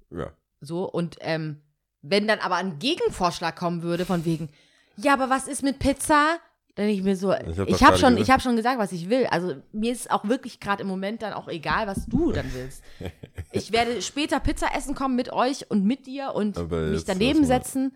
Ja. 0.10 0.34
So, 0.62 0.90
und 0.90 1.18
ähm, 1.22 1.62
wenn 2.04 2.28
dann 2.28 2.40
aber 2.40 2.56
ein 2.56 2.78
Gegenvorschlag 2.78 3.56
kommen 3.56 3.82
würde, 3.82 4.06
von 4.06 4.26
wegen, 4.26 4.50
ja, 4.98 5.14
aber 5.14 5.30
was 5.30 5.48
ist 5.48 5.64
mit 5.64 5.80
Pizza? 5.80 6.38
Dann 6.76 6.88
denke 6.88 7.00
ich 7.00 7.04
mir 7.04 7.16
so, 7.16 7.32
Ich 7.34 7.40
hab 7.40 7.58
habe 7.58 7.72
gerade 7.72 7.98
schon, 7.98 8.10
gesagt. 8.16 8.20
ich 8.20 8.32
hab 8.32 8.42
schon 8.42 8.56
gesagt, 8.56 8.80
was 8.80 8.92
ich 8.92 9.10
will. 9.10 9.28
Also 9.28 9.56
mir 9.72 9.92
ist 9.92 10.10
auch 10.12 10.26
wirklich 10.26 10.60
gerade 10.60 10.82
im 10.82 10.88
Moment 10.88 11.22
dann 11.22 11.34
auch 11.34 11.48
egal, 11.48 11.88
was 11.88 12.06
du 12.08 12.32
dann 12.32 12.52
willst. 12.54 12.84
Ich 13.56 13.72
werde 13.72 14.02
später 14.02 14.40
Pizza 14.40 14.76
essen 14.76 14.96
kommen 14.96 15.16
mit 15.16 15.32
euch 15.32 15.70
und 15.70 15.86
mit 15.86 16.08
dir 16.08 16.34
und 16.34 16.58
Aber 16.58 16.82
mich 16.88 17.06
daneben 17.06 17.42
lass 17.42 17.76
mal. 17.76 17.92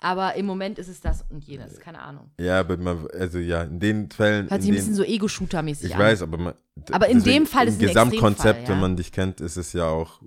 Aber 0.00 0.36
im 0.36 0.46
Moment 0.46 0.78
ist 0.78 0.86
es 0.88 1.00
das 1.00 1.24
und 1.28 1.42
jenes, 1.44 1.80
keine 1.80 1.98
Ahnung. 2.00 2.30
Ja, 2.38 2.60
aber 2.60 2.76
man, 2.76 3.08
also 3.08 3.38
ja, 3.38 3.64
in 3.64 3.80
den 3.80 4.10
Fällen. 4.10 4.48
Hört 4.48 4.62
sich 4.62 4.70
ein 4.70 4.74
den, 4.74 4.78
bisschen 4.78 4.94
so 4.94 5.02
Ego-Shooter-mäßig 5.02 5.86
ich 5.86 5.94
an. 5.94 6.00
weiß, 6.00 6.22
aber 6.22 6.38
man, 6.38 6.54
Aber 6.92 7.08
in 7.08 7.22
dem 7.24 7.46
Fall 7.46 7.66
ist 7.66 7.74
es 7.74 7.80
ein 7.80 7.86
Gesamtkonzept, 7.88 8.62
ja. 8.62 8.68
wenn 8.68 8.80
man 8.80 8.96
dich 8.96 9.10
kennt, 9.10 9.40
ist 9.40 9.56
es 9.56 9.72
ja 9.72 9.86
auch, 9.88 10.22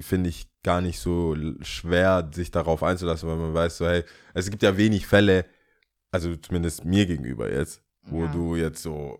finde 0.00 0.28
ich, 0.30 0.48
gar 0.62 0.80
nicht 0.80 1.00
so 1.00 1.34
schwer, 1.62 2.30
sich 2.32 2.52
darauf 2.52 2.82
einzulassen, 2.84 3.28
weil 3.28 3.36
man 3.36 3.54
weiß 3.54 3.78
so, 3.78 3.86
hey, 3.88 4.04
es 4.34 4.50
gibt 4.50 4.62
ja 4.62 4.76
wenig 4.76 5.06
Fälle, 5.06 5.46
also 6.12 6.36
zumindest 6.36 6.84
mir 6.84 7.04
gegenüber 7.06 7.52
jetzt, 7.52 7.82
wo 8.02 8.22
Ja. 8.24 8.30
du 8.32 8.54
jetzt 8.54 8.82
so, 8.82 9.18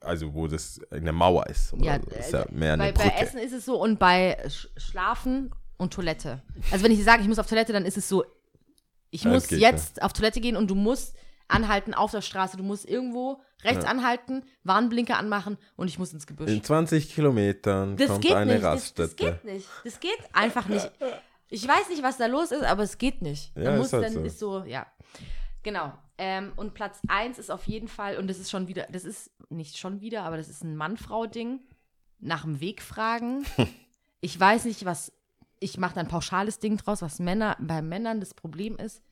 also 0.00 0.34
wo 0.34 0.46
das 0.46 0.80
eine 0.90 1.12
Mauer 1.12 1.46
ist. 1.48 1.74
Ja, 1.80 1.98
so. 2.00 2.10
ist 2.16 2.32
äh, 2.32 2.38
ja 2.38 2.46
mehr 2.52 2.76
bei, 2.76 2.84
eine 2.84 2.92
bei 2.92 3.04
Brücke. 3.08 3.20
Essen 3.22 3.38
ist 3.40 3.52
es 3.52 3.64
so 3.64 3.82
und 3.82 3.98
bei 3.98 4.36
Sch 4.48 4.68
Schlafen 4.76 5.50
und 5.78 5.92
Toilette. 5.92 6.42
Also 6.70 6.84
wenn 6.84 6.92
ich 6.92 7.02
sage, 7.02 7.22
ich 7.22 7.28
muss 7.28 7.40
auf 7.40 7.48
Toilette, 7.48 7.72
dann 7.72 7.84
ist 7.84 7.96
es 7.96 8.08
so, 8.08 8.24
ich 9.14 9.24
muss 9.24 9.42
das 9.44 9.48
geht, 9.50 9.60
jetzt 9.60 10.02
auf 10.02 10.12
Toilette 10.12 10.40
gehen 10.40 10.56
und 10.56 10.68
du 10.68 10.74
musst 10.74 11.16
anhalten 11.46 11.94
auf 11.94 12.10
der 12.10 12.22
Straße, 12.22 12.56
du 12.56 12.62
musst 12.64 12.88
irgendwo 12.88 13.40
rechts 13.62 13.84
Ja. 13.84 13.90
anhalten, 13.90 14.44
Warnblinker 14.64 15.16
anmachen 15.18 15.56
und 15.76 15.88
ich 15.88 15.98
muss 15.98 16.12
ins 16.12 16.26
Gebüsch. 16.26 16.50
In 16.50 16.62
20 16.64 17.14
Kilometern 17.14 17.96
Das 17.96 18.08
kommt 18.08 18.30
eine 18.32 18.54
nicht, 18.54 18.64
das, 18.64 18.94
das 18.94 19.10
Raststätte. 19.10 19.32
geht 19.40 19.44
nicht. 19.44 19.68
Das 19.84 20.00
geht 20.00 20.18
einfach 20.32 20.66
nicht. 20.66 20.90
Ich 21.50 21.66
weiß 21.68 21.88
nicht, 21.90 22.02
was 22.02 22.16
da 22.16 22.26
los 22.26 22.50
ist, 22.50 22.64
aber 22.64 22.82
es 22.82 22.98
geht 22.98 23.22
nicht. 23.22 23.54
Ja, 23.56 23.64
dann 23.64 23.74
ist 23.74 23.80
muss, 23.80 23.92
halt 23.92 24.04
dann 24.04 24.12
so. 24.14 24.20
ist 24.22 24.38
so, 24.38 24.64
ja. 24.64 24.86
Genau. 25.62 25.92
Ähm, 26.18 26.52
und 26.56 26.74
Platz 26.74 27.00
1 27.08 27.38
ist 27.38 27.50
auf 27.50 27.66
jeden 27.66 27.88
Fall, 27.88 28.18
und 28.18 28.28
das 28.28 28.38
ist 28.38 28.50
schon 28.50 28.66
wieder, 28.68 28.86
das 28.90 29.04
ist 29.04 29.30
nicht 29.50 29.78
schon 29.78 30.00
wieder, 30.00 30.22
aber 30.22 30.36
das 30.36 30.48
ist 30.48 30.64
ein 30.64 30.76
Mann-Frau-Ding. 30.76 31.60
Nach 32.20 32.42
dem 32.42 32.60
Weg 32.60 32.80
fragen. 32.82 33.44
ich 34.20 34.38
weiß 34.40 34.64
nicht, 34.64 34.84
was, 34.84 35.12
ich 35.64 35.78
mache 35.78 35.94
da 35.94 36.00
ein 36.00 36.08
pauschales 36.08 36.58
Ding 36.58 36.76
draus, 36.76 37.02
was 37.02 37.18
Männer, 37.18 37.56
bei 37.60 37.80
Männern 37.82 38.20
das 38.20 38.34
Problem 38.34 38.76
ist. 38.76 39.02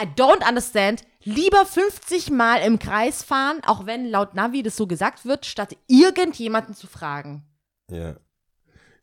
I 0.00 0.04
don't 0.04 0.46
understand. 0.46 1.02
Lieber 1.24 1.64
50 1.64 2.30
Mal 2.30 2.58
im 2.58 2.78
Kreis 2.78 3.22
fahren, 3.22 3.60
auch 3.66 3.86
wenn 3.86 4.06
laut 4.10 4.34
Navi 4.34 4.62
das 4.62 4.76
so 4.76 4.86
gesagt 4.86 5.24
wird, 5.24 5.46
statt 5.46 5.76
irgendjemanden 5.86 6.74
zu 6.74 6.86
fragen. 6.86 7.44
Ja. 7.90 8.16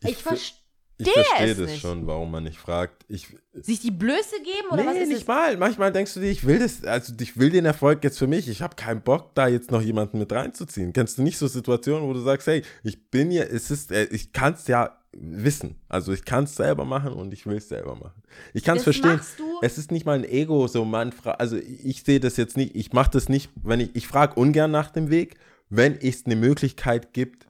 Ich, 0.05 0.17
ver- 0.17 0.29
verstehe 0.31 0.59
ich 0.97 1.09
verstehe 1.09 1.51
es 1.51 1.57
das 1.57 1.69
nicht. 1.71 1.81
schon, 1.81 2.05
warum 2.05 2.29
man 2.29 2.43
nicht 2.43 2.59
fragt. 2.59 3.05
Ich, 3.07 3.27
Sich 3.53 3.79
die 3.79 3.89
Blöße 3.91 4.35
geben 4.43 4.67
oder 4.71 4.83
nee, 4.83 4.89
was 4.89 4.97
ist 4.97 5.07
nicht 5.09 5.21
es? 5.21 5.27
mal. 5.27 5.57
Manchmal 5.57 5.91
denkst 5.91 6.13
du 6.13 6.19
dir, 6.19 6.29
ich 6.29 6.45
will 6.45 6.59
das, 6.59 6.83
also 6.83 7.13
ich 7.19 7.37
will 7.37 7.49
den 7.49 7.65
Erfolg 7.65 8.03
jetzt 8.03 8.19
für 8.19 8.27
mich. 8.27 8.47
Ich 8.47 8.61
habe 8.61 8.75
keinen 8.75 9.01
Bock, 9.01 9.33
da 9.33 9.47
jetzt 9.47 9.71
noch 9.71 9.81
jemanden 9.81 10.19
mit 10.19 10.31
reinzuziehen. 10.31 10.93
Kennst 10.93 11.17
du 11.17 11.23
nicht 11.23 11.37
so 11.39 11.47
Situationen, 11.47 12.07
wo 12.07 12.13
du 12.13 12.19
sagst, 12.21 12.45
hey, 12.47 12.61
ich 12.83 13.09
bin 13.09 13.31
hier, 13.31 13.51
es 13.51 13.71
ist, 13.71 13.91
äh, 13.91 14.03
ich 14.05 14.31
kann 14.33 14.53
es 14.53 14.67
ja 14.67 14.99
wissen. 15.15 15.75
Also 15.89 16.11
ich 16.13 16.25
kann 16.25 16.45
es 16.45 16.55
selber 16.55 16.85
machen 16.85 17.13
und 17.13 17.33
ich 17.33 17.45
will 17.45 17.57
es 17.57 17.69
selber 17.69 17.95
machen. 17.95 18.23
Ich 18.53 18.63
kann 18.63 18.77
es 18.77 18.83
verstehen. 18.83 19.19
Es 19.61 19.77
ist 19.77 19.91
nicht 19.91 20.05
mal 20.05 20.13
ein 20.17 20.23
Ego, 20.23 20.67
so 20.67 20.85
man 20.85 21.11
fra- 21.11 21.31
also 21.33 21.55
ich 21.57 22.03
sehe 22.03 22.19
das 22.19 22.37
jetzt 22.37 22.57
nicht, 22.57 22.75
ich 22.75 22.93
mache 22.93 23.11
das 23.11 23.29
nicht, 23.29 23.49
wenn 23.63 23.79
ich, 23.79 23.95
ich 23.95 24.07
frage 24.07 24.39
ungern 24.39 24.71
nach 24.71 24.89
dem 24.91 25.09
Weg, 25.09 25.35
wenn 25.69 25.95
es 25.99 26.25
eine 26.25 26.35
Möglichkeit 26.35 27.13
gibt, 27.13 27.47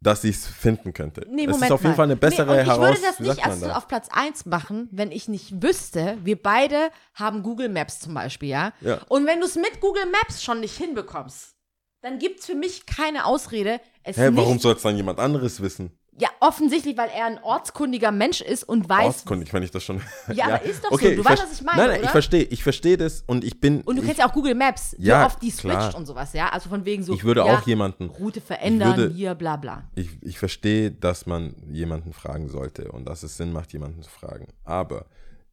dass 0.00 0.22
ich 0.24 0.36
es 0.36 0.46
finden 0.46 0.92
könnte. 0.92 1.26
Nee, 1.30 1.44
es 1.44 1.48
Moment 1.52 1.64
ist 1.64 1.70
auf 1.72 1.80
jeden 1.80 1.90
mal. 1.92 1.96
Fall 1.96 2.04
eine 2.04 2.16
bessere 2.16 2.54
nee, 2.56 2.60
und 2.62 2.66
ich 2.68 2.78
würde 2.78 2.98
das 3.00 3.20
nicht 3.20 3.46
erst 3.46 3.62
da? 3.62 3.76
auf 3.76 3.88
Platz 3.88 4.08
1 4.10 4.44
machen, 4.46 4.88
wenn 4.90 5.10
ich 5.10 5.28
nicht 5.28 5.62
wüsste, 5.62 6.18
wir 6.22 6.36
beide 6.42 6.90
haben 7.14 7.42
Google 7.42 7.70
Maps 7.70 8.00
zum 8.00 8.12
Beispiel, 8.12 8.50
ja? 8.50 8.72
Ja. 8.82 9.00
Und 9.08 9.26
wenn 9.26 9.40
du 9.40 9.46
es 9.46 9.54
mit 9.56 9.80
Google 9.80 10.04
Maps 10.10 10.42
schon 10.42 10.60
nicht 10.60 10.76
hinbekommst, 10.76 11.54
dann 12.02 12.18
gibt 12.18 12.40
es 12.40 12.46
für 12.46 12.54
mich 12.54 12.84
keine 12.84 13.24
Ausrede, 13.24 13.80
es 14.02 14.18
Hä, 14.18 14.28
nicht 14.30 14.36
warum 14.38 14.58
soll 14.58 14.74
es 14.74 14.82
dann 14.82 14.94
jemand 14.96 15.18
anderes 15.18 15.62
wissen? 15.62 15.90
Ja, 16.16 16.28
offensichtlich, 16.38 16.96
weil 16.96 17.08
er 17.08 17.26
ein 17.26 17.42
ortskundiger 17.42 18.12
Mensch 18.12 18.40
ist 18.40 18.62
und 18.62 18.88
weiß. 18.88 19.06
Auskundig, 19.06 19.52
wenn 19.52 19.64
ich 19.64 19.72
das 19.72 19.82
schon. 19.82 20.00
Ja, 20.32 20.44
aber 20.46 20.62
ist 20.62 20.84
doch 20.84 20.90
so. 20.90 20.94
okay, 20.94 21.16
Du 21.16 21.22
ich 21.22 21.26
weißt, 21.28 21.42
was 21.42 21.52
ich 21.54 21.62
meine, 21.62 21.78
Nein, 21.78 21.86
nein, 21.88 21.96
oder? 21.98 22.04
ich 22.06 22.10
verstehe, 22.12 22.42
ich 22.44 22.62
verstehe 22.62 22.96
das 22.96 23.24
und 23.26 23.42
ich 23.42 23.58
bin. 23.60 23.80
Und 23.80 23.96
du 23.96 24.02
kennst 24.02 24.18
ja 24.20 24.28
auch 24.28 24.32
Google 24.32 24.54
Maps, 24.54 24.94
wie 24.96 25.06
Ja, 25.06 25.26
oft 25.26 25.42
die 25.42 25.50
switcht 25.50 25.76
klar. 25.76 25.94
und 25.96 26.06
sowas, 26.06 26.32
ja? 26.32 26.50
Also 26.50 26.68
von 26.68 26.84
wegen 26.84 27.02
so. 27.02 27.14
Ich 27.14 27.24
würde 27.24 27.44
ja, 27.44 27.58
auch 27.58 27.66
jemanden- 27.66 28.10
Route 28.10 28.40
verändern, 28.40 28.96
würde- 28.96 29.12
hier, 29.14 29.34
bla 29.34 29.56
bla. 29.56 29.90
ich, 29.96 30.08
ich 30.22 30.38
verstehe, 30.38 30.92
dass 30.92 31.26
man 31.26 31.56
jemanden 31.72 32.12
fragen 32.12 32.48
sollte 32.48 32.92
und 32.92 33.06
dass 33.08 33.24
es 33.24 33.36
Sinn 33.36 33.52
macht, 33.52 33.72
jemanden 33.72 34.00
zu 34.02 34.10
fragen. 34.10 34.46
Aber 34.62 35.06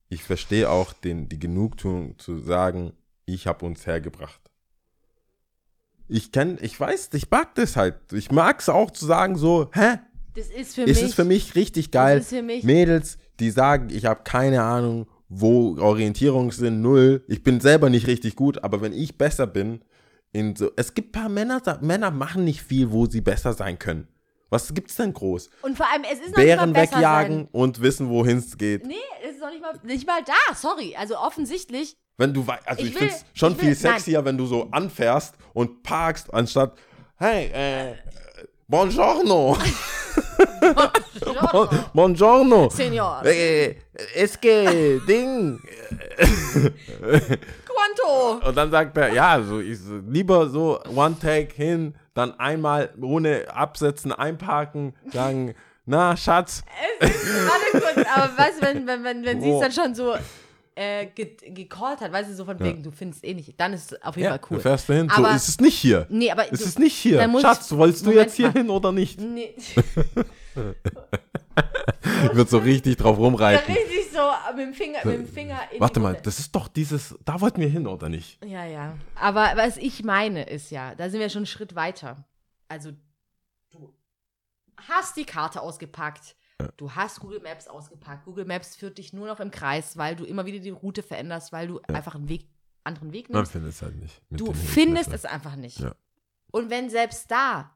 ich 0.10 0.24
verstehe 0.24 0.70
auch 0.70 0.94
den, 0.94 1.28
die 1.28 1.40
Genugtuung 1.40 2.20
zu 2.20 2.38
sagen, 2.38 2.94
ich 3.26 3.48
habe 3.48 3.66
uns 3.66 3.88
hergebracht. 3.88 4.40
Ich 6.08 6.32
kenne, 6.32 6.58
ich 6.62 6.78
weiß, 6.80 7.10
ich 7.14 7.32
mag 7.32 7.56
das 7.56 7.76
halt. 7.78 7.96
Ich 8.12 8.32
mag 8.32 8.60
es 8.60 8.70
auch 8.70 8.92
zu 8.92 9.06
sagen 9.08 9.38
so, 9.38 9.70
hä? 9.74 9.98
Das 10.36 10.48
ist 10.48 10.76
für 10.76 10.82
Es 10.84 10.88
mich. 10.98 11.02
ist 11.02 11.14
für 11.16 11.24
mich 11.26 11.56
richtig 11.56 11.92
geil. 11.92 12.20
ist 12.20 12.30
für 12.30 12.42
mich- 12.42 12.64
Mädels, 12.64 13.18
die 13.40 13.50
sagen, 13.52 13.90
ich 13.92 14.06
habe 14.06 14.22
keine 14.24 14.64
Ahnung, 14.64 15.08
wo 15.30 15.78
Orientierung 15.80 16.52
sind, 16.52 16.82
null. 16.82 17.24
Ich 17.28 17.44
bin 17.44 17.60
selber 17.60 17.90
nicht 17.90 18.08
richtig 18.08 18.36
gut, 18.36 18.64
aber 18.64 18.82
wenn 18.82 18.94
ich 18.94 19.18
besser 19.18 19.48
bin, 19.48 19.82
in 20.34 20.56
so, 20.56 20.72
es 20.78 20.94
gibt 20.94 21.10
ein 21.16 21.22
paar 21.24 21.30
Männer, 21.30 21.62
Männer 21.82 22.12
machen 22.12 22.44
nicht 22.46 22.62
viel, 22.62 22.92
wo 22.92 23.06
sie 23.06 23.22
besser 23.22 23.54
sein 23.54 23.78
können. 23.80 24.08
Was 24.50 24.74
gibt's 24.74 24.96
denn 24.96 25.14
groß? 25.14 25.50
Und 25.62 25.78
vor 25.78 25.88
allem, 25.92 26.04
es 26.04 26.20
ist 26.20 26.30
noch 26.32 26.36
Bären 26.36 26.72
nicht 26.72 26.78
mal 26.78 26.84
wegjagen 26.98 27.36
Sein. 27.38 27.48
und 27.52 27.82
wissen, 27.82 28.10
wohin 28.10 28.38
es 28.38 28.58
geht. 28.58 28.86
Nee, 28.86 28.96
es 29.26 29.36
ist 29.36 29.40
noch 29.42 29.50
nicht 29.50 29.62
mal, 29.62 29.74
nicht 29.84 30.06
mal 30.08 30.22
da, 30.26 30.56
sorry. 30.56 30.96
Also 30.98 31.18
offensichtlich. 31.18 31.96
Wenn 32.18 32.34
du 32.34 32.46
also 32.66 32.82
Ich 32.84 32.90
ich, 32.90 32.94
will- 32.94 33.00
finde 33.10 33.14
es 33.14 33.26
schon 33.34 33.58
will- 33.58 33.66
viel 33.68 33.76
sexier, 33.76 34.24
wenn 34.26 34.38
du 34.38 34.46
so 34.46 34.68
anfährst 34.72 35.36
und 35.54 35.84
parkst, 35.84 36.34
anstatt, 36.34 36.78
hey, 37.18 37.46
äh, 37.54 37.94
buongiorno. 38.72 39.58
Bon- 41.52 41.70
buongiorno. 41.94 42.70
Senior. 42.70 43.26
Äh, 43.26 43.76
es 44.16 44.40
geht, 44.40 45.08
Ding. 45.08 45.60
Quanto. 47.66 48.40
Und 48.48 48.56
dann 48.56 48.72
sagt 48.72 48.98
er, 48.98 49.14
ja, 49.14 49.42
so, 49.42 49.60
ich, 49.60 49.80
lieber 50.08 50.50
so 50.50 50.80
One 50.96 51.16
Take 51.20 51.54
hin, 51.56 51.96
dann 52.14 52.40
einmal 52.40 52.94
ohne 53.02 53.46
absetzen, 53.54 54.12
einparken, 54.14 54.94
sagen, 55.12 55.54
na, 55.86 56.16
Schatz, 56.16 56.64
Warte 57.00 57.72
kurz, 57.94 58.08
aber 58.16 58.38
weißt 58.38 58.62
du, 58.62 58.66
wenn, 58.66 58.88
wenn, 58.88 59.04
wenn, 59.04 59.26
wenn 59.26 59.42
sie 59.42 59.52
es 59.52 59.60
dann 59.60 59.72
schon 59.72 59.96
so 59.96 60.16
äh, 60.82 61.06
ge 61.08 61.36
gecallt 61.54 62.02
hat, 62.02 62.12
weißt 62.12 62.30
du, 62.30 62.34
so 62.36 62.46
von 62.46 62.60
wegen, 62.60 62.82
du 62.84 62.92
findest 62.92 63.24
eh 63.24 63.34
nicht, 63.34 63.60
dann 63.60 63.74
ist 63.74 63.92
es 63.92 64.02
auf 64.02 64.16
jeden 64.16 64.26
Ja, 64.26 64.32
Fall 64.32 64.42
cool. 64.50 64.58
dann 64.58 64.62
fährst 64.62 64.90
du 64.90 64.94
hin. 64.94 65.12
So, 65.16 65.26
ist 65.28 65.48
es 65.50 65.60
nicht 65.60 65.78
hier. 65.78 66.08
Nee, 66.10 66.32
aber 66.32 66.52
Es 66.52 66.60
du- 66.60 66.66
ist 66.66 66.80
nicht 66.80 66.96
hier. 66.96 67.22
Schatz, 67.42 67.72
ich- 67.72 67.78
wolltest 67.78 68.02
du 68.06 68.10
Moment 68.10 68.26
jetzt 68.28 68.36
hier 68.36 68.48
mal. 68.48 68.54
hin 68.54 68.70
oder 68.70 68.92
nicht? 68.92 69.20
Nee. 69.20 69.54
Wird 72.34 72.50
so 72.50 72.58
richtig 72.60 72.98
drauf 72.98 73.18
Ja, 73.18 73.24
rumreiten. 73.24 73.74
richtig 73.74 74.12
so 74.12 74.20
mit 74.56 74.68
dem 74.68 74.74
Finger, 74.74 75.00
mit 75.06 75.16
dem 75.20 75.28
Finger 75.28 75.60
in 75.72 75.80
Warte 75.80 76.00
mal, 76.00 76.16
das 76.22 76.40
ist 76.40 76.56
doch 76.56 76.68
dieses, 76.68 77.16
da 77.26 77.40
wollten 77.42 77.62
wir 77.62 77.68
hin 77.70 77.88
oder 77.88 78.10
nicht? 78.10 78.44
Ja, 78.46 78.66
ja. 78.66 78.98
Aber 79.16 79.52
was 79.56 79.78
ich 79.78 80.04
meine 80.04 80.44
ist 80.44 80.72
ja, 80.72 80.96
da 80.96 81.10
sind 81.10 81.20
wir 81.20 81.30
schon 81.30 81.40
einen 81.40 81.46
Schritt 81.48 81.76
weiter. 81.76 82.26
Also, 82.68 82.92
du 83.72 83.94
hast 84.90 85.18
die 85.18 85.26
Karte 85.26 85.62
ausgepackt. 85.62 86.36
Du 86.78 86.92
hast 86.92 87.20
Google 87.20 87.40
Maps 87.42 87.68
ausgepackt. 87.68 88.26
Google 88.26 88.46
Maps 88.46 88.76
führt 88.76 88.98
dich 88.98 89.14
nur 89.14 89.28
noch 89.28 89.40
im 89.40 89.52
Kreis, 89.52 89.98
weil 89.98 90.16
du 90.16 90.26
immer 90.26 90.46
wieder 90.46 90.60
die 90.60 90.70
Route 90.70 91.04
veränderst, 91.04 91.52
weil 91.52 91.68
du 91.68 91.80
einfach 91.88 92.16
einen 92.16 92.30
Weg, 92.30 92.48
anderen 92.84 93.14
Weg 93.14 93.30
Man 93.30 93.38
nimmst. 93.40 93.52
findet 93.52 93.72
es 93.74 93.82
halt 93.82 93.96
nicht. 93.96 94.22
Du 94.30 94.46
findest 94.54 95.10
Hilfsmitteln. 95.10 95.16
es 95.16 95.26
einfach 95.26 95.56
nicht. 95.56 95.80
Ja. 95.80 95.96
Und 96.52 96.70
wenn 96.70 96.90
selbst 96.90 97.30
da 97.32 97.76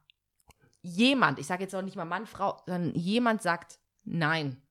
jemand, 0.82 1.40
ich 1.40 1.48
sage 1.48 1.64
jetzt 1.64 1.74
auch 1.76 1.82
nicht 1.82 1.96
mal 1.96 2.06
Mann, 2.06 2.26
Frau, 2.28 2.62
sondern 2.66 2.94
jemand 2.96 3.42
sagt, 3.42 3.80
nein, 4.04 4.62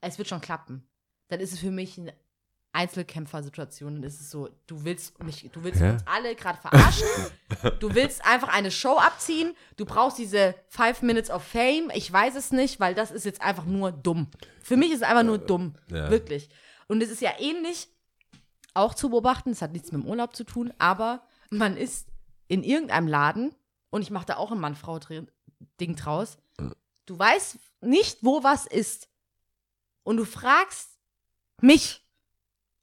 es 0.00 0.18
wird 0.18 0.28
schon 0.28 0.40
klappen, 0.40 0.86
dann 1.28 1.40
ist 1.40 1.52
es 1.52 1.58
für 1.60 1.70
mich 1.70 1.98
eine 1.98 2.14
Einzelkämpfersituation. 2.72 3.94
Dann 3.94 4.02
ist 4.02 4.20
es 4.20 4.30
so, 4.30 4.48
du 4.66 4.84
willst 4.84 5.22
mich, 5.22 5.48
du 5.52 5.62
willst 5.62 5.80
Hä? 5.80 5.90
uns 5.90 6.02
alle 6.06 6.34
gerade 6.34 6.58
verarschen. 6.58 7.06
du 7.80 7.94
willst 7.94 8.24
einfach 8.24 8.48
eine 8.48 8.70
Show 8.70 8.96
abziehen. 8.98 9.54
Du 9.76 9.84
brauchst 9.84 10.18
diese 10.18 10.54
Five 10.68 11.02
Minutes 11.02 11.30
of 11.30 11.42
Fame. 11.44 11.90
Ich 11.94 12.10
weiß 12.12 12.34
es 12.34 12.50
nicht, 12.52 12.80
weil 12.80 12.94
das 12.94 13.10
ist 13.10 13.24
jetzt 13.24 13.42
einfach 13.42 13.64
nur 13.64 13.92
dumm. 13.92 14.28
Für 14.62 14.76
mich 14.76 14.90
ist 14.90 15.02
es 15.02 15.02
einfach 15.02 15.22
nur 15.24 15.38
dumm. 15.38 15.74
ja. 15.88 16.10
Wirklich. 16.10 16.48
Und 16.88 17.02
es 17.02 17.10
ist 17.10 17.20
ja 17.22 17.32
ähnlich 17.38 17.88
auch 18.74 18.94
zu 18.94 19.10
beobachten. 19.10 19.50
Es 19.50 19.62
hat 19.62 19.72
nichts 19.72 19.92
mit 19.92 20.02
dem 20.02 20.08
Urlaub 20.08 20.34
zu 20.34 20.44
tun, 20.44 20.72
aber 20.78 21.22
man 21.50 21.76
ist 21.76 22.08
in 22.48 22.62
irgendeinem 22.64 23.06
Laden 23.08 23.54
und 23.90 24.02
ich 24.02 24.10
mache 24.10 24.26
da 24.26 24.36
auch 24.36 24.52
ein 24.52 24.58
Mann-Frau-Ding 24.60 25.96
draus. 25.96 26.38
Du 27.06 27.18
weißt 27.18 27.58
nicht, 27.82 28.18
wo 28.22 28.42
was 28.42 28.66
ist. 28.66 29.08
Und 30.02 30.16
du 30.16 30.24
fragst 30.24 30.98
mich, 31.60 32.01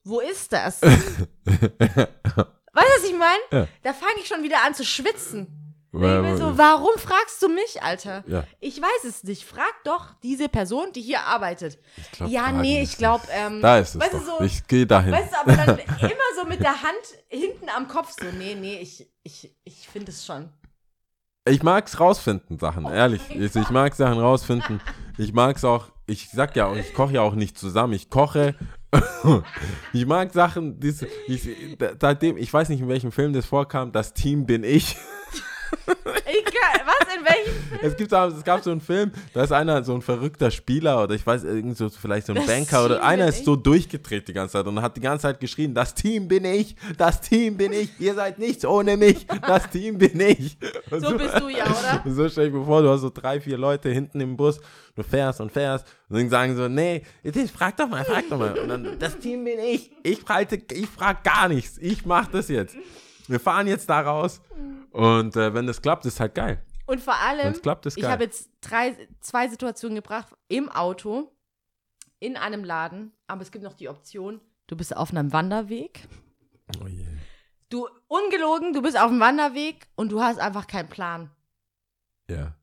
wo 0.10 0.20
ist 0.20 0.52
das? 0.52 0.82
weißt 0.82 0.98
du, 1.46 2.06
was 2.76 3.04
ich 3.06 3.18
meine? 3.18 3.40
Ja. 3.52 3.68
Da 3.84 3.94
fange 3.94 4.14
ich 4.22 4.28
schon 4.28 4.44
wieder 4.44 4.64
an 4.66 4.74
zu 4.74 4.84
schwitzen. 4.86 5.56
Weil- 5.92 6.24
Ich 6.24 6.30
bin 6.30 6.38
so, 6.38 6.56
warum 6.58 6.98
fragst 6.98 7.42
du 7.42 7.50
mich, 7.50 7.82
Alter? 7.82 8.24
Ja. 8.28 8.44
Ich 8.60 8.80
weiß 8.80 9.06
es 9.06 9.24
nicht. 9.24 9.44
Frag 9.46 9.74
doch 9.86 10.14
diese 10.22 10.48
Person, 10.48 10.92
die 10.94 11.02
hier 11.02 11.22
arbeitet. 11.22 11.80
Glaub, 12.12 12.30
ja, 12.30 12.52
nee, 12.52 12.84
ich 12.84 12.96
glaube, 12.98 13.24
ähm, 13.32 13.60
Da 13.62 13.80
ist 13.80 13.96
es 13.96 14.02
weißt 14.02 14.14
doch. 14.14 14.20
du, 14.20 14.26
so, 14.26 14.42
ich 14.42 14.68
gehe 14.68 14.86
dahin. 14.86 15.12
weißt 15.12 15.34
du, 15.34 15.38
aber 15.40 15.56
dann 15.56 15.80
immer 16.02 16.30
so 16.40 16.46
mit 16.48 16.60
der 16.60 16.74
Hand 16.84 17.00
hinten 17.28 17.70
am 17.76 17.88
Kopf 17.88 18.12
so, 18.20 18.26
nee, 18.38 18.54
nee, 18.54 18.78
ich, 18.80 19.10
ich, 19.24 19.52
ich 19.64 19.90
finde 19.90 20.12
es 20.12 20.26
schon. 20.26 20.50
Ich 21.48 21.64
mag's 21.64 22.00
rausfinden, 22.00 22.60
Sachen, 22.60 22.86
ehrlich. 22.86 23.22
Ich, 23.30 23.56
ich 23.56 23.70
mag 23.72 23.96
Sachen 23.96 24.20
rausfinden. 24.20 24.82
Ich 25.18 25.34
mag's 25.34 25.64
auch, 25.64 25.88
ich 26.06 26.30
sag 26.30 26.56
ja, 26.56 26.68
auch, 26.68 26.76
ich 26.76 26.94
koche 26.94 27.14
ja 27.14 27.22
auch 27.22 27.34
nicht 27.34 27.58
zusammen. 27.58 27.94
Ich 27.94 28.12
koche. 28.12 28.54
ich 29.94 30.06
mag 30.06 30.34
Sachen, 30.34 30.80
die, 30.80 30.94
ich, 31.28 31.50
seitdem, 32.00 32.38
ich 32.38 32.52
weiß 32.52 32.70
nicht, 32.70 32.82
in 32.82 32.88
welchem 32.88 33.12
Film 33.12 33.34
das 33.34 33.46
vorkam, 33.46 33.92
das 33.92 34.14
Team 34.14 34.46
bin 34.46 34.64
ich. 34.64 34.98
Ich, 35.88 36.46
kann- 36.46 36.82
was, 36.86 37.16
in 37.16 37.24
welchem? 37.26 37.54
Es, 37.82 37.96
gibt, 37.98 38.12
es 38.12 38.44
gab 38.44 38.64
so 38.64 38.72
einen 38.72 38.82
Film, 38.82 39.12
da 39.34 39.44
ist 39.44 39.52
einer 39.52 39.84
so 39.84 39.94
ein 39.96 40.02
verrückter 40.02 40.52
Spieler 40.52 41.04
oder 41.04 41.16
ich 41.16 41.26
weiß, 41.26 41.44
irgend 41.44 41.78
so, 41.78 41.90
vielleicht 41.90 42.28
so 42.28 42.34
ein 42.34 42.38
Das 42.38 42.46
Banker 42.48 42.86
oder 42.86 43.04
einer 43.04 43.28
ist 43.28 43.40
ich. 43.40 43.46
so 43.46 43.56
durchgedreht 43.56 44.28
die 44.28 44.34
ganze 44.34 44.54
Zeit 44.54 44.66
und 44.68 44.82
hat 44.82 44.96
die 44.98 45.02
ganze 45.02 45.24
Zeit 45.24 45.40
geschrien, 45.40 45.74
das 45.74 45.94
Team 45.96 46.28
bin 46.28 46.46
ich, 46.46 46.76
das 46.98 47.22
Team 47.22 47.58
bin 47.58 47.72
ich, 47.74 47.90
ihr 48.00 48.14
seid 48.16 48.38
nichts 48.40 48.66
ohne 48.66 48.98
mich, 48.98 49.26
das 49.48 49.70
Team 49.70 49.98
bin 49.98 50.20
ich. 50.20 50.58
Und 50.92 51.02
So 51.06 51.18
bist 51.18 51.40
du 51.40 51.48
ja, 51.50 51.66
oder? 51.66 52.04
So 52.12 52.30
stell 52.30 52.48
ich 52.48 52.54
mir 52.54 52.66
vor, 52.66 52.82
du 52.82 52.90
hast 52.90 53.02
so 53.02 53.10
drei, 53.14 53.40
vier 53.40 53.58
Leute 53.58 53.90
hinten 53.90 54.20
im 54.22 54.36
Bus, 54.38 54.60
du 54.96 55.04
fährst 55.04 55.40
und 55.42 55.52
fährst 55.52 55.86
und 56.10 56.18
dann 56.18 56.30
sagen 56.30 56.56
so, 56.56 56.68
nee, 56.68 57.04
jetzt 57.24 57.52
frag 57.52 57.76
doch 57.78 57.88
mal, 57.88 58.04
frag 58.06 58.26
doch 58.30 58.38
mal. 58.38 58.58
Und 58.58 58.70
dann, 58.70 59.00
das 59.00 59.18
Team 59.20 59.44
bin 59.46 59.60
ich, 59.60 59.90
ich, 60.04 60.20
halte, 60.28 60.60
ich 60.74 60.88
frag 60.88 61.24
gar 61.24 61.48
nichts, 61.48 61.78
ich 61.80 62.06
mach 62.06 62.28
das 62.28 62.50
jetzt. 62.50 62.76
Wir 63.30 63.40
fahren 63.40 63.68
jetzt 63.68 63.90
da 63.90 64.02
raus 64.02 64.42
und 64.92 65.36
äh, 65.36 65.54
wenn 65.54 65.68
das 65.68 65.82
klappt, 65.82 66.06
ist 66.06 66.20
halt 66.20 66.36
geil. 66.36 66.62
Und 66.86 67.00
vor 67.02 67.16
allem, 67.16 67.54
klappt, 67.62 67.86
ich 67.86 68.04
habe 68.04 68.24
jetzt 68.24 68.50
drei, 68.62 68.96
zwei 69.20 69.48
Situationen 69.48 69.96
gebracht, 69.96 70.34
im 70.48 70.70
Auto, 70.70 71.32
in 72.20 72.36
einem 72.36 72.64
Laden, 72.64 73.12
aber 73.28 73.44
es 73.44 73.52
gibt 73.52 73.64
noch 73.64 73.74
die 73.76 73.88
Option, 73.90 74.42
du 74.68 74.76
bist 74.76 74.96
auf 74.98 75.12
einem 75.12 75.32
Wanderweg. 75.32 76.08
Oh 76.84 76.88
je. 76.88 77.06
Du, 77.70 77.88
ungelogen, 78.08 78.74
du 78.74 78.82
bist 78.82 79.00
auf 79.00 79.10
dem 79.10 79.20
Wanderweg 79.20 79.88
und 79.96 80.12
du 80.12 80.22
hast 80.22 80.40
einfach 80.40 80.66
keinen 80.66 80.90
Plan. 80.90 81.30
Ja. 82.28 82.56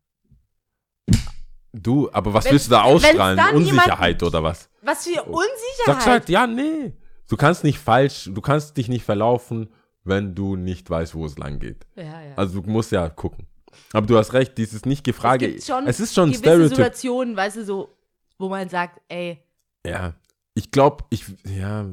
Du, 1.73 2.11
aber 2.13 2.33
was 2.35 2.45
Wenn's- 2.47 2.53
willst 2.53 2.67
du 2.69 2.71
da 2.71 2.83
ausstrahlen? 2.83 3.39
Unsicherheit 3.55 4.23
oder 4.23 4.43
was? 4.43 4.69
Was 4.83 5.05
für 5.07 5.15
Sagst 5.15 5.29
Unsicherheit. 5.29 6.07
halt, 6.07 6.29
ja, 6.29 6.47
nee. 6.47 6.95
Du 7.29 7.37
kannst 7.37 7.65
nicht 7.65 7.79
falsch, 7.79 8.31
du 8.33 8.41
kannst 8.41 8.77
dich 8.77 8.89
nicht 8.89 9.05
verlaufen, 9.05 9.69
wenn 10.07 10.35
du 10.35 10.57
nicht 10.57 10.89
weißt, 10.89 11.15
wo 11.15 11.27
es 11.27 11.39
lang 11.39 11.59
geht. 11.59 11.87
ja, 11.97 12.05
ja. 12.05 12.35
Also 12.37 12.61
du 12.61 12.71
musst 12.71 12.93
ja 12.93 13.09
gucken. 13.09 13.47
Aber 13.93 14.07
du 14.07 14.17
hast 14.17 14.33
recht, 14.33 14.57
dieses 14.59 14.85
nicht 14.85 15.05
gefrage. 15.05 15.55
es 15.55 15.67
schon 15.67 15.87
es 15.87 16.01
ist 16.01 16.15
schon 16.15 16.31
ein 16.31 16.33
gewisse 16.33 16.45
Stereotyp. 16.45 16.77
Situationen, 16.77 17.37
weißt 17.37 17.57
du, 17.59 17.65
so, 17.65 17.97
wo 18.39 18.49
man 18.49 18.69
sagt, 18.69 19.01
ey, 19.09 19.43
Ja. 19.85 20.15
Ich 20.55 20.71
glaube, 20.71 21.05
ich, 21.11 21.27
ja, 21.45 21.85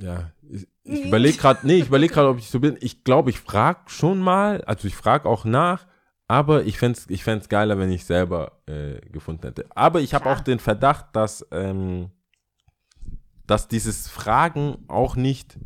ja. 0.00 0.30
Ich, 0.48 0.68
ich 0.84 1.06
überlege 1.06 1.36
gerade, 1.36 1.66
nee, 1.66 1.78
ich 1.78 1.88
überlege 1.88 2.14
gerade, 2.14 2.28
ob 2.28 2.38
ich 2.38 2.48
so 2.48 2.60
bin. 2.60 2.76
Ich 2.80 3.02
glaube, 3.02 3.30
ich 3.30 3.40
frage 3.40 3.80
schon 3.86 4.20
mal, 4.20 4.62
also 4.62 4.86
ich 4.86 4.94
frage 4.94 5.28
auch 5.28 5.44
nach, 5.44 5.88
aber 6.28 6.64
ich 6.64 6.78
fände 6.78 6.98
es 6.98 7.10
ich 7.10 7.24
fänd's 7.24 7.48
geiler, 7.48 7.78
wenn 7.78 7.90
ich 7.90 8.04
selber 8.04 8.62
äh, 8.66 9.00
gefunden 9.10 9.42
hätte. 9.42 9.66
Aber 9.74 10.00
ich 10.00 10.14
habe 10.14 10.30
auch 10.30 10.38
den 10.38 10.60
Verdacht, 10.60 11.06
dass, 11.14 11.44
ähm, 11.50 12.10
dass 13.48 13.66
dieses 13.66 14.06
Fragen 14.06 14.84
auch 14.86 15.16
nicht 15.16 15.58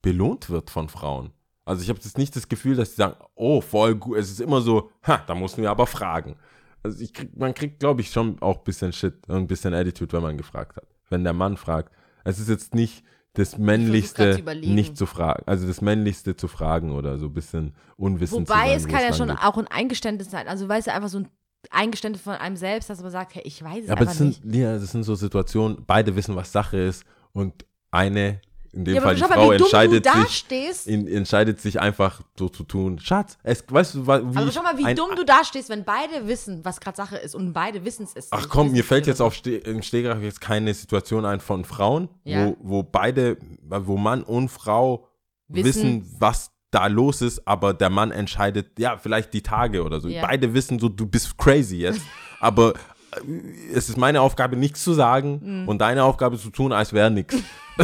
belohnt 0.00 0.50
wird 0.50 0.70
von 0.70 0.88
Frauen. 0.88 1.32
Also 1.68 1.82
ich 1.82 1.88
habe 1.90 1.98
jetzt 2.02 2.16
nicht 2.16 2.34
das 2.34 2.48
Gefühl, 2.48 2.76
dass 2.76 2.90
sie 2.90 2.96
sagen, 2.96 3.16
oh, 3.34 3.60
voll 3.60 3.94
gut. 3.94 4.16
Es 4.16 4.30
ist 4.30 4.40
immer 4.40 4.60
so, 4.60 4.90
ha, 5.06 5.22
da 5.26 5.34
mussten 5.34 5.62
wir 5.62 5.70
aber 5.70 5.86
fragen. 5.86 6.36
Also 6.82 7.02
ich 7.02 7.12
krieg, 7.12 7.36
man 7.36 7.52
kriegt, 7.52 7.80
glaube 7.80 8.00
ich, 8.00 8.10
schon 8.10 8.40
auch 8.40 8.58
ein 8.58 8.64
bisschen 8.64 8.92
Shit 8.92 9.28
und 9.28 9.36
ein 9.36 9.46
bisschen 9.46 9.74
Attitude, 9.74 10.12
wenn 10.14 10.22
man 10.22 10.38
gefragt 10.38 10.76
hat. 10.76 10.86
Wenn 11.10 11.24
der 11.24 11.34
Mann 11.34 11.56
fragt. 11.56 11.92
Es 12.24 12.38
ist 12.38 12.48
jetzt 12.48 12.74
nicht 12.74 13.04
das 13.34 13.58
Männlichste, 13.58 14.42
zu 14.42 14.54
nicht 14.66 14.96
zu 14.96 15.06
fragen. 15.06 15.42
Also 15.46 15.66
das 15.66 15.80
Männlichste 15.80 16.36
zu 16.36 16.48
fragen 16.48 16.92
oder 16.92 17.18
so 17.18 17.26
ein 17.26 17.34
bisschen 17.34 17.74
unwissend 17.96 18.48
zu 18.48 18.54
wobei 18.54 18.68
sein, 18.68 18.76
es 18.76 18.88
kann 18.88 19.00
ja 19.02 19.12
schon 19.12 19.28
geht. 19.28 19.38
auch 19.42 19.58
ein 19.58 19.68
Eingeständnis 19.68 20.30
sein. 20.30 20.48
Also, 20.48 20.68
weißt 20.68 20.86
du, 20.86 20.92
einfach 20.94 21.08
so 21.08 21.18
ein 21.18 21.28
Eingeständnis 21.70 22.22
von 22.22 22.34
einem 22.34 22.56
selbst, 22.56 22.88
dass 22.88 23.02
man 23.02 23.10
sagt, 23.10 23.34
hey, 23.34 23.42
ich 23.44 23.62
weiß 23.62 23.82
es 23.82 23.86
Ja, 23.88 23.92
aber 23.92 24.06
das 24.06 24.18
sind, 24.18 24.44
nicht. 24.44 24.58
ja, 24.58 24.74
das 24.74 24.90
sind 24.90 25.02
so 25.02 25.14
Situationen, 25.14 25.84
beide 25.86 26.16
wissen, 26.16 26.34
was 26.34 26.50
Sache 26.50 26.78
ist 26.78 27.04
und 27.32 27.66
eine, 27.90 28.40
in 28.72 28.84
dem 28.84 28.94
Ja, 28.96 29.00
Fall 29.00 29.14
die 29.14 29.22
Frau, 29.22 29.50
wie 29.50 29.56
dumm 29.56 29.58
du 29.58 29.64
entscheidet 29.64 30.06
sich, 30.06 30.86
in, 30.86 31.08
entscheidet 31.08 31.60
sich 31.60 31.80
einfach 31.80 32.20
so 32.38 32.48
zu 32.48 32.64
tun. 32.64 32.98
Schatz, 32.98 33.38
es, 33.42 33.64
weißt 33.68 33.94
du, 33.94 34.06
wie 34.06 34.10
Aber 34.10 34.52
schau 34.52 34.62
mal, 34.62 34.76
wie 34.76 34.94
dumm 34.94 35.10
du 35.16 35.24
da 35.24 35.42
stehst, 35.44 35.68
wenn 35.70 35.84
beide 35.84 36.26
wissen, 36.28 36.64
was 36.64 36.80
gerade 36.80 36.96
Sache 36.96 37.16
ist 37.16 37.34
und 37.34 37.52
beide 37.52 37.84
wissen 37.84 38.04
es 38.04 38.12
ist. 38.14 38.28
Ach 38.32 38.48
komm, 38.48 38.72
mir 38.72 38.84
fällt 38.84 39.06
jetzt 39.06 39.20
auf 39.22 39.34
Ste 39.34 39.56
im 39.56 39.82
Stegreif 39.82 40.22
jetzt 40.22 40.40
keine 40.40 40.72
Situation 40.74 41.24
ein 41.24 41.40
von 41.40 41.64
Frauen, 41.64 42.08
Ja. 42.24 42.46
wo, 42.46 42.56
wo 42.60 42.82
beide, 42.82 43.38
wo 43.62 43.96
Mann 43.96 44.22
und 44.22 44.48
Frau 44.50 45.06
Wissen- 45.48 45.64
wissen, 45.64 46.16
was 46.18 46.50
da 46.70 46.86
los 46.88 47.22
ist, 47.22 47.48
aber 47.48 47.72
der 47.72 47.88
Mann 47.88 48.10
entscheidet, 48.10 48.78
ja, 48.78 48.98
vielleicht 48.98 49.32
die 49.32 49.42
Tage 49.42 49.82
oder 49.82 50.00
so. 50.00 50.08
Ja. 50.08 50.20
Beide 50.26 50.52
wissen 50.52 50.78
so, 50.78 50.90
du 50.90 51.06
bist 51.06 51.38
crazy 51.38 51.76
jetzt, 51.76 52.02
aber 52.40 52.74
äh, 53.12 53.72
es 53.72 53.88
ist 53.88 53.96
meine 53.96 54.20
Aufgabe, 54.20 54.54
nichts 54.56 54.84
zu 54.84 54.92
sagen 54.92 55.40
Mhm. 55.62 55.68
und 55.68 55.78
deine 55.80 56.04
Aufgabe 56.04 56.36
zu 56.38 56.50
tun, 56.50 56.72
als 56.74 56.92
wäre 56.92 57.10
nichts. 57.10 57.36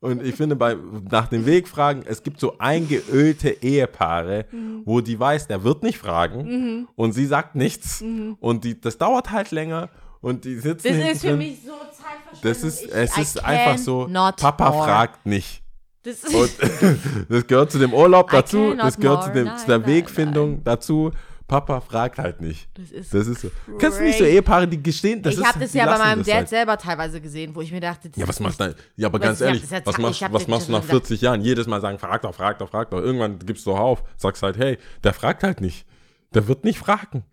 Und 0.00 0.22
ich 0.22 0.34
finde, 0.34 0.56
bei, 0.56 0.76
nach 1.10 1.28
dem 1.28 1.46
Weg 1.46 1.66
fragen, 1.68 2.02
es 2.06 2.22
gibt 2.22 2.38
so 2.38 2.58
eingeölte 2.58 3.48
Ehepaare, 3.62 4.44
Mhm. 4.52 4.82
wo 4.84 5.00
die 5.00 5.18
weiß, 5.18 5.48
der 5.48 5.64
wird 5.64 5.82
nicht 5.82 5.98
fragen 5.98 6.86
und 6.96 7.12
sie 7.12 7.26
sagt 7.26 7.54
nichts. 7.54 8.04
Und 8.40 8.64
die, 8.64 8.80
das 8.80 8.98
dauert 8.98 9.30
halt 9.32 9.50
länger 9.52 9.88
und 10.20 10.44
die 10.44 10.56
sitzen 10.56 10.94
Mhm. 10.96 11.00
Das 11.00 11.12
ist 11.12 11.20
für 11.22 11.36
mich 11.36 11.58
so 11.64 11.72
Zeitverschwendung. 11.72 12.40
Das 12.42 12.62
ist, 12.62 12.82
Ich- 12.84 12.92
es 12.94 13.16
I 13.16 13.20
ist 13.22 13.44
einfach 13.44 13.78
so, 13.78 14.08
Papa 14.36 14.70
more. 14.70 14.84
fragt 14.84 15.26
nicht. 15.26 15.62
Das 16.02 16.22
Und 16.24 16.44
ist, 16.44 16.60
das 17.28 17.46
gehört 17.46 17.72
zu 17.72 17.78
dem 17.78 17.92
Urlaub 17.94 18.30
dazu, 18.30 18.74
das 18.76 18.96
gehört 18.98 19.24
zu, 19.24 19.32
dem, 19.32 19.46
zu 19.56 19.66
der 19.66 19.78
Nein, 19.78 19.86
nein, 19.86 19.96
Wegfindung 19.96 20.62
dazu. 20.62 21.10
Papa 21.48 21.80
fragt 21.80 22.18
halt 22.18 22.40
nicht. 22.40 22.68
das 22.74 22.90
ist 22.90 23.14
Das 23.14 23.26
ist 23.28 23.40
so. 23.42 23.50
Kennst 23.78 23.98
du 24.00 24.02
nicht 24.04 24.18
so 24.18 24.24
crazy. 24.24 24.34
Ehepaare, 24.36 24.66
die 24.66 24.82
gestehen? 24.82 25.22
Das 25.22 25.38
ich 25.38 25.44
habe 25.44 25.60
das 25.60 25.72
ja 25.74 25.86
bei 25.86 25.98
meinem 25.98 26.24
Dad 26.24 26.34
halt. 26.34 26.48
selber 26.48 26.76
teilweise 26.76 27.20
gesehen, 27.20 27.54
wo 27.54 27.60
ich 27.60 27.70
mir 27.70 27.80
dachte, 27.80 28.08
das 28.10 28.18
Ja, 28.20 28.26
was 28.26 28.40
machst 28.40 28.58
nicht- 28.58 28.76
du? 28.78 28.82
Ja, 28.96 29.06
aber 29.08 29.20
ganz 29.20 29.40
ehrlich, 29.40 29.62
ja 29.70 29.80
was 29.84 29.98
machst, 29.98 30.22
was 30.32 30.48
machst 30.48 30.68
du 30.68 30.72
nach 30.72 30.78
schon 30.80 30.88
gesagt. 30.88 31.06
40 31.06 31.20
Jahren? 31.20 31.40
Jedes 31.42 31.66
Mal 31.68 31.80
sagen, 31.80 31.98
frag 31.98 32.22
doch, 32.22 32.34
frag 32.34 32.58
doch, 32.58 32.68
frag 32.68 32.90
doch. 32.90 32.98
Irgendwann 32.98 33.38
gibst 33.38 33.64
du 33.66 33.72
auf, 33.72 34.02
sagst 34.16 34.42
halt, 34.42 34.56
hey, 34.58 34.78
der 35.04 35.12
fragt 35.14 35.42
halt 35.44 35.60
nicht. 35.60 35.86
Der 36.34 36.48
wird 36.48 36.64
nicht 36.64 36.78
fragen. 36.80 37.24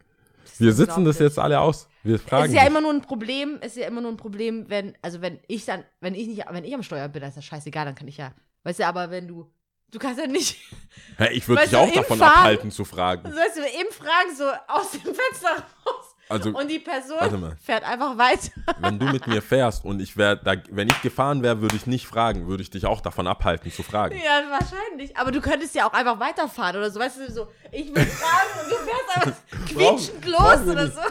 Wir 0.60 0.74
sitzen 0.74 1.04
das 1.06 1.18
jetzt 1.18 1.40
alle 1.40 1.60
aus. 1.60 1.88
Wir 2.04 2.20
fragen 2.20 2.44
es 2.44 2.50
ist 2.52 2.56
ja 2.56 2.62
dich. 2.62 2.70
immer 2.70 2.82
nur 2.82 2.92
ein 2.94 3.02
Problem, 3.02 3.58
es 3.62 3.76
ist 3.76 3.78
ja 3.82 3.88
immer 3.88 4.02
nur 4.02 4.12
ein 4.12 4.18
Problem, 4.18 4.66
wenn, 4.70 4.94
also 5.02 5.22
wenn 5.22 5.40
ich 5.48 5.66
dann, 5.66 5.84
wenn 6.02 6.14
ich 6.14 6.28
nicht, 6.28 6.44
wenn 6.52 6.64
ich 6.64 6.74
am 6.76 6.84
Steuer 6.84 7.08
bin, 7.08 7.22
dann 7.22 7.30
ist 7.30 7.38
das 7.38 7.46
scheißegal, 7.46 7.86
dann 7.86 7.96
kann 7.96 8.08
ich 8.08 8.18
ja, 8.18 8.32
weißt 8.64 8.80
du, 8.80 8.86
aber 8.86 9.10
wenn 9.10 9.28
du, 9.28 9.50
du 9.94 10.00
kannst 10.00 10.20
ja 10.20 10.28
nicht, 10.28 10.58
Hä, 11.18 11.30
ich 11.32 11.48
würde 11.48 11.64
dich 11.68 11.76
auch 11.76 11.92
davon 11.94 12.18
Fahren- 12.18 12.32
abhalten 12.40 12.72
zu 12.72 12.84
fragen. 12.86 13.24
weißt 13.26 13.58
du, 13.58 13.62
eben 13.62 13.92
fragen, 13.94 14.36
so 14.36 14.46
aus 14.68 14.92
dem 14.92 15.02
Fenster 15.02 15.64
raus 15.86 16.16
Also, 16.28 16.50
und 16.50 16.68
die 16.70 16.80
Person 16.80 17.56
fährt 17.64 17.84
einfach 17.84 18.18
weiter. 18.18 18.50
wenn 18.80 18.98
du 18.98 19.06
mit 19.06 19.28
mir 19.28 19.42
fährst 19.44 19.86
und 19.86 20.02
ich 20.02 20.18
wäre, 20.18 20.38
da, 20.44 20.56
wenn 20.72 20.88
ich 20.90 21.02
gefahren 21.04 21.44
wäre, 21.44 21.62
würde 21.62 21.76
ich 21.76 21.86
nicht 21.86 22.08
fragen, 22.08 22.48
würde 22.48 22.64
ich 22.64 22.72
dich 22.72 22.86
auch 22.88 23.00
davon 23.02 23.28
abhalten 23.28 23.72
zu 23.72 23.84
fragen. 23.84 24.16
Ja, 24.18 24.42
wahrscheinlich. 24.50 25.16
Aber 25.16 25.32
du 25.32 25.40
könntest 25.40 25.76
ja 25.76 25.88
auch 25.88 25.94
einfach 25.94 26.20
weiterfahren 26.20 26.78
oder 26.78 26.90
so, 26.90 27.00
weißt 27.00 27.18
du, 27.20 27.32
so, 27.32 27.48
ich 27.72 27.94
will 27.96 28.06
fragen 28.06 28.64
und 28.64 28.72
du 28.72 28.76
fährst 28.78 29.18
einfach 29.18 29.68
quietschend 29.68 30.26
los 30.26 30.66
wir 30.66 30.72
oder 30.72 30.88
so. 30.92 31.02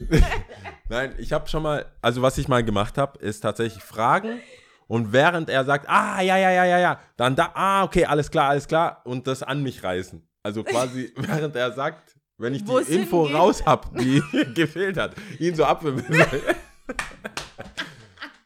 Nein, 0.88 1.14
ich 1.18 1.32
habe 1.32 1.48
schon 1.48 1.62
mal, 1.62 1.86
also 2.02 2.20
was 2.22 2.36
ich 2.38 2.48
mal 2.48 2.64
gemacht 2.64 2.98
habe, 2.98 3.18
ist 3.20 3.40
tatsächlich 3.40 3.82
fragen 3.84 4.40
und 4.88 5.12
während 5.12 5.48
er 5.50 5.64
sagt, 5.64 5.88
ah, 5.88 6.20
ja, 6.20 6.36
ja, 6.36 6.50
ja, 6.50 6.64
ja, 6.64 6.78
ja, 6.78 7.00
dann 7.16 7.34
da, 7.36 7.50
ah, 7.54 7.84
okay, 7.84 8.04
alles 8.04 8.30
klar, 8.30 8.50
alles 8.50 8.66
klar 8.68 9.00
und 9.04 9.26
das 9.26 9.42
an 9.42 9.62
mich 9.62 9.82
reißen. 9.82 10.22
Also 10.42 10.62
quasi, 10.64 11.12
während 11.16 11.54
er 11.56 11.72
sagt, 11.72 12.16
wenn 12.38 12.54
ich 12.54 12.66
Wo 12.66 12.78
es 12.78 12.86
die 12.88 12.94
Info 12.94 13.22
hingeht. 13.24 13.36
raus 13.40 13.64
habe, 13.66 13.88
die 14.00 14.22
gefehlt 14.54 14.96
hat, 14.96 15.14
ihn 15.38 15.54
so 15.54 15.64
abwimmeln. 15.64 16.04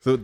so, 0.00 0.18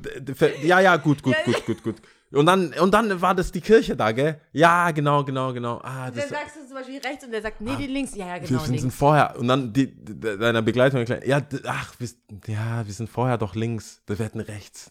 ja, 0.63 0.81
ja, 0.81 0.97
gut, 0.97 1.23
gut, 1.23 1.37
gut, 1.45 1.67
gut, 1.67 1.83
gut. 1.83 1.97
Und 2.33 2.47
dann, 2.47 2.73
und 2.81 2.95
dann 2.95 3.21
war 3.21 3.35
das 3.35 3.53
die 3.53 3.61
Kirche 3.61 3.95
da, 3.95 4.11
gell? 4.11 4.41
Ja, 4.53 4.91
genau, 4.91 5.23
genau, 5.23 5.53
genau. 5.53 5.81
Ah, 5.85 6.07
Dann 6.07 6.15
das, 6.15 6.31
sagst 6.31 6.57
du 6.57 6.67
zum 6.67 6.77
Beispiel 6.77 6.99
rechts 6.99 7.25
und 7.25 7.31
der 7.31 7.43
sagt, 7.43 7.61
nee, 7.61 7.77
die 7.77 7.87
links. 7.89 8.15
Ja, 8.15 8.27
ja, 8.29 8.41
wir 8.41 8.49
genau, 8.49 8.61
sind 8.61 8.75
links. 8.81 8.95
vorher. 8.95 9.39
Und 9.39 9.49
dann 9.49 9.71
die, 9.71 9.95
de- 9.95 10.39
deiner 10.39 10.63
Begleitung 10.63 11.01
erklärt, 11.01 11.27
ja, 11.27 11.43
ach, 11.67 11.95
wir, 11.99 12.09
ja, 12.47 12.87
wir 12.87 12.95
sind 12.95 13.11
vorher 13.11 13.37
doch 13.37 13.55
links. 13.55 14.01
Wir 14.07 14.17
hätten 14.17 14.41
rechts. 14.41 14.91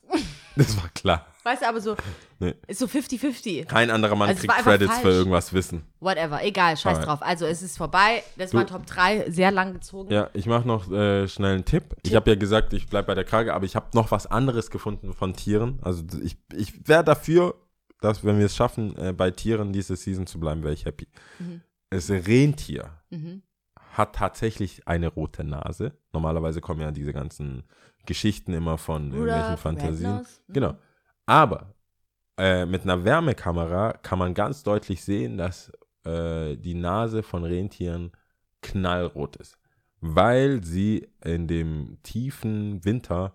Das 0.55 0.75
war 0.77 0.89
klar. 0.89 1.25
Weißt 1.43 1.61
du, 1.63 1.67
aber 1.67 1.81
so, 1.81 1.95
Nee. 2.39 2.53
ist 2.67 2.79
so 2.79 2.85
50-50. 2.87 3.65
Kein 3.65 3.89
anderer 3.89 4.15
Mann 4.15 4.29
Also 4.29 4.41
kriegt 4.41 4.53
Credits 4.59 4.93
für 4.97 5.01
falsch. 5.01 5.15
irgendwas 5.15 5.53
wissen. 5.53 5.83
Whatever, 5.99 6.43
egal, 6.43 6.77
scheiß 6.77 6.97
Alright. 6.97 7.07
drauf. 7.07 7.19
Also 7.23 7.45
es 7.45 7.61
ist 7.63 7.77
vorbei. 7.77 8.21
Das 8.37 8.51
Du- 8.51 8.57
war 8.57 8.67
Top 8.67 8.85
3, 8.85 9.29
sehr 9.31 9.49
lang 9.51 9.73
gezogen. 9.73 10.11
Ja, 10.13 10.29
ich 10.33 10.45
mache 10.45 10.67
noch 10.67 10.91
äh, 10.91 11.27
schnell 11.27 11.55
einen 11.55 11.65
Tipp. 11.65 11.95
Ich 12.03 12.13
habe 12.15 12.29
ja 12.29 12.35
gesagt, 12.35 12.73
ich 12.73 12.87
bleibe 12.87 13.07
bei 13.07 13.15
der 13.15 13.23
Krage, 13.23 13.53
aber 13.55 13.65
ich 13.65 13.75
habe 13.75 13.87
noch 13.93 14.11
was 14.11 14.27
anderes 14.27 14.69
gefunden 14.69 15.13
von 15.13 15.33
Tieren. 15.33 15.79
Also 15.81 16.03
ich, 16.21 16.37
ich 16.53 16.87
wäre 16.87 17.03
dafür, 17.03 17.55
dass 18.01 18.23
wenn 18.23 18.37
wir 18.37 18.45
es 18.45 18.55
schaffen, 18.55 18.95
äh, 18.97 19.13
bei 19.13 19.31
Tieren 19.31 19.73
diese 19.73 19.95
Season 19.95 20.27
zu 20.27 20.39
bleiben, 20.39 20.61
wäre 20.63 20.73
ich 20.73 20.85
happy. 20.85 21.07
Mhm. 21.39 21.61
Das 21.89 22.09
Rentier 22.09 22.89
Mhm. 23.09 23.41
hat 23.93 24.15
tatsächlich 24.15 24.87
eine 24.87 25.07
rote 25.07 25.43
Nase. 25.43 25.93
Normalerweise 26.13 26.61
kommen 26.61 26.81
ja 26.81 26.91
diese 26.91 27.13
ganzen 27.13 27.63
Geschichten 28.05 28.53
immer 28.53 28.77
von 28.77 29.11
irgendwelchen 29.11 29.57
Fantasien. 29.57 30.11
Red-Nose. 30.11 30.41
Mhm. 30.47 30.53
Genau. 30.53 30.77
Aber 31.25 31.73
äh, 32.37 32.65
mit 32.65 32.83
einer 32.83 33.03
Wärmekamera 33.03 33.93
kann 33.93 34.19
man 34.19 34.33
ganz 34.33 34.63
deutlich 34.63 35.03
sehen, 35.03 35.37
dass 35.37 35.71
äh, 36.05 36.55
die 36.57 36.73
Nase 36.73 37.23
von 37.23 37.43
Rentieren 37.43 38.11
knallrot 38.61 39.35
ist. 39.37 39.57
Weil 39.99 40.63
sie 40.63 41.07
in 41.23 41.47
dem 41.47 41.97
tiefen 42.03 42.83
Winter 42.85 43.33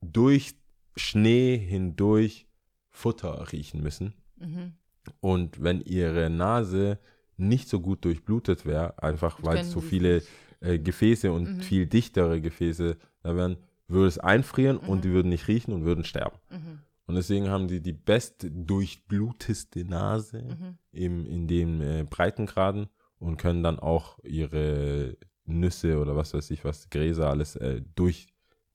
durch 0.00 0.54
Schnee 0.96 1.58
hindurch 1.58 2.46
Futter 2.90 3.52
riechen 3.52 3.82
müssen. 3.82 4.14
Mhm. 4.36 4.72
Und 5.20 5.62
wenn 5.62 5.80
ihre 5.82 6.30
Nase 6.30 6.98
nicht 7.36 7.68
so 7.68 7.80
gut 7.80 8.04
durchblutet 8.04 8.66
wäre, 8.66 9.02
einfach 9.02 9.38
weil 9.42 9.58
es 9.58 9.70
so 9.70 9.80
viele 9.80 10.22
äh, 10.60 10.78
Gefäße 10.78 11.32
und 11.32 11.56
Mhm. 11.56 11.60
viel 11.60 11.86
dichtere 11.86 12.40
Gefäße 12.40 12.96
da 13.22 13.36
wären, 13.36 13.56
würde 13.90 14.06
es 14.08 14.18
einfrieren 14.18 14.76
und 14.78 14.98
Mhm. 14.98 15.02
die 15.02 15.10
würden 15.10 15.28
nicht 15.28 15.48
riechen 15.48 15.72
und 15.74 15.84
würden 15.84 16.04
sterben. 16.04 16.36
Mhm. 16.50 16.80
Und 17.06 17.16
deswegen 17.16 17.48
haben 17.50 17.66
die 17.68 17.80
die 17.80 17.92
best 17.92 18.46
durchbluteste 18.48 19.84
Nase 19.84 20.42
Mhm. 20.42 20.78
im, 20.92 21.26
in 21.26 21.48
den 21.48 21.80
äh, 21.80 22.06
Breitengraden 22.08 22.88
und 23.18 23.36
können 23.36 23.62
dann 23.62 23.78
auch 23.78 24.18
ihre 24.22 25.16
Nüsse 25.44 25.98
oder 25.98 26.14
was 26.16 26.32
weiß 26.34 26.50
ich 26.52 26.64
was, 26.64 26.88
Gräser, 26.90 27.28
alles 27.28 27.56
äh, 27.56 27.82
durch 27.96 28.28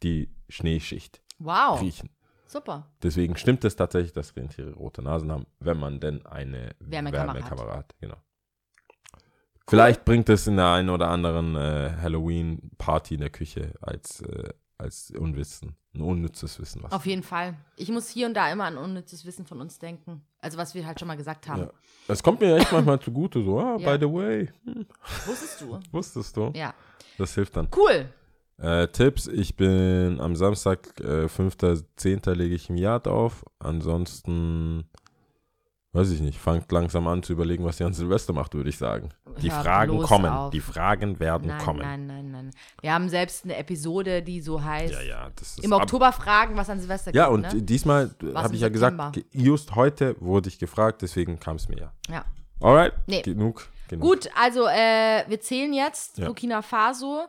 die 0.03 0.29
Schneeschicht 0.49 1.21
Wow, 1.39 1.81
riechen. 1.81 2.09
super. 2.45 2.91
Deswegen 3.01 3.37
stimmt 3.37 3.63
es 3.63 3.75
tatsächlich, 3.77 4.11
dass 4.13 4.35
Rentiere 4.35 4.73
rote 4.73 5.01
Nasen 5.01 5.31
haben, 5.31 5.45
wenn 5.59 5.77
man 5.79 5.99
denn 6.01 6.25
eine 6.25 6.75
Wärmekamera 6.79 7.33
Wärmekamera, 7.33 7.77
hat. 7.77 7.95
Genau. 8.01 8.17
Vielleicht 9.67 10.05
bringt 10.05 10.29
es 10.29 10.45
in 10.45 10.57
der 10.57 10.67
einen 10.73 10.89
oder 10.89 11.09
anderen 11.09 11.55
äh, 11.55 11.91
Halloween-Party 12.01 13.15
in 13.15 13.21
der 13.21 13.29
Küche 13.31 13.73
als, 13.81 14.21
äh, 14.21 14.49
als 14.77 15.11
Unwissen, 15.11 15.75
ein 15.93 16.01
unnützes 16.01 16.59
Wissen. 16.59 16.83
Was 16.83 16.91
Auf 16.91 17.05
jeden 17.05 17.23
Fall. 17.23 17.55
Ich 17.77 17.89
muss 17.89 18.09
hier 18.09 18.27
und 18.27 18.33
da 18.33 18.51
immer 18.51 18.65
an 18.65 18.77
unnützes 18.77 19.25
Wissen 19.25 19.45
von 19.45 19.61
uns 19.61 19.79
denken. 19.79 20.21
Also 20.39 20.57
was 20.57 20.75
wir 20.75 20.85
halt 20.85 20.99
schon 20.99 21.07
mal 21.07 21.15
gesagt 21.17 21.47
haben. 21.47 21.61
Ja. 21.63 21.71
Es 22.07 22.21
kommt 22.21 22.41
mir 22.41 22.57
echt 22.57 22.71
manchmal 22.71 22.99
zugute, 22.99 23.43
so, 23.43 23.59
ah, 23.59 23.77
Ja. 23.79 23.95
by 23.97 24.05
the 24.05 24.11
way, 24.11 24.49
hm, 24.65 24.85
Wusstest 25.25 25.61
du? 25.61 25.79
wusstest 25.91 26.37
du? 26.37 26.51
Ja. 26.55 26.73
Das 27.17 27.33
hilft 27.35 27.55
dann. 27.55 27.67
Cool. 27.75 28.09
Äh, 28.57 28.87
Tipps, 28.87 29.27
ich 29.27 29.55
bin 29.57 30.19
am 30.21 30.35
Samstag, 30.35 30.97
äh, 31.01 31.27
5.10. 31.27 32.33
lege 32.35 32.55
ich 32.55 32.69
im 32.69 32.77
Yard 32.77 33.07
auf. 33.07 33.43
Ansonsten, 33.59 34.85
weiß 35.95 36.11
ich 36.11 36.21
nicht, 36.21 36.37
fangt 36.39 36.71
langsam 36.71 37.07
an 37.07 37.23
zu 37.23 37.33
überlegen, 37.33 37.63
was 37.65 37.79
ihr 37.79 37.85
an 37.85 37.93
Silvester 37.93 38.33
macht, 38.33 38.53
würde 38.53 38.69
ich 38.69 38.77
sagen. 38.77 39.09
Die 39.41 39.51
Hör 39.51 39.61
Fragen 39.63 39.97
kommen, 40.01 40.25
auf. 40.31 40.51
die 40.51 40.59
Fragen 40.61 41.19
werden 41.19 41.47
Nein, 41.47 41.61
kommen. 41.61 41.79
nein, 41.79 42.05
nein, 42.07 42.31
nein. 42.31 42.51
Wir 42.81 42.93
haben 42.93 43.09
selbst 43.09 43.45
eine 43.45 43.55
Episode, 43.57 44.21
die 44.21 44.41
so 44.41 44.63
heißt, 44.63 44.93
Ja, 44.93 45.01
ja, 45.01 45.31
im 45.61 45.71
Oktober 45.71 46.11
fragen, 46.11 46.55
was 46.57 46.69
an 46.69 46.79
Silvester 46.79 47.13
Ja, 47.15 47.25
gibt. 47.29 47.33
und 47.45 47.53
ne? 47.53 47.61
diesmal 47.63 48.11
habe 48.35 48.53
ich 48.55 48.61
ja 48.61 48.69
gesagt, 48.69 48.95
September. 49.15 49.27
just 49.31 49.73
heute 49.75 50.15
wurde 50.19 50.49
ich 50.49 50.59
gefragt, 50.59 51.01
deswegen 51.01 51.39
kam 51.39 51.55
es 51.55 51.67
mir 51.69 51.77
ja. 51.79 51.93
Ja. 52.09 52.25
Alright, 52.61 52.93
Nee. 53.07 53.21
genug. 53.21 53.67
genug. 53.87 54.03
Gut, 54.05 54.29
also 54.39 54.67
äh, 54.67 55.23
wir 55.27 55.39
zählen 55.41 55.73
jetzt 55.73 56.17
Ja. 56.17 56.25
Burkina 56.25 56.61
Faso. 56.61 57.25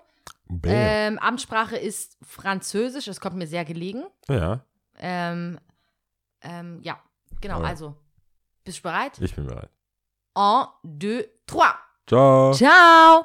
Ähm, 0.64 1.18
Amtssprache 1.18 1.76
ist 1.76 2.16
Französisch, 2.22 3.06
das 3.06 3.20
kommt 3.20 3.36
mir 3.36 3.46
sehr 3.48 3.64
gelegen. 3.64 4.04
ja, 4.28 4.60
Ähm, 4.98 5.58
ähm, 6.42 6.78
ja, 6.82 6.98
genau, 7.40 7.56
Alright. 7.56 7.70
also. 7.70 7.94
Bist 8.66 8.78
du 8.78 8.82
bereit? 8.82 9.18
ich 9.20 9.34
bin 9.34 9.46
bereit. 9.46 9.70
Un, 10.36 10.68
deux, 10.84 11.24
trois. 11.46 11.76
Ciao. 12.06 12.52
Ciao! 12.52 13.24